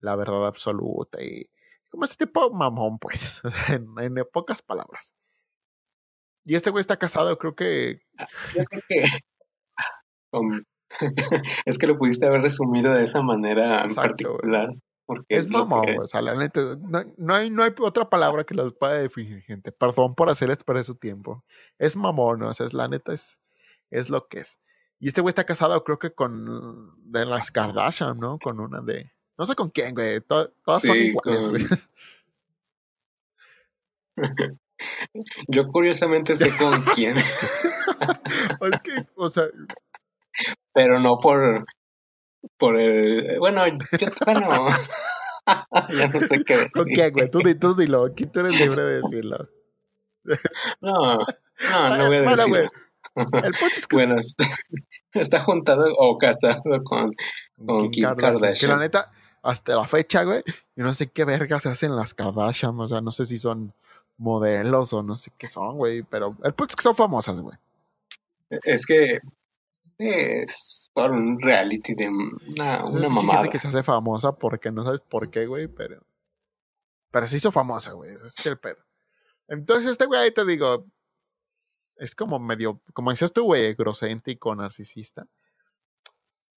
la 0.01 0.16
verdad 0.16 0.46
absoluta. 0.46 1.22
Y 1.22 1.51
como 1.91 2.05
ese 2.05 2.16
tipo 2.16 2.51
mamón, 2.51 2.99
pues, 2.99 3.41
en, 3.68 3.86
en 3.99 4.14
pocas 4.32 4.62
palabras. 4.62 5.14
Y 6.45 6.55
este 6.55 6.70
güey 6.70 6.80
está 6.80 6.97
casado, 6.97 7.36
creo 7.39 7.55
que. 7.55 8.01
Ah, 8.18 8.26
yo 8.55 8.64
creo 8.64 8.82
que. 8.89 9.05
es 11.66 11.78
que 11.78 11.86
lo 11.86 11.99
pudiste 11.99 12.26
haber 12.26 12.43
resumido 12.43 12.93
de 12.95 13.05
esa 13.05 13.22
manera 13.22 13.82
en 13.82 13.95
particular. 13.95 14.74
Porque 15.07 15.24
es, 15.36 15.51
mamón, 15.51 15.86
o 15.99 16.03
sea, 16.03 16.20
la 16.20 16.34
neta, 16.34 16.61
no, 17.16 17.34
hay, 17.34 17.49
no 17.49 17.62
hay 17.62 17.72
otra 17.80 18.11
palabra 18.11 18.45
que 18.45 18.55
lo 18.55 18.76
pueda 18.76 18.95
definir, 18.95 19.41
gente. 19.41 19.72
Perdón 19.72 20.14
por 20.14 20.28
hacer 20.28 20.51
esto 20.51 20.66
para 20.66 20.84
su 20.84 20.97
tiempo. 20.97 21.45
Es 21.78 21.97
mamón, 21.97 22.43
o 22.43 22.53
sea, 22.53 22.66
es 22.66 22.74
la 22.74 22.89
neta, 22.89 23.14
es, 23.14 23.41
es 23.91 24.11
lo 24.11 24.28
que 24.28 24.41
es. 24.41 24.59
Y 25.01 25.09
este 25.09 25.22
güey 25.22 25.30
está 25.30 25.45
casado, 25.45 25.82
creo 25.82 25.99
que 25.99 26.12
con 26.12 26.93
de 27.11 27.24
las 27.24 27.51
Kardashian, 27.51 28.18
¿no? 28.18 28.39
Con 28.39 28.61
una 28.61 28.82
de. 28.82 29.11
No 29.39 29.47
sé 29.47 29.55
con 29.55 29.70
quién, 29.70 29.95
güey. 29.95 30.20
todas 30.20 30.82
son 30.82 30.97
iguales, 30.97 31.41
güey. 31.51 31.66
Yo 35.49 35.68
curiosamente 35.68 36.36
sé 36.36 36.57
con 36.57 36.82
quién. 36.95 37.16
es 37.16 38.80
que, 38.82 39.07
o 39.16 39.28
sea. 39.28 39.45
Pero 40.72 41.01
no 41.01 41.18
por. 41.18 41.66
Por 42.57 42.78
el. 42.78 43.39
Bueno, 43.39 43.66
yo 43.66 43.76
bueno. 44.24 44.68
ya 45.91 46.09
no 46.09 46.20
sé 46.20 46.45
qué 46.45 46.57
decir. 46.57 46.70
¿Con 46.72 46.84
quién, 46.84 47.12
güey? 47.12 47.30
Tú, 47.30 47.41
tú 47.59 47.74
dilo. 47.74 48.07
Aquí 48.07 48.26
tú 48.26 48.41
eres 48.41 48.61
libre 48.61 48.82
de 48.82 49.01
decirlo. 49.01 49.49
no, 50.80 51.18
no, 51.70 51.97
no 51.97 52.07
voy 52.07 52.16
a 52.16 52.22
decirlo. 52.22 52.70
El 53.16 53.53
es 53.76 53.86
que 53.89 53.97
bueno, 53.97 54.16
está, 55.12 55.41
juntado 55.41 55.84
o 55.99 56.18
casado 56.18 56.62
con, 56.84 57.11
con 57.66 57.91
Kim, 57.91 58.05
Kardashian. 58.14 58.55
Que 58.55 58.66
la 58.68 58.76
neta, 58.78 59.11
hasta 59.49 59.74
la 59.74 59.88
fecha, 59.88 60.24
güey, 60.24 60.42
yo 60.76 60.84
no 60.84 60.92
sé 60.92 61.11
qué 61.11 61.24
verga 61.24 61.59
se 61.59 61.70
hacen 61.70 61.96
las 61.96 62.12
Kardashian. 62.12 62.78
O 62.78 62.86
sea, 62.86 63.01
no 63.01 63.12
sé 63.12 63.24
si 63.24 63.38
son 63.38 63.72
modelos 64.18 64.92
o 64.92 65.03
no 65.03 65.16
sé 65.16 65.32
qué 65.38 65.49
son, 65.49 65.76
güey. 65.76 66.03
Pero 66.03 66.36
el 66.44 66.53
punto 66.53 66.72
es 66.72 66.76
que 66.76 66.82
son 66.82 66.94
famosas, 66.94 67.40
güey. 67.40 67.57
Es 68.51 68.84
que 68.84 69.20
es 69.99 70.90
por 70.92 71.12
un 71.12 71.40
reality 71.40 71.94
de 71.94 72.09
una, 72.09 72.84
una 72.84 73.09
mamada. 73.09 73.49
que 73.49 73.59
se 73.59 73.68
hace 73.68 73.82
famosa 73.82 74.32
porque 74.32 74.70
no 74.70 74.84
sabes 74.84 75.01
por 75.01 75.30
qué, 75.30 75.46
güey, 75.46 75.66
pero. 75.66 76.03
Pero 77.11 77.26
se 77.26 77.38
hizo 77.38 77.51
famosa, 77.51 77.92
güey. 77.92 78.14
Ese 78.14 78.26
es 78.26 78.46
el 78.46 78.59
pedo. 78.59 78.84
Entonces, 79.49 79.92
este 79.92 80.05
güey, 80.05 80.20
ahí 80.20 80.30
te 80.30 80.44
digo. 80.44 80.84
Es 81.96 82.14
como 82.14 82.38
medio. 82.38 82.80
Como 82.92 83.11
decías 83.11 83.32
tú, 83.32 83.44
güey, 83.44 83.64
egocéntrico, 83.64 84.55
narcisista. 84.55 85.26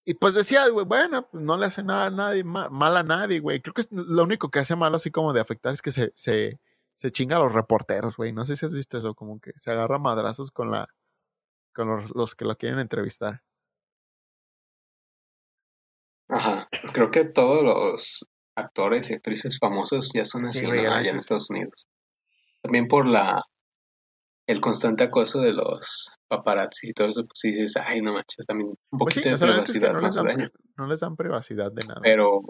Y 0.04 0.16
pues 0.16 0.34
decía, 0.34 0.68
güey, 0.70 0.86
bueno, 0.86 1.28
pues 1.30 1.44
no 1.44 1.58
le 1.58 1.68
hace 1.68 1.84
nada 1.84 2.08
a 2.08 2.10
nadie, 2.10 2.44
mal 2.44 2.98
a 2.98 3.04
nadie, 3.04 3.40
güey. 3.40 3.62
Creo 3.62 3.74
que 3.74 3.84
lo 3.92 4.24
único 4.24 4.50
que 4.50 4.60
hace 4.60 4.76
malo 4.76 4.96
así 4.96 5.12
como 5.12 5.32
de 5.32 5.42
afectar 5.42 5.74
es 5.74 5.82
que 5.82 5.92
se, 5.92 6.12
se, 6.16 6.60
se 6.96 7.12
chinga 7.12 7.38
a 7.38 7.40
los 7.40 7.54
reporteros, 7.54 8.18
güey. 8.18 8.34
No 8.34 8.46
sé 8.46 8.58
si 8.58 8.66
has 8.66 8.72
visto 8.72 8.98
eso, 8.98 9.14
como 9.14 9.40
que 9.40 9.52
se 9.54 9.72
agarra 9.72 10.00
madrazos 10.00 10.52
con 10.52 10.72
la 10.72 10.90
con 11.74 12.08
los, 12.14 12.36
que 12.36 12.46
lo 12.46 12.58
quieren 12.58 12.80
entrevistar. 12.80 13.42
Ajá, 16.28 16.68
creo 16.94 17.12
que 17.12 17.26
todos 17.26 17.64
los 17.64 18.26
actores 18.56 19.10
y 19.10 19.14
actrices 19.14 19.58
famosos 19.60 20.12
ya 20.14 20.26
son 20.26 20.46
así 20.46 20.66
allá 20.66 21.10
en 21.10 21.18
Estados 21.18 21.50
Unidos. 21.50 21.88
También 22.62 22.88
por 22.88 23.06
la 23.06 23.44
el 24.48 24.60
constante 24.60 25.04
acoso 25.04 25.40
de 25.40 25.54
los 25.54 26.12
paparazzi 26.28 26.90
y 26.90 26.94
todo 26.94 27.10
eso, 27.10 27.26
pues 27.26 27.40
dices, 27.44 27.76
ay, 27.78 28.02
no 28.02 28.14
manches, 28.14 28.46
también 28.46 28.70
un 28.70 29.00
pues 29.00 29.16
poquito 29.16 29.30
de 29.30 29.38
privacidad 29.38 29.94
no, 29.94 30.02
les 30.02 30.16
dan, 30.16 30.52
no 30.78 30.88
les 30.88 31.00
dan 31.00 31.16
privacidad 31.16 31.72
de 31.72 31.88
nada. 31.88 32.02
Pero 32.04 32.42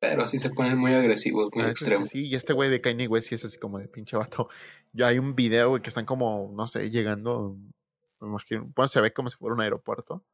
pero 0.00 0.26
sí 0.26 0.38
se 0.38 0.50
ponen 0.50 0.78
muy 0.78 0.92
agresivos, 0.92 1.50
muy 1.52 1.64
extremos. 1.64 2.10
Sí, 2.10 2.26
y 2.26 2.34
este 2.36 2.52
güey 2.52 2.70
de 2.70 2.80
Kanye 2.80 3.08
West 3.08 3.28
sí 3.28 3.34
es 3.34 3.44
así 3.44 3.58
como 3.58 3.78
de 3.78 3.88
pinche 3.88 4.16
vato. 4.16 4.48
Ya 4.92 5.08
hay 5.08 5.18
un 5.18 5.34
video, 5.34 5.70
güey, 5.70 5.82
que 5.82 5.88
están 5.88 6.06
como, 6.06 6.52
no 6.54 6.66
sé, 6.68 6.88
llegando, 6.88 7.56
me 8.20 8.28
imagino, 8.28 8.70
pues 8.74 8.92
se 8.92 9.00
ve 9.00 9.12
como 9.12 9.28
si 9.28 9.36
fuera 9.36 9.54
un 9.54 9.60
aeropuerto. 9.60 10.24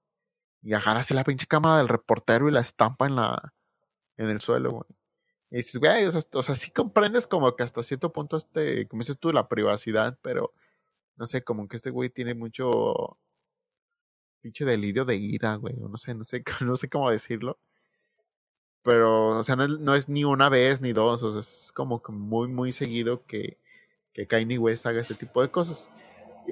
Y 0.63 0.75
agarra 0.75 1.01
así 1.01 1.15
la 1.15 1.25
pinche 1.25 1.47
cámara 1.47 1.79
del 1.79 1.89
reportero 1.89 2.49
y 2.49 2.53
la 2.53 2.61
estampa 2.61 3.07
en 3.07 3.17
la, 3.17 3.55
en 4.17 4.31
el 4.31 4.41
suelo, 4.41 4.71
güey. 4.71 4.87
Y 5.55 5.59
dices, 5.59 5.77
güey, 5.77 6.05
o 6.07 6.13
sea, 6.13 6.21
o 6.33 6.43
sea, 6.43 6.55
sí 6.57 6.71
comprendes 6.73 7.27
como 7.27 7.55
que 7.55 7.63
hasta 7.63 7.83
cierto 7.83 8.13
punto 8.13 8.37
este, 8.37 8.89
como 8.89 9.03
dices 9.03 9.19
tú, 9.19 9.33
la 9.33 9.49
privacidad, 9.49 10.19
pero 10.23 10.53
no 11.17 11.27
sé, 11.27 11.45
como 11.45 11.69
que 11.69 11.77
este 11.77 11.91
güey 11.91 12.11
tiene 12.11 12.35
mucho 12.35 13.19
pinche 14.41 14.65
delirio 14.65 15.05
de 15.05 15.17
ira, 15.17 15.55
güey, 15.57 15.75
no 15.77 15.97
sé, 15.99 16.15
no 16.15 16.25
sé, 16.25 16.43
no 16.65 16.77
sé 16.77 16.89
cómo 16.89 17.11
decirlo 17.11 17.59
pero, 18.85 19.31
o 19.39 19.43
sea, 19.43 19.57
no 19.57 19.95
es, 19.95 20.11
ni 20.11 20.25
una 20.25 20.51
vez 20.51 20.83
ni 20.83 20.93
dos, 20.93 21.23
o 21.23 21.31
sea, 21.33 21.41
es 21.41 21.73
como 21.75 22.03
que 22.03 22.13
muy, 22.13 22.49
muy 22.49 22.71
seguido 22.71 23.25
que, 23.27 23.59
que 24.13 24.27
Kanye 24.27 24.59
West 24.59 24.87
haga 24.87 25.01
ese 25.01 25.15
tipo 25.15 25.41
de 25.41 25.51
cosas. 25.51 25.89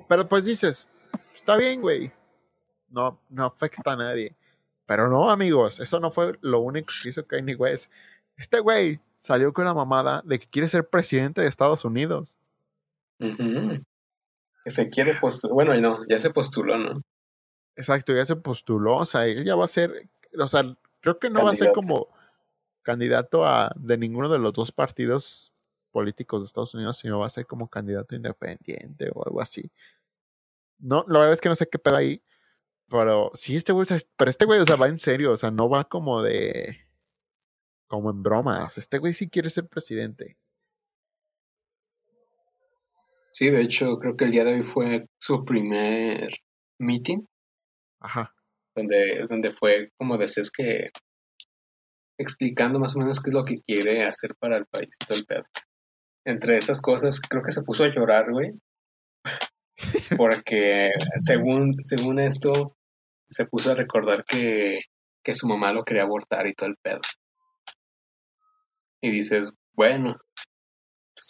Pero 0.09 0.27
pues 0.27 0.47
dices, 0.47 0.89
está 1.35 1.57
bien, 1.59 1.83
güey, 1.83 2.11
no, 2.89 3.21
no 3.29 3.45
afecta 3.45 3.93
a 3.93 3.97
nadie. 3.97 4.35
Pero 4.87 5.11
no, 5.11 5.31
amigos, 5.31 5.79
eso 5.79 6.01
no 6.01 6.11
fue 6.11 6.39
lo 6.41 6.61
único 6.61 6.95
que 7.03 7.11
hizo 7.11 7.27
Kanye 7.27 7.55
West. 7.55 7.93
Este 8.37 8.61
güey 8.61 9.01
salió 9.19 9.53
con 9.53 9.65
la 9.65 9.75
mamada 9.75 10.23
de 10.25 10.39
que 10.39 10.47
quiere 10.47 10.69
ser 10.69 10.89
presidente 10.89 11.41
de 11.41 11.49
Estados 11.49 11.85
Unidos. 11.85 12.37
Que 13.19 14.71
se 14.71 14.89
quiere 14.89 15.15
postular. 15.15 15.55
Bueno, 15.55 15.75
no, 15.81 16.05
ya 16.09 16.19
se 16.19 16.31
postuló, 16.31 16.77
¿no? 16.79 17.03
Exacto, 17.77 18.15
ya 18.15 18.25
se 18.25 18.37
postuló. 18.37 18.97
O 18.97 19.07
sea, 19.07 19.27
ella 19.27 19.55
va 19.55 19.65
a 19.65 19.69
ser. 19.69 20.09
O 20.39 20.49
sea, 20.49 20.77
creo 21.01 21.19
que 21.19 21.31
no 21.31 21.45
va 21.45 21.53
a 21.53 21.57
ser 21.57 21.73
como 21.73 22.09
candidato 22.83 23.47
a 23.47 23.73
de 23.77 23.97
ninguno 23.97 24.29
de 24.29 24.39
los 24.39 24.53
dos 24.53 24.73
partidos 24.73 25.53
políticos 25.93 26.41
de 26.41 26.47
Estados 26.47 26.75
Unidos, 26.75 26.97
sino 26.99 27.21
va 27.21 27.27
a 27.27 27.31
ser 27.31 27.47
como 27.47 27.69
candidato 27.69 28.15
independiente 28.15 29.11
o 29.15 29.25
algo 29.25 29.41
así. 29.41 29.71
No, 30.79 31.05
la 31.07 31.21
verdad 31.21 31.35
es 31.35 31.41
que 31.41 31.49
no 31.49 31.55
sé 31.55 31.69
qué 31.69 31.79
pedo 31.79 31.97
ahí. 31.97 32.23
Pero 32.89 33.31
sí, 33.35 33.57
este 33.57 33.73
güey, 33.73 33.87
pero 34.17 34.31
este 34.31 34.45
güey, 34.45 34.61
o 34.61 34.67
sea, 34.67 34.77
va 34.77 34.89
en 34.89 34.99
serio, 34.99 35.33
o 35.33 35.37
sea, 35.37 35.51
no 35.51 35.69
va 35.69 35.85
como 35.85 36.23
de. 36.23 36.79
Como 37.93 38.11
en 38.11 38.23
bromas. 38.23 38.79
Este 38.79 38.97
güey 38.97 39.13
sí 39.13 39.29
quiere 39.29 39.51
ser 39.51 39.69
presidente. 39.69 40.39
Sí, 43.35 43.51
de 43.51 43.61
hecho, 43.61 43.99
creo 43.99 44.17
que 44.17 44.25
el 44.25 44.31
día 44.31 44.45
de 44.45 44.55
hoy 44.55 44.63
fue 44.63 45.09
su 45.21 45.45
primer 45.45 46.31
meeting. 46.81 47.27
Ajá. 48.01 48.33
Donde, 48.75 49.27
donde 49.29 49.53
fue 49.53 49.91
como 49.99 50.17
decías 50.17 50.51
que 50.51 50.89
explicando 52.19 52.79
más 52.79 52.97
o 52.97 53.01
menos 53.01 53.21
qué 53.21 53.29
es 53.29 53.35
lo 53.35 53.45
que 53.45 53.61
quiere 53.61 54.07
hacer 54.07 54.37
para 54.41 54.57
el 54.57 54.65
país 54.65 54.89
y 54.99 55.05
todo 55.05 55.19
el 55.19 55.27
pedo. 55.27 55.45
Entre 56.25 56.57
esas 56.57 56.81
cosas, 56.81 57.21
creo 57.21 57.43
que 57.43 57.51
se 57.51 57.63
puso 57.63 57.85
a 57.85 57.95
llorar, 57.95 58.33
güey. 58.33 58.53
Porque 60.17 60.89
según, 61.19 61.75
según 61.85 62.21
esto, 62.21 62.75
se 63.29 63.45
puso 63.45 63.73
a 63.73 63.75
recordar 63.75 64.25
que, 64.25 64.81
que 65.23 65.35
su 65.35 65.47
mamá 65.47 65.75
lo 65.75 65.85
quería 65.85 66.05
abortar 66.05 66.47
y 66.47 66.55
todo 66.55 66.71
el 66.71 66.77
pedo. 66.83 67.03
Y 69.03 69.11
dices, 69.11 69.53
bueno, 69.75 70.17
pues, 71.15 71.29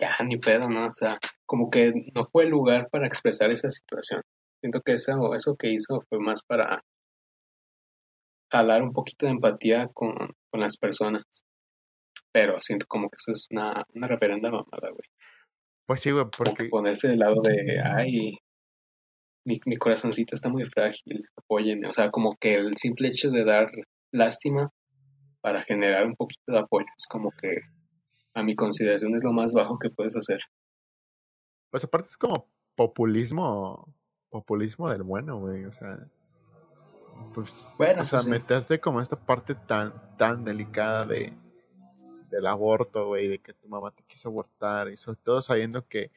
ya 0.00 0.16
ni 0.24 0.36
pedo, 0.38 0.68
¿no? 0.68 0.88
O 0.88 0.92
sea, 0.92 1.18
como 1.46 1.70
que 1.70 1.92
no 2.14 2.24
fue 2.24 2.44
el 2.44 2.50
lugar 2.50 2.88
para 2.90 3.06
expresar 3.06 3.50
esa 3.50 3.70
situación. 3.70 4.22
Siento 4.60 4.80
que 4.82 4.94
eso, 4.94 5.34
eso 5.34 5.56
que 5.56 5.72
hizo 5.72 6.02
fue 6.08 6.18
más 6.18 6.42
para 6.42 6.82
jalar 8.50 8.82
un 8.82 8.92
poquito 8.92 9.26
de 9.26 9.32
empatía 9.32 9.88
con, 9.94 10.14
con 10.50 10.60
las 10.60 10.76
personas. 10.76 11.22
Pero 12.32 12.60
siento 12.60 12.86
como 12.88 13.08
que 13.08 13.16
eso 13.16 13.32
es 13.32 13.46
una, 13.50 13.84
una 13.94 14.08
reverenda 14.08 14.50
mamada, 14.50 14.90
güey. 14.90 15.08
Pues 15.86 16.00
sí, 16.00 16.10
güey, 16.10 16.26
porque... 16.36 16.64
ponerse 16.68 17.08
del 17.08 17.20
lado 17.20 17.40
de, 17.42 17.80
ay, 17.80 18.36
mi, 19.46 19.60
mi 19.64 19.76
corazoncito 19.76 20.34
está 20.34 20.48
muy 20.48 20.64
frágil, 20.64 21.24
apóyenme. 21.36 21.86
O 21.88 21.92
sea, 21.92 22.10
como 22.10 22.36
que 22.36 22.56
el 22.56 22.76
simple 22.76 23.08
hecho 23.08 23.30
de 23.30 23.44
dar 23.44 23.70
lástima 24.12 24.70
para 25.46 25.62
generar 25.62 26.04
un 26.04 26.16
poquito 26.16 26.42
de 26.50 26.58
apoyo 26.58 26.88
es 26.98 27.06
como 27.06 27.30
que 27.30 27.60
a 28.34 28.42
mi 28.42 28.56
consideración 28.56 29.14
es 29.14 29.22
lo 29.22 29.32
más 29.32 29.54
bajo 29.54 29.78
que 29.78 29.90
puedes 29.90 30.16
hacer. 30.16 30.40
Pues 31.70 31.84
aparte 31.84 32.08
es 32.08 32.16
como 32.16 32.50
populismo, 32.74 33.94
populismo 34.28 34.90
del 34.90 35.04
bueno, 35.04 35.38
güey, 35.38 35.64
o 35.64 35.70
sea, 35.70 36.04
pues, 37.32 37.76
bueno, 37.78 38.00
o 38.00 38.04
sea, 38.04 38.24
meterte 38.28 38.80
como 38.80 39.00
esta 39.00 39.14
parte 39.14 39.54
tan, 39.54 40.16
tan 40.16 40.44
delicada 40.44 41.06
de, 41.06 41.32
del 42.28 42.46
aborto, 42.48 43.06
güey, 43.06 43.28
de 43.28 43.38
que 43.38 43.52
tu 43.52 43.68
mamá 43.68 43.92
te 43.92 44.02
quiso 44.02 44.30
abortar, 44.30 44.88
y 44.88 44.96
sobre 44.96 45.20
todo 45.22 45.42
sabiendo 45.42 45.86
que, 45.86 46.10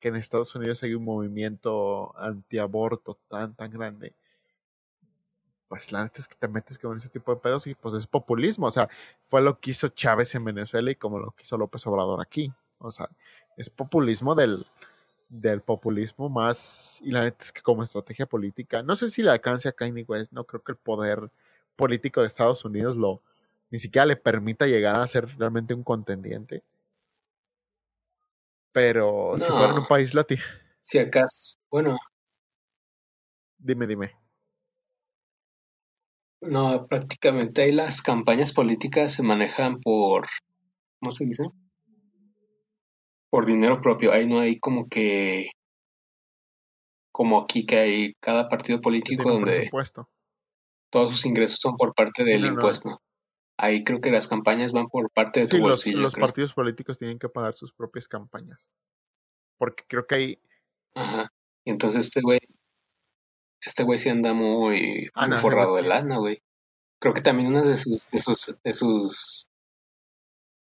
que 0.00 0.08
en 0.08 0.16
Estados 0.16 0.56
Unidos 0.56 0.82
hay 0.82 0.94
un 0.94 1.04
movimiento 1.04 2.18
antiaborto 2.18 3.16
tan, 3.28 3.54
tan 3.54 3.70
grande, 3.70 4.16
pues 5.72 5.90
la 5.90 6.02
neta 6.02 6.20
es 6.20 6.28
que 6.28 6.34
te 6.34 6.48
metes 6.48 6.78
con 6.78 6.94
ese 6.98 7.08
tipo 7.08 7.34
de 7.34 7.40
pedos 7.40 7.66
y 7.66 7.74
pues 7.74 7.94
es 7.94 8.06
populismo, 8.06 8.66
o 8.66 8.70
sea, 8.70 8.90
fue 9.24 9.40
lo 9.40 9.58
que 9.58 9.70
hizo 9.70 9.88
Chávez 9.88 10.34
en 10.34 10.44
Venezuela 10.44 10.90
y 10.90 10.96
como 10.96 11.18
lo 11.18 11.30
que 11.30 11.44
hizo 11.44 11.56
López 11.56 11.86
Obrador 11.86 12.20
aquí, 12.20 12.52
o 12.76 12.92
sea, 12.92 13.08
es 13.56 13.70
populismo 13.70 14.34
del, 14.34 14.66
del 15.30 15.62
populismo 15.62 16.28
más, 16.28 17.00
y 17.02 17.10
la 17.10 17.22
neta 17.22 17.38
es 17.40 17.52
que 17.52 17.62
como 17.62 17.82
estrategia 17.82 18.26
política, 18.26 18.82
no 18.82 18.94
sé 18.96 19.08
si 19.08 19.22
le 19.22 19.30
alcance 19.30 19.66
a 19.66 19.72
Kanye 19.72 20.04
West, 20.06 20.30
no 20.32 20.44
creo 20.44 20.62
que 20.62 20.72
el 20.72 20.76
poder 20.76 21.30
político 21.74 22.20
de 22.20 22.26
Estados 22.26 22.66
Unidos 22.66 22.94
lo 22.94 23.22
ni 23.70 23.78
siquiera 23.78 24.04
le 24.04 24.16
permita 24.16 24.66
llegar 24.66 25.00
a 25.00 25.08
ser 25.08 25.26
realmente 25.38 25.72
un 25.72 25.82
contendiente. 25.82 26.62
Pero 28.72 29.32
si 29.38 29.46
fuera 29.46 29.70
en 29.70 29.78
un 29.78 29.86
país 29.86 30.12
latino. 30.12 30.42
Si 30.82 30.98
acaso, 30.98 31.56
bueno. 31.70 31.96
Dime, 33.56 33.86
dime. 33.86 34.21
No, 36.42 36.86
prácticamente 36.88 37.62
ahí 37.62 37.72
las 37.72 38.02
campañas 38.02 38.52
políticas 38.52 39.14
se 39.14 39.22
manejan 39.22 39.80
por, 39.80 40.26
¿cómo 41.00 41.12
se 41.12 41.24
dice? 41.24 41.44
Por 43.30 43.46
dinero 43.46 43.80
propio. 43.80 44.12
Ahí 44.12 44.26
no 44.26 44.40
hay 44.40 44.58
como 44.58 44.88
que, 44.88 45.50
como 47.12 47.40
aquí 47.40 47.64
que 47.64 47.78
hay 47.78 48.14
cada 48.20 48.48
partido 48.48 48.80
político 48.80 49.30
donde 49.30 49.70
todos 50.90 51.12
sus 51.12 51.26
ingresos 51.26 51.60
son 51.60 51.76
por 51.76 51.94
parte 51.94 52.24
del 52.24 52.44
impuesto. 52.44 53.00
Ahí 53.56 53.84
creo 53.84 54.00
que 54.00 54.10
las 54.10 54.26
campañas 54.26 54.72
van 54.72 54.88
por 54.88 55.10
parte 55.12 55.40
de 55.40 55.46
tu 55.46 55.60
bolsillo. 55.60 55.98
Los, 55.98 56.14
los 56.14 56.20
partidos 56.20 56.52
políticos 56.52 56.98
tienen 56.98 57.20
que 57.20 57.28
pagar 57.28 57.54
sus 57.54 57.72
propias 57.72 58.08
campañas. 58.08 58.68
Porque 59.58 59.84
creo 59.86 60.06
que 60.06 60.14
hay. 60.16 60.42
Ajá. 60.94 61.32
Y 61.64 61.70
entonces 61.70 62.06
este 62.06 62.20
güey. 62.20 62.40
Este 63.64 63.84
güey 63.84 63.98
sí 63.98 64.08
anda 64.08 64.34
muy, 64.34 65.08
ah, 65.14 65.28
forrado 65.36 65.76
de 65.76 65.82
lana, 65.82 66.18
güey. 66.18 66.42
Creo 67.00 67.14
que 67.14 67.20
también 67.20 67.48
uno 67.48 67.64
de 67.64 67.76
sus, 67.76 68.10
de 68.10 68.20
sus, 68.20 68.58
de 68.62 68.72
sus 68.72 69.50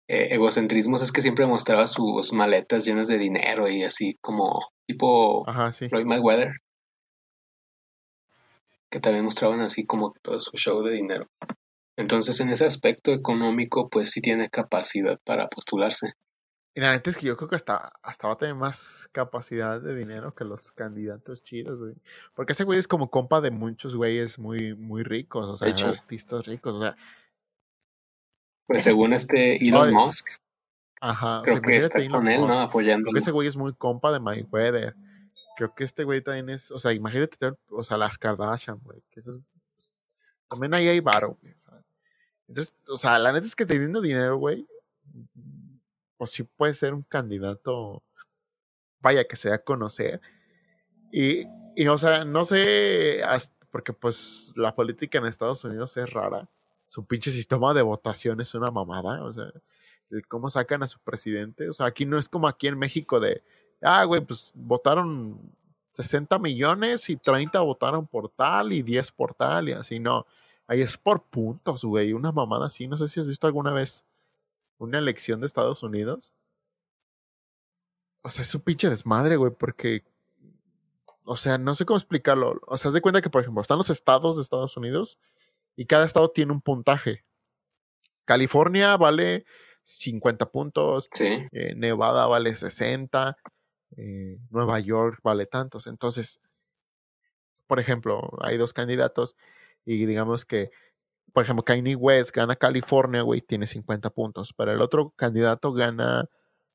eh, 0.09 0.29
egocentrismos 0.35 1.03
es 1.03 1.13
que 1.13 1.23
siempre 1.23 1.47
mostraba 1.47 1.87
sus 1.87 2.33
maletas 2.33 2.85
llenas 2.85 3.09
de 3.09 3.19
dinero 3.19 3.69
y 3.69 3.83
así 3.83 4.19
como 4.21 4.69
tipo 4.87 5.49
Ajá, 5.49 5.73
sí. 5.73 5.89
Floyd 5.89 6.07
Mayweather. 6.07 6.61
Que 8.91 9.01
también 9.01 9.25
mostraban 9.25 9.61
así 9.61 9.87
como 9.87 10.13
todo 10.23 10.39
su 10.39 10.57
show 10.57 10.83
de 10.83 10.93
dinero. 10.93 11.27
Entonces, 11.97 12.39
en 12.41 12.51
ese 12.51 12.65
aspecto 12.65 13.13
económico, 13.13 13.89
pues 13.89 14.11
sí 14.11 14.21
tiene 14.21 14.51
capacidad 14.51 15.19
para 15.25 15.49
postularse. 15.49 16.13
Y 16.77 16.81
la 16.81 16.91
neta 16.91 17.11
es 17.11 17.17
que 17.17 17.27
yo 17.27 17.37
creo 17.37 17.49
que 17.49 17.55
hasta, 17.55 17.93
hasta 18.03 18.27
va 18.27 18.35
a 18.35 18.39
tener 18.39 18.57
más 18.57 19.09
capacidad 19.13 19.81
de 19.81 19.95
dinero 19.95 20.35
que 20.35 20.45
los 20.45 20.73
candidatos 20.73 21.45
chidos, 21.45 21.79
güey. 21.79 21.95
Porque 22.35 22.53
ese 22.53 22.65
güey 22.65 22.81
es 22.81 22.89
como 22.89 23.11
compa 23.11 23.41
de 23.41 23.53
muchos 23.53 23.95
güeyes 23.95 24.41
muy, 24.41 24.75
muy 24.75 25.05
ricos, 25.05 25.47
o 25.47 25.57
sea, 25.57 25.73
artistas 25.89 26.45
ricos, 26.47 26.75
o 26.75 26.81
sea. 26.81 26.97
Pues 28.67 28.83
según 28.83 29.13
este 29.13 29.65
Elon 29.65 29.93
Musk. 29.93 30.31
Ajá. 31.01 31.43
Creo 31.45 31.61
que 31.63 31.77
está 31.77 32.09
con 32.09 32.27
él, 32.27 32.41
¿no? 32.41 32.59
Apoyando. 32.59 33.05
Creo 33.05 33.15
que 33.15 33.21
ese 33.21 33.31
güey 33.31 33.47
es 33.47 33.57
muy 33.57 33.73
compa 33.75 34.13
de 34.13 34.19
Mayweather. 34.19 34.97
Creo 35.57 35.73
que 35.77 35.85
este 35.85 36.03
güey 36.03 36.23
también 36.23 36.49
es, 36.49 36.73
o 36.73 36.81
sea, 36.81 36.93
imagínate, 36.93 37.53
o 37.71 37.85
sea, 37.85 37.97
las 37.97 38.19
Kardashian, 38.19 38.81
güey. 38.83 39.01
Que 39.11 39.21
eso 39.21 39.41
también 40.49 40.75
ahí 40.75 40.89
hay 40.89 40.99
varo, 40.99 41.39
güey. 41.41 41.55
Entonces, 42.49 42.75
o 42.89 42.97
sea, 42.97 43.19
la 43.19 43.33
neta 43.33 43.47
es 43.47 43.55
que 43.55 43.65
teniendo 43.65 44.01
dinero, 44.01 44.37
güey, 44.39 44.67
pues 46.25 46.33
sí 46.33 46.43
puede 46.43 46.75
ser 46.75 46.95
un 46.95 47.03
candidato, 47.03 48.03
vaya, 49.01 49.25
que 49.25 49.37
se 49.37 49.51
da 49.51 49.57
a 49.57 49.59
conocer. 49.59 50.21
Y, 51.13 51.47
y, 51.77 51.87
o 51.89 51.99
sea, 51.99 52.25
no 52.25 52.45
sé, 52.45 53.21
porque 53.71 53.93
pues 53.93 54.55
la 54.57 54.75
política 54.75 55.19
en 55.19 55.27
Estados 55.27 55.65
Unidos 55.65 55.97
es 55.97 56.11
rara. 56.11 56.49
Su 56.89 57.05
pinche 57.05 57.31
sistema 57.31 57.75
de 57.75 57.83
votación 57.83 58.41
es 58.41 58.55
una 58.55 58.71
mamada, 58.71 59.23
o 59.23 59.33
sea, 59.33 59.53
cómo 60.29 60.49
sacan 60.49 60.83
a 60.83 60.87
su 60.87 60.99
presidente. 61.01 61.69
O 61.69 61.75
sea, 61.75 61.87
aquí 61.87 62.07
no 62.07 62.19
es 62.19 62.29
como 62.29 62.49
aquí 62.49 62.69
en 62.69 62.79
México 62.79 63.21
de, 63.21 63.43
ah, 63.83 64.05
güey, 64.05 64.23
pues 64.23 64.53
votaron 64.55 65.39
60 65.93 66.39
millones 66.39 67.11
y 67.11 67.17
30 67.17 67.61
votaron 67.61 68.07
por 68.07 68.31
tal 68.31 68.73
y 68.73 68.83
10 68.83 69.13
por 69.13 69.35
tal 69.35 69.69
y 69.69 69.73
así, 69.73 70.01
no. 70.01 70.27
Ahí 70.67 70.81
es 70.81 70.97
por 70.97 71.23
puntos, 71.25 71.85
güey. 71.85 72.15
Una 72.15 72.33
mamada 72.33 72.67
así. 72.69 72.89
No 72.89 72.97
sé 72.97 73.09
si 73.09 73.21
has 73.21 73.27
visto 73.27 73.47
alguna 73.47 73.73
vez 73.73 74.05
una 74.79 74.99
elección 74.99 75.41
de 75.41 75.47
Estados 75.47 75.83
Unidos. 75.83 76.33
O 78.23 78.31
sea, 78.31 78.43
es 78.43 78.55
un 78.55 78.63
pinche 78.63 78.89
desmadre, 78.89 79.37
güey, 79.37 79.53
porque. 79.53 80.05
O 81.25 81.37
sea, 81.37 81.57
no 81.59 81.75
sé 81.75 81.87
cómo 81.87 81.99
explicarlo. 81.99 82.61
O 82.67 82.77
sea, 82.77 82.89
haz 82.89 82.95
de 82.95 83.01
cuenta 83.01 83.23
que, 83.23 83.31
por 83.31 83.41
ejemplo, 83.41 83.63
están 83.63 83.79
los 83.79 83.91
estados 83.91 84.37
de 84.37 84.43
Estados 84.43 84.77
Unidos 84.77 85.19
y 85.77 85.87
cada 85.87 86.05
estado 86.05 86.31
tiene 86.31 86.53
un 86.53 86.61
puntaje. 86.61 87.25
California 88.25 88.97
vale 88.97 89.45
50 89.85 90.51
puntos. 90.51 91.09
Eh, 91.21 91.75
Nevada 91.77 92.27
vale 92.27 92.57
60. 92.57 93.37
Eh, 93.97 94.39
Nueva 94.51 94.81
York 94.81 95.21
vale 95.23 95.47
tantos. 95.47 95.87
Entonces, 95.87 96.41
por 97.67 97.81
ejemplo, 97.81 98.31
hay 98.41 98.57
dos 98.57 98.73
candidatos 98.73 99.37
y 99.85 100.07
digamos 100.07 100.45
que, 100.45 100.71
por 101.33 101.45
ejemplo, 101.45 101.65
Kanye 101.65 101.97
West 101.97 102.35
gana 102.35 102.57
California, 102.57 103.23
güey, 103.23 103.41
tiene 103.41 103.67
50 103.67 104.11
puntos, 104.11 104.53
pero 104.57 104.73
el 104.73 104.81
otro 104.81 105.11
candidato 105.17 105.73
gana 105.73 106.29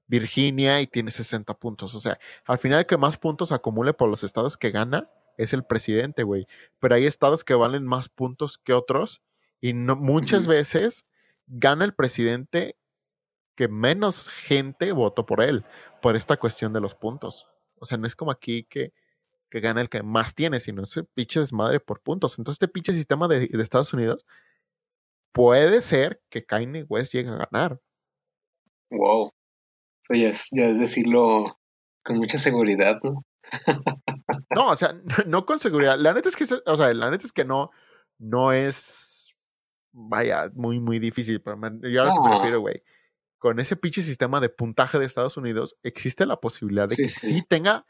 Virginia 0.07 0.81
y 0.81 0.87
tiene 0.87 1.11
60 1.11 1.53
puntos. 1.53 1.95
O 1.95 1.99
sea, 1.99 2.19
al 2.45 2.57
final 2.57 2.79
el 2.79 2.85
que 2.85 2.97
más 2.97 3.17
puntos 3.17 3.51
acumule 3.51 3.93
por 3.93 4.09
los 4.09 4.23
estados 4.23 4.57
que 4.57 4.71
gana 4.71 5.09
es 5.37 5.53
el 5.53 5.63
presidente, 5.63 6.23
güey. 6.23 6.47
Pero 6.79 6.95
hay 6.95 7.05
estados 7.05 7.43
que 7.43 7.53
valen 7.53 7.85
más 7.85 8.09
puntos 8.09 8.57
que 8.57 8.73
otros 8.73 9.21
y 9.61 9.73
no, 9.73 9.95
muchas 9.95 10.47
veces 10.47 11.05
gana 11.47 11.85
el 11.85 11.93
presidente 11.93 12.75
que 13.55 13.67
menos 13.67 14.29
gente 14.29 14.91
votó 14.91 15.25
por 15.25 15.41
él, 15.41 15.63
por 16.01 16.15
esta 16.15 16.37
cuestión 16.37 16.73
de 16.73 16.81
los 16.81 16.95
puntos. 16.95 17.47
O 17.77 17.85
sea, 17.85 17.97
no 17.97 18.07
es 18.07 18.15
como 18.15 18.31
aquí 18.31 18.63
que 18.63 18.93
que 19.49 19.59
gana 19.59 19.81
el 19.81 19.89
que 19.89 20.03
más 20.03 20.35
tiene, 20.35 20.59
sino 20.59 20.83
ese 20.83 21.03
pinche 21.03 21.39
desmadre 21.39 21.79
por 21.79 22.01
puntos. 22.01 22.37
Entonces, 22.37 22.55
este 22.55 22.67
pinche 22.67 22.93
sistema 22.93 23.27
de, 23.27 23.49
Estados 23.53 23.93
Unidos 23.93 24.25
puede 25.33 25.81
ser 25.81 26.21
que 26.29 26.45
Kanye 26.45 26.85
West 26.87 27.13
llegue 27.13 27.29
a 27.29 27.47
ganar. 27.49 27.79
Wow. 28.91 29.31
Eso 30.03 30.19
ya 30.19 30.29
es, 30.29 30.49
decirlo 30.79 31.39
con 32.03 32.17
mucha 32.17 32.37
seguridad, 32.37 32.99
¿no? 33.03 33.25
no, 34.55 34.69
o 34.69 34.75
sea, 34.75 34.93
no 35.25 35.45
con 35.45 35.59
seguridad. 35.59 35.97
La 35.97 36.13
neta 36.13 36.29
es 36.29 36.35
que, 36.35 36.45
o 36.65 36.75
sea, 36.75 36.93
la 36.93 37.09
neta 37.09 37.25
es 37.25 37.31
que 37.31 37.45
no, 37.45 37.71
no 38.17 38.51
es, 38.51 39.35
vaya, 39.91 40.51
muy, 40.53 40.79
muy 40.79 40.99
difícil. 40.99 41.41
Pero 41.41 41.57
yo 41.81 42.01
a 42.01 42.05
lo 42.05 42.13
que 42.13 42.29
me 42.29 42.35
refiero, 42.35 42.59
güey, 42.59 42.83
con 43.39 43.59
ese 43.59 43.75
pinche 43.75 44.03
sistema 44.03 44.39
de 44.39 44.49
puntaje 44.49 44.99
de 44.99 45.05
Estados 45.05 45.37
Unidos, 45.37 45.75
existe 45.81 46.25
la 46.25 46.39
posibilidad 46.39 46.87
de 46.87 46.95
que 46.95 47.07
sí 47.07 47.41
tenga 47.47 47.85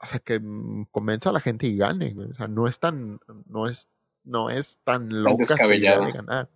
o 0.00 0.06
sea, 0.06 0.18
que 0.18 0.40
mm, 0.40 0.86
convenza 0.90 1.30
a 1.30 1.32
la 1.32 1.40
gente 1.40 1.66
y 1.66 1.76
gane. 1.76 2.14
O 2.30 2.34
sea, 2.34 2.48
no 2.48 2.66
es 2.66 2.80
tan, 2.80 3.20
no 3.46 3.68
es, 3.68 3.88
no 4.24 4.50
es 4.50 4.78
tan 4.84 5.08
loca 5.22 5.66
de 5.66 5.78
ganar. 5.78 6.48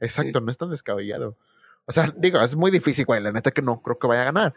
Exacto, 0.00 0.40
no 0.40 0.50
es 0.50 0.58
tan 0.58 0.70
descabellado. 0.70 1.38
O 1.86 1.92
sea, 1.92 2.12
digo, 2.16 2.40
es 2.40 2.54
muy 2.54 2.70
difícil, 2.70 3.04
güey. 3.04 3.22
La 3.22 3.32
neta 3.32 3.50
que 3.50 3.62
no 3.62 3.82
creo 3.82 3.98
que 3.98 4.06
vaya 4.06 4.22
a 4.22 4.26
ganar. 4.26 4.54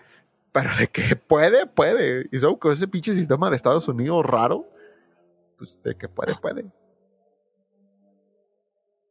Pero 0.51 0.69
de 0.77 0.87
que 0.87 1.15
puede, 1.15 1.65
puede. 1.65 2.27
Y 2.31 2.39
so, 2.39 2.59
con 2.59 2.73
ese 2.73 2.87
pinche 2.87 3.13
sistema 3.13 3.49
de 3.49 3.55
Estados 3.55 3.87
Unidos 3.87 4.25
raro, 4.25 4.69
pues 5.57 5.81
de 5.83 5.95
que 5.95 6.09
puede, 6.09 6.35
puede. 6.35 6.65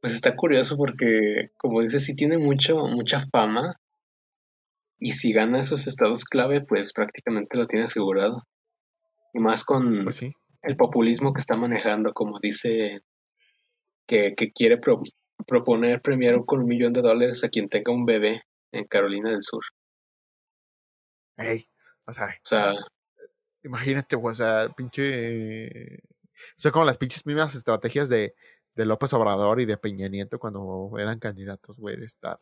Pues 0.01 0.13
está 0.13 0.37
curioso 0.37 0.77
porque, 0.77 1.51
como 1.57 1.81
dices, 1.81 2.05
sí 2.05 2.15
tiene 2.15 2.37
mucho, 2.37 2.77
mucha 2.89 3.21
fama. 3.21 3.81
Y 4.99 5.13
si 5.13 5.33
gana 5.33 5.61
esos 5.61 5.87
estados 5.87 6.25
clave, 6.25 6.61
pues 6.61 6.93
prácticamente 6.93 7.57
lo 7.57 7.67
tiene 7.67 7.87
asegurado. 7.87 8.43
Y 9.35 9.41
más 9.41 9.65
con 9.65 10.05
pues 10.05 10.23
el 10.63 10.77
populismo 10.77 11.35
que 11.35 11.41
está 11.41 11.57
manejando, 11.57 12.15
como 12.15 12.39
dice 12.41 13.03
que, 14.07 14.35
quiere 14.55 14.79
proponer 15.47 16.01
primero 16.01 16.47
con 16.47 16.61
un 16.61 16.69
millón 16.69 16.93
de 16.93 17.03
dólares 17.03 17.45
a 17.45 17.49
quien 17.49 17.69
tenga 17.69 17.93
un 17.93 18.07
bebé 18.07 18.45
en 18.73 18.87
Carolina 18.87 19.31
del 19.31 19.43
Sur. 19.43 19.63
Ey, 21.37 21.69
o 22.07 22.13
sea, 22.13 22.75
imagínate, 23.63 24.17
o 24.17 24.35
sea, 24.35 24.69
pinche. 24.75 26.01
Son 26.57 26.73
como 26.73 26.85
las 26.85 26.99
pinches 26.99 27.27
mismas 27.27 27.55
estrategias 27.55 28.09
de, 28.09 28.35
de 28.75 28.87
López 28.87 29.13
Obrador 29.15 29.61
y 29.61 29.65
de 29.65 29.77
Peña 29.77 30.09
Nieto 30.09 30.39
cuando 30.39 30.93
eran 30.99 31.19
candidatos, 31.19 31.77
güey, 31.77 31.97
de 31.97 32.07
estar 32.07 32.39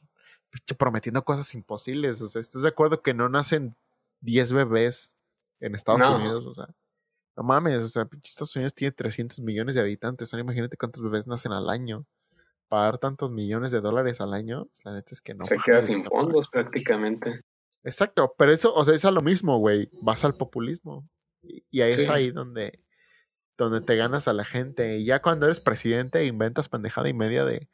prometiendo 0.78 1.24
cosas 1.24 1.54
imposibles. 1.54 2.20
O 2.20 2.28
sea, 2.28 2.40
¿estás 2.40 2.62
de 2.62 2.68
acuerdo 2.68 3.02
que 3.02 3.14
no 3.14 3.28
nacen 3.28 3.76
10 4.20 4.52
bebés 4.52 5.14
en 5.60 5.74
Estados 5.74 6.20
Unidos? 6.20 6.46
O 6.46 6.54
sea, 6.54 6.68
no 7.36 7.42
mames, 7.42 7.82
o 7.82 7.88
sea, 7.88 8.08
Estados 8.22 8.54
Unidos 8.56 8.74
tiene 8.74 8.92
300 8.92 9.40
millones 9.40 9.74
de 9.74 9.80
habitantes. 9.80 10.32
Ahora 10.32 10.42
imagínate 10.42 10.76
cuántos 10.76 11.02
bebés 11.02 11.26
nacen 11.26 11.52
al 11.52 11.70
año. 11.70 12.06
pagar 12.68 12.98
tantos 12.98 13.30
millones 13.30 13.70
de 13.70 13.80
dólares 13.80 14.20
al 14.20 14.32
año, 14.32 14.68
la 14.84 14.94
neta 14.94 15.10
es 15.12 15.20
que 15.20 15.34
no. 15.34 15.44
Se 15.44 15.58
queda 15.58 15.86
sin 15.86 16.04
fondos 16.04 16.50
prácticamente. 16.50 17.42
Exacto, 17.84 18.34
pero 18.38 18.52
eso, 18.52 18.74
o 18.74 18.84
sea, 18.84 18.94
es 18.94 19.04
a 19.04 19.10
lo 19.10 19.22
mismo, 19.22 19.58
güey. 19.58 19.90
Vas 20.02 20.24
al 20.24 20.34
populismo. 20.34 21.08
Y, 21.42 21.80
ahí 21.80 21.92
es 21.92 22.08
ahí 22.08 22.30
donde, 22.30 22.80
donde 23.58 23.80
te 23.80 23.96
ganas 23.96 24.28
a 24.28 24.32
la 24.32 24.44
gente. 24.44 24.98
Y 24.98 25.06
ya 25.06 25.20
cuando 25.20 25.46
eres 25.46 25.60
presidente, 25.60 26.24
inventas 26.24 26.68
pendejada 26.68 27.08
y 27.08 27.14
media 27.14 27.44
de, 27.44 27.68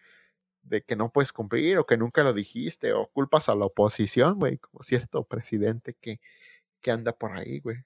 de 0.63 0.83
que 0.83 0.97
no 0.97 1.13
puedes 1.13 1.33
cumplir 1.33 1.79
o 1.79 1.87
que 1.87 1.97
nunca 1.97 2.23
lo 2.23 2.33
dijiste 2.33 2.93
o 2.93 3.09
culpas 3.09 3.49
a 3.49 3.55
la 3.55 3.67
oposición, 3.67 4.39
güey, 4.39 4.59
como 4.59 4.83
cierto 4.83 5.25
presidente 5.25 5.95
que, 6.01 6.21
que 6.81 6.91
anda 6.91 7.13
por 7.13 7.37
ahí, 7.37 7.61
güey. 7.61 7.85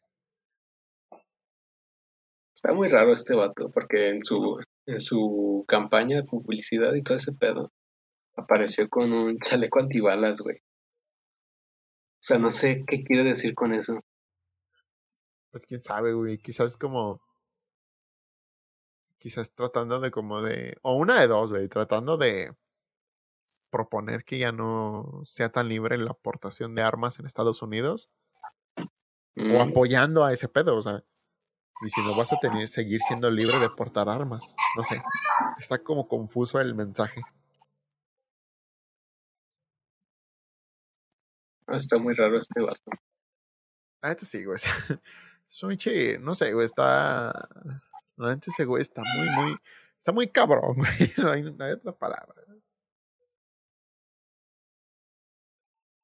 Está 2.62 2.74
muy 2.74 2.88
raro 2.88 3.12
este 3.12 3.34
vato, 3.34 3.72
porque 3.72 4.10
en 4.10 4.22
su, 4.22 4.60
en 4.86 5.00
su 5.00 5.64
campaña 5.66 6.14
de 6.14 6.22
publicidad 6.22 6.94
y 6.94 7.02
todo 7.02 7.16
ese 7.16 7.32
pedo, 7.32 7.72
apareció 8.36 8.88
con 8.88 9.12
un 9.12 9.36
chaleco 9.40 9.80
antibalas, 9.80 10.40
güey. 10.40 10.58
O 10.58 12.20
sea, 12.20 12.38
no 12.38 12.52
sé 12.52 12.84
qué 12.86 13.02
quiere 13.02 13.24
decir 13.24 13.56
con 13.56 13.74
eso. 13.74 13.98
Pues 15.50 15.66
quién 15.66 15.80
sabe, 15.80 16.12
güey. 16.12 16.38
Quizás 16.38 16.76
como. 16.76 17.20
Quizás 19.18 19.52
tratando 19.52 19.98
de 19.98 20.12
como 20.12 20.40
de. 20.40 20.76
O 20.82 20.94
una 20.94 21.20
de 21.20 21.26
dos, 21.26 21.50
güey. 21.50 21.66
Tratando 21.66 22.16
de 22.16 22.54
proponer 23.70 24.24
que 24.24 24.38
ya 24.38 24.52
no 24.52 25.22
sea 25.24 25.50
tan 25.50 25.68
libre 25.68 25.98
la 25.98 26.12
aportación 26.12 26.76
de 26.76 26.82
armas 26.82 27.18
en 27.18 27.26
Estados 27.26 27.60
Unidos. 27.60 28.08
O 28.76 28.84
mm. 29.42 29.60
apoyando 29.60 30.24
a 30.24 30.32
ese 30.32 30.48
pedo, 30.48 30.76
o 30.76 30.82
sea. 30.84 31.02
Y 31.84 31.90
si 31.90 32.00
no 32.00 32.14
vas 32.16 32.32
a 32.32 32.38
tener, 32.38 32.68
seguir 32.68 33.00
siendo 33.00 33.30
libre 33.30 33.58
de 33.58 33.68
portar 33.70 34.08
armas. 34.08 34.54
No 34.76 34.84
sé. 34.84 35.02
Está 35.58 35.78
como 35.82 36.06
confuso 36.06 36.60
el 36.60 36.74
mensaje. 36.74 37.22
Está 41.66 41.98
muy 41.98 42.14
raro 42.14 42.38
este 42.38 42.60
vato. 42.60 42.90
La 44.02 44.10
neta 44.10 44.26
sí, 44.26 44.44
güey. 44.44 44.58
Es 45.50 45.62
un 45.62 45.76
che, 45.76 46.18
no 46.18 46.34
sé, 46.34 46.54
güey, 46.54 46.64
está. 46.64 47.48
La 48.16 48.30
neta 48.30 48.50
ese 48.50 48.64
güey 48.64 48.80
está 48.80 49.02
muy, 49.02 49.28
muy. 49.28 49.56
Está 49.98 50.10
muy 50.12 50.28
cabrón, 50.28 50.76
güey. 50.76 51.12
No 51.18 51.30
hay, 51.30 51.42
no 51.42 51.64
hay 51.64 51.72
otra 51.72 51.92
palabra. 51.92 52.42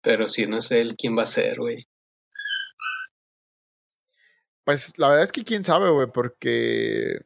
Pero 0.03 0.29
si 0.29 0.47
no 0.47 0.59
es 0.59 0.71
él, 0.71 0.97
¿quién 0.99 1.17
va 1.17 1.23
a 1.23 1.27
ser, 1.27 1.59
güey? 1.59 1.87
Pues 4.69 4.99
la 4.99 5.09
verdad 5.09 5.25
es 5.25 5.33
que 5.33 5.45
quién 5.45 5.65
sabe, 5.65 5.89
güey, 5.89 6.09
porque 6.09 7.25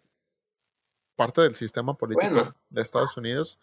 parte 1.16 1.40
del 1.40 1.57
sistema 1.57 1.93
político 1.93 2.55
de 2.70 2.82
Estados 2.82 3.16
Unidos, 3.16 3.59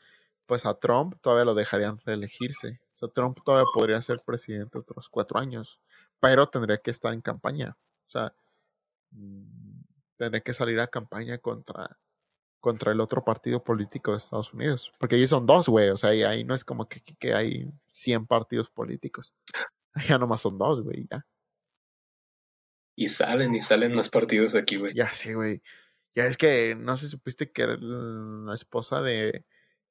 pues 0.45 0.65
a 0.65 0.73
Trump 0.73 1.15
todavía 1.21 1.45
lo 1.45 1.55
dejarían 1.55 1.97
reelegirse. 2.03 2.81
O 2.95 2.99
sea, 2.99 3.07
Trump 3.07 3.37
todavía 3.41 3.71
podría 3.73 4.01
ser 4.01 4.19
presidente 4.25 4.79
otros 4.79 5.07
cuatro 5.07 5.39
años, 5.39 5.79
pero 6.19 6.49
tendría 6.49 6.79
que 6.79 6.91
estar 6.91 7.13
en 7.13 7.21
campaña. 7.21 7.77
O 8.09 8.11
sea, 8.11 8.33
mm, 9.11 9.79
tendría 10.17 10.41
que 10.41 10.53
salir 10.53 10.77
a 10.81 10.87
campaña 10.87 11.37
contra, 11.37 11.97
contra 12.59 12.91
el 12.91 12.99
otro 12.99 13.23
partido 13.23 13.63
político 13.63 14.11
de 14.11 14.17
Estados 14.17 14.53
Unidos. 14.53 14.91
Porque 14.99 15.15
ahí 15.15 15.25
son 15.25 15.45
dos, 15.45 15.69
güey. 15.69 15.89
O 15.91 15.95
sea, 15.95 16.09
ahí, 16.09 16.43
no 16.43 16.53
es 16.53 16.65
como 16.65 16.89
que, 16.89 16.99
que 17.17 17.33
hay 17.33 17.71
100 17.93 18.27
partidos 18.27 18.69
políticos. 18.69 19.33
Ya 20.09 20.17
nomás 20.17 20.41
son 20.41 20.57
dos, 20.57 20.81
güey, 20.83 21.07
ya. 21.09 21.25
Y 22.99 23.07
salen 23.07 23.55
y 23.55 23.61
salen 23.61 23.95
más 23.95 24.09
partidos 24.09 24.55
aquí, 24.55 24.75
güey. 24.75 24.93
Ya 24.93 25.07
sí, 25.13 25.31
güey. 25.31 25.61
Ya 26.15 26.25
es 26.25 26.35
que 26.35 26.75
no 26.75 26.97
sé 26.97 27.05
si 27.05 27.11
supiste 27.11 27.49
que 27.49 27.61
era 27.61 27.77
la 27.77 28.53
esposa 28.53 29.01
de 29.01 29.45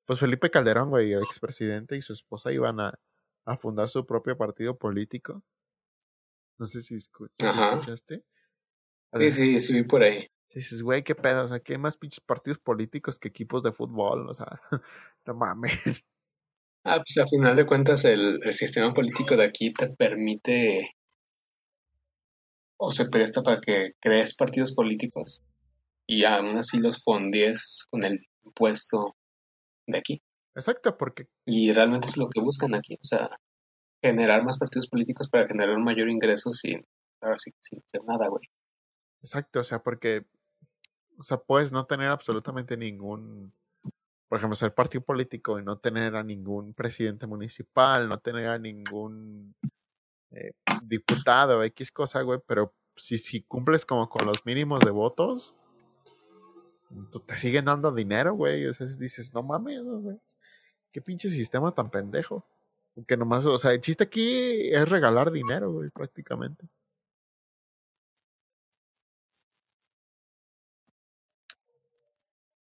pues 0.04 0.20
Felipe 0.20 0.50
Calderón, 0.50 0.90
güey, 0.90 1.14
el 1.14 1.22
expresidente 1.22 1.96
y 1.96 2.02
su 2.02 2.12
esposa 2.12 2.52
iban 2.52 2.80
a, 2.80 2.92
a 3.46 3.56
fundar 3.56 3.88
su 3.88 4.04
propio 4.04 4.36
partido 4.36 4.76
político. 4.76 5.42
No 6.58 6.66
sé 6.66 6.82
si 6.82 6.96
escuchaste. 6.96 8.24
Sí, 9.14 9.30
sí, 9.30 9.60
sí, 9.60 9.72
vi 9.72 9.84
por 9.84 10.02
ahí. 10.02 10.26
Dices, 10.52 10.82
güey, 10.82 11.02
qué 11.02 11.14
pedo, 11.14 11.46
o 11.46 11.48
sea, 11.48 11.60
¿qué 11.60 11.78
más 11.78 11.96
pinches 11.96 12.20
partidos 12.20 12.58
políticos 12.58 13.18
que 13.18 13.28
equipos 13.28 13.62
de 13.62 13.72
fútbol? 13.72 14.28
O 14.28 14.34
sea, 14.34 14.60
no 15.24 15.34
mames. 15.34 16.04
Ah, 16.84 17.02
pues 17.02 17.16
a 17.16 17.26
final 17.26 17.56
de 17.56 17.64
cuentas 17.64 18.04
el, 18.04 18.40
el 18.42 18.52
sistema 18.52 18.92
político 18.92 19.34
de 19.34 19.44
aquí 19.44 19.72
te 19.72 19.88
permite 19.88 20.97
o 22.78 22.90
se 22.90 23.08
presta 23.08 23.42
para 23.42 23.60
que 23.60 23.92
crees 24.00 24.34
partidos 24.34 24.72
políticos 24.72 25.42
y 26.06 26.24
aún 26.24 26.56
así 26.56 26.78
los 26.78 27.02
fondies 27.02 27.86
con 27.90 28.04
el 28.04 28.26
impuesto 28.44 29.16
de 29.86 29.98
aquí. 29.98 30.22
Exacto, 30.54 30.96
porque... 30.96 31.28
Y 31.44 31.72
realmente 31.72 32.06
es 32.06 32.16
lo 32.16 32.28
que 32.28 32.40
buscan 32.40 32.74
aquí, 32.74 32.94
o 32.94 33.04
sea, 33.04 33.30
generar 34.02 34.44
más 34.44 34.58
partidos 34.58 34.88
políticos 34.88 35.28
para 35.28 35.46
generar 35.46 35.76
un 35.76 35.84
mayor 35.84 36.08
ingreso 36.08 36.52
sin, 36.52 36.86
sin 37.60 37.82
hacer 37.84 38.04
nada, 38.06 38.28
güey. 38.28 38.48
Exacto, 39.20 39.60
o 39.60 39.64
sea, 39.64 39.80
porque, 39.80 40.26
o 41.18 41.22
sea, 41.22 41.38
puedes 41.38 41.72
no 41.72 41.86
tener 41.86 42.08
absolutamente 42.08 42.76
ningún, 42.76 43.52
por 44.28 44.38
ejemplo, 44.38 44.54
ser 44.54 44.74
partido 44.74 45.02
político 45.04 45.58
y 45.58 45.64
no 45.64 45.78
tener 45.78 46.14
a 46.14 46.22
ningún 46.22 46.74
presidente 46.74 47.26
municipal, 47.26 48.08
no 48.08 48.18
tener 48.18 48.46
a 48.48 48.58
ningún 48.58 49.54
eh, 50.30 50.52
diputado, 50.82 51.62
X 51.64 51.90
cosa, 51.92 52.22
güey, 52.22 52.40
pero 52.46 52.74
si, 52.96 53.18
si 53.18 53.42
cumples 53.42 53.84
como 53.84 54.08
con 54.08 54.26
los 54.26 54.44
mínimos 54.44 54.80
de 54.80 54.90
votos, 54.90 55.54
te 57.26 57.36
siguen 57.36 57.66
dando 57.66 57.92
dinero, 57.92 58.34
güey. 58.34 58.66
O 58.66 58.74
sea, 58.74 58.86
dices, 58.86 59.32
no 59.34 59.42
mames, 59.42 59.82
güey. 59.82 60.18
Qué 60.92 61.00
pinche 61.00 61.28
sistema 61.28 61.74
tan 61.74 61.90
pendejo. 61.90 62.44
Que 63.06 63.16
nomás, 63.16 63.46
o 63.46 63.58
sea, 63.58 63.72
el 63.72 63.80
chiste 63.80 64.04
aquí 64.04 64.70
es 64.70 64.88
regalar 64.88 65.30
dinero, 65.30 65.72
güey, 65.72 65.90
prácticamente. 65.90 66.66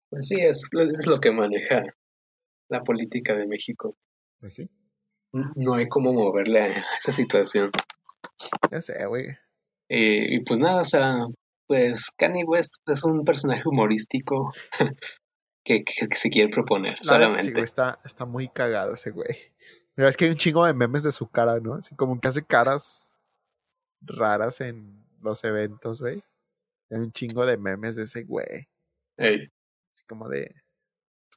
Pues 0.09 0.28
sí, 0.28 0.39
es, 0.39 0.70
es 0.74 1.07
lo 1.07 1.20
que 1.20 1.32
maneja 1.32 1.84
la 2.70 2.84
política 2.84 3.36
de 3.36 3.47
México. 3.47 3.97
Pues 4.39 4.55
sí. 4.55 4.70
No 5.34 5.74
hay 5.74 5.88
cómo 5.88 6.14
moverle 6.14 6.62
a 6.62 6.84
esa 6.98 7.12
situación. 7.12 7.72
Ya 8.72 8.82
sé, 8.82 9.06
güey. 9.06 9.26
Eh, 9.90 10.28
y 10.30 10.40
pues 10.42 10.60
nada, 10.60 10.82
o 10.82 10.86
sea, 10.86 11.26
pues 11.68 12.12
Kanye 12.18 12.44
West 12.46 12.76
es 12.86 13.04
un 13.04 13.26
personaje 13.26 13.64
humorístico 13.66 14.54
que, 15.66 15.84
se 16.12 16.30
quiere 16.30 16.52
proponer 16.52 16.98
solamente. 17.02 17.62
está, 17.62 18.00
está 18.06 18.26
muy 18.26 18.48
cagado 18.50 18.94
ese 18.94 19.12
güey. 19.12 19.38
Mira, 19.96 20.10
es 20.10 20.18
que 20.18 20.26
hay 20.26 20.32
un 20.32 20.38
chingo 20.38 20.66
de 20.66 20.74
memes 20.74 21.04
de 21.04 21.12
su 21.12 21.30
cara, 21.30 21.60
¿no? 21.60 21.76
Así 21.76 21.96
como 21.96 22.20
que 22.20 22.28
hace 22.28 22.44
caras 22.44 23.16
raras 24.02 24.62
en 24.62 25.06
los 25.22 25.44
eventos, 25.44 26.00
güey. 26.00 26.24
Hay 26.92 27.00
un 27.00 27.12
chingo 27.12 27.46
de 27.46 27.58
memes 27.58 27.96
de 27.96 28.04
ese 28.04 28.24
güey. 28.24 28.68
Ey. 29.18 29.52
Así 29.94 30.04
como 30.08 30.30
de... 30.30 30.56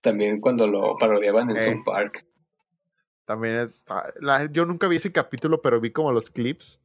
También 0.03 0.41
cuando 0.41 0.67
lo 0.67 0.97
parodiaban 0.99 1.51
en 1.51 1.59
Sun 1.59 1.85
Park. 1.85 2.27
También 3.27 3.57
está... 3.57 4.13
yo 4.51 4.65
nunca 4.65 4.89
vi 4.89 4.97
ese 4.97 5.13
capítulo, 5.13 5.61
pero 5.61 5.81
vi 5.81 5.91
como 5.91 6.13
los 6.13 6.31
clips 6.31 6.81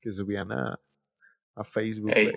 que 0.00 0.12
subían 0.12 0.52
a, 0.52 0.78
a 1.54 1.64
Facebook, 1.64 2.12
güey. 2.12 2.32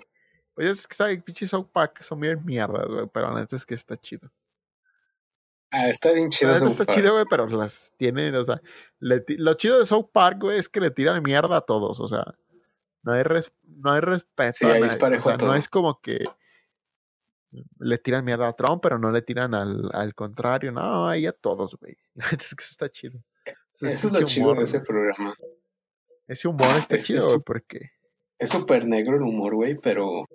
Oye, 0.54 0.70
es 0.70 0.86
que 0.88 0.94
sabe, 0.94 1.20
pinche 1.22 1.46
South 1.46 1.68
Park 1.72 2.02
son 2.02 2.20
bien 2.20 2.44
mierdas, 2.44 2.86
güey, 2.86 3.06
pero 3.12 3.32
la 3.32 3.40
neta 3.40 3.56
es 3.56 3.64
que 3.64 3.74
está 3.74 3.96
chido. 3.96 4.30
Ah, 5.70 5.88
está 5.88 6.12
bien 6.12 6.28
chido. 6.28 6.50
La 6.50 6.66
está 6.66 6.84
chido, 6.84 7.12
güey, 7.12 7.24
pero 7.28 7.46
las 7.46 7.92
tienen, 7.96 8.34
o 8.34 8.44
sea, 8.44 8.60
lo 8.98 9.54
chido 9.54 9.78
de 9.78 9.86
South 9.86 10.10
Park, 10.12 10.38
güey, 10.40 10.58
es 10.58 10.68
que 10.68 10.80
le 10.80 10.90
tiran 10.90 11.22
mierda 11.22 11.56
a 11.58 11.60
todos, 11.62 12.00
o 12.00 12.08
sea, 12.08 12.34
no 13.02 13.12
hay, 13.12 13.22
no 13.64 13.92
hay 13.92 14.00
respeto. 14.00 14.52
Sí, 14.52 14.66
ahí 14.66 14.82
es 14.82 14.96
parejo 14.96 15.28
o 15.28 15.38
sea, 15.38 15.46
No 15.46 15.54
es 15.54 15.68
como 15.68 16.00
que 16.00 16.24
le 17.78 17.98
tiran 17.98 18.24
mierda 18.24 18.48
a 18.48 18.52
Trump, 18.52 18.82
pero 18.82 18.98
no 18.98 19.10
le 19.10 19.22
tiran 19.22 19.54
al, 19.54 19.90
al 19.92 20.14
contrario, 20.14 20.72
no, 20.72 21.08
ahí 21.08 21.26
a 21.26 21.32
todos, 21.32 21.76
güey. 21.78 21.96
es 22.14 22.54
que 22.54 22.62
eso 22.62 22.70
está 22.70 22.88
chido. 22.88 23.22
Eso, 23.80 23.86
es 23.88 24.12
lo 24.12 24.22
chido 24.26 24.54
de 24.54 24.64
ese 24.64 24.80
programa. 24.80 25.34
Ese 26.26 26.48
humor 26.48 26.76
está 26.78 26.98
chido, 26.98 27.26
güey, 27.28 27.40
porque... 27.44 27.90
Es 28.38 28.50
súper 28.50 28.86
negro 28.86 29.16
el 29.16 29.22
humor, 29.22 29.54
güey, 29.54 29.76
pero 29.76 30.26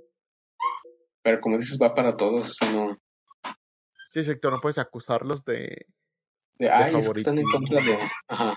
pero 1.28 1.42
como 1.42 1.58
dices, 1.58 1.78
va 1.78 1.94
para 1.94 2.16
todos, 2.16 2.52
o 2.52 2.54
sea, 2.54 2.72
no. 2.72 2.98
Sí, 4.10 4.20
exacto, 4.20 4.50
no 4.50 4.62
puedes 4.62 4.78
acusarlos 4.78 5.44
de. 5.44 5.86
De, 6.56 6.70
ay, 6.70 6.96
es 6.96 7.10
que 7.10 7.20
están 7.20 7.38
en 7.38 7.44
contra 7.52 7.82
de. 7.82 8.00
Ajá. 8.30 8.56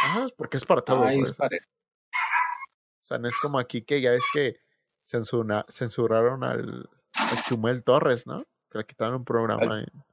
Ajá, 0.00 0.28
porque 0.36 0.58
es 0.58 0.64
para 0.64 0.80
todos. 0.80 1.04
Ay, 1.04 1.18
es 1.18 1.34
para... 1.34 1.56
O 1.56 3.04
sea, 3.04 3.18
no 3.18 3.26
es 3.28 3.36
como 3.38 3.58
aquí 3.58 3.82
que 3.82 4.00
ya 4.00 4.12
ves 4.12 4.22
que 4.32 4.60
censura, 5.02 5.66
censuraron 5.68 6.44
al, 6.44 6.88
Chumel 7.48 7.82
Torres, 7.82 8.28
¿no? 8.28 8.44
Que 8.70 8.78
le 8.78 8.86
quitaron 8.86 9.16
un 9.16 9.24
programa 9.24 9.80
en. 9.80 10.04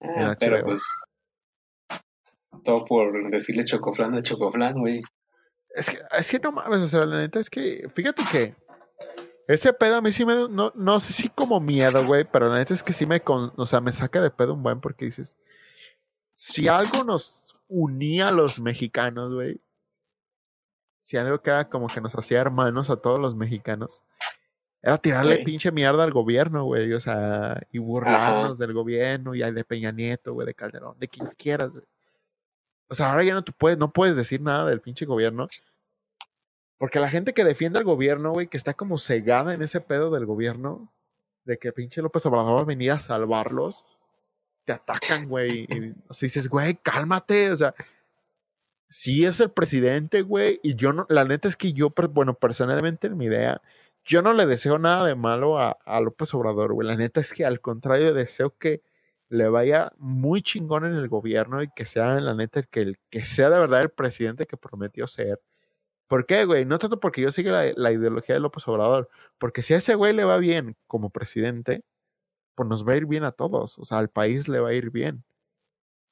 Ah, 0.00 0.36
pero 0.40 0.64
pues. 0.64 0.82
Todo 2.64 2.84
por 2.84 3.30
decirle 3.30 3.64
chocoflan 3.64 4.14
a 4.14 4.22
chocoflan, 4.22 4.78
güey. 4.78 5.02
Es 5.70 5.90
que, 5.90 5.98
es 6.18 6.30
que 6.30 6.38
no 6.38 6.52
mames, 6.52 6.80
o 6.80 6.88
sea, 6.88 7.06
la 7.06 7.18
neta 7.18 7.40
es 7.40 7.50
que. 7.50 7.88
Fíjate 7.94 8.22
que 8.30 8.54
ese 9.48 9.72
pedo 9.72 9.96
a 9.96 10.02
mí 10.02 10.12
sí 10.12 10.26
me, 10.26 10.48
no, 10.48 10.72
no 10.74 11.00
sé 11.00 11.14
si 11.14 11.30
como 11.30 11.58
miedo, 11.58 12.04
güey, 12.04 12.24
pero 12.30 12.50
la 12.50 12.58
neta 12.58 12.74
es 12.74 12.82
que 12.82 12.92
sí 12.92 13.06
me, 13.06 13.22
con, 13.22 13.52
o 13.56 13.66
sea, 13.66 13.80
me 13.80 13.92
saca 13.92 14.20
de 14.20 14.30
pedo 14.30 14.52
un 14.52 14.62
buen 14.62 14.80
porque 14.80 15.06
dices, 15.06 15.38
si 16.32 16.68
algo 16.68 17.02
nos 17.02 17.54
unía 17.66 18.28
a 18.28 18.32
los 18.32 18.60
mexicanos, 18.60 19.32
güey, 19.32 19.58
si 21.00 21.16
algo 21.16 21.40
que 21.40 21.48
era 21.48 21.70
como 21.70 21.88
que 21.88 22.02
nos 22.02 22.14
hacía 22.14 22.42
hermanos 22.42 22.90
a 22.90 22.96
todos 22.96 23.18
los 23.18 23.36
mexicanos, 23.36 24.04
era 24.82 24.98
tirarle 24.98 25.38
pinche 25.38 25.72
mierda 25.72 26.04
al 26.04 26.12
gobierno, 26.12 26.64
güey, 26.64 26.92
o 26.92 27.00
sea, 27.00 27.58
y 27.72 27.78
burlarnos 27.78 28.58
del 28.58 28.74
gobierno 28.74 29.34
y 29.34 29.40
de 29.40 29.64
Peña 29.64 29.92
Nieto, 29.92 30.34
güey, 30.34 30.46
de 30.46 30.54
Calderón, 30.54 30.98
de 30.98 31.08
quien 31.08 31.26
quieras, 31.38 31.70
güey. 31.70 31.84
O 32.88 32.94
sea, 32.94 33.10
ahora 33.10 33.24
ya 33.24 33.34
no, 33.34 33.42
tú 33.42 33.52
puedes, 33.52 33.78
no 33.78 33.92
puedes 33.92 34.16
decir 34.16 34.40
nada 34.40 34.66
del 34.66 34.80
pinche 34.80 35.04
gobierno. 35.04 35.48
Porque 36.78 37.00
la 37.00 37.10
gente 37.10 37.34
que 37.34 37.44
defiende 37.44 37.78
al 37.78 37.84
gobierno, 37.84 38.32
güey, 38.32 38.46
que 38.46 38.56
está 38.56 38.74
como 38.74 38.98
cegada 38.98 39.52
en 39.52 39.62
ese 39.62 39.80
pedo 39.80 40.10
del 40.10 40.26
gobierno, 40.26 40.92
de 41.44 41.58
que 41.58 41.72
pinche 41.72 42.02
López 42.02 42.24
Obrador 42.26 42.58
va 42.58 42.62
a 42.62 42.64
venir 42.64 42.92
a 42.92 43.00
salvarlos, 43.00 43.84
te 44.64 44.72
atacan, 44.72 45.28
güey. 45.28 45.66
Y, 45.68 45.94
o 46.08 46.14
sea, 46.14 46.26
dices, 46.26 46.48
güey, 46.48 46.74
cálmate. 46.76 47.52
O 47.52 47.56
sea, 47.56 47.74
sí 48.88 49.24
es 49.24 49.40
el 49.40 49.50
presidente, 49.50 50.22
güey. 50.22 50.60
Y 50.62 50.76
yo 50.76 50.92
no, 50.92 51.06
la 51.08 51.24
neta 51.24 51.48
es 51.48 51.56
que 51.56 51.72
yo, 51.72 51.92
bueno, 52.12 52.34
personalmente 52.34 53.08
en 53.08 53.16
mi 53.16 53.26
idea, 53.26 53.60
yo 54.04 54.22
no 54.22 54.32
le 54.32 54.46
deseo 54.46 54.78
nada 54.78 55.06
de 55.06 55.14
malo 55.14 55.58
a, 55.58 55.78
a 55.84 56.00
López 56.00 56.32
Obrador, 56.34 56.72
güey. 56.74 56.86
La 56.86 56.96
neta 56.96 57.20
es 57.20 57.32
que 57.32 57.44
al 57.44 57.60
contrario, 57.60 58.14
deseo 58.14 58.56
que 58.56 58.82
le 59.28 59.48
vaya 59.48 59.92
muy 59.98 60.42
chingón 60.42 60.84
en 60.86 60.94
el 60.94 61.08
gobierno 61.08 61.62
y 61.62 61.68
que 61.70 61.86
sea, 61.86 62.20
la 62.20 62.34
neta, 62.34 62.62
que, 62.62 62.80
el, 62.80 62.98
que 63.10 63.24
sea 63.24 63.50
de 63.50 63.58
verdad 63.58 63.82
el 63.82 63.90
presidente 63.90 64.46
que 64.46 64.56
prometió 64.56 65.06
ser. 65.06 65.40
¿Por 66.08 66.26
qué, 66.26 66.44
güey? 66.44 66.64
No 66.64 66.78
tanto 66.78 67.00
porque 67.00 67.22
yo 67.22 67.32
siga 67.32 67.52
la, 67.52 67.72
la, 67.76 67.92
ideología 67.92 68.34
de 68.34 68.40
López 68.40 68.66
Obrador, 68.68 69.10
porque 69.38 69.62
si 69.62 69.74
a 69.74 69.78
ese 69.78 69.94
güey 69.94 70.14
le 70.14 70.24
va 70.24 70.38
bien 70.38 70.76
como 70.86 71.10
presidente, 71.10 71.84
pues 72.54 72.68
nos 72.68 72.86
va 72.86 72.94
a 72.94 72.96
ir 72.96 73.06
bien 73.06 73.24
a 73.24 73.32
todos, 73.32 73.78
o 73.78 73.84
sea, 73.84 73.98
al 73.98 74.10
país 74.10 74.48
le 74.48 74.60
va 74.60 74.70
a 74.70 74.74
ir 74.74 74.90
bien. 74.90 75.24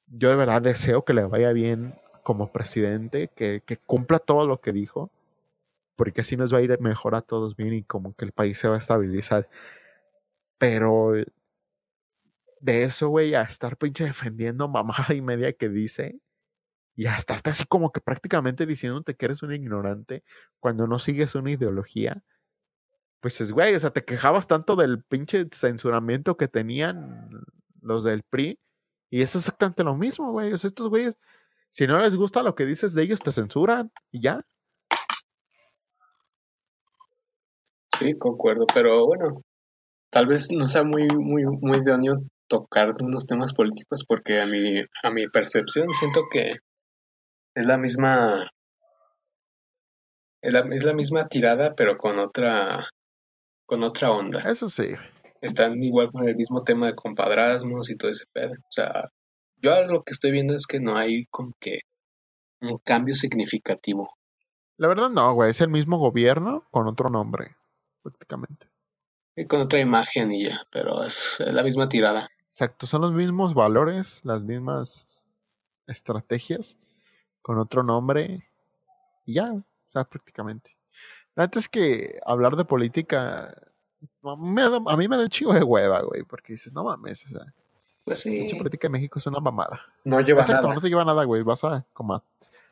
Yo 0.07 0.29
de 0.29 0.37
verdad 0.37 0.61
deseo 0.61 1.03
que 1.05 1.13
le 1.13 1.25
vaya 1.25 1.51
bien 1.53 1.95
como 2.23 2.51
presidente, 2.51 3.29
que, 3.35 3.63
que 3.65 3.77
cumpla 3.77 4.19
todo 4.19 4.47
lo 4.47 4.61
que 4.61 4.73
dijo, 4.73 5.11
porque 5.95 6.21
así 6.21 6.37
nos 6.37 6.53
va 6.53 6.59
a 6.59 6.61
ir 6.61 6.79
mejor 6.81 7.15
a 7.15 7.21
todos 7.21 7.55
bien 7.57 7.73
y 7.73 7.83
como 7.83 8.15
que 8.15 8.25
el 8.25 8.31
país 8.33 8.59
se 8.59 8.69
va 8.69 8.75
a 8.75 8.79
estabilizar. 8.79 9.49
Pero 10.57 11.13
de 12.59 12.83
eso, 12.83 13.09
güey, 13.09 13.35
a 13.35 13.43
estar 13.43 13.77
pinche 13.77 14.05
defendiendo 14.05 14.67
mamada 14.67 15.13
y 15.13 15.21
media 15.21 15.53
que 15.53 15.69
dice 15.69 16.19
y 16.95 17.05
a 17.05 17.15
estarte 17.15 17.51
así 17.51 17.65
como 17.65 17.91
que 17.91 18.01
prácticamente 18.01 18.65
diciéndote 18.65 19.15
que 19.15 19.25
eres 19.25 19.43
un 19.43 19.53
ignorante 19.53 20.23
cuando 20.59 20.87
no 20.87 20.97
sigues 20.99 21.35
una 21.35 21.51
ideología. 21.51 22.23
Pues 23.19 23.39
es, 23.41 23.51
güey, 23.51 23.75
o 23.75 23.79
sea, 23.79 23.91
te 23.91 24.03
quejabas 24.03 24.47
tanto 24.47 24.75
del 24.75 25.03
pinche 25.03 25.47
censuramiento 25.51 26.37
que 26.37 26.47
tenían 26.47 27.29
los 27.81 28.03
del 28.03 28.23
PRI 28.23 28.59
y 29.11 29.21
es 29.21 29.35
exactamente 29.35 29.83
lo 29.83 29.95
mismo, 29.95 30.31
güey. 30.31 30.53
O 30.53 30.57
sea, 30.57 30.69
estos 30.69 30.89
güeyes, 30.89 31.17
si 31.69 31.87
no 31.87 31.99
les 31.99 32.15
gusta 32.15 32.43
lo 32.43 32.55
que 32.55 32.65
dices 32.65 32.93
de 32.93 33.03
ellos, 33.03 33.19
te 33.19 33.31
censuran 33.31 33.91
y 34.11 34.21
ya. 34.21 34.41
Sí, 37.99 38.17
concuerdo, 38.17 38.65
pero 38.73 39.05
bueno, 39.05 39.41
tal 40.09 40.27
vez 40.27 40.51
no 40.51 40.65
sea 40.65 40.83
muy, 40.83 41.07
muy, 41.07 41.43
muy 41.45 41.77
idóneo 41.77 42.21
tocar 42.47 42.95
unos 43.01 43.27
temas 43.27 43.53
políticos 43.53 44.05
porque 44.07 44.39
a 44.39 44.45
mi, 44.45 44.81
a 45.03 45.09
mi 45.09 45.27
percepción 45.27 45.91
siento 45.91 46.23
que 46.31 46.59
es 47.55 47.65
la 47.65 47.77
misma 47.77 48.49
es 50.41 50.53
la, 50.53 50.59
es 50.71 50.83
la 50.83 50.93
misma 50.93 51.27
tirada 51.27 51.75
pero 51.75 51.97
con 51.97 52.19
otra 52.19 52.87
con 53.65 53.83
otra 53.83 54.11
onda. 54.11 54.41
Eso 54.49 54.69
sí. 54.69 54.93
Están 55.41 55.83
igual 55.83 56.11
con 56.11 56.27
el 56.27 56.35
mismo 56.35 56.63
tema 56.63 56.87
de 56.87 56.95
compadrazmos 56.95 57.89
y 57.89 57.97
todo 57.97 58.09
ese 58.09 58.25
pedo. 58.33 58.53
O 58.53 58.71
sea, 58.71 59.11
yo 59.57 59.83
lo 59.83 60.03
que 60.03 60.13
estoy 60.13 60.31
viendo 60.31 60.55
es 60.55 60.65
que 60.65 60.79
no 60.79 60.95
hay 60.95 61.25
como 61.27 61.53
que 61.59 61.81
un 62.61 62.79
cambio 62.79 63.13
significativo. 63.13 64.09
La 64.77 64.87
verdad 64.87 65.09
no, 65.09 65.33
güey, 65.33 65.51
es 65.51 65.61
el 65.61 65.69
mismo 65.69 65.97
gobierno 65.97 66.67
con 66.71 66.87
otro 66.87 67.09
nombre, 67.09 67.57
prácticamente. 68.01 68.67
Y 69.35 69.45
con 69.45 69.61
otra 69.61 69.79
imagen 69.79 70.31
y 70.31 70.45
ya, 70.45 70.63
pero 70.71 71.03
es 71.03 71.39
la 71.39 71.61
misma 71.63 71.89
tirada. 71.89 72.29
Exacto, 72.57 72.87
son 72.87 73.03
los 73.03 73.13
mismos 73.13 73.53
valores, 73.53 74.19
las 74.23 74.41
mismas 74.41 75.23
estrategias, 75.85 76.79
con 77.43 77.59
otro 77.59 77.83
nombre, 77.83 78.49
y 79.27 79.35
ya, 79.35 79.53
o 79.53 79.63
sea, 79.93 80.05
prácticamente. 80.05 80.75
Antes 81.35 81.65
es 81.65 81.69
que 81.69 82.19
hablar 82.25 82.55
de 82.55 82.65
política, 82.65 83.55
a 84.23 84.35
mí 84.35 85.07
me 85.07 85.17
da 85.17 85.21
un 85.21 85.29
chivo 85.29 85.53
de 85.53 85.61
hueva, 85.61 86.01
güey, 86.01 86.23
porque 86.23 86.53
dices, 86.53 86.73
no 86.73 86.83
mames, 86.83 87.27
o 87.27 87.29
sea. 87.29 87.53
Pues 88.03 88.21
sí. 88.21 88.49
La 88.49 88.57
política 88.57 88.87
de 88.87 88.91
México 88.93 89.19
es 89.19 89.27
una 89.27 89.39
mamada. 89.39 89.79
No 90.03 90.19
lleva 90.21 90.41
Exacto, 90.41 90.63
nada. 90.63 90.73
no 90.73 90.81
te 90.81 90.89
lleva 90.89 91.05
nada, 91.05 91.25
güey. 91.25 91.43
Vas 91.43 91.63
a, 91.63 91.85
como 91.93 92.15
a, 92.15 92.23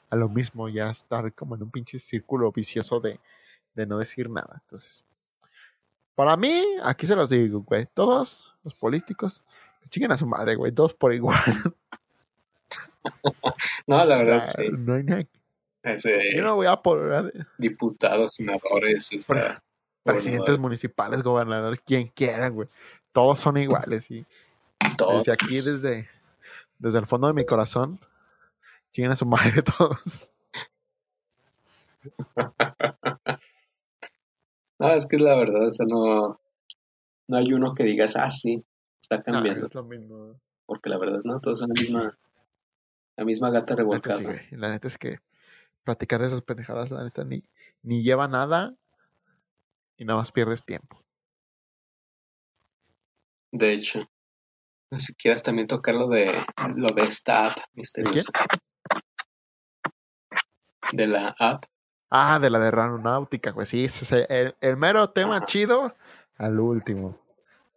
a, 0.09 0.15
lo 0.15 0.29
mismo, 0.29 0.67
ya 0.67 0.89
estar 0.89 1.31
como 1.35 1.53
en 1.53 1.61
un 1.61 1.69
pinche 1.69 1.99
círculo 1.99 2.51
vicioso 2.51 2.99
de, 2.99 3.19
de 3.75 3.85
no 3.85 3.99
decir 3.99 4.31
nada. 4.31 4.63
Entonces, 4.63 5.05
para 6.15 6.35
mí, 6.35 6.63
aquí 6.81 7.05
se 7.05 7.15
los 7.15 7.29
digo, 7.29 7.61
güey. 7.61 7.87
Todos 7.93 8.55
los 8.63 8.73
políticos 8.73 9.43
Chinguen 9.89 10.11
a 10.11 10.17
su 10.17 10.25
madre, 10.25 10.55
güey, 10.55 10.71
todos 10.71 10.93
por 10.93 11.13
igual. 11.13 11.35
no, 13.87 14.05
la 14.05 14.17
verdad, 14.17 14.43
o 14.43 14.47
sea, 14.47 14.63
sí. 14.63 14.69
No 14.71 14.95
hay 14.95 15.03
nada. 15.03 15.23
Ese, 15.83 16.35
Yo 16.35 16.43
no 16.43 16.55
voy 16.55 16.65
a 16.65 16.77
por 16.77 17.31
diputados, 17.59 18.33
senadores, 18.33 19.09
presidentes 20.03 20.57
municipales, 20.57 21.21
gobernadores, 21.21 21.79
quien 21.85 22.07
quiera, 22.07 22.49
güey. 22.49 22.67
Todos 23.11 23.39
son 23.39 23.57
iguales. 23.57 24.09
Y 24.09 24.25
todos. 24.97 25.19
desde 25.19 25.31
aquí, 25.33 25.55
desde, 25.55 26.09
desde 26.79 26.99
el 26.99 27.05
fondo 27.05 27.27
de 27.27 27.33
mi 27.33 27.45
corazón, 27.45 27.99
chinguen 28.91 29.11
a 29.11 29.15
su 29.15 29.27
madre 29.27 29.61
todos. 29.77 30.31
no, 34.79 34.89
es 34.91 35.05
que 35.05 35.15
es 35.17 35.21
la 35.21 35.37
verdad, 35.37 35.67
o 35.67 35.71
sea, 35.71 35.85
no, 35.87 36.39
no 37.27 37.37
hay 37.37 37.53
uno 37.53 37.75
que 37.75 37.83
digas, 37.83 38.15
ah, 38.15 38.31
sí, 38.31 38.65
está 39.05 39.23
cambiando. 39.23 39.61
No, 39.61 39.65
es 39.67 39.75
lo 39.75 39.83
mismo. 39.83 40.39
Porque 40.65 40.89
la 40.89 40.97
verdad, 40.97 41.21
no, 41.23 41.39
todos 41.39 41.59
son 41.59 41.69
la 41.69 41.79
misma, 41.79 42.17
la 43.15 43.25
misma 43.25 43.51
gata 43.51 43.75
revolcada. 43.75 44.19
La 44.19 44.29
neta, 44.29 44.43
sí, 44.49 44.55
la 44.55 44.69
neta 44.69 44.87
es 44.87 44.97
que 44.97 45.19
platicar 45.83 46.21
de 46.21 46.27
esas 46.27 46.41
pendejadas, 46.41 46.89
la 46.91 47.03
neta, 47.03 47.23
ni, 47.23 47.43
ni 47.83 48.03
lleva 48.03 48.27
nada 48.27 48.75
y 49.97 50.05
nada 50.05 50.19
más 50.19 50.31
pierdes 50.31 50.65
tiempo. 50.65 51.03
De 53.51 53.73
hecho, 53.73 54.09
si 54.97 55.13
quieras 55.13 55.43
también 55.43 55.67
tocar 55.67 55.95
lo 55.95 56.07
de 56.07 56.31
lo 56.75 56.89
de 56.89 57.01
esta 57.03 57.45
app 57.45 57.57
misteriosa. 57.73 58.31
¿De, 60.91 61.03
¿De 61.03 61.07
la 61.07 61.35
app. 61.39 61.65
Ah, 62.09 62.39
de 62.39 62.49
la 62.49 62.59
de 62.59 62.71
Ranonáutica, 62.71 63.53
pues 63.53 63.69
sí, 63.69 63.85
ese, 63.85 64.25
el, 64.29 64.55
el, 64.61 64.77
mero 64.77 65.09
tema 65.11 65.45
chido 65.45 65.95
al 66.37 66.59
último. 66.59 67.24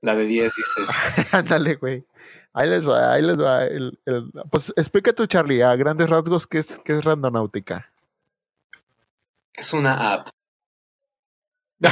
La 0.01 0.14
de 0.14 0.24
10 0.24 0.55
dices. 0.55 0.88
Ándale, 1.32 1.74
güey. 1.74 2.05
Ahí 2.53 2.68
les 2.68 2.88
va, 2.88 3.12
ahí 3.12 3.22
les 3.22 3.38
va. 3.38 3.64
El, 3.64 3.99
el, 4.05 4.30
pues 4.51 4.72
explica 4.76 5.12
tú, 5.12 5.26
Charlie, 5.26 5.62
a 5.62 5.74
grandes 5.76 6.09
rasgos, 6.09 6.46
¿qué 6.46 6.59
es, 6.59 6.78
qué 6.84 6.99
es 6.99 7.05
Randonáutica? 7.05 7.90
Es 9.55 9.72
una 9.72 10.12
app. 10.12 10.28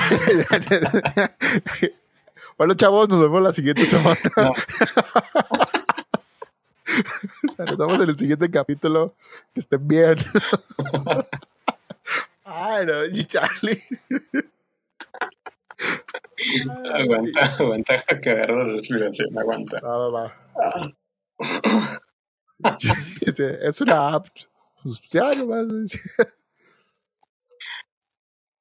bueno, 2.58 2.74
chavos, 2.74 3.08
nos 3.08 3.20
vemos 3.20 3.42
la 3.42 3.52
siguiente 3.52 3.84
semana. 3.86 4.18
No. 4.36 4.52
nos 7.58 7.76
vemos 7.76 8.00
en 8.00 8.08
el 8.10 8.18
siguiente 8.18 8.50
capítulo. 8.50 9.14
Que 9.52 9.60
estén 9.60 9.86
bien. 9.86 10.16
Ay, 12.44 12.86
no, 12.86 12.92
Charlie. 13.26 13.82
aguanta, 16.94 17.56
aguanta 17.58 18.04
que 18.22 18.30
agarro 18.30 18.64
la 18.64 18.74
respiración, 18.74 19.36
aguanta. 19.38 19.80
Va, 19.80 19.98
va, 19.98 20.10
va. 20.10 20.34
Ah. 20.62 20.92
es 23.18 23.80
una 23.80 24.14
app. 24.14 24.28
Pues 24.82 25.00
ya 25.10 25.34
nomás. 25.34 25.66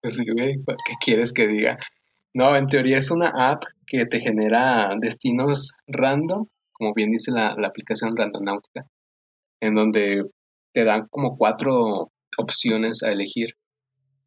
Pues, 0.02 0.18
güey, 0.18 0.58
¿qué 0.66 0.94
quieres 1.04 1.34
que 1.34 1.48
diga? 1.48 1.80
No, 2.34 2.56
en 2.56 2.68
teoría 2.68 2.98
es 2.98 3.12
una 3.12 3.30
app 3.30 3.64
que 3.88 4.06
te 4.06 4.20
genera 4.20 4.90
destinos 5.00 5.76
random, 5.88 6.48
como 6.74 6.94
bien 6.94 7.12
dice 7.12 7.32
la, 7.32 7.56
la 7.56 7.70
aplicación 7.70 8.16
Randonáutica, 8.16 8.86
en 9.62 9.74
donde 9.74 10.30
te 10.74 10.84
dan 10.84 11.08
como 11.10 11.38
cuatro 11.38 12.12
opciones 12.38 13.04
a 13.04 13.12
elegir. 13.12 13.56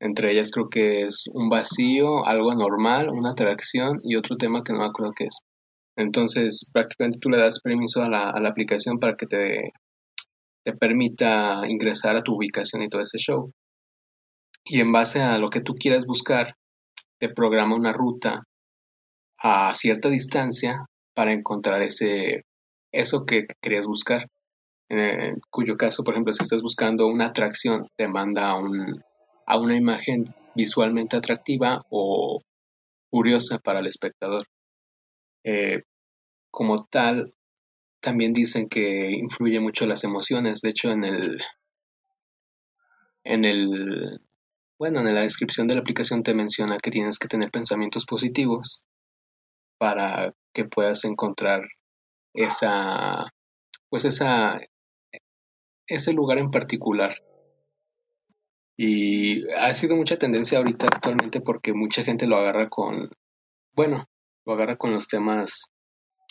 Entre 0.00 0.32
ellas 0.32 0.50
creo 0.52 0.68
que 0.68 1.02
es 1.02 1.24
un 1.34 1.48
vacío, 1.48 2.24
algo 2.24 2.52
anormal, 2.52 3.10
una 3.10 3.30
atracción 3.30 4.00
y 4.04 4.16
otro 4.16 4.36
tema 4.36 4.62
que 4.62 4.72
no 4.72 4.80
me 4.80 4.86
acuerdo 4.86 5.12
qué 5.16 5.24
es. 5.24 5.40
Entonces, 5.96 6.70
prácticamente 6.72 7.18
tú 7.20 7.28
le 7.28 7.38
das 7.38 7.60
permiso 7.60 8.02
a 8.02 8.08
la, 8.08 8.30
a 8.30 8.40
la 8.40 8.50
aplicación 8.50 9.00
para 9.00 9.16
que 9.16 9.26
te, 9.26 9.72
te 10.64 10.72
permita 10.72 11.62
ingresar 11.68 12.16
a 12.16 12.22
tu 12.22 12.36
ubicación 12.36 12.82
y 12.82 12.88
todo 12.88 13.02
ese 13.02 13.18
show. 13.18 13.52
Y 14.64 14.80
en 14.80 14.92
base 14.92 15.22
a 15.22 15.38
lo 15.38 15.48
que 15.48 15.60
tú 15.60 15.74
quieras 15.74 16.06
buscar, 16.06 16.54
te 17.18 17.28
programa 17.28 17.74
una 17.74 17.92
ruta 17.92 18.44
a 19.38 19.74
cierta 19.74 20.08
distancia 20.08 20.86
para 21.14 21.32
encontrar 21.32 21.82
ese, 21.82 22.44
eso 22.92 23.24
que 23.24 23.46
querías 23.60 23.86
buscar. 23.86 24.28
en 24.90 25.40
cuyo 25.50 25.76
caso, 25.76 26.04
por 26.04 26.14
ejemplo, 26.14 26.32
si 26.32 26.42
estás 26.42 26.62
buscando 26.62 27.06
una 27.08 27.26
atracción, 27.26 27.88
te 27.96 28.08
manda 28.08 28.56
un, 28.56 29.02
a 29.50 29.58
una 29.58 29.76
imagen 29.76 30.34
visualmente 30.54 31.16
atractiva 31.16 31.82
o 31.88 32.42
curiosa 33.10 33.58
para 33.58 33.80
el 33.80 33.86
espectador. 33.86 34.46
Eh, 35.42 35.84
como 36.50 36.84
tal, 36.84 37.34
también 38.00 38.34
dicen 38.34 38.68
que 38.68 39.10
influye 39.10 39.58
mucho 39.60 39.86
las 39.86 40.04
emociones. 40.04 40.60
De 40.60 40.68
hecho, 40.68 40.90
en 40.90 41.04
el, 41.04 41.40
en 43.24 43.46
el, 43.46 44.20
bueno, 44.78 45.00
en 45.00 45.14
la 45.14 45.22
descripción 45.22 45.66
de 45.66 45.76
la 45.76 45.80
aplicación 45.80 46.22
te 46.22 46.34
menciona 46.34 46.76
que 46.76 46.90
tienes 46.90 47.18
que 47.18 47.28
tener 47.28 47.50
pensamientos 47.50 48.04
positivos 48.04 48.84
para 49.78 50.34
que 50.52 50.66
puedas 50.66 51.06
encontrar 51.06 51.62
esa, 52.34 53.32
pues 53.88 54.04
esa, 54.04 54.60
ese 55.86 56.12
lugar 56.12 56.36
en 56.36 56.50
particular. 56.50 57.16
Y 58.80 59.50
ha 59.54 59.74
sido 59.74 59.96
mucha 59.96 60.18
tendencia 60.18 60.58
ahorita 60.58 60.86
actualmente 60.86 61.40
porque 61.40 61.72
mucha 61.72 62.04
gente 62.04 62.28
lo 62.28 62.36
agarra 62.36 62.68
con, 62.68 63.10
bueno, 63.74 64.06
lo 64.46 64.52
agarra 64.52 64.76
con 64.76 64.92
los 64.92 65.08
temas 65.08 65.72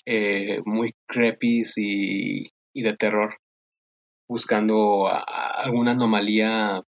eh, 0.06 0.62
muy 0.66 0.94
creepy 1.08 1.64
y, 1.76 2.48
y, 2.74 2.82
de 2.84 2.96
terror, 2.96 3.36
buscando 4.30 5.10
alguna 5.10 5.92
anomalía, 5.92 6.82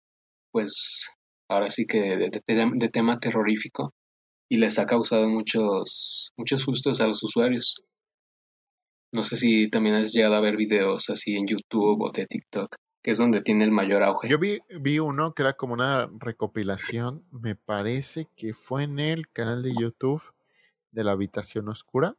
pues 0.53 1.09
ahora 1.49 1.71
sí 1.71 1.87
que 1.87 2.01
de, 2.01 2.29
de, 2.29 2.89
tema 2.91 3.19
terrorífico 3.19 3.95
y 4.51 4.59
les 4.59 4.79
ha 4.79 4.85
causado 4.85 5.27
muchos, 5.31 6.33
muchos 6.37 6.61
sustos 6.61 7.01
a 7.01 7.07
los 7.07 7.23
usuarios. 7.23 7.83
No 9.11 9.23
sé 9.23 9.37
si 9.39 9.71
también 9.71 9.97
has 9.97 10.13
llegado 10.13 10.35
a 10.35 10.41
ver 10.43 10.57
videos 10.57 11.09
así 11.09 11.35
en 11.35 11.47
YouTube 11.47 12.03
o 12.03 12.11
de 12.11 12.27
TikTok, 12.27 12.77
que 13.07 13.13
es 13.13 13.19
donde 13.19 13.41
tiene 13.41 13.63
el 13.63 13.71
mayor 13.71 14.03
auge. 14.03 14.29
Yo 14.29 14.37
vi, 14.37 14.59
vi 14.81 14.99
uno 14.99 15.33
que 15.33 15.43
era 15.43 15.53
como 15.53 15.75
una 15.75 16.11
recopilación, 16.19 17.25
me 17.31 17.55
parece 17.55 18.29
que 18.35 18.53
fue 18.53 18.83
en 18.83 18.99
el 18.99 19.31
canal 19.31 19.63
de 19.63 19.73
YouTube 19.79 20.21
de 20.91 21.05
la 21.05 21.13
habitación 21.13 21.69
oscura, 21.69 22.17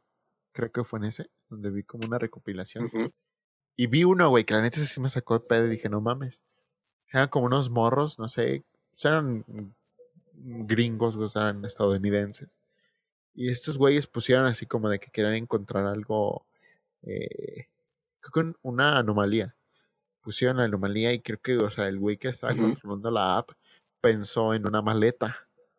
creo 0.52 0.72
que 0.72 0.84
fue 0.84 1.00
en 1.00 1.04
ese, 1.04 1.30
donde 1.50 1.68
vi 1.68 1.82
como 1.82 2.06
una 2.06 2.16
recopilación. 2.18 2.90
Y 3.76 3.86
vi 3.88 4.04
uno, 4.04 4.30
güey, 4.30 4.44
que 4.44 4.54
la 4.54 4.62
neta 4.62 4.80
sí 4.80 4.98
me 4.98 5.10
sacó 5.10 5.34
de 5.34 5.40
pedo 5.40 5.66
y 5.66 5.70
dije, 5.72 5.90
no 5.90 6.00
mames. 6.00 6.42
Eran 7.12 7.28
como 7.28 7.44
unos 7.44 7.68
morros, 7.68 8.18
no 8.18 8.28
sé, 8.28 8.64
eran 9.04 9.44
gringos, 10.32 11.16
o 11.16 11.38
eran 11.38 11.66
estadounidenses. 11.66 12.56
Y 13.34 13.50
estos 13.50 13.76
güeyes 13.76 14.06
pusieron 14.06 14.46
así 14.46 14.64
como 14.64 14.88
de 14.88 14.98
que 15.00 15.10
querían 15.10 15.34
encontrar 15.34 15.84
algo, 15.84 16.46
eh, 17.02 17.66
creo 18.20 18.52
que 18.52 18.58
una 18.62 18.96
anomalía. 18.96 19.54
Pusieron 20.28 20.58
la 20.58 20.64
anomalía 20.64 21.10
y 21.14 21.20
creo 21.20 21.40
que, 21.40 21.56
o 21.56 21.70
sea, 21.70 21.88
el 21.88 21.98
güey 21.98 22.18
que 22.18 22.28
estaba 22.28 22.54
controlando 22.54 23.10
la 23.10 23.38
app 23.38 23.52
pensó 24.02 24.52
en 24.52 24.68
una 24.68 24.82
maleta. 24.82 25.38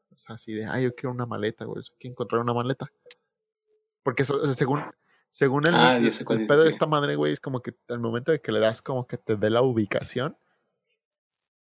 O 0.10 0.18
sea, 0.18 0.38
así 0.38 0.54
de, 0.54 0.66
ay, 0.66 0.86
yo 0.86 0.96
quiero 0.96 1.12
una 1.12 1.28
maleta, 1.28 1.66
güey, 1.66 1.84
hay 1.88 1.96
que 2.00 2.08
encontrar 2.08 2.42
una 2.42 2.52
maleta. 2.52 2.92
Porque 4.02 4.26
según, 4.26 4.84
según 5.30 5.68
el, 5.68 5.76
ah, 5.76 5.98
el 5.98 6.48
pedo 6.48 6.64
de 6.64 6.70
esta 6.70 6.88
madre, 6.88 7.16
güey, 7.16 7.32
es 7.32 7.40
como 7.40 7.62
que 7.62 7.76
al 7.90 8.00
momento 8.00 8.32
de 8.32 8.42
que 8.42 8.52
le 8.52 8.60
das 8.60 8.82
como 8.82 9.06
que 9.06 9.18
te 9.18 9.36
dé 9.36 9.52
la 9.52 9.62
ubicación, 9.62 10.36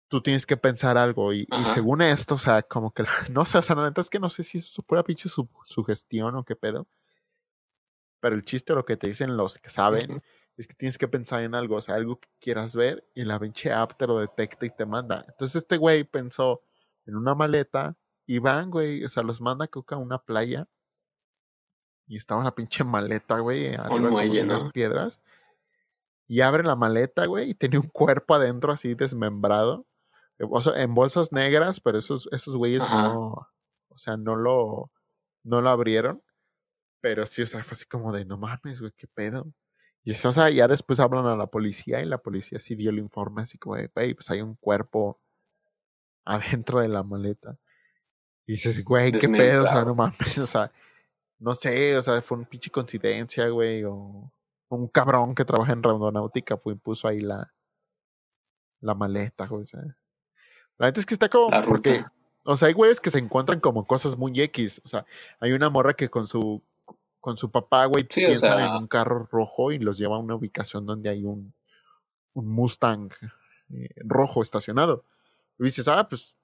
tú 0.08 0.20
tienes 0.20 0.44
que 0.44 0.56
pensar 0.56 0.98
algo. 0.98 1.32
Y, 1.32 1.46
según 1.72 2.02
esto, 2.02 2.34
o 2.34 2.38
sea, 2.38 2.62
como 2.62 2.92
que 2.92 3.04
no 3.30 3.44
sé, 3.44 3.58
o 3.58 3.62
sea, 3.62 3.76
la 3.76 3.84
neta 3.84 4.00
es 4.00 4.10
que 4.10 4.18
no 4.18 4.28
sé 4.28 4.42
si 4.42 4.58
es 4.58 4.64
su 4.64 4.82
pura 4.82 5.04
pinche 5.04 5.28
su, 5.28 5.48
sugestión 5.62 6.34
o 6.34 6.44
qué 6.44 6.56
pedo. 6.56 6.88
Pero 8.18 8.34
el 8.34 8.44
chiste, 8.44 8.74
lo 8.74 8.84
que 8.84 8.96
te 8.96 9.06
dicen 9.06 9.36
los 9.36 9.58
que 9.58 9.70
saben, 9.70 10.20
es 10.56 10.66
que 10.66 10.74
tienes 10.74 10.98
que 10.98 11.08
pensar 11.08 11.42
en 11.42 11.54
algo, 11.54 11.76
o 11.76 11.80
sea, 11.80 11.94
algo 11.96 12.20
que 12.20 12.28
quieras 12.40 12.74
ver, 12.74 13.08
y 13.14 13.24
la 13.24 13.38
pinche 13.40 13.72
app 13.72 13.96
te 13.96 14.06
lo 14.06 14.18
detecta 14.18 14.66
y 14.66 14.70
te 14.70 14.86
manda. 14.86 15.24
Entonces 15.28 15.62
este 15.62 15.76
güey 15.76 16.04
pensó 16.04 16.62
en 17.06 17.16
una 17.16 17.34
maleta, 17.34 17.96
y 18.26 18.38
van, 18.38 18.70
güey, 18.70 19.04
o 19.04 19.08
sea, 19.08 19.22
los 19.22 19.40
manda 19.40 19.66
creo 19.66 19.84
que 19.84 19.94
a 19.94 19.98
una 19.98 20.18
playa. 20.18 20.68
Y 22.06 22.16
estaba 22.16 22.44
la 22.44 22.54
pinche 22.54 22.84
maleta, 22.84 23.38
güey, 23.38 23.74
arriba 23.74 24.22
de 24.22 24.46
las 24.46 24.64
piedras. 24.72 25.20
Y 26.28 26.40
abre 26.40 26.62
la 26.62 26.76
maleta, 26.76 27.26
güey, 27.26 27.50
y 27.50 27.54
tenía 27.54 27.80
un 27.80 27.88
cuerpo 27.88 28.34
adentro 28.34 28.72
así 28.72 28.94
desmembrado 28.94 29.86
en 30.38 30.94
bolsas 30.94 31.32
negras, 31.32 31.80
pero 31.80 31.98
esos, 31.98 32.28
esos 32.32 32.56
güeyes 32.56 32.82
no, 32.88 33.48
o 33.88 33.98
sea, 33.98 34.16
no 34.16 34.34
lo, 34.34 34.90
no 35.44 35.60
lo 35.60 35.70
abrieron. 35.70 36.22
Pero 37.00 37.26
sí, 37.26 37.42
o 37.42 37.46
sea, 37.46 37.62
fue 37.64 37.74
así 37.74 37.84
como 37.86 38.12
de, 38.12 38.24
no 38.24 38.38
mames, 38.38 38.80
güey, 38.80 38.92
qué 38.96 39.06
pedo. 39.08 39.52
Y 40.04 40.10
o 40.10 40.32
sea, 40.32 40.50
ya 40.50 40.66
después 40.66 40.98
hablan 40.98 41.26
a 41.26 41.36
la 41.36 41.46
policía 41.46 42.00
y 42.00 42.06
la 42.06 42.18
policía 42.18 42.58
sí 42.58 42.74
dio 42.74 42.90
el 42.90 42.98
informe 42.98 43.42
así 43.42 43.56
como 43.56 43.76
de, 43.76 43.88
güey, 43.94 44.14
pues 44.14 44.30
hay 44.30 44.40
un 44.40 44.56
cuerpo 44.56 45.20
adentro 46.24 46.80
de 46.80 46.88
la 46.88 47.02
maleta. 47.02 47.56
Y 48.46 48.52
dices, 48.52 48.82
güey, 48.82 49.12
qué 49.12 49.28
pedo, 49.28 49.62
o 49.62 49.66
sea, 49.66 49.84
no 49.84 49.94
mames, 49.94 50.38
o 50.38 50.46
sea, 50.46 50.72
no 51.38 51.54
sé, 51.54 51.96
o 51.96 52.02
sea, 52.02 52.20
fue 52.20 52.38
una 52.38 52.48
pinche 52.48 52.70
coincidencia, 52.70 53.48
güey, 53.48 53.84
o 53.84 54.32
un 54.68 54.88
cabrón 54.88 55.34
que 55.34 55.44
trabaja 55.44 55.72
en 55.72 55.82
Randonáutica 55.82 56.56
fue 56.56 56.76
puso 56.76 57.06
ahí 57.06 57.20
la, 57.20 57.52
la 58.80 58.94
maleta, 58.94 59.46
güey, 59.46 59.62
o 59.62 59.66
sea. 59.66 59.80
La 60.78 60.86
neta 60.86 61.00
es 61.00 61.06
que 61.06 61.14
está 61.14 61.28
como. 61.28 61.50
porque, 61.62 62.04
o 62.44 62.56
sea, 62.56 62.68
hay 62.68 62.74
güeyes 62.74 63.00
que 63.00 63.10
se 63.10 63.18
encuentran 63.18 63.60
como 63.60 63.86
cosas 63.86 64.16
muy 64.16 64.32
X. 64.40 64.80
O 64.84 64.88
sea, 64.88 65.06
hay 65.38 65.52
una 65.52 65.70
morra 65.70 65.94
que 65.94 66.08
con 66.08 66.26
su 66.26 66.62
con 67.22 67.36
su 67.36 67.52
papá, 67.52 67.86
güey, 67.86 68.02
piensan 68.02 68.60
en 68.60 68.72
un 68.82 68.88
carro 68.88 69.28
rojo 69.30 69.70
y 69.70 69.78
los 69.78 69.96
lleva 69.96 70.16
a 70.16 70.18
una 70.18 70.34
ubicación 70.34 70.84
donde 70.84 71.08
hay 71.08 71.24
un, 71.24 71.54
un 72.34 72.48
Mustang 72.48 73.10
eh, 73.72 73.88
rojo 73.98 74.42
estacionado. 74.42 75.04
Y 75.56 75.64
dices, 75.64 75.86
ah, 75.86 76.08
pues, 76.08 76.34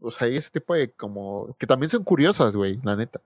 o 0.00 0.10
sea, 0.10 0.26
hay 0.26 0.36
ese 0.36 0.50
tipo 0.50 0.74
de 0.74 0.90
como, 0.92 1.54
que 1.58 1.66
también 1.66 1.90
son 1.90 2.04
curiosas, 2.04 2.56
güey, 2.56 2.80
la 2.82 2.96
neta. 2.96 3.20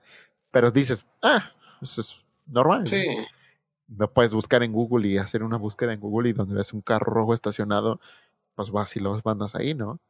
Pero 0.50 0.72
dices, 0.72 1.06
ah, 1.22 1.52
eso 1.80 2.00
es 2.00 2.26
normal. 2.46 2.84
Sí. 2.86 3.06
¿no? 3.86 4.12
puedes 4.12 4.34
buscar 4.34 4.64
en 4.64 4.72
Google 4.72 5.06
y 5.06 5.18
hacer 5.18 5.44
una 5.44 5.56
búsqueda 5.56 5.92
en 5.92 6.00
Google 6.00 6.30
y 6.30 6.32
donde 6.32 6.56
ves 6.56 6.72
un 6.72 6.80
carro 6.80 7.12
rojo 7.14 7.32
estacionado, 7.32 8.00
pues 8.56 8.72
vas 8.72 8.96
y 8.96 9.00
los 9.00 9.24
mandas 9.24 9.54
ahí, 9.54 9.72
¿no? 9.72 10.00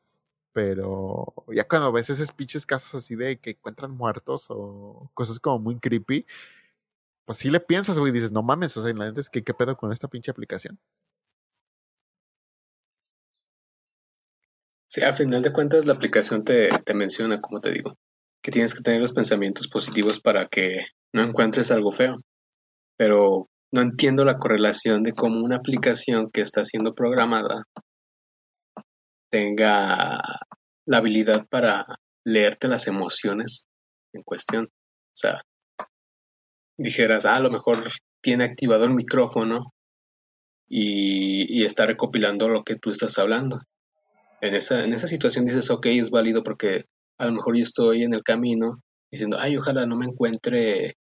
pero 0.58 1.34
ya 1.54 1.68
cuando 1.68 1.92
ves 1.92 2.10
esos 2.10 2.32
pinches 2.32 2.66
casos 2.66 2.92
así 2.96 3.14
de 3.14 3.38
que 3.38 3.50
encuentran 3.50 3.92
muertos 3.92 4.46
o 4.48 5.08
cosas 5.14 5.38
como 5.38 5.60
muy 5.60 5.78
creepy, 5.78 6.26
pues 7.28 7.40
sí 7.40 7.50
le 7.50 7.60
piensas, 7.60 7.98
güey, 7.98 8.10
dices, 8.10 8.32
no 8.32 8.42
mames, 8.42 8.74
o 8.78 8.82
sea, 8.82 8.90
la 8.94 9.04
neta 9.04 9.20
es 9.20 9.28
que 9.28 9.44
qué 9.44 9.52
pedo 9.52 9.76
con 9.76 9.92
esta 9.92 10.08
pinche 10.08 10.30
aplicación. 10.30 10.78
Sí, 14.88 15.02
a 15.02 15.12
final 15.12 15.42
de 15.42 15.52
cuentas 15.52 15.84
la 15.84 15.92
aplicación 15.92 16.42
te, 16.42 16.70
te 16.70 16.94
menciona, 16.94 17.42
como 17.42 17.60
te 17.60 17.70
digo, 17.70 17.98
que 18.42 18.50
tienes 18.50 18.72
que 18.72 18.80
tener 18.80 19.02
los 19.02 19.12
pensamientos 19.12 19.68
positivos 19.68 20.20
para 20.20 20.48
que 20.48 20.86
no 21.12 21.20
encuentres 21.20 21.70
algo 21.70 21.90
feo. 21.90 22.16
Pero 22.96 23.50
no 23.74 23.82
entiendo 23.82 24.24
la 24.24 24.38
correlación 24.38 25.02
de 25.02 25.12
cómo 25.12 25.44
una 25.44 25.56
aplicación 25.56 26.30
que 26.30 26.40
está 26.40 26.64
siendo 26.64 26.94
programada 26.94 27.64
tenga 29.30 30.22
la 30.86 30.96
habilidad 30.96 31.46
para 31.50 31.84
leerte 32.24 32.68
las 32.68 32.86
emociones 32.86 33.66
en 34.14 34.22
cuestión. 34.22 34.64
O 34.64 35.14
sea, 35.14 35.42
dijeras, 36.78 37.26
ah, 37.26 37.36
a 37.36 37.40
lo 37.40 37.50
mejor 37.50 37.82
tiene 38.22 38.44
activado 38.44 38.84
el 38.84 38.94
micrófono 38.94 39.74
y, 40.68 41.64
está 41.64 41.86
recopilando 41.86 42.48
lo 42.48 42.64
que 42.64 42.76
tú 42.76 42.90
estás 42.90 43.18
hablando. 43.18 43.60
En 44.40 44.54
esa, 44.54 44.84
en 44.84 44.92
esa 44.92 45.06
situación 45.06 45.44
dices, 45.44 45.70
ok, 45.70 45.86
es 45.86 46.10
válido 46.10 46.42
porque 46.42 46.84
a 47.18 47.26
lo 47.26 47.32
mejor 47.32 47.56
yo 47.56 47.62
estoy 47.62 48.04
en 48.04 48.14
el 48.14 48.22
camino 48.22 48.80
diciendo, 49.10 49.38
ay, 49.40 49.56
ojalá 49.56 49.86
no 49.86 49.96
me 49.96 50.06
encuentre 50.06 50.94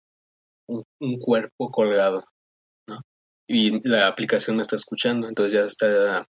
un, 0.69 0.83
un 1.01 1.19
cuerpo 1.19 1.71
colgado, 1.71 2.25
¿no? 2.89 3.01
Y 3.47 3.87
la 3.87 4.09
aplicación 4.09 4.57
me 4.57 4.63
está 4.63 4.77
escuchando, 4.77 5.29
entonces 5.29 5.53
ya 5.53 5.61
está 5.61 6.27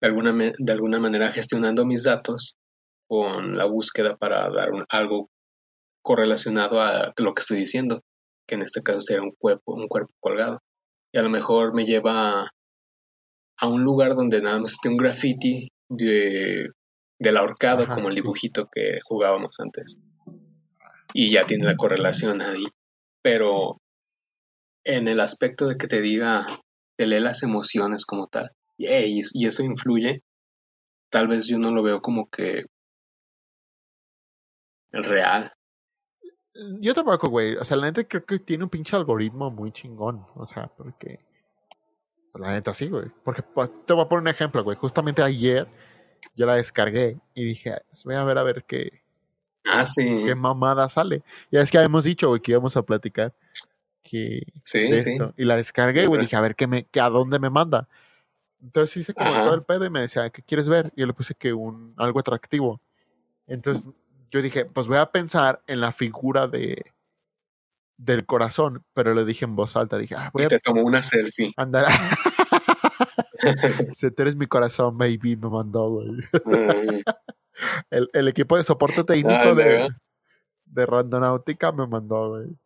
de 0.00 0.08
alguna, 0.08 0.32
de 0.58 0.72
alguna 0.72 0.98
manera 0.98 1.32
gestionando 1.32 1.86
mis 1.86 2.02
datos 2.02 2.56
con 3.08 3.56
la 3.56 3.64
búsqueda 3.64 4.16
para 4.16 4.48
dar 4.50 4.70
algo 4.88 5.30
correlacionado 6.02 6.82
a 6.82 7.14
lo 7.16 7.34
que 7.34 7.40
estoy 7.40 7.58
diciendo, 7.58 8.02
que 8.46 8.54
en 8.54 8.62
este 8.62 8.82
caso 8.82 9.00
sería 9.00 9.22
un 9.22 9.34
cuerpo, 9.38 9.74
un 9.74 9.88
cuerpo 9.88 10.12
colgado. 10.20 10.60
Y 11.12 11.18
a 11.18 11.22
lo 11.22 11.30
mejor 11.30 11.74
me 11.74 11.84
lleva 11.84 12.50
a 13.56 13.68
un 13.68 13.82
lugar 13.82 14.14
donde 14.14 14.42
nada 14.42 14.60
más 14.60 14.72
esté 14.72 14.88
un 14.88 14.96
graffiti 14.96 15.68
de, 15.88 16.68
del 17.18 17.36
ahorcado, 17.36 17.86
como 17.86 18.08
el 18.08 18.14
dibujito 18.14 18.68
que 18.72 18.98
jugábamos 19.04 19.56
antes. 19.58 19.98
Y 21.12 21.30
ya 21.30 21.46
tiene 21.46 21.66
la 21.66 21.76
correlación 21.76 22.42
ahí. 22.42 22.64
Pero 23.22 23.80
en 24.84 25.08
el 25.08 25.20
aspecto 25.20 25.66
de 25.66 25.76
que 25.76 25.86
te 25.86 26.00
diga, 26.00 26.60
te 26.96 27.06
lee 27.06 27.20
las 27.20 27.42
emociones 27.42 28.04
como 28.04 28.26
tal, 28.26 28.50
y 28.76 29.46
eso 29.46 29.62
influye, 29.62 30.22
tal 31.10 31.28
vez 31.28 31.46
yo 31.46 31.58
no 31.58 31.70
lo 31.70 31.82
veo 31.82 32.00
como 32.00 32.28
que 32.28 32.64
el 34.92 35.04
real. 35.04 35.52
Yo 36.80 36.94
tampoco, 36.94 37.28
güey. 37.28 37.56
O 37.56 37.64
sea, 37.64 37.76
la 37.76 37.86
neta 37.86 38.04
creo 38.04 38.24
que 38.24 38.38
tiene 38.38 38.64
un 38.64 38.70
pinche 38.70 38.94
algoritmo 38.96 39.50
muy 39.50 39.72
chingón. 39.72 40.24
O 40.34 40.46
sea, 40.46 40.68
porque. 40.68 41.20
Pues 42.32 42.42
la 42.42 42.52
neta 42.52 42.72
sí, 42.74 42.88
güey. 42.88 43.06
Porque 43.24 43.42
pues, 43.42 43.70
te 43.86 43.92
voy 43.92 44.04
a 44.04 44.08
poner 44.08 44.22
un 44.22 44.28
ejemplo, 44.28 44.62
güey. 44.62 44.76
Justamente 44.76 45.22
ayer 45.22 45.68
yo 46.36 46.46
la 46.46 46.54
descargué 46.56 47.18
y 47.34 47.44
dije, 47.44 47.76
pues, 47.90 48.04
voy 48.04 48.14
a 48.14 48.24
ver 48.24 48.38
a 48.38 48.42
ver 48.42 48.64
qué, 48.64 49.02
Ah, 49.64 49.84
sí. 49.86 50.22
qué 50.24 50.34
mamada 50.34 50.88
sale. 50.88 51.22
Ya 51.50 51.60
es 51.60 51.70
que 51.70 51.78
habíamos 51.78 52.04
dicho, 52.04 52.28
güey, 52.28 52.40
que 52.40 52.52
íbamos 52.52 52.76
a 52.76 52.82
platicar 52.82 53.34
que 54.02 54.42
Sí, 54.62 54.90
de 54.90 55.00
sí. 55.00 55.18
Y 55.36 55.44
la 55.44 55.56
descargué, 55.56 56.06
güey. 56.06 56.20
Dije, 56.20 56.36
a 56.36 56.40
ver 56.40 56.54
qué 56.54 56.66
me, 56.66 56.84
qué, 56.84 57.00
a 57.00 57.08
dónde 57.08 57.38
me 57.38 57.50
manda. 57.50 57.88
Entonces 58.62 58.96
hice 58.98 59.14
como 59.14 59.30
Ajá. 59.30 59.44
todo 59.44 59.54
el 59.54 59.62
pedo 59.62 59.84
y 59.84 59.90
me 59.90 60.00
decía, 60.00 60.30
¿qué 60.30 60.42
quieres 60.42 60.68
ver? 60.68 60.90
Y 60.96 61.00
yo 61.00 61.06
le 61.06 61.12
puse 61.14 61.34
que 61.34 61.52
un 61.52 61.94
algo 61.96 62.20
atractivo. 62.20 62.80
Entonces 63.46 63.86
yo 64.34 64.42
dije, 64.42 64.64
pues 64.66 64.88
voy 64.88 64.98
a 64.98 65.06
pensar 65.12 65.62
en 65.66 65.80
la 65.80 65.92
figura 65.92 66.46
de 66.48 66.82
del 67.96 68.26
corazón, 68.26 68.84
pero 68.92 69.14
le 69.14 69.24
dije 69.24 69.44
en 69.44 69.54
voz 69.54 69.76
alta, 69.76 69.96
dije, 69.98 70.16
ah, 70.18 70.30
voy 70.32 70.42
Y 70.42 70.46
a 70.46 70.48
te 70.48 70.58
tomó 70.58 70.82
una 70.82 71.00
selfie. 71.02 71.52
andar. 71.56 71.86
Si 73.94 74.10
tú 74.16 74.22
eres 74.22 74.34
mi 74.36 74.46
corazón, 74.46 74.98
baby, 74.98 75.36
me 75.36 75.48
mandó, 75.48 75.88
güey. 75.90 76.08
Mm, 76.44 77.00
El, 77.90 78.10
el 78.12 78.26
equipo 78.26 78.56
de 78.56 78.64
soporte 78.64 79.04
técnico 79.04 79.30
Ah, 79.32 79.54
de, 79.54 79.88
de 80.64 80.86
Randonáutica 80.86 81.70
me 81.70 81.86
mandó, 81.86 82.30
güey. 82.30 82.58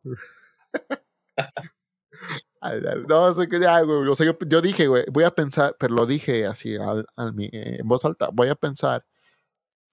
No, 3.07 3.35
sea, 3.35 3.47
que 3.47 3.61
ya, 3.61 3.83
güey, 3.83 4.09
o 4.09 4.17
sea, 4.17 4.27
yo, 4.27 4.37
yo 4.47 4.61
dije, 4.63 4.87
güey, 4.87 5.05
voy 5.13 5.25
a 5.25 5.31
pensar, 5.31 5.77
pero 5.79 5.95
lo 5.95 6.07
dije 6.07 6.47
así 6.47 6.75
al, 6.77 7.07
al 7.17 7.35
mi- 7.35 7.51
eh, 7.53 7.77
en 7.81 7.87
voz 7.87 8.05
alta, 8.07 8.31
voy 8.33 8.49
a 8.49 8.55
pensar 8.55 9.05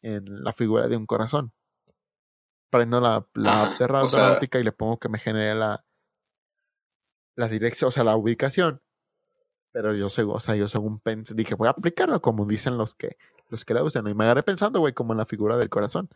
en 0.01 0.43
la 0.43 0.53
figura 0.53 0.87
de 0.87 0.97
un 0.97 1.05
corazón. 1.05 1.51
Prendo 2.75 3.01
la, 3.01 3.27
la 3.33 3.63
o 3.63 3.77
sea- 3.77 3.87
Randonáutica 3.87 4.59
y 4.59 4.63
le 4.63 4.71
pongo 4.71 4.99
que 4.99 5.09
me 5.09 5.19
genere 5.19 5.55
la, 5.55 5.85
la 7.35 7.47
dirección, 7.47 7.87
o 7.89 7.91
sea, 7.91 8.03
la 8.03 8.15
ubicación. 8.15 8.81
Pero 9.71 9.93
yo 9.93 10.09
sé, 10.09 10.23
o 10.23 10.39
sea, 10.39 10.55
yo 10.55 10.67
según 10.67 10.99
pensé, 10.99 11.33
dije, 11.35 11.55
voy 11.55 11.67
a 11.67 11.71
aplicarlo 11.71 12.21
como 12.21 12.45
dicen 12.45 12.77
los 12.77 12.95
que, 12.95 13.17
los 13.49 13.65
que 13.65 13.73
la 13.73 13.83
usan. 13.83 14.07
Y 14.07 14.13
me 14.13 14.23
agarré 14.23 14.43
pensando, 14.43 14.79
güey, 14.79 14.93
como 14.93 15.13
en 15.13 15.17
la 15.17 15.25
figura 15.25 15.57
del 15.57 15.69
corazón. 15.69 16.09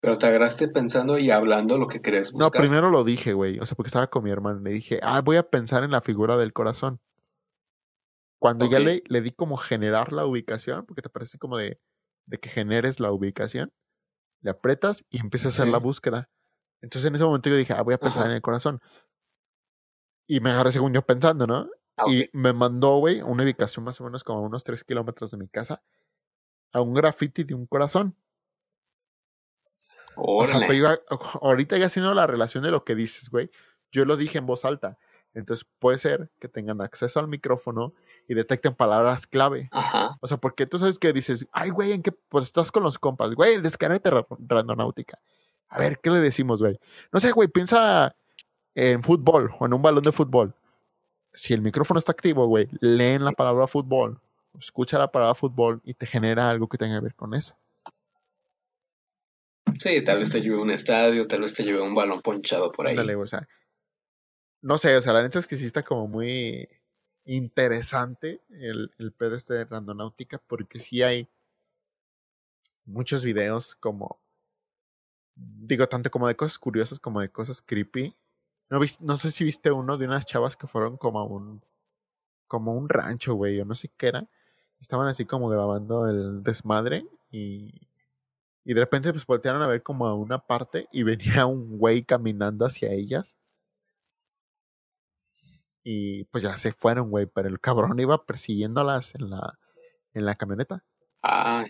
Pero 0.00 0.16
te 0.16 0.26
agarraste 0.26 0.68
pensando 0.68 1.18
y 1.18 1.30
hablando 1.30 1.76
lo 1.76 1.88
que 1.88 2.00
querés 2.00 2.34
No, 2.34 2.50
primero 2.50 2.88
lo 2.88 3.02
dije, 3.04 3.32
güey. 3.32 3.58
O 3.58 3.66
sea, 3.66 3.76
porque 3.76 3.88
estaba 3.88 4.06
con 4.06 4.22
mi 4.24 4.30
hermano. 4.30 4.60
Le 4.60 4.70
dije, 4.70 5.00
ah, 5.02 5.20
voy 5.22 5.36
a 5.36 5.42
pensar 5.50 5.82
en 5.84 5.90
la 5.90 6.00
figura 6.00 6.36
del 6.36 6.52
corazón. 6.52 7.00
Cuando 8.40 8.66
ya 8.66 8.78
Ok. 8.78 8.84
le, 8.84 9.02
le 9.06 9.20
di 9.20 9.32
como 9.32 9.56
generar 9.56 10.12
la 10.12 10.24
ubicación, 10.24 10.86
porque 10.86 11.02
te 11.02 11.08
parece 11.10 11.38
como 11.38 11.56
de, 11.56 11.80
de 12.26 12.38
que 12.38 12.48
generes 12.48 13.00
la 13.00 13.10
ubicación, 13.10 13.72
le 14.40 14.50
aprietas 14.50 15.04
y 15.10 15.20
empieza 15.20 15.48
a 15.48 15.50
hacer 15.50 15.68
la 15.68 15.78
búsqueda. 15.78 16.28
Entonces 16.80 17.08
en 17.08 17.14
ese 17.14 17.24
momento 17.24 17.48
yo 17.48 17.56
dije, 17.56 17.72
ah, 17.72 17.82
voy 17.82 17.94
a 17.94 17.98
pensar 17.98 18.22
Ajá. 18.22 18.30
en 18.30 18.36
el 18.36 18.42
corazón. 18.42 18.80
Y 20.26 20.40
me 20.40 20.50
agarré 20.50 20.72
según 20.72 20.92
yo 20.92 21.02
pensando, 21.02 21.46
¿no? 21.46 21.68
Ah. 21.96 22.04
Y 22.08 22.28
me 22.32 22.52
mandó, 22.52 22.98
güey, 22.98 23.20
a 23.20 23.24
una 23.24 23.42
ubicación 23.42 23.84
más 23.84 24.00
o 24.00 24.04
menos 24.04 24.22
como 24.22 24.40
a 24.40 24.42
unos 24.42 24.62
3 24.64 24.84
kilómetros 24.84 25.30
de 25.32 25.38
mi 25.38 25.48
casa, 25.48 25.82
a 26.72 26.80
un 26.80 26.94
graffiti 26.94 27.44
de 27.44 27.54
un 27.54 27.66
corazón. 27.66 28.16
O 30.16 30.44
sea, 30.46 30.72
yo 30.72 30.88
ahorita 31.42 31.78
ya 31.78 31.86
haciendo 31.86 32.12
la 32.12 32.26
relación 32.26 32.64
de 32.64 32.72
lo 32.72 32.84
que 32.84 32.96
dices, 32.96 33.30
güey, 33.30 33.50
yo 33.92 34.04
lo 34.04 34.16
dije 34.16 34.38
en 34.38 34.46
voz 34.46 34.64
alta. 34.64 34.98
Entonces 35.32 35.66
puede 35.78 35.98
ser 35.98 36.30
que 36.40 36.48
tengan 36.48 36.80
acceso 36.80 37.20
al 37.20 37.28
micrófono 37.28 37.94
y 38.28 38.34
detecten 38.34 38.74
palabras 38.74 39.26
clave. 39.26 39.68
Ajá. 39.72 40.16
O 40.20 40.28
sea, 40.28 40.36
porque 40.36 40.66
tú 40.66 40.78
sabes 40.78 40.98
que 40.98 41.12
dices, 41.12 41.46
ay, 41.50 41.70
güey, 41.70 41.92
¿en 41.92 42.02
qué? 42.02 42.12
Pues 42.12 42.44
estás 42.44 42.70
con 42.70 42.82
los 42.82 42.98
compas, 42.98 43.32
güey, 43.34 43.60
descárgate 43.60 44.10
Ra- 44.10 44.26
Randonáutica. 44.46 45.18
A 45.70 45.78
ver, 45.78 45.98
¿qué 46.00 46.10
le 46.10 46.20
decimos, 46.20 46.60
güey? 46.60 46.78
No 47.10 47.18
sé, 47.20 47.32
güey, 47.32 47.48
piensa 47.48 48.14
en 48.74 49.02
fútbol 49.02 49.52
o 49.58 49.66
en 49.66 49.72
un 49.74 49.82
balón 49.82 50.02
de 50.04 50.12
fútbol. 50.12 50.54
Si 51.32 51.54
el 51.54 51.60
micrófono 51.62 51.98
está 51.98 52.12
activo, 52.12 52.46
güey, 52.46 52.68
leen 52.80 53.24
la 53.24 53.32
palabra 53.32 53.66
fútbol, 53.66 54.20
escucha 54.58 54.98
la 54.98 55.10
palabra 55.10 55.34
fútbol 55.34 55.80
y 55.84 55.94
te 55.94 56.06
genera 56.06 56.50
algo 56.50 56.68
que 56.68 56.78
tenga 56.78 56.98
que 56.98 57.04
ver 57.04 57.14
con 57.14 57.34
eso. 57.34 57.56
Sí, 59.78 60.02
tal 60.02 60.18
vez 60.18 60.30
te 60.30 60.40
lleve 60.40 60.56
a 60.56 60.60
un 60.62 60.70
estadio, 60.70 61.26
tal 61.28 61.42
vez 61.42 61.54
te 61.54 61.62
lleve 61.62 61.80
un 61.80 61.94
balón 61.94 62.20
ponchado 62.22 62.72
por 62.72 62.86
ahí. 62.88 62.94
Güey, 62.96 63.14
o 63.14 63.26
sea, 63.26 63.46
no 64.62 64.78
sé, 64.78 64.96
o 64.96 65.02
sea, 65.02 65.12
la 65.12 65.22
neta 65.22 65.38
es 65.38 65.46
que 65.46 65.56
sí 65.56 65.66
está 65.66 65.82
como 65.82 66.08
muy 66.08 66.68
interesante 67.36 68.42
el, 68.50 68.92
el 68.98 69.12
pedo 69.12 69.36
este 69.36 69.54
de 69.54 69.64
Randonáutica, 69.64 70.38
porque 70.38 70.80
sí 70.80 71.02
hay 71.02 71.28
muchos 72.86 73.24
videos 73.24 73.76
como, 73.76 74.20
digo, 75.36 75.88
tanto 75.88 76.10
como 76.10 76.26
de 76.26 76.36
cosas 76.36 76.58
curiosas 76.58 76.98
como 76.98 77.20
de 77.20 77.30
cosas 77.30 77.62
creepy. 77.62 78.16
No, 78.70 78.80
no 79.00 79.16
sé 79.16 79.30
si 79.30 79.44
viste 79.44 79.70
uno 79.70 79.96
de 79.98 80.06
unas 80.06 80.26
chavas 80.26 80.56
que 80.56 80.66
fueron 80.66 80.96
como 80.96 81.20
a 81.20 81.24
un, 81.24 81.62
como 82.48 82.74
un 82.74 82.88
rancho, 82.88 83.34
güey, 83.34 83.60
o 83.60 83.64
no 83.64 83.74
sé 83.74 83.90
qué 83.96 84.08
era. 84.08 84.28
Estaban 84.80 85.08
así 85.08 85.24
como 85.24 85.48
grabando 85.48 86.08
el 86.08 86.42
desmadre 86.42 87.06
y, 87.30 87.88
y 88.64 88.74
de 88.74 88.80
repente 88.80 89.12
pues 89.12 89.26
voltearon 89.26 89.62
a 89.62 89.66
ver 89.66 89.82
como 89.82 90.06
a 90.06 90.14
una 90.14 90.38
parte 90.38 90.88
y 90.92 91.02
venía 91.04 91.46
un 91.46 91.78
güey 91.78 92.04
caminando 92.04 92.66
hacia 92.66 92.90
ellas. 92.92 93.37
Y 95.84 96.24
pues 96.24 96.42
ya 96.44 96.56
se 96.56 96.72
fueron, 96.72 97.10
güey, 97.10 97.26
pero 97.26 97.48
el 97.48 97.60
cabrón 97.60 97.98
iba 97.98 98.24
persiguiéndolas 98.24 99.14
en 99.14 99.30
la, 99.30 99.58
en 100.14 100.24
la 100.24 100.34
camioneta. 100.34 100.84
Ah, 101.22 101.64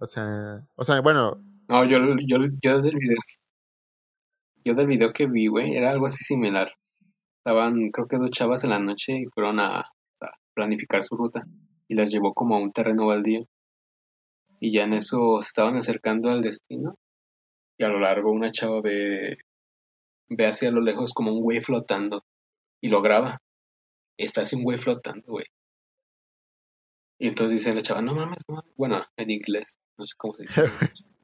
O 0.00 0.06
sea, 0.06 0.66
o 0.74 0.84
sea, 0.84 1.00
bueno, 1.00 1.40
no, 1.68 1.84
yo, 1.84 1.98
yo, 2.26 2.38
yo 2.62 2.80
del 2.80 2.96
video, 2.96 3.18
yo 4.64 4.74
del 4.74 4.86
video 4.86 5.12
que 5.12 5.26
vi, 5.26 5.48
güey, 5.48 5.76
era 5.76 5.90
algo 5.90 6.06
así 6.06 6.22
similar. 6.22 6.72
Estaban, 7.38 7.90
creo 7.90 8.06
que 8.06 8.18
dos 8.18 8.30
chavas 8.30 8.64
en 8.64 8.70
la 8.70 8.78
noche 8.78 9.20
y 9.20 9.26
fueron 9.26 9.58
a, 9.60 9.80
a 9.80 10.30
planificar 10.54 11.04
su 11.04 11.16
ruta 11.16 11.44
y 11.88 11.94
las 11.94 12.10
llevó 12.10 12.34
como 12.34 12.56
a 12.56 12.60
un 12.60 12.72
terreno 12.72 13.06
baldío. 13.06 13.46
Y 14.60 14.72
ya 14.74 14.84
en 14.84 14.94
eso 14.94 15.42
se 15.42 15.48
estaban 15.48 15.76
acercando 15.76 16.30
al 16.30 16.42
destino 16.42 16.94
y 17.78 17.84
a 17.84 17.88
lo 17.88 18.00
largo 18.00 18.30
una 18.32 18.50
chava 18.50 18.80
ve, 18.80 19.38
ve 20.28 20.46
hacia 20.46 20.70
lo 20.70 20.80
lejos 20.80 21.12
como 21.12 21.32
un 21.32 21.42
güey 21.42 21.60
flotando 21.60 22.24
y 22.80 22.88
lo 22.88 23.02
graba. 23.02 23.38
Está 24.18 24.42
así 24.42 24.56
un 24.56 24.62
güey 24.64 24.78
flotando, 24.78 25.24
güey. 25.26 25.46
Y 27.18 27.28
entonces 27.28 27.58
dice 27.58 27.74
la 27.74 27.82
chava, 27.82 28.02
no 28.02 28.14
mames, 28.14 28.42
no 28.48 28.56
mames. 28.56 28.72
Bueno, 28.76 29.04
en 29.16 29.30
inglés, 29.30 29.78
no 29.98 30.06
sé 30.06 30.14
cómo 30.16 30.34
se 30.34 30.42
dice. 30.42 30.62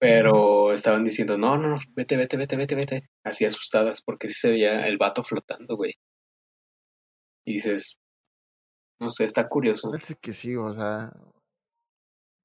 Pero 0.00 0.72
estaban 0.72 1.04
diciendo, 1.04 1.36
no, 1.36 1.58
no, 1.58 1.68
no, 1.68 1.76
vete, 1.94 2.16
vete, 2.16 2.38
vete, 2.38 2.56
vete, 2.56 2.74
vete. 2.74 3.10
Así 3.22 3.44
asustadas, 3.44 4.02
porque 4.02 4.28
sí 4.28 4.34
se 4.34 4.50
veía 4.50 4.86
el 4.86 4.96
vato 4.96 5.22
flotando, 5.22 5.76
güey. 5.76 5.94
Y 7.44 7.54
dices, 7.54 8.00
no 8.98 9.10
sé, 9.10 9.24
está 9.24 9.48
curioso. 9.48 9.94
es 9.94 10.16
que 10.20 10.32
sí, 10.32 10.56
o 10.56 10.72
sea. 10.74 11.12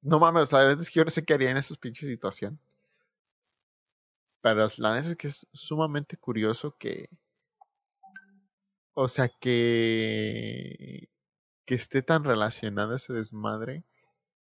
No 0.02 0.20
mames, 0.20 0.52
la 0.52 0.68
neta 0.68 0.82
es 0.82 0.90
que 0.90 0.99
yo 0.99 1.06
no 1.06 1.12
sé 1.12 1.24
qué 1.24 1.34
haría 1.34 1.52
en 1.52 1.58
esa 1.58 1.74
pinche 1.76 2.06
situación. 2.06 2.60
Pero 4.41 4.68
la 4.78 4.94
neta 4.94 5.10
es 5.10 5.16
que 5.16 5.28
es 5.28 5.48
sumamente 5.54 6.18
curioso 6.18 6.76
que. 6.78 7.10
O 8.96 9.08
sea, 9.08 9.30
que. 9.30 11.10
Que 11.66 11.76
esté 11.76 12.02
tan 12.02 12.24
relacionado 12.24 12.96
ese 12.96 13.14
desmadre. 13.14 13.84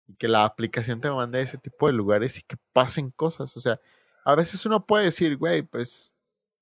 Y 0.08 0.14
que 0.16 0.28
la 0.28 0.46
aplicación 0.46 1.02
te 1.02 1.10
mande 1.12 1.40
a 1.40 1.42
ese 1.42 1.58
tipo 1.58 1.88
de 1.88 1.94
lugares 1.94 2.38
y 2.38 2.44
que 2.44 2.56
pasen 2.72 3.12
cosas. 3.12 3.58
O 3.58 3.60
sea, 3.60 3.80
a 4.24 4.36
veces 4.36 4.66
uno 4.66 4.86
puede 4.86 5.06
decir, 5.06 5.36
güey, 5.36 5.62
pues. 5.64 6.14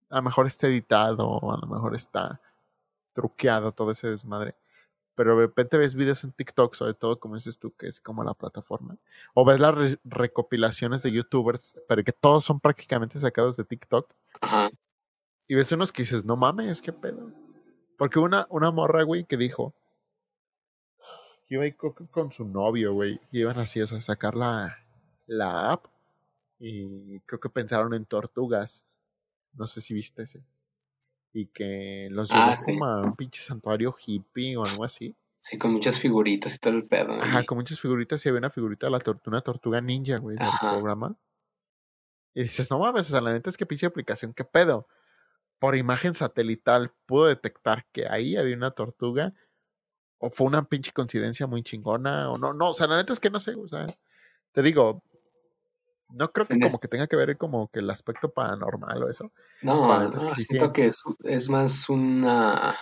A 0.10 0.18
lo 0.18 0.24
mejor 0.24 0.48
está 0.48 0.68
editado, 0.68 1.40
a 1.52 1.58
lo 1.58 1.68
mejor 1.68 1.96
está 1.96 2.40
truqueado 3.14 3.72
todo 3.72 3.92
ese 3.92 4.10
desmadre. 4.10 4.56
Pero 5.16 5.36
de 5.36 5.48
repente 5.48 5.78
ves 5.78 5.94
videos 5.96 6.24
en 6.24 6.32
TikTok, 6.32 6.74
sobre 6.76 6.94
todo 6.96 7.20
como 7.20 7.36
dices 7.36 7.58
tú, 7.60 7.72
que 7.76 7.88
es 7.88 8.00
como 8.00 8.24
la 8.24 8.34
plataforma. 8.34 8.98
O 9.34 9.44
ves 9.46 9.60
las 9.60 9.74
re- 9.76 10.00
recopilaciones 10.04 11.02
de 11.04 11.12
YouTubers, 11.12 11.80
pero 11.88 12.04
que 12.04 12.12
todos 12.12 12.46
son 12.46 12.60
prácticamente 12.60 13.20
sacados 13.20 13.58
de 13.58 13.64
TikTok. 13.64 14.12
Ajá. 14.42 14.70
Y 15.48 15.56
ves 15.56 15.72
unos 15.72 15.92
que 15.92 16.04
dices, 16.04 16.26
no 16.26 16.36
mames, 16.36 16.82
qué 16.82 16.94
pedo. 16.94 17.32
Porque 18.04 18.20
una, 18.20 18.48
una 18.50 18.70
morra, 18.70 19.04
güey, 19.04 19.24
que 19.24 19.38
dijo 19.38 19.74
que 21.48 21.56
iba 21.56 21.64
a 21.64 21.68
ir 21.68 21.78
con 21.78 22.34
su 22.34 22.44
novio, 22.46 22.92
güey. 22.92 23.18
Y 23.32 23.40
iban 23.40 23.58
así 23.60 23.80
a 23.80 23.88
sacar 23.88 24.36
la, 24.36 24.78
la 25.26 25.72
app. 25.72 25.86
Y 26.60 27.22
creo 27.22 27.40
que 27.40 27.48
pensaron 27.48 27.94
en 27.94 28.04
tortugas. 28.04 28.84
No 29.54 29.68
sé 29.68 29.80
si 29.80 29.94
viste 29.94 30.24
ese. 30.24 30.44
Y 31.32 31.46
que 31.46 32.10
los 32.12 32.28
llevó 32.30 32.42
Ah, 32.44 32.58
sí. 32.58 32.74
como 32.74 32.86
a 32.88 33.02
un 33.04 33.16
pinche 33.16 33.42
santuario 33.42 33.96
hippie 34.06 34.58
o 34.58 34.66
algo 34.66 34.84
así. 34.84 35.16
Sí, 35.40 35.58
con 35.58 35.72
muchas 35.72 35.98
figuritas 35.98 36.56
y 36.56 36.58
todo 36.58 36.74
el 36.74 36.86
pedo. 36.86 37.14
Ajá, 37.22 37.44
y- 37.44 37.46
con 37.46 37.58
muchas 37.58 37.80
figuritas 37.80 38.26
y 38.26 38.28
había 38.28 38.40
una 38.40 38.50
figurita 38.50 38.88
de 38.88 38.92
la 38.92 39.00
tor- 39.00 39.22
una 39.28 39.40
tortuga 39.40 39.80
ninja, 39.80 40.18
güey, 40.18 40.36
del 40.36 40.50
programa. 40.60 41.16
Y 42.34 42.44
dices, 42.44 42.70
no 42.70 42.80
mames, 42.80 43.08
o 43.08 43.12
sea, 43.12 43.22
la 43.22 43.32
neta 43.32 43.50
es 43.50 43.56
que 43.56 43.66
pinche 43.66 43.86
aplicación, 43.86 44.34
¿qué 44.34 44.44
pedo? 44.44 44.90
Por 45.64 45.78
imagen 45.78 46.14
satelital 46.14 46.92
pudo 47.06 47.28
detectar 47.28 47.86
que 47.94 48.06
ahí 48.10 48.36
había 48.36 48.54
una 48.54 48.72
tortuga. 48.72 49.34
O 50.18 50.30
fue 50.30 50.48
una 50.48 50.66
pinche 50.66 50.92
coincidencia 50.92 51.48
muy 51.48 51.64
chingona. 51.64 52.30
O 52.30 52.38
no, 52.38 52.54
no, 52.54 52.72
o 52.72 52.74
sea, 52.74 52.86
la 52.86 52.98
neta 52.98 53.14
es 53.14 53.22
que 53.22 53.30
no 53.30 53.40
sé, 53.40 53.56
o 53.56 53.66
sea, 53.70 53.86
te 54.52 54.62
digo, 54.62 55.02
No 56.10 56.34
creo 56.34 56.48
que 56.50 56.60
como 56.60 56.80
que 56.80 56.90
tenga 56.90 57.08
que 57.08 57.16
ver 57.16 57.38
como 57.38 57.70
que 57.70 57.80
el 57.80 57.90
aspecto 57.90 58.34
paranormal 58.34 59.04
o 59.04 59.10
eso. 59.10 59.32
No, 59.62 60.10
no 60.10 60.36
siento 60.36 60.74
que 60.74 60.88
es, 60.88 61.02
es 61.24 61.50
más 61.50 61.88
una, 61.88 62.78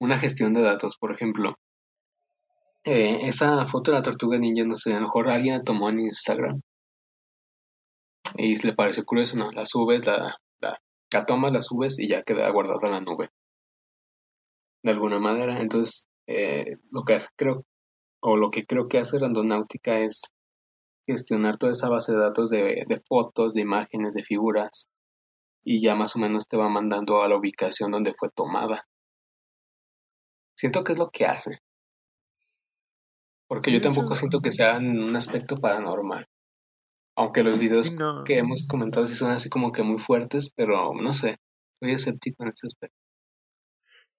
una 0.00 0.18
gestión 0.18 0.54
de 0.54 0.62
datos. 0.62 0.96
Por 0.96 1.12
ejemplo, 1.12 1.56
eh, 2.82 3.28
esa 3.28 3.64
foto 3.66 3.92
de 3.92 3.98
la 3.98 4.02
tortuga 4.02 4.38
ninja, 4.38 4.64
no 4.64 4.74
sé, 4.74 4.92
a 4.92 4.98
lo 4.98 5.02
mejor 5.02 5.28
alguien 5.28 5.58
la 5.58 5.62
tomó 5.62 5.88
en 5.88 6.00
Instagram 6.00 6.62
y 8.34 8.60
le 8.60 8.72
pareció 8.72 9.04
curioso, 9.04 9.38
¿no? 9.38 9.52
La 9.52 9.64
subes, 9.64 10.04
la, 10.04 10.36
la, 11.16 11.20
la 11.20 11.26
tomas, 11.26 11.52
la 11.52 11.62
subes 11.62 11.98
y 11.98 12.08
ya 12.08 12.22
queda 12.22 12.50
guardada 12.50 12.86
en 12.88 12.92
la 12.92 13.00
nube. 13.00 13.30
De 14.82 14.92
alguna 14.92 15.18
manera. 15.18 15.60
Entonces, 15.60 16.08
eh, 16.26 16.76
lo 16.90 17.02
que 17.04 17.14
hace, 17.14 17.28
creo, 17.36 17.64
o 18.22 18.36
lo 18.36 18.50
que 18.50 18.66
creo 18.66 18.88
que 18.88 18.98
hace 18.98 19.18
Randonáutica 19.18 19.98
es 20.00 20.22
gestionar 21.06 21.56
toda 21.56 21.72
esa 21.72 21.88
base 21.88 22.12
de 22.12 22.18
datos 22.18 22.50
de, 22.50 22.84
de 22.86 23.00
fotos, 23.00 23.54
de 23.54 23.62
imágenes, 23.62 24.14
de 24.14 24.22
figuras, 24.22 24.88
y 25.64 25.80
ya 25.80 25.94
más 25.94 26.16
o 26.16 26.18
menos 26.18 26.48
te 26.48 26.56
va 26.56 26.68
mandando 26.68 27.22
a 27.22 27.28
la 27.28 27.36
ubicación 27.36 27.90
donde 27.90 28.12
fue 28.14 28.28
tomada. 28.30 28.86
Siento 30.58 30.84
que 30.84 30.92
es 30.92 30.98
lo 30.98 31.10
que 31.10 31.26
hace. 31.26 31.60
Porque 33.48 33.72
yo 33.72 33.80
tampoco 33.80 34.16
siento 34.16 34.40
que 34.40 34.50
sea 34.50 34.78
un 34.78 35.14
aspecto 35.14 35.56
paranormal. 35.56 36.26
Aunque 37.16 37.42
los 37.42 37.58
videos 37.58 37.96
que 38.26 38.38
hemos 38.38 38.68
comentado 38.68 39.06
sí 39.06 39.14
son 39.14 39.30
así 39.30 39.48
como 39.48 39.72
que 39.72 39.82
muy 39.82 39.98
fuertes, 39.98 40.52
pero 40.54 40.92
no 40.94 41.12
sé, 41.14 41.38
soy 41.80 41.92
escéptico 41.92 42.42
en 42.42 42.50
ese 42.50 42.66
aspecto. 42.66 42.96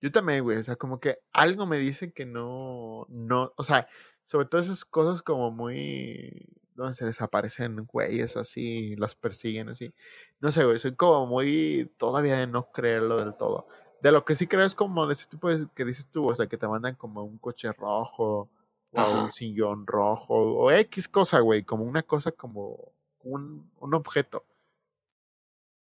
Yo 0.01 0.11
también, 0.11 0.43
güey, 0.43 0.57
o 0.57 0.63
sea, 0.63 0.75
como 0.75 0.99
que 0.99 1.17
algo 1.31 1.65
me 1.65 1.77
dice 1.77 2.11
que 2.11 2.25
no, 2.25 3.05
no, 3.09 3.53
o 3.55 3.63
sea, 3.63 3.87
sobre 4.25 4.47
todo 4.47 4.61
esas 4.61 4.83
cosas 4.83 5.21
como 5.21 5.51
muy, 5.51 6.47
donde 6.75 6.93
se 6.93 7.05
desaparecen 7.05 7.85
güeyes 7.85 8.37
así, 8.37 8.95
los 8.95 9.15
persiguen 9.15 9.69
así. 9.69 9.93
No 10.39 10.51
sé, 10.51 10.63
güey, 10.63 10.79
soy 10.79 10.95
como 10.95 11.25
muy, 11.25 11.91
todavía 11.97 12.37
de 12.37 12.47
no 12.47 12.71
creerlo 12.71 13.17
del 13.17 13.35
todo. 13.35 13.67
De 14.01 14.11
lo 14.11 14.25
que 14.25 14.35
sí 14.35 14.47
creo 14.47 14.65
es 14.65 14.75
como 14.75 15.09
ese 15.09 15.27
tipo 15.27 15.49
de, 15.49 15.67
que 15.75 15.85
dices 15.85 16.09
tú, 16.09 16.27
o 16.27 16.35
sea, 16.35 16.47
que 16.47 16.57
te 16.57 16.67
mandan 16.67 16.95
como 16.95 17.23
un 17.23 17.37
coche 17.39 17.71
rojo, 17.73 18.49
o 18.97 19.23
un 19.23 19.31
sillón 19.31 19.85
rojo, 19.85 20.33
o 20.35 20.71
X 20.71 21.07
cosa, 21.07 21.39
güey, 21.39 21.63
como 21.63 21.83
una 21.83 22.03
cosa 22.03 22.31
como 22.31 22.91
un, 23.23 23.69
un 23.79 23.93
objeto. 23.93 24.45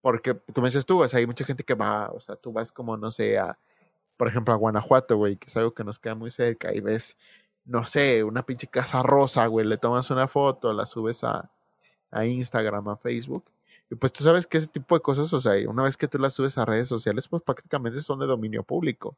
Porque, 0.01 0.39
como 0.55 0.67
dices 0.67 0.87
tú, 0.87 1.03
o 1.03 1.09
sea, 1.09 1.19
hay 1.19 1.27
mucha 1.27 1.45
gente 1.45 1.65
que 1.65 1.75
va, 1.75 2.11
o 2.11 2.21
sea, 2.21 2.37
tú 2.37 2.53
vas 2.53 2.73
como, 2.73 2.97
no 2.97 3.11
sé, 3.11 3.39
a, 3.39 3.59
por 4.17 4.29
ejemplo, 4.29 4.53
a 4.53 4.57
Guanajuato, 4.57 5.17
güey, 5.17 5.37
que 5.37 5.49
es 5.49 5.57
algo 5.57 5.73
que 5.73 5.85
nos 5.85 5.99
queda 5.99 6.15
muy 6.15 6.31
cerca, 6.31 6.75
y 6.75 6.81
ves, 6.81 7.17
no 7.65 7.87
sé, 7.87 8.23
una 8.25 8.45
pinche 8.45 8.67
casa 8.67 9.03
rosa, 9.03 9.47
güey, 9.47 9.67
le 9.67 9.79
tomas 9.79 10.11
una 10.11 10.29
foto, 10.29 10.73
la 10.73 10.87
subes 10.87 11.25
a, 11.25 11.51
a 12.11 12.27
Instagram, 12.27 12.89
a 12.89 12.97
Facebook, 12.97 13.45
y 13.91 13.95
pues 13.97 14.13
tú 14.13 14.25
sabes 14.25 14.47
que 14.47 14.59
ese 14.59 14.67
tipo 14.67 14.95
de 14.95 15.01
cosas, 15.01 15.33
o 15.33 15.41
sea, 15.41 15.53
una 15.69 15.83
vez 15.85 15.97
que 15.97 16.09
tú 16.09 16.19
las 16.19 16.35
subes 16.35 16.59
a 16.59 16.65
redes 16.65 16.89
sociales, 16.89 17.29
pues 17.29 17.43
prácticamente 17.43 18.01
son 18.03 18.19
de 18.19 18.27
dominio 18.27 18.63
público. 18.63 19.17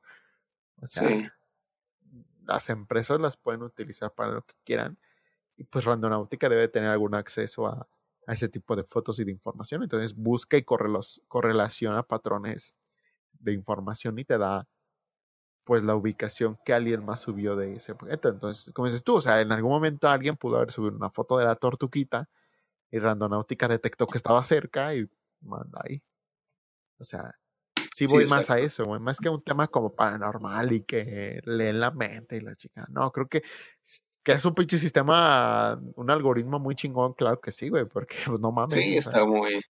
O 0.83 0.87
sea, 0.87 1.09
sí 1.09 1.29
las 2.47 2.71
empresas 2.71 3.21
las 3.21 3.37
pueden 3.37 3.63
utilizar 3.63 4.13
para 4.15 4.33
lo 4.33 4.43
que 4.43 4.55
quieran 4.65 4.99
y 5.57 5.65
pues 5.65 5.85
Randonáutica 5.85 6.49
debe 6.49 6.69
tener 6.69 6.91
algún 6.91 7.15
acceso 7.15 7.67
a, 7.67 7.89
ese 8.29 8.49
tipo 8.49 8.75
de 8.75 8.83
fotos 8.83 9.21
y 9.21 9.25
de 9.25 9.31
información. 9.31 9.85
Entonces 9.85 10.13
busca 10.15 10.57
y 10.57 10.65
correlaciona 10.65 12.03
patrones 12.03 12.75
de 13.33 13.53
información 13.53 14.19
y 14.19 14.25
te 14.25 14.37
da 14.37 14.67
pues 15.63 15.83
la 15.85 15.95
ubicación 15.95 16.59
que 16.65 16.73
alguien 16.75 17.05
más 17.05 17.21
subió 17.21 17.57
de 17.57 17.75
ese 17.75 17.93
objeto. 17.93 18.29
Entonces, 18.29 18.73
como 18.75 18.87
dices 18.87 19.05
tú, 19.05 19.17
o 19.17 19.21
sea, 19.21 19.41
en 19.41 19.53
algún 19.53 19.71
momento 19.71 20.09
alguien 20.09 20.37
pudo 20.37 20.57
haber 20.57 20.73
subido 20.73 20.97
una 20.97 21.11
foto 21.11 21.39
de 21.39 21.45
la 21.45 21.57
tortuquita 21.57 22.29
y 22.91 22.99
Randonáutica 22.99 23.69
detectó 23.69 24.07
que 24.07 24.19
estaba 24.19 24.43
cerca 24.45 24.95
y 24.95 25.09
manda 25.41 25.81
ahí. 25.85 26.03
O 26.99 27.05
sea, 27.05 27.35
sí 27.97 28.05
voy 28.07 28.27
más 28.27 28.51
a 28.51 28.59
eso, 28.59 28.85
güey. 28.85 29.01
Más 29.01 29.19
que 29.19 29.31
un 29.31 29.43
tema 29.43 29.69
como 29.69 29.95
paranormal 29.95 30.73
y 30.73 30.83
que 30.83 31.41
leen 31.45 31.81
la 31.81 31.91
mente 31.91 32.37
y 32.37 32.41
la 32.41 32.55
chica. 32.55 32.87
No, 32.91 33.11
creo 33.11 33.27
que, 33.27 33.43
que 34.23 34.33
es 34.33 34.45
un 34.45 34.55
pinche 34.55 34.79
sistema, 34.79 35.81
un 35.95 36.11
algoritmo 36.11 36.59
muy 36.59 36.75
chingón, 36.75 37.15
claro 37.15 37.41
que 37.41 37.53
sí, 37.53 37.71
güey, 37.71 37.87
porque 37.87 38.17
pues, 38.27 38.39
no 38.39 38.53
mames. 38.53 38.75
Sí, 38.75 38.97
está 38.97 39.25
muy. 39.25 39.63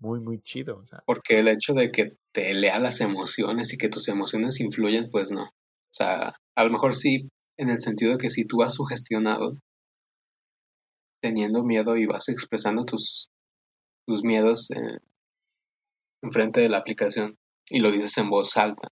Muy, 0.00 0.18
muy 0.18 0.40
chido. 0.40 0.78
O 0.78 0.86
sea. 0.86 1.04
Porque 1.06 1.38
el 1.38 1.46
hecho 1.46 1.74
de 1.74 1.92
que 1.92 2.16
te 2.32 2.54
lea 2.54 2.80
las 2.80 3.00
emociones 3.00 3.72
y 3.72 3.78
que 3.78 3.88
tus 3.88 4.08
emociones 4.08 4.60
influyen, 4.60 5.10
pues 5.10 5.30
no. 5.30 5.44
O 5.44 5.94
sea, 5.94 6.34
a 6.56 6.64
lo 6.64 6.70
mejor 6.70 6.96
sí, 6.96 7.28
en 7.56 7.68
el 7.68 7.80
sentido 7.80 8.12
de 8.12 8.18
que 8.18 8.30
si 8.30 8.46
tú 8.46 8.56
vas 8.58 8.74
sugestionado, 8.74 9.58
teniendo 11.22 11.62
miedo 11.62 11.96
y 11.96 12.06
vas 12.06 12.28
expresando 12.28 12.84
tus, 12.84 13.28
tus 14.08 14.24
miedos 14.24 14.72
eh, 14.72 14.98
enfrente 16.22 16.60
de 16.60 16.68
la 16.68 16.78
aplicación 16.78 17.36
y 17.68 17.80
lo 17.80 17.90
dices 17.90 18.16
en 18.18 18.30
voz 18.30 18.56
alta, 18.56 18.88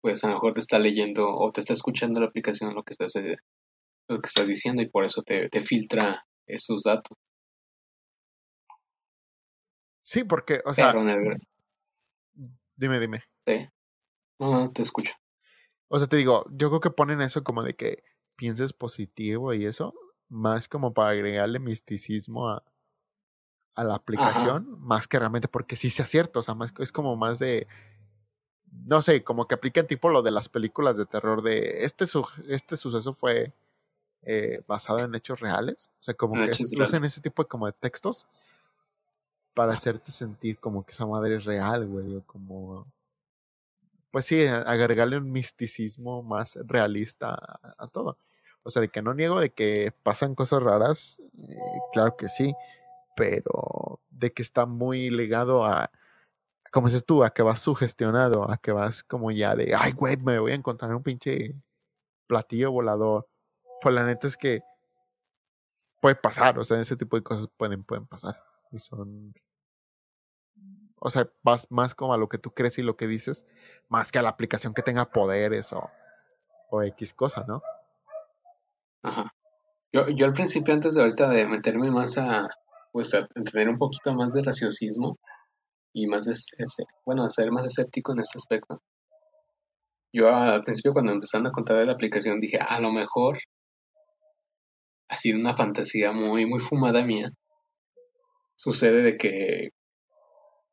pues 0.00 0.22
a 0.24 0.28
lo 0.28 0.34
mejor 0.34 0.54
te 0.54 0.60
está 0.60 0.78
leyendo 0.78 1.28
o 1.28 1.50
te 1.52 1.60
está 1.60 1.72
escuchando 1.72 2.20
la 2.20 2.26
aplicación 2.26 2.74
lo 2.74 2.82
que 2.82 2.92
estás, 2.92 3.16
eh, 3.16 3.36
lo 4.08 4.20
que 4.20 4.26
estás 4.28 4.46
diciendo 4.46 4.82
y 4.82 4.88
por 4.88 5.04
eso 5.04 5.22
te, 5.22 5.48
te 5.48 5.60
filtra 5.60 6.26
esos 6.46 6.82
datos. 6.82 7.16
Sí, 10.02 10.22
porque, 10.22 10.60
o 10.64 10.72
sea... 10.72 10.94
Dime, 12.78 13.00
dime. 13.00 13.24
Sí. 13.46 13.66
No, 14.38 14.70
te 14.70 14.82
escucho. 14.82 15.14
O 15.88 15.98
sea, 15.98 16.08
te 16.08 16.16
digo, 16.16 16.44
yo 16.50 16.68
creo 16.68 16.80
que 16.80 16.90
ponen 16.90 17.22
eso 17.22 17.42
como 17.42 17.62
de 17.62 17.74
que 17.74 18.04
pienses 18.36 18.72
positivo 18.72 19.54
y 19.54 19.66
eso, 19.66 19.94
más 20.28 20.68
como 20.68 20.92
para 20.92 21.10
agregarle 21.10 21.58
misticismo 21.58 22.50
a, 22.50 22.62
a 23.76 23.84
la 23.84 23.94
aplicación 23.94 24.80
más 24.80 25.06
que 25.06 25.18
realmente 25.18 25.48
porque 25.48 25.76
sí 25.76 25.90
sea 25.90 26.06
cierto, 26.06 26.40
o 26.40 26.42
sea, 26.42 26.54
más, 26.54 26.72
es 26.78 26.90
como 26.90 27.14
más 27.14 27.38
de, 27.38 27.68
no 28.86 29.02
sé, 29.02 29.22
como 29.22 29.46
que 29.46 29.54
aplican 29.54 29.86
tipo 29.86 30.08
lo 30.08 30.22
de 30.22 30.30
las 30.30 30.48
películas 30.48 30.96
de 30.96 31.04
terror 31.04 31.42
de, 31.42 31.84
este, 31.84 32.06
su, 32.06 32.26
este 32.48 32.76
suceso 32.76 33.12
fue 33.12 33.52
eh, 34.22 34.62
basado 34.66 35.00
en 35.00 35.14
hechos 35.14 35.40
reales, 35.40 35.90
o 36.00 36.02
sea, 36.02 36.14
como 36.14 36.34
que 36.34 36.50
usan 36.80 37.04
ese 37.04 37.20
tipo 37.20 37.42
de, 37.42 37.48
como 37.48 37.66
de 37.66 37.74
textos 37.74 38.26
para 39.54 39.74
hacerte 39.74 40.10
sentir 40.10 40.58
como 40.58 40.84
que 40.84 40.92
esa 40.92 41.06
madre 41.06 41.36
es 41.36 41.44
real, 41.44 41.86
güey, 41.86 42.16
o 42.16 42.22
como, 42.22 42.86
pues 44.10 44.24
sí, 44.24 44.46
agregarle 44.46 45.18
un 45.18 45.30
misticismo 45.30 46.22
más 46.22 46.58
realista 46.64 47.58
a, 47.78 47.86
todo. 47.88 48.18
O 48.62 48.70
sea, 48.70 48.80
de 48.80 48.88
que 48.88 49.00
no 49.00 49.14
niego 49.14 49.38
de 49.38 49.50
que 49.50 49.92
pasan 50.02 50.34
cosas 50.34 50.62
raras, 50.62 51.22
eh, 51.38 51.56
claro 51.92 52.16
que 52.16 52.28
sí, 52.28 52.54
pero 53.16 54.00
de 54.10 54.32
que 54.32 54.42
está 54.42 54.66
muy 54.66 55.10
ligado 55.10 55.64
a, 55.64 55.90
como 56.70 56.88
dices 56.88 57.04
tú, 57.04 57.24
a 57.24 57.30
que 57.30 57.42
vas 57.42 57.60
sugestionado, 57.60 58.48
a 58.50 58.58
que 58.58 58.70
vas 58.70 59.02
como 59.02 59.30
ya 59.30 59.56
de, 59.56 59.74
ay, 59.74 59.92
güey, 59.92 60.16
me 60.18 60.38
voy 60.38 60.52
a 60.52 60.56
encontrar 60.56 60.94
un 60.94 61.02
pinche 61.02 61.54
platillo 62.28 62.70
volador. 62.70 63.26
Pues 63.80 63.94
la 63.94 64.04
neta 64.04 64.28
es 64.28 64.36
que 64.36 64.62
puede 66.00 66.14
pasar, 66.14 66.58
o 66.58 66.64
sea, 66.64 66.80
ese 66.80 66.96
tipo 66.96 67.16
de 67.16 67.22
cosas 67.22 67.48
pueden, 67.56 67.82
pueden 67.82 68.06
pasar. 68.06 68.40
Y 68.70 68.78
son. 68.78 69.34
O 70.98 71.10
sea, 71.10 71.30
vas 71.42 71.70
más 71.70 71.94
como 71.94 72.14
a 72.14 72.18
lo 72.18 72.28
que 72.28 72.38
tú 72.38 72.52
crees 72.52 72.78
y 72.78 72.82
lo 72.82 72.96
que 72.96 73.06
dices, 73.06 73.46
más 73.88 74.12
que 74.12 74.18
a 74.18 74.22
la 74.22 74.30
aplicación 74.30 74.74
que 74.74 74.82
tenga 74.82 75.10
poderes 75.10 75.72
o, 75.72 75.90
o 76.70 76.82
X 76.82 77.12
cosa, 77.14 77.44
¿no? 77.46 77.62
Ajá. 79.02 79.34
Yo, 79.92 80.08
yo 80.08 80.26
al 80.26 80.32
principio, 80.32 80.74
antes 80.74 80.94
de 80.94 81.02
ahorita 81.02 81.28
de 81.30 81.46
meterme 81.46 81.90
más 81.90 82.18
a, 82.18 82.48
pues 82.96 83.12
a 83.12 83.26
tener 83.26 83.68
un 83.68 83.76
poquito 83.76 84.14
más 84.14 84.30
de 84.30 84.42
raciosismo 84.42 85.18
y 85.92 86.06
más, 86.06 86.26
ese, 86.28 86.84
bueno, 87.04 87.28
ser 87.28 87.52
más 87.52 87.66
escéptico 87.66 88.14
en 88.14 88.20
este 88.20 88.38
aspecto. 88.38 88.80
Yo 90.14 90.34
al 90.34 90.64
principio 90.64 90.94
cuando 90.94 91.12
empezaron 91.12 91.46
a 91.46 91.52
contar 91.52 91.76
de 91.76 91.84
la 91.84 91.92
aplicación 91.92 92.40
dije, 92.40 92.58
a 92.58 92.80
lo 92.80 92.90
mejor 92.92 93.38
ha 95.10 95.16
sido 95.18 95.38
una 95.38 95.52
fantasía 95.52 96.12
muy, 96.12 96.46
muy 96.46 96.58
fumada 96.58 97.04
mía. 97.04 97.30
Sucede 98.56 99.02
de 99.02 99.18
que 99.18 99.68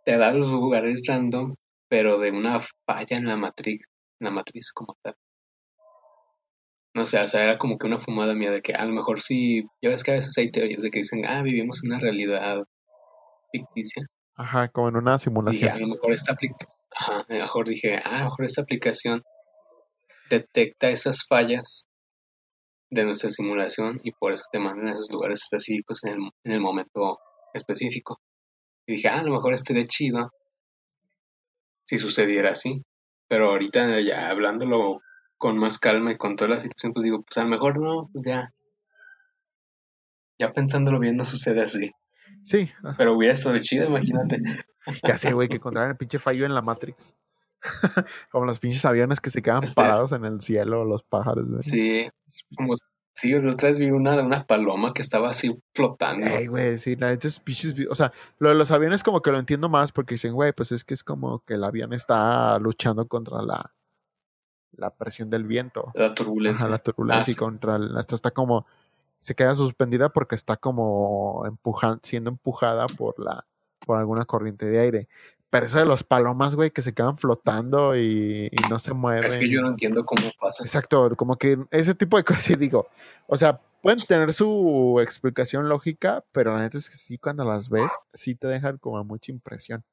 te 0.05 0.17
da 0.17 0.31
los 0.31 0.49
lugares 0.49 1.01
random, 1.05 1.55
pero 1.89 2.19
de 2.19 2.31
una 2.31 2.61
falla 2.85 3.17
en 3.17 3.25
la 3.25 3.35
matriz, 3.35 3.81
en 4.21 4.25
la 4.27 4.31
matriz 4.31 4.71
como 4.71 4.95
tal. 5.01 5.17
No 7.03 7.07
sé, 7.07 7.19
o 7.19 7.27
sea, 7.27 7.43
era 7.43 7.57
como 7.57 7.77
que 7.77 7.85
una 7.85 7.97
fumada 7.97 8.33
mía 8.33 8.49
de 8.49 8.61
que 8.61 8.75
a 8.75 8.85
lo 8.85 8.93
mejor 8.93 9.19
sí, 9.19 9.67
ya 9.81 9.89
ves 9.89 10.05
que 10.05 10.11
a 10.11 10.13
veces 10.13 10.37
hay 10.37 10.49
teorías 10.51 10.81
de 10.81 10.89
que 10.89 10.99
dicen, 10.99 11.25
ah, 11.25 11.41
vivimos 11.41 11.83
en 11.83 11.91
una 11.91 11.99
realidad 11.99 12.63
ficticia. 13.51 14.05
Ajá, 14.37 14.69
como 14.69 14.87
en 14.87 14.95
una 14.95 15.19
simulación. 15.19 15.69
Y 15.69 15.69
a 15.69 15.79
lo 15.81 15.87
mejor 15.87 16.13
esta 16.13 16.31
aplicación, 16.31 16.71
ajá, 16.95 17.25
a 17.27 17.33
lo 17.33 17.39
mejor 17.41 17.67
dije, 17.67 17.97
ah, 17.97 18.01
a 18.05 18.19
lo 18.19 18.23
mejor 18.29 18.45
esta 18.45 18.61
aplicación 18.61 19.21
detecta 20.29 20.91
esas 20.91 21.25
fallas 21.27 21.89
de 22.89 23.03
nuestra 23.03 23.31
simulación 23.31 23.99
y 24.01 24.13
por 24.13 24.31
eso 24.31 24.45
te 24.49 24.59
mandan 24.59 24.87
a 24.87 24.93
esos 24.93 25.11
lugares 25.11 25.41
específicos 25.43 26.05
en 26.05 26.13
el, 26.13 26.19
en 26.45 26.51
el 26.53 26.61
momento 26.61 27.19
específico. 27.53 28.21
Y 28.87 28.93
dije, 28.93 29.09
ah, 29.09 29.19
a 29.19 29.23
lo 29.23 29.33
mejor 29.33 29.53
esté 29.53 29.73
de 29.73 29.87
chido 29.87 30.31
si 31.85 31.97
sucediera 31.97 32.51
así. 32.51 32.81
Pero 33.27 33.49
ahorita 33.49 33.99
ya 33.99 34.29
hablándolo 34.29 35.01
con 35.43 35.57
más 35.57 35.77
calma 35.77 36.13
y 36.13 36.17
con 36.17 36.37
toda 36.37 36.51
la 36.51 36.59
situación, 36.61 36.93
pues 36.93 37.03
digo, 37.03 37.21
pues 37.21 37.37
a 37.37 37.43
lo 37.43 37.49
mejor 37.49 37.77
no, 37.77 38.09
pues 38.13 38.23
ya. 38.23 38.53
Ya 40.39 40.53
pensándolo 40.53 40.99
bien, 40.99 41.17
no 41.17 41.25
sucede 41.25 41.61
así. 41.61 41.91
Sí. 42.45 42.71
Pero 42.97 43.13
hubiera 43.13 43.33
estado 43.33 43.57
chido, 43.59 43.85
imagínate. 43.85 44.41
Ya 45.03 45.17
sé, 45.17 45.31
güey, 45.31 45.47
que 45.47 45.57
encontraran 45.57 45.91
el 45.91 45.97
pinche 45.97 46.19
fallo 46.19 46.45
en 46.45 46.53
la 46.53 46.61
Matrix. 46.61 47.15
como 48.31 48.45
los 48.45 48.59
pinches 48.59 48.83
aviones 48.83 49.19
que 49.19 49.31
se 49.31 49.41
quedan 49.41 49.63
este 49.63 49.75
parados 49.75 50.11
en 50.13 50.23
el 50.25 50.39
cielo, 50.39 50.85
los 50.85 51.03
pájaros, 51.03 51.45
güey. 51.47 51.61
Sí, 51.61 52.09
como 52.55 52.75
Sí, 53.13 53.31
la 53.31 53.51
otra 53.51 53.69
vez 53.69 53.79
vi 53.79 53.91
una, 53.91 54.21
una 54.21 54.45
paloma 54.45 54.93
que 54.93 55.01
estaba 55.01 55.29
así 55.29 55.57
flotando. 55.73 56.25
Ay, 56.25 56.47
güey, 56.47 56.79
sí, 56.79 56.95
la 56.95 57.09
gente 57.09 57.29
pinches. 57.43 57.75
O 57.89 57.95
sea, 57.95 58.11
lo 58.39 58.49
de 58.49 58.55
los 58.55 58.71
aviones, 58.71 59.03
como 59.03 59.21
que 59.21 59.31
lo 59.31 59.39
entiendo 59.39 59.69
más 59.69 59.91
porque 59.91 60.15
dicen, 60.15 60.33
güey, 60.33 60.51
pues 60.51 60.71
es 60.71 60.83
que 60.83 60.93
es 60.93 61.03
como 61.03 61.39
que 61.45 61.53
el 61.53 61.63
avión 61.63 61.93
está 61.93 62.57
luchando 62.59 63.07
contra 63.07 63.41
la, 63.41 63.71
la 64.77 64.91
presión 64.91 65.29
del 65.29 65.45
viento. 65.45 65.91
La 65.95 66.13
turbulencia. 66.13 66.67
la 66.67 66.79
turbulencia 66.79 67.31
y 67.31 67.35
ah, 67.35 67.39
contra. 67.39 67.79
hasta 67.97 68.15
está 68.15 68.31
como. 68.31 68.65
Se 69.19 69.35
queda 69.35 69.55
suspendida 69.55 70.09
porque 70.09 70.35
está 70.35 70.57
como 70.57 71.43
empujan, 71.45 71.99
siendo 72.03 72.29
empujada 72.29 72.87
por 72.87 73.17
la 73.19 73.45
por 73.85 73.97
alguna 73.97 74.25
corriente 74.25 74.65
de 74.65 74.79
aire. 74.79 75.07
Pero 75.49 75.67
eso 75.67 75.77
de 75.77 75.85
los 75.85 76.03
palomas, 76.03 76.55
güey, 76.55 76.71
que 76.71 76.81
se 76.81 76.93
quedan 76.93 77.15
flotando 77.15 77.95
y, 77.95 78.49
no 78.71 78.79
se 78.79 78.93
mueven. 78.93 79.25
Es 79.25 79.37
que 79.37 79.47
yo 79.47 79.61
no 79.61 79.67
entiendo 79.67 80.03
cómo 80.03 80.27
pasa. 80.39 80.63
Exacto, 80.63 81.15
como 81.15 81.37
que 81.37 81.59
ese 81.69 81.93
tipo 81.93 82.17
de 82.17 82.23
cosas, 82.23 82.49
y 82.49 82.55
digo, 82.55 82.87
o 83.27 83.37
sea, 83.37 83.61
pueden 83.83 83.99
tener 83.99 84.33
su 84.33 84.99
explicación 84.99 85.69
lógica, 85.69 86.25
pero 86.31 86.55
la 86.55 86.61
neta 86.61 86.79
es 86.79 86.89
que 86.89 86.97
sí, 86.97 87.19
cuando 87.19 87.45
las 87.45 87.69
ves, 87.69 87.91
sí 88.13 88.33
te 88.33 88.47
dejan 88.47 88.79
como 88.79 89.03
mucha 89.03 89.31
impresión. 89.31 89.83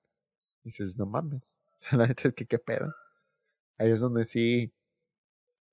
dices, 0.65 0.97
no 0.97 1.05
mames. 1.05 1.43
O 1.43 1.81
sea, 1.91 1.99
la 1.99 2.07
neta 2.07 2.29
es 2.29 2.35
que 2.35 2.47
qué 2.47 2.59
pedo. 2.59 2.95
Ahí 3.81 3.91
es 3.91 3.99
donde 3.99 4.25
sí, 4.25 4.73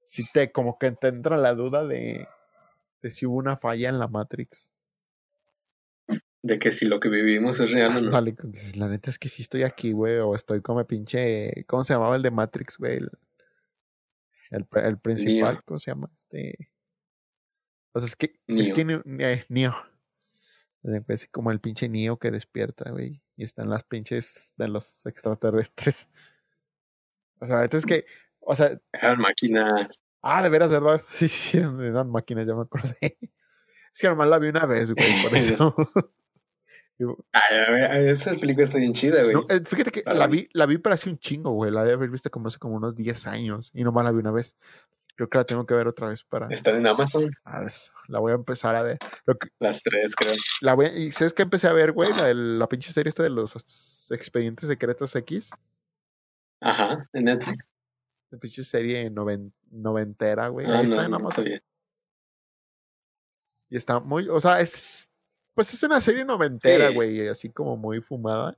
sí 0.04 0.26
te, 0.34 0.52
como 0.52 0.80
que 0.80 0.92
te 0.92 1.10
entra 1.10 1.38
la 1.38 1.54
duda 1.54 1.86
de, 1.86 2.28
de 3.04 3.12
si 3.12 3.28
hubo 3.28 3.36
una 3.36 3.56
falla 3.56 3.90
en 3.90 4.00
la 4.00 4.08
Matrix 4.08 4.72
de 6.48 6.60
que 6.60 6.72
si 6.72 6.86
lo 6.86 7.00
que 7.00 7.10
vivimos 7.10 7.60
es 7.60 7.72
real 7.72 7.98
o 7.98 8.02
no. 8.02 8.12
Vale, 8.12 8.36
la 8.76 8.88
neta 8.88 9.10
es 9.10 9.20
que 9.20 9.30
sí 9.30 9.42
estoy 9.42 9.64
aquí, 9.64 9.92
güey, 9.92 10.18
o 10.18 10.36
estoy 10.36 10.62
como 10.62 10.86
pinche, 10.86 11.66
¿cómo 11.68 11.84
se 11.84 11.94
llamaba 11.94 12.16
el 12.16 12.22
de 12.22 12.32
Matrix, 12.32 12.78
güey? 12.78 12.98
El, 14.50 14.66
el, 14.72 14.98
principal, 14.98 15.62
¿cómo 15.66 15.80
se 15.80 15.92
llama? 15.92 16.10
Este... 16.16 16.72
O 17.92 18.00
sea, 18.00 18.08
es 18.08 18.16
que, 18.16 18.40
es 18.48 18.70
que 18.70 19.02
eh, 19.20 19.46
Neo. 19.50 19.76
Es 21.08 21.28
como 21.28 21.52
el 21.52 21.60
pinche 21.60 21.90
Neo 21.90 22.18
que 22.18 22.32
despierta, 22.32 22.92
güey. 22.92 23.22
Y 23.36 23.44
están 23.44 23.70
las 23.70 23.84
pinches 23.84 24.54
de 24.56 24.68
los 24.68 25.06
extraterrestres. 25.06 26.08
O 27.40 27.46
sea, 27.46 27.58
la 27.58 27.62
neta 27.64 27.78
es 27.78 27.86
que, 27.86 28.06
o 28.40 28.56
sea... 28.56 28.80
Eran 28.92 29.20
máquinas. 29.20 30.02
Ah, 30.22 30.44
de 30.44 30.50
veras, 30.50 30.70
¿verdad? 30.70 31.02
Sí, 31.16 31.30
sí, 31.30 31.58
eran 31.58 32.10
máquinas, 32.10 32.48
ya 32.48 32.56
me 32.56 32.64
acordé. 32.64 33.18
Es 33.98 34.02
que 34.02 34.08
normal 34.08 34.30
la 34.30 34.40
vi 34.40 34.50
una 34.50 34.66
vez, 34.66 34.92
güey, 34.92 35.24
por 35.24 35.36
eso. 35.38 35.76
Ay, 37.32 38.08
esa 38.10 38.34
película 38.36 38.66
está 38.66 38.80
bien 38.80 38.94
chida, 38.94 39.24
güey. 39.24 39.36
Eh, 39.50 39.62
fíjate 39.66 39.92
que 39.92 40.04
la 40.06 40.28
vi, 40.28 40.50
la 40.54 40.66
vi 40.66 40.80
para 40.80 40.96
hace 40.96 41.10
un 41.10 41.20
chingo, 41.20 41.52
güey. 41.52 41.72
La 41.72 41.84
de 41.84 41.94
haber 41.94 42.10
visto 42.10 42.30
como 42.32 42.48
hace 42.48 42.58
como 42.58 42.76
unos 42.76 42.96
10 42.96 43.28
años. 43.28 43.72
Y 43.74 43.84
nomás 43.84 44.04
la 44.04 44.12
vi 44.12 44.18
una 44.18 44.32
vez. 44.32 44.58
Creo 45.16 45.30
que 45.30 45.38
la 45.38 45.46
tengo 45.46 45.66
que 45.66 45.74
ver 45.74 45.88
otra 45.88 46.10
vez 46.10 46.24
para. 46.24 46.48
Está 46.50 46.76
en 46.76 46.86
Amazon. 46.86 47.30
A 47.44 47.62
ver, 47.62 47.74
la 48.08 48.20
voy 48.20 48.32
a 48.32 48.36
empezar 48.36 48.76
a 48.76 48.84
ver. 48.84 48.98
Las 49.60 49.84
tres, 49.84 50.16
creo. 50.16 50.34
La 50.62 50.74
voy 50.74 50.88
¿Y 50.88 51.12
sabes 51.12 51.34
qué 51.34 51.44
empecé 51.44 51.68
a 51.68 51.74
ver, 51.74 51.92
güey? 51.92 52.10
La, 52.14 52.34
la 52.34 52.68
pinche 52.68 52.92
serie 52.92 53.10
esta 53.10 53.24
de 53.24 53.30
los 53.30 53.56
expedientes 54.12 54.68
secretos 54.68 55.16
X. 55.16 55.52
Ajá, 56.62 57.10
en 57.14 57.24
Netflix. 57.24 57.58
La 58.30 58.38
pinche 58.40 58.64
serie 58.64 59.10
noventera, 59.10 60.48
güey. 60.50 60.66
Ah, 60.68 60.80
Ahí 60.80 60.86
está 60.86 61.06
en 61.06 61.14
Amazon. 61.14 61.46
Y 63.70 63.76
está 63.76 64.00
muy, 64.00 64.28
o 64.30 64.40
sea, 64.40 64.60
es 64.62 65.08
pues 65.58 65.74
es 65.74 65.82
una 65.82 66.00
serie 66.00 66.24
noventera, 66.24 66.92
güey, 66.92 67.28
así 67.28 67.50
como 67.50 67.76
muy 67.76 68.00
fumada. 68.00 68.56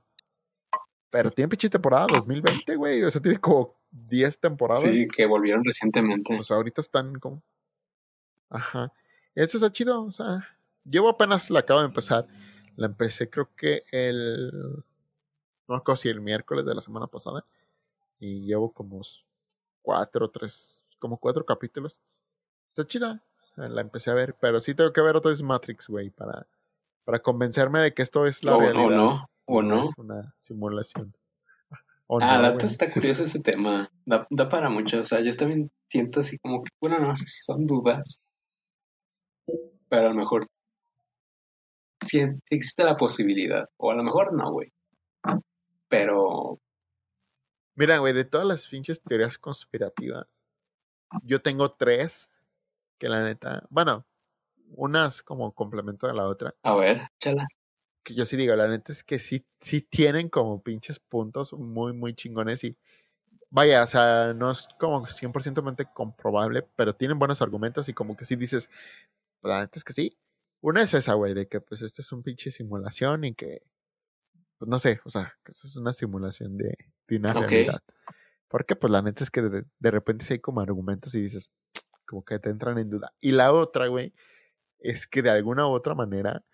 Pero 1.08 1.30
tiene 1.30 1.48
pinche 1.48 1.70
temporada 1.70 2.06
2020, 2.08 2.76
güey. 2.76 3.02
O 3.02 3.10
sea, 3.10 3.22
tiene 3.22 3.38
como 3.38 3.74
10 3.90 4.38
temporadas. 4.38 4.82
Sí, 4.82 5.08
que 5.08 5.24
volvieron 5.24 5.64
recientemente. 5.64 6.38
O 6.38 6.44
sea, 6.44 6.56
ahorita 6.58 6.82
están 6.82 7.18
como. 7.18 7.42
Ajá. 8.50 8.92
Eso 9.34 9.56
está 9.56 9.72
chido. 9.72 10.04
O 10.04 10.12
sea, 10.12 10.46
llevo 10.84 11.08
apenas 11.08 11.48
la 11.48 11.60
acabo 11.60 11.80
de 11.80 11.86
empezar. 11.86 12.26
La 12.76 12.84
empecé, 12.84 13.30
creo 13.30 13.48
que 13.56 13.82
el. 13.92 14.84
No 15.68 15.82
me 15.86 15.96
si 15.96 16.10
el 16.10 16.20
miércoles 16.20 16.66
de 16.66 16.74
la 16.74 16.82
semana 16.82 17.06
pasada. 17.06 17.46
Y 18.20 18.42
llevo 18.42 18.72
como 18.72 19.00
cuatro, 19.82 20.30
tres, 20.30 20.84
como 21.00 21.18
cuatro 21.18 21.44
capítulos. 21.44 22.00
Está 22.68 22.86
chida. 22.86 23.24
La 23.56 23.80
empecé 23.80 24.10
a 24.10 24.14
ver. 24.14 24.36
Pero 24.40 24.60
sí 24.60 24.74
tengo 24.74 24.92
que 24.92 25.00
ver 25.00 25.16
otra 25.16 25.32
vez 25.32 25.42
Matrix, 25.42 25.88
güey, 25.88 26.10
para 26.10 26.46
para 27.10 27.18
convencerme 27.18 27.80
de 27.80 27.92
que 27.92 28.02
esto 28.02 28.24
es 28.24 28.44
la 28.44 28.56
realidad. 28.56 28.84
O 28.84 28.90
no, 28.90 29.26
o 29.46 29.62
no. 29.62 29.82
Es 29.82 29.98
una 29.98 30.32
simulación. 30.38 31.12
ah, 32.08 32.38
la 32.38 32.50
está 32.50 32.92
curioso 32.92 33.24
ese 33.24 33.40
tema. 33.40 33.90
Da, 34.04 34.26
para 34.48 34.70
mucho. 34.70 35.00
O 35.00 35.04
sea, 35.04 35.20
yo 35.20 35.32
también 35.34 35.72
siento 35.88 36.20
así 36.20 36.38
como 36.38 36.62
que, 36.62 36.70
bueno, 36.80 37.00
no 37.00 37.16
sé 37.16 37.26
si 37.26 37.42
son 37.42 37.66
dudas. 37.66 38.20
Pero 39.88 40.06
a 40.06 40.10
lo 40.10 40.14
mejor 40.14 40.46
sí, 42.06 42.22
existe 42.48 42.84
la 42.84 42.96
posibilidad. 42.96 43.68
O 43.76 43.90
a 43.90 43.96
lo 43.96 44.04
mejor 44.04 44.32
no, 44.32 44.52
güey. 44.52 44.72
Pero. 45.88 46.60
Mira, 47.80 47.96
güey, 47.96 48.12
de 48.12 48.26
todas 48.26 48.46
las 48.46 48.68
pinches 48.68 49.02
teorías 49.02 49.38
conspirativas, 49.38 50.26
yo 51.22 51.40
tengo 51.40 51.72
tres 51.72 52.28
que 52.98 53.08
la 53.08 53.22
neta. 53.22 53.66
Bueno, 53.70 54.06
unas 54.72 55.22
como 55.22 55.54
complemento 55.54 56.06
de 56.06 56.12
la 56.12 56.26
otra. 56.26 56.54
A 56.62 56.76
ver, 56.76 57.08
chala. 57.18 57.46
Que 58.02 58.12
yo 58.12 58.26
sí 58.26 58.36
digo, 58.36 58.54
la 58.54 58.68
neta 58.68 58.92
es 58.92 59.02
que 59.02 59.18
sí, 59.18 59.46
sí 59.58 59.80
tienen 59.80 60.28
como 60.28 60.62
pinches 60.62 61.00
puntos 61.00 61.54
muy, 61.54 61.94
muy 61.94 62.12
chingones 62.12 62.64
y 62.64 62.76
vaya, 63.48 63.82
o 63.82 63.86
sea, 63.86 64.34
no 64.34 64.50
es 64.50 64.68
como 64.78 65.06
100% 65.06 65.90
comprobable, 65.94 66.68
pero 66.76 66.94
tienen 66.94 67.18
buenos 67.18 67.40
argumentos 67.40 67.88
y 67.88 67.94
como 67.94 68.14
que 68.14 68.26
sí 68.26 68.36
dices, 68.36 68.68
la 69.40 69.60
neta 69.60 69.78
es 69.78 69.84
que 69.84 69.94
sí. 69.94 70.18
Una 70.60 70.82
es 70.82 70.92
esa, 70.92 71.14
güey, 71.14 71.32
de 71.32 71.48
que 71.48 71.62
pues 71.62 71.80
esta 71.80 72.02
es 72.02 72.12
un 72.12 72.22
pinche 72.22 72.50
simulación 72.50 73.24
y 73.24 73.34
que, 73.34 73.62
pues 74.58 74.68
no 74.68 74.78
sé, 74.78 75.00
o 75.06 75.10
sea, 75.10 75.34
que 75.42 75.52
eso 75.52 75.66
es 75.66 75.76
una 75.76 75.94
simulación 75.94 76.58
de, 76.58 76.76
de 77.10 77.18
una 77.18 77.32
realidad. 77.34 77.80
Porque 78.48 78.76
pues 78.76 78.92
la 78.92 79.02
neta 79.02 79.24
es 79.24 79.30
que 79.30 79.42
de, 79.42 79.64
de 79.78 79.90
repente 79.90 80.24
sí 80.24 80.34
hay 80.34 80.40
como 80.40 80.60
argumentos 80.60 81.14
y 81.14 81.20
dices, 81.20 81.50
como 82.06 82.24
que 82.24 82.38
te 82.38 82.50
entran 82.50 82.78
en 82.78 82.90
duda. 82.90 83.12
Y 83.20 83.32
la 83.32 83.52
otra, 83.52 83.88
güey, 83.88 84.14
es 84.78 85.06
que 85.06 85.22
de 85.22 85.30
alguna 85.30 85.68
u 85.68 85.72
otra 85.72 85.94
manera 85.94 86.44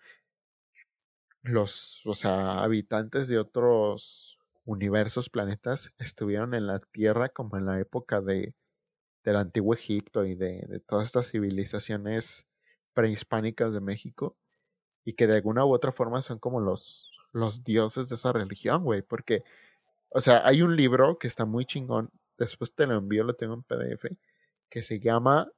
los, 1.43 2.05
o 2.05 2.13
sea, 2.13 2.63
habitantes 2.63 3.27
de 3.27 3.39
otros 3.39 4.37
universos, 4.65 5.29
planetas, 5.29 5.93
estuvieron 5.97 6.53
en 6.53 6.67
la 6.67 6.79
Tierra 6.79 7.29
como 7.29 7.57
en 7.57 7.65
la 7.65 7.79
época 7.79 8.21
de 8.21 8.53
del 9.23 9.35
antiguo 9.35 9.73
Egipto 9.73 10.25
y 10.25 10.35
de, 10.35 10.65
de 10.69 10.79
todas 10.79 11.07
estas 11.07 11.29
civilizaciones 11.29 12.47
prehispánicas 12.93 13.73
de 13.73 13.81
México 13.81 14.37
y 15.05 15.13
que 15.13 15.27
de 15.27 15.35
alguna 15.35 15.65
u 15.65 15.73
otra 15.73 15.91
forma 15.91 16.21
son 16.21 16.39
como 16.39 16.61
los, 16.61 17.11
los 17.33 17.63
dioses 17.63 18.09
de 18.09 18.15
esa 18.15 18.33
religión, 18.33 18.83
güey, 18.83 19.01
porque, 19.01 19.43
o 20.09 20.21
sea, 20.21 20.45
hay 20.45 20.61
un 20.61 20.75
libro 20.75 21.17
que 21.17 21.27
está 21.27 21.45
muy 21.45 21.65
chingón, 21.65 22.09
después 22.37 22.73
te 22.73 22.87
lo 22.87 22.97
envío, 22.97 23.23
lo 23.23 23.35
tengo 23.35 23.53
en 23.53 23.63
PDF, 23.63 24.05
que 24.69 24.83
se 24.83 24.99
llama 24.99 25.51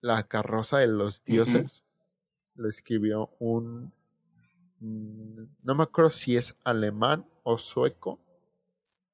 La 0.00 0.22
carroza 0.24 0.78
de 0.78 0.88
los 0.88 1.24
dioses, 1.24 1.84
lo 2.54 2.68
escribió 2.68 3.30
un, 3.38 3.92
mm, 4.80 5.44
no 5.62 5.74
me 5.74 5.82
acuerdo 5.82 6.10
si 6.10 6.36
es 6.36 6.56
alemán 6.64 7.26
o 7.42 7.58
sueco, 7.58 8.20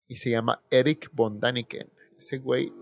y 0.07 0.17
se 0.17 0.31
llama 0.31 0.63
Eric 0.71 1.11
von 1.13 1.41
Daniken. 1.41 1.91
Ese 2.19 2.39
güey 2.39 2.73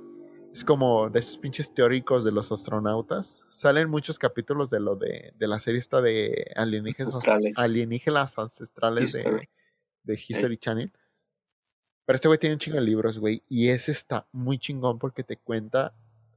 es 0.52 0.64
como 0.64 1.08
de 1.08 1.20
esos 1.20 1.38
pinches 1.38 1.72
teóricos 1.72 2.24
de 2.24 2.32
los 2.32 2.52
astronautas. 2.52 3.42
Salen 3.48 3.88
muchos 3.88 4.18
capítulos 4.18 4.70
de 4.70 4.80
lo 4.80 4.96
de, 4.96 5.32
de 5.38 5.48
la 5.48 5.60
serie 5.60 5.78
esta 5.78 6.02
de 6.02 6.52
alienígenas 6.56 7.14
ancestrales, 7.14 7.58
alienígenas 7.58 8.38
ancestrales 8.38 9.12
de, 9.14 9.48
de, 10.02 10.14
History 10.14 10.58
Channel. 10.58 10.92
Pero 12.12 12.16
este 12.16 12.28
güey 12.28 12.38
tiene 12.38 12.56
un 12.56 12.58
chingo 12.58 12.76
de 12.76 12.84
libros, 12.84 13.18
güey, 13.18 13.42
y 13.48 13.70
ese 13.70 13.90
está 13.90 14.26
muy 14.32 14.58
chingón 14.58 14.98
porque 14.98 15.24
te 15.24 15.38
cuenta 15.38 15.94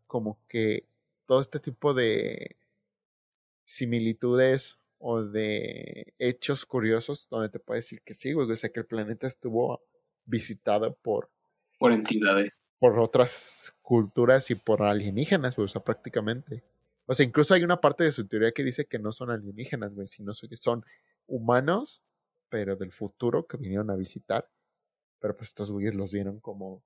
como 0.08 0.40
que 0.48 0.86
todo 1.26 1.42
este 1.42 1.60
tipo 1.60 1.94
de 1.94 2.56
similitudes 3.66 4.78
o 5.00 5.22
de 5.22 6.14
hechos 6.18 6.66
curiosos 6.66 7.28
donde 7.30 7.50
te 7.50 7.60
puede 7.60 7.80
decir 7.80 8.02
que 8.04 8.14
sí, 8.14 8.32
güey. 8.32 8.50
O 8.50 8.56
sea, 8.56 8.70
que 8.70 8.80
el 8.80 8.86
planeta 8.86 9.28
estuvo 9.28 9.82
visitado 10.24 10.96
por... 10.96 11.30
Por 11.78 11.92
entidades. 11.92 12.62
Por 12.80 12.98
otras 12.98 13.76
culturas 13.82 14.50
y 14.52 14.56
por 14.56 14.82
alienígenas, 14.82 15.58
güey. 15.58 15.66
O 15.66 15.68
sea, 15.68 15.84
prácticamente. 15.84 16.64
O 17.06 17.14
sea, 17.14 17.26
incluso 17.26 17.54
hay 17.54 17.66
una 17.66 17.82
parte 17.82 18.06
de 18.06 18.14
su 18.14 18.26
teoría 18.26 18.54
que 18.54 18.64
dice 18.64 18.86
que 18.86 18.98
no 18.98 19.12
son 19.12 19.30
alienígenas, 19.30 19.94
güey, 19.94 20.08
sino 20.08 20.32
que 20.50 20.56
son 20.56 20.86
humanos, 21.28 22.02
pero 22.48 22.78
del 22.78 22.94
futuro 22.94 23.46
que 23.46 23.58
vinieron 23.58 23.90
a 23.90 23.98
visitar. 23.98 24.50
Pero 25.26 25.38
pues 25.38 25.50
estos 25.50 25.72
güeyes 25.72 25.96
los 25.96 26.12
vieron 26.12 26.40
como, 26.40 26.84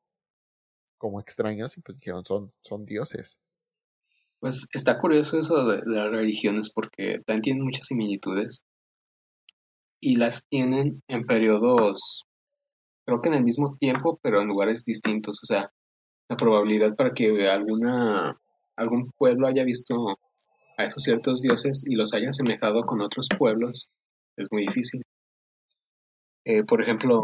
como 0.98 1.20
extraños 1.20 1.78
y 1.78 1.82
pues 1.82 2.00
dijeron 2.00 2.24
son, 2.24 2.54
son 2.62 2.86
dioses. 2.86 3.38
Pues 4.40 4.66
está 4.72 4.98
curioso 4.98 5.38
eso 5.38 5.66
de, 5.66 5.82
las 5.84 6.10
religiones 6.10 6.72
porque 6.74 7.20
también 7.26 7.42
tienen 7.42 7.66
muchas 7.66 7.88
similitudes 7.88 8.66
y 10.00 10.16
las 10.16 10.48
tienen 10.48 11.04
en 11.10 11.26
periodos, 11.26 12.24
creo 13.06 13.20
que 13.20 13.28
en 13.28 13.36
el 13.36 13.44
mismo 13.44 13.76
tiempo, 13.78 14.18
pero 14.24 14.40
en 14.40 14.48
lugares 14.48 14.86
distintos. 14.86 15.42
O 15.44 15.46
sea, 15.46 15.74
la 16.30 16.38
probabilidad 16.38 16.96
para 16.96 17.14
que 17.14 17.50
alguna, 17.50 18.40
algún 18.78 19.12
pueblo 19.18 19.48
haya 19.48 19.66
visto 19.66 20.18
a 20.78 20.86
esos 20.86 21.04
ciertos 21.04 21.42
dioses 21.42 21.84
y 21.86 21.96
los 21.96 22.14
haya 22.14 22.30
asemejado 22.30 22.86
con 22.86 23.02
otros 23.02 23.28
pueblos 23.38 23.90
es 24.38 24.48
muy 24.50 24.62
difícil. 24.62 25.04
Eh, 26.46 26.64
por 26.64 26.82
ejemplo, 26.82 27.22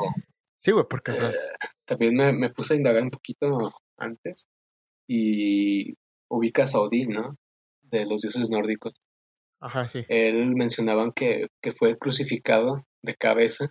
Sí, 0.65 0.71
güey, 0.71 0.85
porque 0.89 1.11
esas... 1.11 1.35
eh, 1.35 1.67
también 1.85 2.15
me, 2.15 2.33
me 2.33 2.49
puse 2.49 2.73
a 2.73 2.77
indagar 2.77 3.03
un 3.03 3.11
poquito 3.11 3.71
antes 3.97 4.47
y 5.07 5.93
ubicas 6.27 6.73
a 6.73 6.79
Odín, 6.79 7.11
¿no? 7.11 7.35
De 7.83 8.07
los 8.07 8.23
dioses 8.23 8.49
nórdicos. 8.49 8.95
Ajá, 9.61 9.87
sí. 9.87 10.03
Él 10.07 10.55
mencionaban 10.55 11.11
que, 11.11 11.49
que 11.61 11.71
fue 11.71 11.99
crucificado 11.99 12.83
de 13.03 13.13
cabeza 13.13 13.69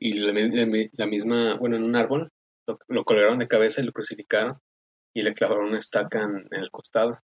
y 0.00 0.14
la, 0.14 0.32
mi- 0.32 0.48
la 0.50 0.64
mi- 0.64 0.88
la 0.96 1.06
misma, 1.06 1.58
bueno, 1.58 1.76
en 1.76 1.84
un 1.84 1.96
árbol, 1.96 2.30
lo, 2.66 2.78
lo 2.88 3.04
colgaron 3.04 3.38
de 3.38 3.46
cabeza 3.46 3.82
y 3.82 3.84
lo 3.84 3.92
crucificaron 3.92 4.58
y 5.14 5.20
le 5.20 5.34
clavaron 5.34 5.66
una 5.66 5.78
estaca 5.78 6.22
en, 6.22 6.48
en 6.50 6.62
el 6.62 6.70
costado. 6.70 7.18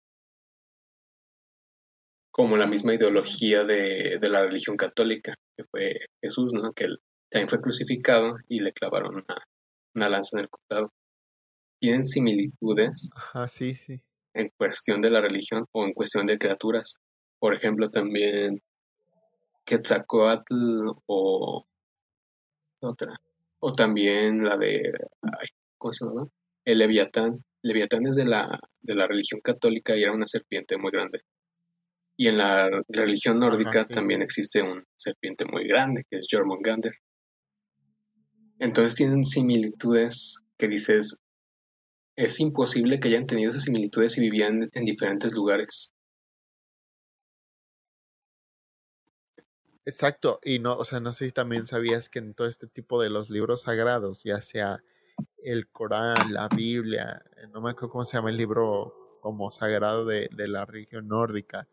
Como 2.33 2.57
la 2.57 2.67
misma 2.67 2.93
ideología 2.93 3.63
de, 3.63 4.17
de 4.19 4.29
la 4.29 4.43
religión 4.43 4.75
católica, 4.75 5.33
que 5.55 5.63
fue 5.71 6.07
Jesús, 6.21 6.51
¿no? 6.51 6.73
Que 6.73 6.83
él 6.85 6.99
también 7.32 7.48
fue 7.48 7.62
crucificado 7.62 8.38
y 8.49 8.60
le 8.60 8.74
clavaron 8.74 9.16
una, 9.16 9.48
una 9.95 10.10
lanza 10.10 10.38
en 10.38 10.44
el 10.44 10.49
costado. 10.49 10.94
Tienen 11.80 12.03
similitudes 12.03 13.10
Ajá, 13.16 13.48
sí, 13.48 13.74
sí. 13.74 14.02
en 14.34 14.52
cuestión 14.58 15.02
de 15.02 15.10
la 15.10 15.22
religión 15.22 15.66
o 15.72 15.86
en 15.86 15.94
cuestión 15.94 16.28
de 16.28 16.38
criaturas. 16.38 16.98
Por 17.40 17.56
ejemplo, 17.56 17.90
también 17.90 18.62
Quetzalcoatl 19.66 20.91
o 21.08 21.66
otra. 22.82 23.20
O 23.60 23.72
también 23.72 24.44
la 24.44 24.58
de, 24.58 24.91
ay, 25.22 25.48
¿cómo 25.78 25.94
se 25.94 26.06
llama? 26.06 26.28
El 26.66 26.80
Leviatán. 26.80 27.44
Leviatán 27.64 28.08
es 28.08 28.16
de 28.16 28.26
la, 28.26 28.60
de 28.82 28.95
la 28.95 29.08
religión 29.08 29.40
católica 29.41 29.95
y 29.95 30.03
era 30.03 30.12
una 30.12 30.28
serpiente 30.28 30.78
muy 30.78 30.91
grande. 30.91 31.22
Y 32.18 32.28
en 32.28 32.40
la 32.40 32.70
religión 32.90 33.40
nórdica 33.40 33.82
Ajá, 33.82 33.88
sí. 33.88 33.94
también 33.94 34.22
existe 34.22 34.62
una 34.62 34.84
serpiente 34.98 35.45
muy 35.45 35.68
grande, 35.68 36.03
que 36.10 36.18
es 36.18 36.28
Jormungandr. 36.30 36.91
Entonces 38.61 38.93
tienen 38.93 39.25
similitudes 39.25 40.38
que 40.59 40.67
dices, 40.67 41.17
es 42.15 42.39
imposible 42.39 42.99
que 42.99 43.07
hayan 43.07 43.25
tenido 43.25 43.49
esas 43.49 43.63
similitudes 43.63 44.13
si 44.13 44.21
vivían 44.21 44.69
en 44.73 44.85
diferentes 44.85 45.33
lugares. 45.33 45.95
Exacto, 49.83 50.39
y 50.43 50.59
no, 50.59 50.75
o 50.77 50.85
sea, 50.85 50.99
no 50.99 51.11
sé 51.11 51.25
si 51.25 51.31
también 51.31 51.65
sabías 51.65 52.07
que 52.07 52.19
en 52.19 52.35
todo 52.35 52.47
este 52.47 52.67
tipo 52.67 53.01
de 53.01 53.09
los 53.09 53.31
libros 53.31 53.63
sagrados, 53.63 54.23
ya 54.23 54.39
sea 54.41 54.83
el 55.43 55.67
Corán, 55.69 56.31
la 56.31 56.47
Biblia, 56.47 57.23
eh, 57.38 57.47
no 57.51 57.61
me 57.61 57.71
acuerdo 57.71 57.89
cómo 57.89 58.05
se 58.05 58.15
llama 58.15 58.29
el 58.29 58.38
libro 58.38 59.17
como 59.21 59.49
sagrado 59.49 60.05
de, 60.05 60.29
de 60.35 60.47
la 60.47 60.65
religión 60.65 61.07
nórdica, 61.07 61.67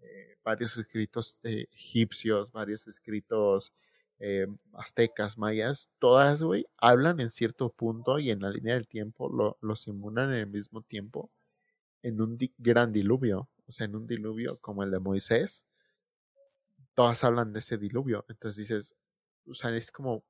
eh, 0.00 0.36
varios 0.42 0.76
escritos 0.78 1.38
eh, 1.44 1.68
egipcios, 1.72 2.50
varios 2.50 2.88
escritos 2.88 3.72
eh, 4.18 4.46
aztecas, 4.74 5.38
mayas, 5.38 5.90
todas, 5.98 6.42
güey, 6.42 6.66
hablan 6.78 7.20
en 7.20 7.30
cierto 7.30 7.70
punto 7.70 8.18
y 8.18 8.30
en 8.30 8.40
la 8.40 8.50
línea 8.50 8.74
del 8.74 8.88
tiempo 8.88 9.28
lo, 9.30 9.58
lo 9.60 9.76
simulan 9.76 10.30
en 10.32 10.38
el 10.40 10.46
mismo 10.48 10.82
tiempo 10.82 11.30
en 12.02 12.20
un 12.20 12.38
di- 12.38 12.54
gran 12.58 12.92
diluvio, 12.92 13.50
o 13.66 13.72
sea, 13.72 13.86
en 13.86 13.96
un 13.96 14.06
diluvio 14.06 14.58
como 14.60 14.84
el 14.84 14.90
de 14.92 15.00
Moisés, 15.00 15.64
todas 16.94 17.22
hablan 17.24 17.52
de 17.52 17.58
ese 17.60 17.78
diluvio. 17.78 18.24
Entonces 18.28 18.68
dices, 18.68 18.94
o 19.46 19.54
sea, 19.54 19.74
es 19.76 19.90
como 19.92 20.24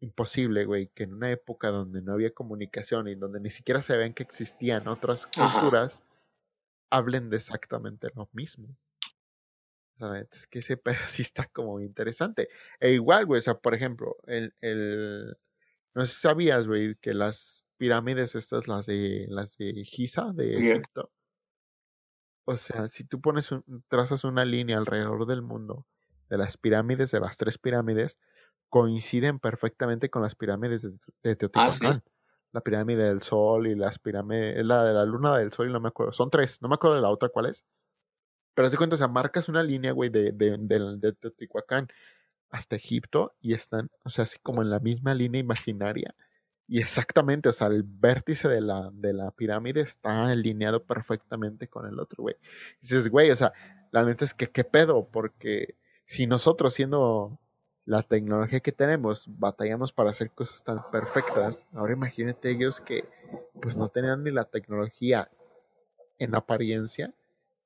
imposible, 0.00 0.64
güey, 0.66 0.88
que 0.88 1.04
en 1.04 1.14
una 1.14 1.30
época 1.30 1.68
donde 1.70 2.02
no 2.02 2.12
había 2.12 2.32
comunicación 2.34 3.08
y 3.08 3.14
donde 3.14 3.40
ni 3.40 3.48
siquiera 3.50 3.80
se 3.82 3.96
ven 3.96 4.12
que 4.14 4.22
existían 4.22 4.88
otras 4.88 5.26
Ajá. 5.38 5.60
culturas, 5.60 6.02
hablen 6.90 7.30
de 7.30 7.38
exactamente 7.38 8.08
lo 8.14 8.28
mismo. 8.32 8.76
Es 10.32 10.46
que 10.46 10.60
ese 10.60 10.76
pedo 10.78 10.96
sí 11.08 11.22
está 11.22 11.46
como 11.46 11.80
interesante. 11.80 12.48
E 12.80 12.92
igual, 12.92 13.26
güey, 13.26 13.38
o 13.40 13.42
sea, 13.42 13.54
por 13.54 13.74
ejemplo, 13.74 14.16
el, 14.26 14.54
el 14.60 15.36
no 15.94 16.06
sé 16.06 16.14
si 16.14 16.20
sabías, 16.20 16.66
güey, 16.66 16.96
que 16.96 17.14
las 17.14 17.66
pirámides 17.76 18.34
estas, 18.34 18.68
las 18.68 18.86
de 18.86 19.26
las 19.28 19.56
de 19.56 19.84
Giza, 19.84 20.32
de 20.34 20.56
Bien. 20.56 20.76
Egipto, 20.78 21.10
o 22.44 22.56
sea, 22.56 22.88
si 22.88 23.04
tú 23.04 23.20
pones 23.20 23.52
un, 23.52 23.64
trazas 23.88 24.24
una 24.24 24.44
línea 24.44 24.76
alrededor 24.78 25.26
del 25.26 25.42
mundo 25.42 25.86
de 26.28 26.38
las 26.38 26.56
pirámides, 26.56 27.10
de 27.12 27.20
las 27.20 27.36
tres 27.36 27.58
pirámides, 27.58 28.18
coinciden 28.68 29.38
perfectamente 29.38 30.10
con 30.10 30.22
las 30.22 30.34
pirámides 30.34 30.82
de, 30.82 30.90
de 30.90 30.96
Ah, 31.54 31.70
sí. 31.70 31.80
Teotihuacán. 31.80 32.02
La 32.52 32.60
pirámide 32.62 33.04
del 33.04 33.22
Sol 33.22 33.68
y 33.68 33.76
las 33.76 34.00
pirámides, 34.00 34.64
la 34.66 34.84
de 34.84 34.92
la 34.92 35.04
luna 35.04 35.38
del 35.38 35.52
Sol 35.52 35.68
y 35.68 35.72
no 35.72 35.78
me 35.80 35.88
acuerdo, 35.88 36.12
son 36.12 36.30
tres, 36.30 36.60
no 36.60 36.68
me 36.68 36.74
acuerdo 36.74 36.96
de 36.96 37.02
la 37.02 37.10
otra 37.10 37.28
cuál 37.28 37.46
es. 37.46 37.64
Pero 38.54 38.66
haz 38.66 38.72
de 38.72 38.78
cuenta, 38.78 38.94
o 38.94 38.98
sea, 38.98 39.08
marcas 39.08 39.48
una 39.48 39.62
línea, 39.62 39.92
güey, 39.92 40.10
de, 40.10 40.32
de, 40.32 40.56
de, 40.58 41.12
Teotihuacán 41.12 41.88
hasta 42.50 42.76
Egipto 42.76 43.34
y 43.40 43.54
están, 43.54 43.90
o 44.04 44.10
sea, 44.10 44.24
así 44.24 44.38
como 44.42 44.62
en 44.62 44.70
la 44.70 44.80
misma 44.80 45.14
línea 45.14 45.40
imaginaria. 45.40 46.14
Y 46.66 46.78
exactamente, 46.80 47.48
o 47.48 47.52
sea, 47.52 47.68
el 47.68 47.82
vértice 47.84 48.48
de 48.48 48.60
la, 48.60 48.90
de 48.92 49.12
la 49.12 49.30
pirámide 49.32 49.80
está 49.80 50.26
alineado 50.26 50.84
perfectamente 50.84 51.68
con 51.68 51.86
el 51.86 51.98
otro, 51.98 52.22
güey. 52.22 52.36
Dices, 52.80 53.08
güey, 53.08 53.30
o 53.30 53.36
sea, 53.36 53.52
la 53.90 54.04
neta 54.04 54.24
es 54.24 54.34
que 54.34 54.48
qué 54.48 54.64
pedo, 54.64 55.08
porque 55.10 55.76
si 56.06 56.26
nosotros 56.26 56.74
siendo 56.74 57.38
la 57.84 58.02
tecnología 58.02 58.60
que 58.60 58.72
tenemos 58.72 59.24
batallamos 59.26 59.92
para 59.92 60.10
hacer 60.10 60.30
cosas 60.30 60.62
tan 60.62 60.88
perfectas, 60.90 61.66
ahora 61.72 61.92
imagínate 61.92 62.50
ellos 62.50 62.80
que 62.80 63.08
pues 63.60 63.76
no 63.76 63.88
tenían 63.88 64.22
ni 64.22 64.30
la 64.30 64.44
tecnología 64.44 65.28
en 66.18 66.34
apariencia, 66.36 67.12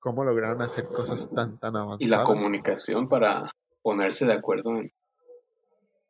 cómo 0.05 0.23
lograron 0.23 0.61
hacer 0.61 0.87
cosas 0.89 1.31
tan, 1.31 1.59
tan 1.59 1.75
avanzadas. 1.77 2.03
Y 2.03 2.09
la 2.11 2.25
comunicación 2.25 3.09
para 3.09 3.51
ponerse 3.81 4.27
de 4.27 4.35
acuerdo 4.35 4.77
en, 4.77 4.93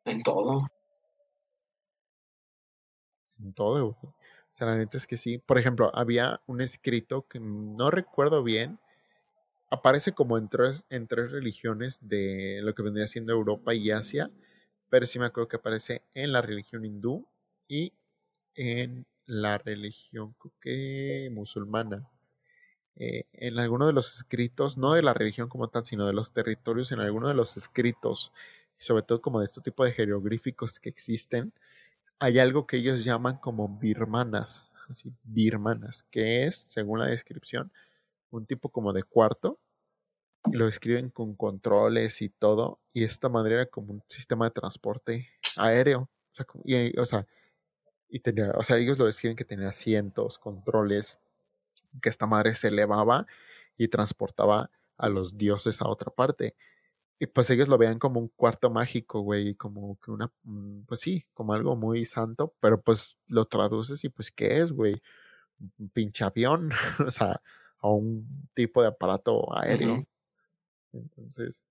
en 0.03 0.21
todo. 0.21 0.67
en 3.39 3.53
todo, 3.53 3.93
güey. 3.93 4.13
O 4.13 4.57
sea, 4.57 4.67
la 4.67 4.75
neta 4.75 4.97
es 4.97 5.07
que 5.07 5.15
sí. 5.15 5.37
Por 5.37 5.57
ejemplo, 5.57 5.91
había 5.95 6.41
un 6.45 6.59
escrito 6.59 7.25
que 7.29 7.39
no 7.39 7.89
recuerdo 7.89 8.43
bien. 8.43 8.79
Aparece 9.69 10.11
como 10.11 10.37
en 10.37 10.49
tres, 10.49 10.83
en 10.89 11.07
tres 11.07 11.31
religiones 11.31 11.99
de 12.01 12.59
lo 12.63 12.75
que 12.75 12.83
vendría 12.83 13.07
siendo 13.07 13.31
Europa 13.31 13.73
y 13.73 13.91
Asia. 13.91 14.29
Pero 14.89 15.05
sí 15.05 15.19
me 15.19 15.25
acuerdo 15.25 15.47
que 15.47 15.55
aparece 15.55 16.03
en 16.13 16.33
la 16.33 16.41
religión 16.41 16.83
hindú 16.83 17.25
y 17.69 17.93
en 18.55 19.05
la 19.25 19.57
religión 19.57 20.35
creo 20.37 20.53
que 20.59 21.29
musulmana. 21.31 22.09
Eh, 22.97 23.25
en 23.33 23.59
alguno 23.59 23.87
de 23.87 23.93
los 23.93 24.15
escritos, 24.15 24.77
no 24.77 24.93
de 24.93 25.03
la 25.03 25.13
religión 25.13 25.49
como 25.49 25.69
tal, 25.69 25.85
sino 25.85 26.05
de 26.07 26.13
los 26.13 26.31
territorios, 26.31 26.91
en 26.91 26.99
alguno 27.01 27.27
de 27.27 27.33
los 27.33 27.57
escritos, 27.57 28.31
sobre 28.77 29.03
todo 29.03 29.21
como 29.21 29.39
de 29.39 29.47
este 29.47 29.61
tipo 29.61 29.83
de 29.83 29.91
jeroglíficos 29.91 30.79
que 30.79 30.89
existen, 30.89 31.53
hay 32.19 32.39
algo 32.39 32.67
que 32.67 32.77
ellos 32.77 33.03
llaman 33.03 33.37
como 33.37 33.67
birmanas, 33.67 34.71
así, 34.89 35.13
birmanas, 35.23 36.03
que 36.03 36.45
es, 36.45 36.65
según 36.67 36.99
la 36.99 37.07
descripción, 37.07 37.71
un 38.31 38.45
tipo 38.45 38.69
como 38.69 38.93
de 38.93 39.03
cuarto, 39.03 39.59
lo 40.51 40.67
escriben 40.67 41.09
con 41.09 41.35
controles 41.35 42.21
y 42.21 42.29
todo, 42.29 42.79
y 42.93 43.03
esta 43.03 43.29
manera 43.29 43.55
era 43.55 43.65
como 43.67 43.93
un 43.93 44.03
sistema 44.07 44.45
de 44.45 44.51
transporte 44.51 45.29
aéreo, 45.57 46.09
o 46.31 46.35
sea, 46.35 46.45
y, 46.63 46.99
o 46.99 47.05
sea, 47.05 47.27
y 48.09 48.19
tenía, 48.19 48.51
o 48.51 48.63
sea, 48.63 48.77
ellos 48.77 48.97
lo 48.97 49.05
describen 49.05 49.35
que 49.35 49.45
tenía 49.45 49.69
asientos, 49.69 50.37
controles, 50.39 51.19
que 52.01 52.09
esta 52.09 52.27
madre 52.27 52.55
se 52.55 52.69
elevaba 52.69 53.25
y 53.77 53.87
transportaba 53.87 54.69
a 54.97 55.09
los 55.09 55.37
dioses 55.37 55.81
a 55.81 55.87
otra 55.87 56.11
parte. 56.11 56.55
Y 57.19 57.27
pues 57.27 57.49
ellos 57.49 57.69
lo 57.69 57.77
vean 57.77 57.97
como 57.99 58.19
un 58.19 58.27
cuarto 58.29 58.69
mágico, 58.69 59.21
güey, 59.21 59.55
como 59.55 59.97
que 60.01 60.11
una, 60.11 60.31
mm, 60.43 60.81
pues 60.85 60.99
sí, 60.99 61.25
como 61.33 61.53
algo 61.53 61.75
muy 61.75 62.05
santo, 62.05 62.53
pero 62.59 62.81
pues 62.81 63.17
lo 63.27 63.45
traduces 63.45 64.03
y 64.03 64.09
pues 64.09 64.31
¿qué 64.31 64.59
es, 64.59 64.71
güey? 64.73 65.01
Un 65.79 65.89
pinche 65.89 66.25
avión, 66.25 66.71
o 67.07 67.11
sea, 67.11 67.41
a 67.79 67.89
un 67.89 68.49
tipo 68.53 68.81
de 68.81 68.89
aparato 68.89 69.57
aéreo. 69.57 70.05
Entonces, 70.91 71.65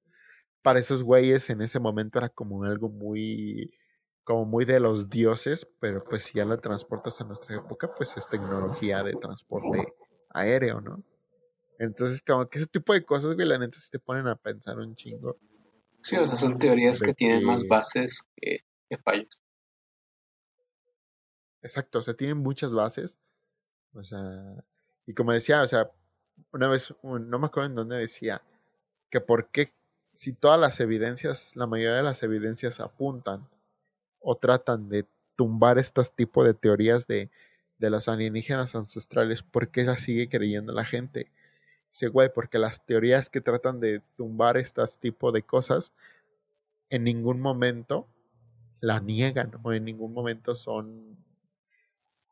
para 0.62 0.80
esos 0.80 1.02
güeyes 1.02 1.50
en 1.50 1.60
ese 1.60 1.80
momento 1.80 2.18
era 2.18 2.30
como 2.30 2.64
algo 2.64 2.88
muy, 2.88 3.74
como 4.24 4.46
muy 4.46 4.64
de 4.64 4.80
los 4.80 5.10
dioses, 5.10 5.68
pero 5.80 6.04
pues 6.04 6.24
si 6.24 6.38
ya 6.38 6.46
lo 6.46 6.58
transportas 6.58 7.20
a 7.20 7.24
nuestra 7.24 7.56
época, 7.56 7.94
pues 7.94 8.16
es 8.16 8.28
tecnología 8.28 9.02
de 9.02 9.12
transporte 9.14 9.94
aéreo, 10.34 10.80
¿no? 10.80 11.02
Entonces, 11.78 12.22
como 12.22 12.46
que 12.48 12.58
ese 12.58 12.66
tipo 12.66 12.92
de 12.92 13.04
cosas, 13.04 13.34
güey, 13.34 13.48
la 13.48 13.58
neta 13.58 13.78
sí 13.78 13.90
te 13.90 13.98
ponen 13.98 14.26
a 14.26 14.36
pensar 14.36 14.78
un 14.78 14.94
chingo. 14.94 15.38
Sí, 16.02 16.16
o 16.16 16.26
sea, 16.26 16.36
son 16.36 16.58
teorías 16.58 17.00
que 17.00 17.14
tienen 17.14 17.44
más 17.44 17.66
bases 17.66 18.28
que, 18.36 18.60
que 18.88 18.98
fallos. 18.98 19.40
Exacto, 21.62 22.00
o 22.00 22.02
sea, 22.02 22.14
tienen 22.14 22.36
muchas 22.36 22.74
bases. 22.74 23.18
O 23.94 24.04
sea, 24.04 24.62
Y 25.06 25.14
como 25.14 25.32
decía, 25.32 25.62
o 25.62 25.66
sea, 25.66 25.90
una 26.52 26.68
vez, 26.68 26.94
no 27.02 27.38
me 27.38 27.46
acuerdo 27.46 27.70
en 27.70 27.74
dónde 27.74 27.96
decía, 27.96 28.42
que 29.10 29.20
por 29.20 29.50
qué, 29.50 29.72
si 30.12 30.32
todas 30.32 30.60
las 30.60 30.80
evidencias, 30.80 31.56
la 31.56 31.66
mayoría 31.66 31.96
de 31.96 32.02
las 32.02 32.22
evidencias 32.22 32.80
apuntan 32.80 33.48
o 34.20 34.36
tratan 34.36 34.88
de 34.88 35.06
tumbar 35.36 35.78
este 35.78 36.02
tipo 36.16 36.44
de 36.44 36.54
teorías 36.54 37.06
de, 37.06 37.30
de 37.84 37.90
los 37.90 38.08
alienígenas 38.08 38.74
ancestrales, 38.74 39.42
¿por 39.42 39.68
qué 39.68 39.84
la 39.84 39.98
sigue 39.98 40.28
creyendo 40.28 40.72
la 40.72 40.84
gente? 40.84 41.30
Dice, 41.90 42.08
güey, 42.08 42.32
porque 42.32 42.58
las 42.58 42.84
teorías 42.84 43.30
que 43.30 43.40
tratan 43.40 43.78
de 43.78 44.00
tumbar 44.16 44.56
este 44.56 44.82
tipo 45.00 45.32
de 45.32 45.42
cosas, 45.42 45.92
en 46.90 47.04
ningún 47.04 47.40
momento 47.40 48.08
la 48.80 49.00
niegan 49.00 49.52
o 49.62 49.72
en 49.72 49.84
ningún 49.84 50.12
momento 50.12 50.54
son 50.54 51.16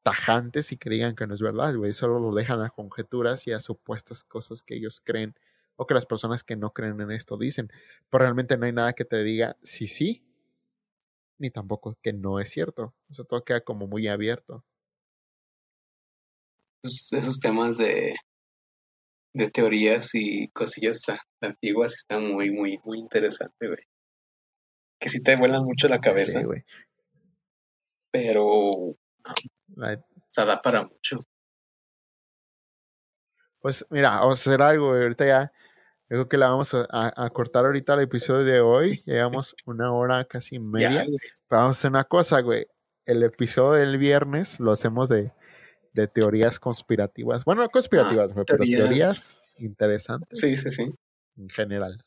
tajantes 0.02 0.72
y 0.72 0.76
que 0.76 0.90
digan 0.90 1.14
que 1.14 1.26
no 1.26 1.34
es 1.34 1.40
verdad, 1.40 1.74
güey. 1.76 1.94
Solo 1.94 2.18
lo 2.18 2.34
dejan 2.34 2.60
a 2.62 2.70
conjeturas 2.70 3.46
y 3.46 3.52
a 3.52 3.60
supuestas 3.60 4.24
cosas 4.24 4.62
que 4.62 4.74
ellos 4.74 5.00
creen 5.04 5.34
o 5.76 5.86
que 5.86 5.94
las 5.94 6.06
personas 6.06 6.44
que 6.44 6.56
no 6.56 6.72
creen 6.72 7.00
en 7.00 7.10
esto 7.10 7.36
dicen. 7.36 7.70
Pero 8.10 8.22
realmente 8.24 8.56
no 8.56 8.66
hay 8.66 8.72
nada 8.72 8.92
que 8.94 9.04
te 9.04 9.22
diga 9.22 9.56
sí, 9.62 9.86
sí, 9.86 10.24
ni 11.38 11.50
tampoco 11.50 11.96
que 12.02 12.12
no 12.12 12.40
es 12.40 12.50
cierto. 12.50 12.94
O 13.10 13.14
sea, 13.14 13.24
todo 13.24 13.44
queda 13.44 13.60
como 13.60 13.86
muy 13.86 14.08
abierto. 14.08 14.64
Pues, 16.82 17.12
esos 17.12 17.38
temas 17.38 17.76
de, 17.76 18.16
de 19.34 19.50
teorías 19.50 20.14
y 20.14 20.48
cosillas 20.48 21.06
antiguas 21.40 21.94
están 21.94 22.32
muy, 22.32 22.50
muy, 22.50 22.78
muy 22.84 22.98
interesantes, 22.98 23.68
güey. 23.68 23.84
Que 25.00 25.08
sí 25.08 25.22
te 25.22 25.36
vuelan 25.36 25.64
mucho 25.64 25.88
la 25.88 26.00
cabeza. 26.00 26.40
Sí, 26.40 26.44
güey. 26.44 26.64
Pero 28.10 28.96
se 30.28 30.44
da 30.44 30.60
para 30.60 30.82
mucho. 30.82 31.20
Pues 33.60 33.86
mira, 33.90 34.10
vamos 34.10 34.40
a 34.40 34.50
hacer 34.50 34.60
algo, 34.60 34.92
ahorita 34.92 35.24
ya 35.24 35.52
creo 36.08 36.28
que 36.28 36.36
la 36.36 36.50
vamos 36.50 36.74
a, 36.74 37.30
cortar 37.30 37.64
ahorita 37.64 37.94
el 37.94 38.00
episodio 38.00 38.44
de 38.44 38.60
hoy. 38.60 39.02
Llevamos 39.06 39.54
una 39.66 39.92
hora 39.92 40.24
casi 40.24 40.58
media. 40.58 41.04
pero 41.48 41.62
vamos 41.62 41.76
a 41.76 41.78
hacer 41.78 41.90
una 41.90 42.04
cosa, 42.04 42.40
güey. 42.40 42.66
El 43.06 43.22
episodio 43.22 43.80
del 43.80 43.98
viernes 43.98 44.60
lo 44.60 44.72
hacemos 44.72 45.08
de, 45.08 45.32
de 45.92 46.08
teorías 46.08 46.58
conspirativas. 46.58 47.44
Bueno, 47.44 47.62
no 47.62 47.68
conspirativas, 47.68 48.30
ah, 48.30 48.42
pero 48.46 48.64
teorías 48.64 49.42
interesantes. 49.58 50.38
Sí, 50.38 50.56
sí, 50.56 50.70
sí. 50.70 50.92
En 51.36 51.48
general. 51.48 52.04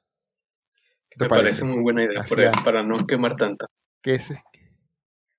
Me 1.18 1.30
parece? 1.30 1.64
muy 1.64 1.82
buena 1.82 2.04
idea 2.04 2.24
para, 2.24 2.52
para, 2.64 2.84
no 2.84 2.98
quemar 3.08 3.36
tanto. 3.36 3.68
¿Qué 4.02 4.16
es? 4.16 4.34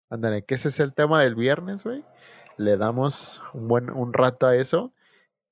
Ándale, 0.09 0.44
que 0.44 0.55
ese 0.55 0.68
es 0.68 0.81
el 0.81 0.94
tema 0.94 1.23
del 1.23 1.35
viernes, 1.35 1.85
güey. 1.85 2.05
Le 2.56 2.77
damos 2.77 3.43
un 3.52 3.68
buen 3.68 3.90
un 3.90 4.12
rato 4.12 4.47
a 4.47 4.56
eso. 4.56 4.94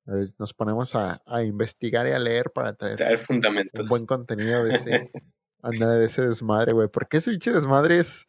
Eh, 0.06 0.32
nos 0.38 0.54
ponemos 0.54 0.94
a, 0.94 1.22
a 1.26 1.42
investigar 1.42 2.06
y 2.06 2.12
a 2.12 2.18
leer 2.18 2.50
para 2.52 2.74
traer, 2.74 3.18
fundamentos. 3.18 3.82
un 3.82 3.88
buen 3.88 4.06
contenido 4.06 4.64
de 4.64 4.74
ese, 4.74 5.10
ándale, 5.62 5.98
de 5.98 6.06
ese 6.06 6.26
desmadre, 6.26 6.72
güey. 6.72 6.88
Porque 6.88 7.18
ese 7.18 7.30
pinche 7.30 7.52
desmadre 7.52 7.98
es 7.98 8.26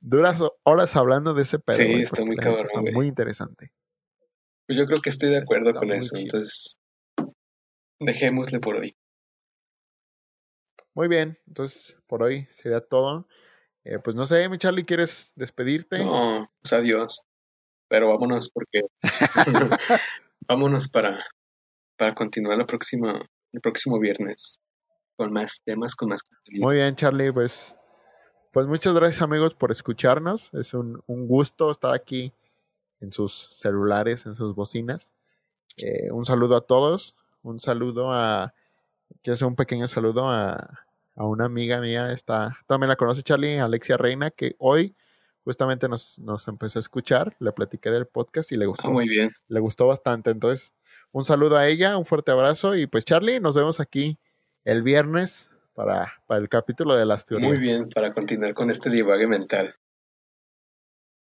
duras 0.00 0.42
horas 0.64 0.96
hablando 0.96 1.34
de 1.34 1.42
ese 1.42 1.58
pedo. 1.58 1.76
Sí, 1.76 2.02
está 2.02 2.24
muy 2.24 2.36
cabrón, 2.36 2.64
Está 2.64 2.80
muy 2.80 3.06
interesante. 3.06 3.72
Pues 4.70 4.78
yo 4.78 4.86
creo 4.86 5.00
que 5.00 5.10
estoy 5.10 5.30
de 5.30 5.38
acuerdo 5.38 5.74
con 5.74 5.90
eso. 5.90 6.16
Entonces, 6.16 6.80
dejémosle 7.98 8.60
por 8.60 8.76
hoy. 8.76 8.96
Muy 10.94 11.08
bien, 11.08 11.40
entonces 11.48 11.96
por 12.06 12.22
hoy 12.22 12.46
sería 12.52 12.80
todo. 12.80 13.26
Eh, 13.82 13.98
pues 13.98 14.14
no 14.14 14.26
sé, 14.26 14.48
mi 14.48 14.58
Charlie, 14.58 14.84
¿quieres 14.84 15.32
despedirte? 15.34 15.98
No, 15.98 16.48
pues 16.62 16.72
adiós. 16.72 17.24
Pero 17.88 18.10
vámonos 18.10 18.48
porque 18.52 18.82
vámonos 20.48 20.88
para, 20.88 21.18
para 21.96 22.14
continuar 22.14 22.56
la 22.56 22.66
próxima, 22.66 23.28
el 23.52 23.60
próximo 23.60 23.98
viernes 23.98 24.60
con 25.16 25.32
más 25.32 25.62
temas, 25.64 25.96
con 25.96 26.10
más 26.10 26.22
contenido. 26.22 26.64
Muy 26.64 26.76
bien, 26.76 26.94
Charlie, 26.94 27.32
pues, 27.32 27.74
pues 28.52 28.68
muchas 28.68 28.94
gracias 28.94 29.20
amigos 29.20 29.52
por 29.56 29.72
escucharnos. 29.72 30.54
Es 30.54 30.74
un, 30.74 31.02
un 31.08 31.26
gusto 31.26 31.72
estar 31.72 31.92
aquí 31.92 32.32
en 33.00 33.12
sus 33.12 33.48
celulares, 33.50 34.26
en 34.26 34.34
sus 34.34 34.54
bocinas. 34.54 35.14
Eh, 35.76 36.10
un 36.10 36.24
saludo 36.24 36.56
a 36.56 36.60
todos, 36.62 37.16
un 37.42 37.58
saludo 37.58 38.12
a, 38.12 38.54
quiero 39.22 39.34
hacer 39.34 39.48
un 39.48 39.56
pequeño 39.56 39.88
saludo 39.88 40.28
a, 40.28 40.80
a 41.16 41.24
una 41.24 41.44
amiga 41.44 41.80
mía, 41.80 42.12
está, 42.12 42.58
también 42.66 42.88
la 42.88 42.96
conoce 42.96 43.22
Charlie, 43.22 43.58
Alexia 43.58 43.96
Reina, 43.96 44.30
que 44.30 44.56
hoy 44.58 44.94
justamente 45.44 45.88
nos, 45.88 46.18
nos 46.18 46.46
empezó 46.48 46.78
a 46.78 46.80
escuchar, 46.80 47.36
le 47.38 47.52
platiqué 47.52 47.90
del 47.90 48.06
podcast 48.06 48.52
y 48.52 48.56
le 48.56 48.66
gustó. 48.66 48.88
Ah, 48.88 48.90
muy 48.90 49.08
bien. 49.08 49.28
Le 49.48 49.60
gustó 49.60 49.86
bastante, 49.86 50.30
entonces 50.30 50.72
un 51.12 51.24
saludo 51.24 51.56
a 51.56 51.66
ella, 51.66 51.96
un 51.96 52.04
fuerte 52.04 52.30
abrazo 52.30 52.76
y 52.76 52.86
pues 52.86 53.04
Charlie, 53.04 53.40
nos 53.40 53.56
vemos 53.56 53.80
aquí 53.80 54.18
el 54.64 54.82
viernes 54.82 55.50
para, 55.74 56.12
para 56.26 56.40
el 56.40 56.48
capítulo 56.48 56.94
de 56.94 57.06
las 57.06 57.26
teorías. 57.26 57.50
Muy 57.50 57.58
bien, 57.58 57.88
para 57.88 58.12
continuar 58.12 58.54
con 58.54 58.70
este 58.70 58.90
divague 58.90 59.26
mental. 59.26 59.74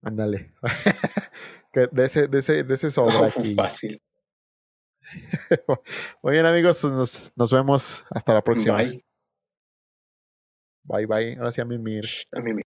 Ándale. 0.02 0.54
de 1.74 2.06
ese, 2.06 2.28
de 2.28 2.40
ese, 2.40 2.64
de 2.64 2.74
ese 2.74 2.92
sobra 2.92 3.28
aquí. 3.28 3.54
Fácil. 3.56 4.02
Muy 6.22 6.34
bien, 6.34 6.46
amigos, 6.46 6.84
nos, 6.84 7.32
nos 7.36 7.52
vemos 7.52 8.04
hasta 8.10 8.34
la 8.34 8.44
próxima. 8.44 8.78
Bye. 8.78 9.04
Bye, 10.84 11.06
bye. 11.06 11.36
Ahora 11.38 11.52
sí 11.52 11.62
a 11.62 11.66
mimir. 11.66 12.06
A 12.32 12.42
mimir. 12.42 12.66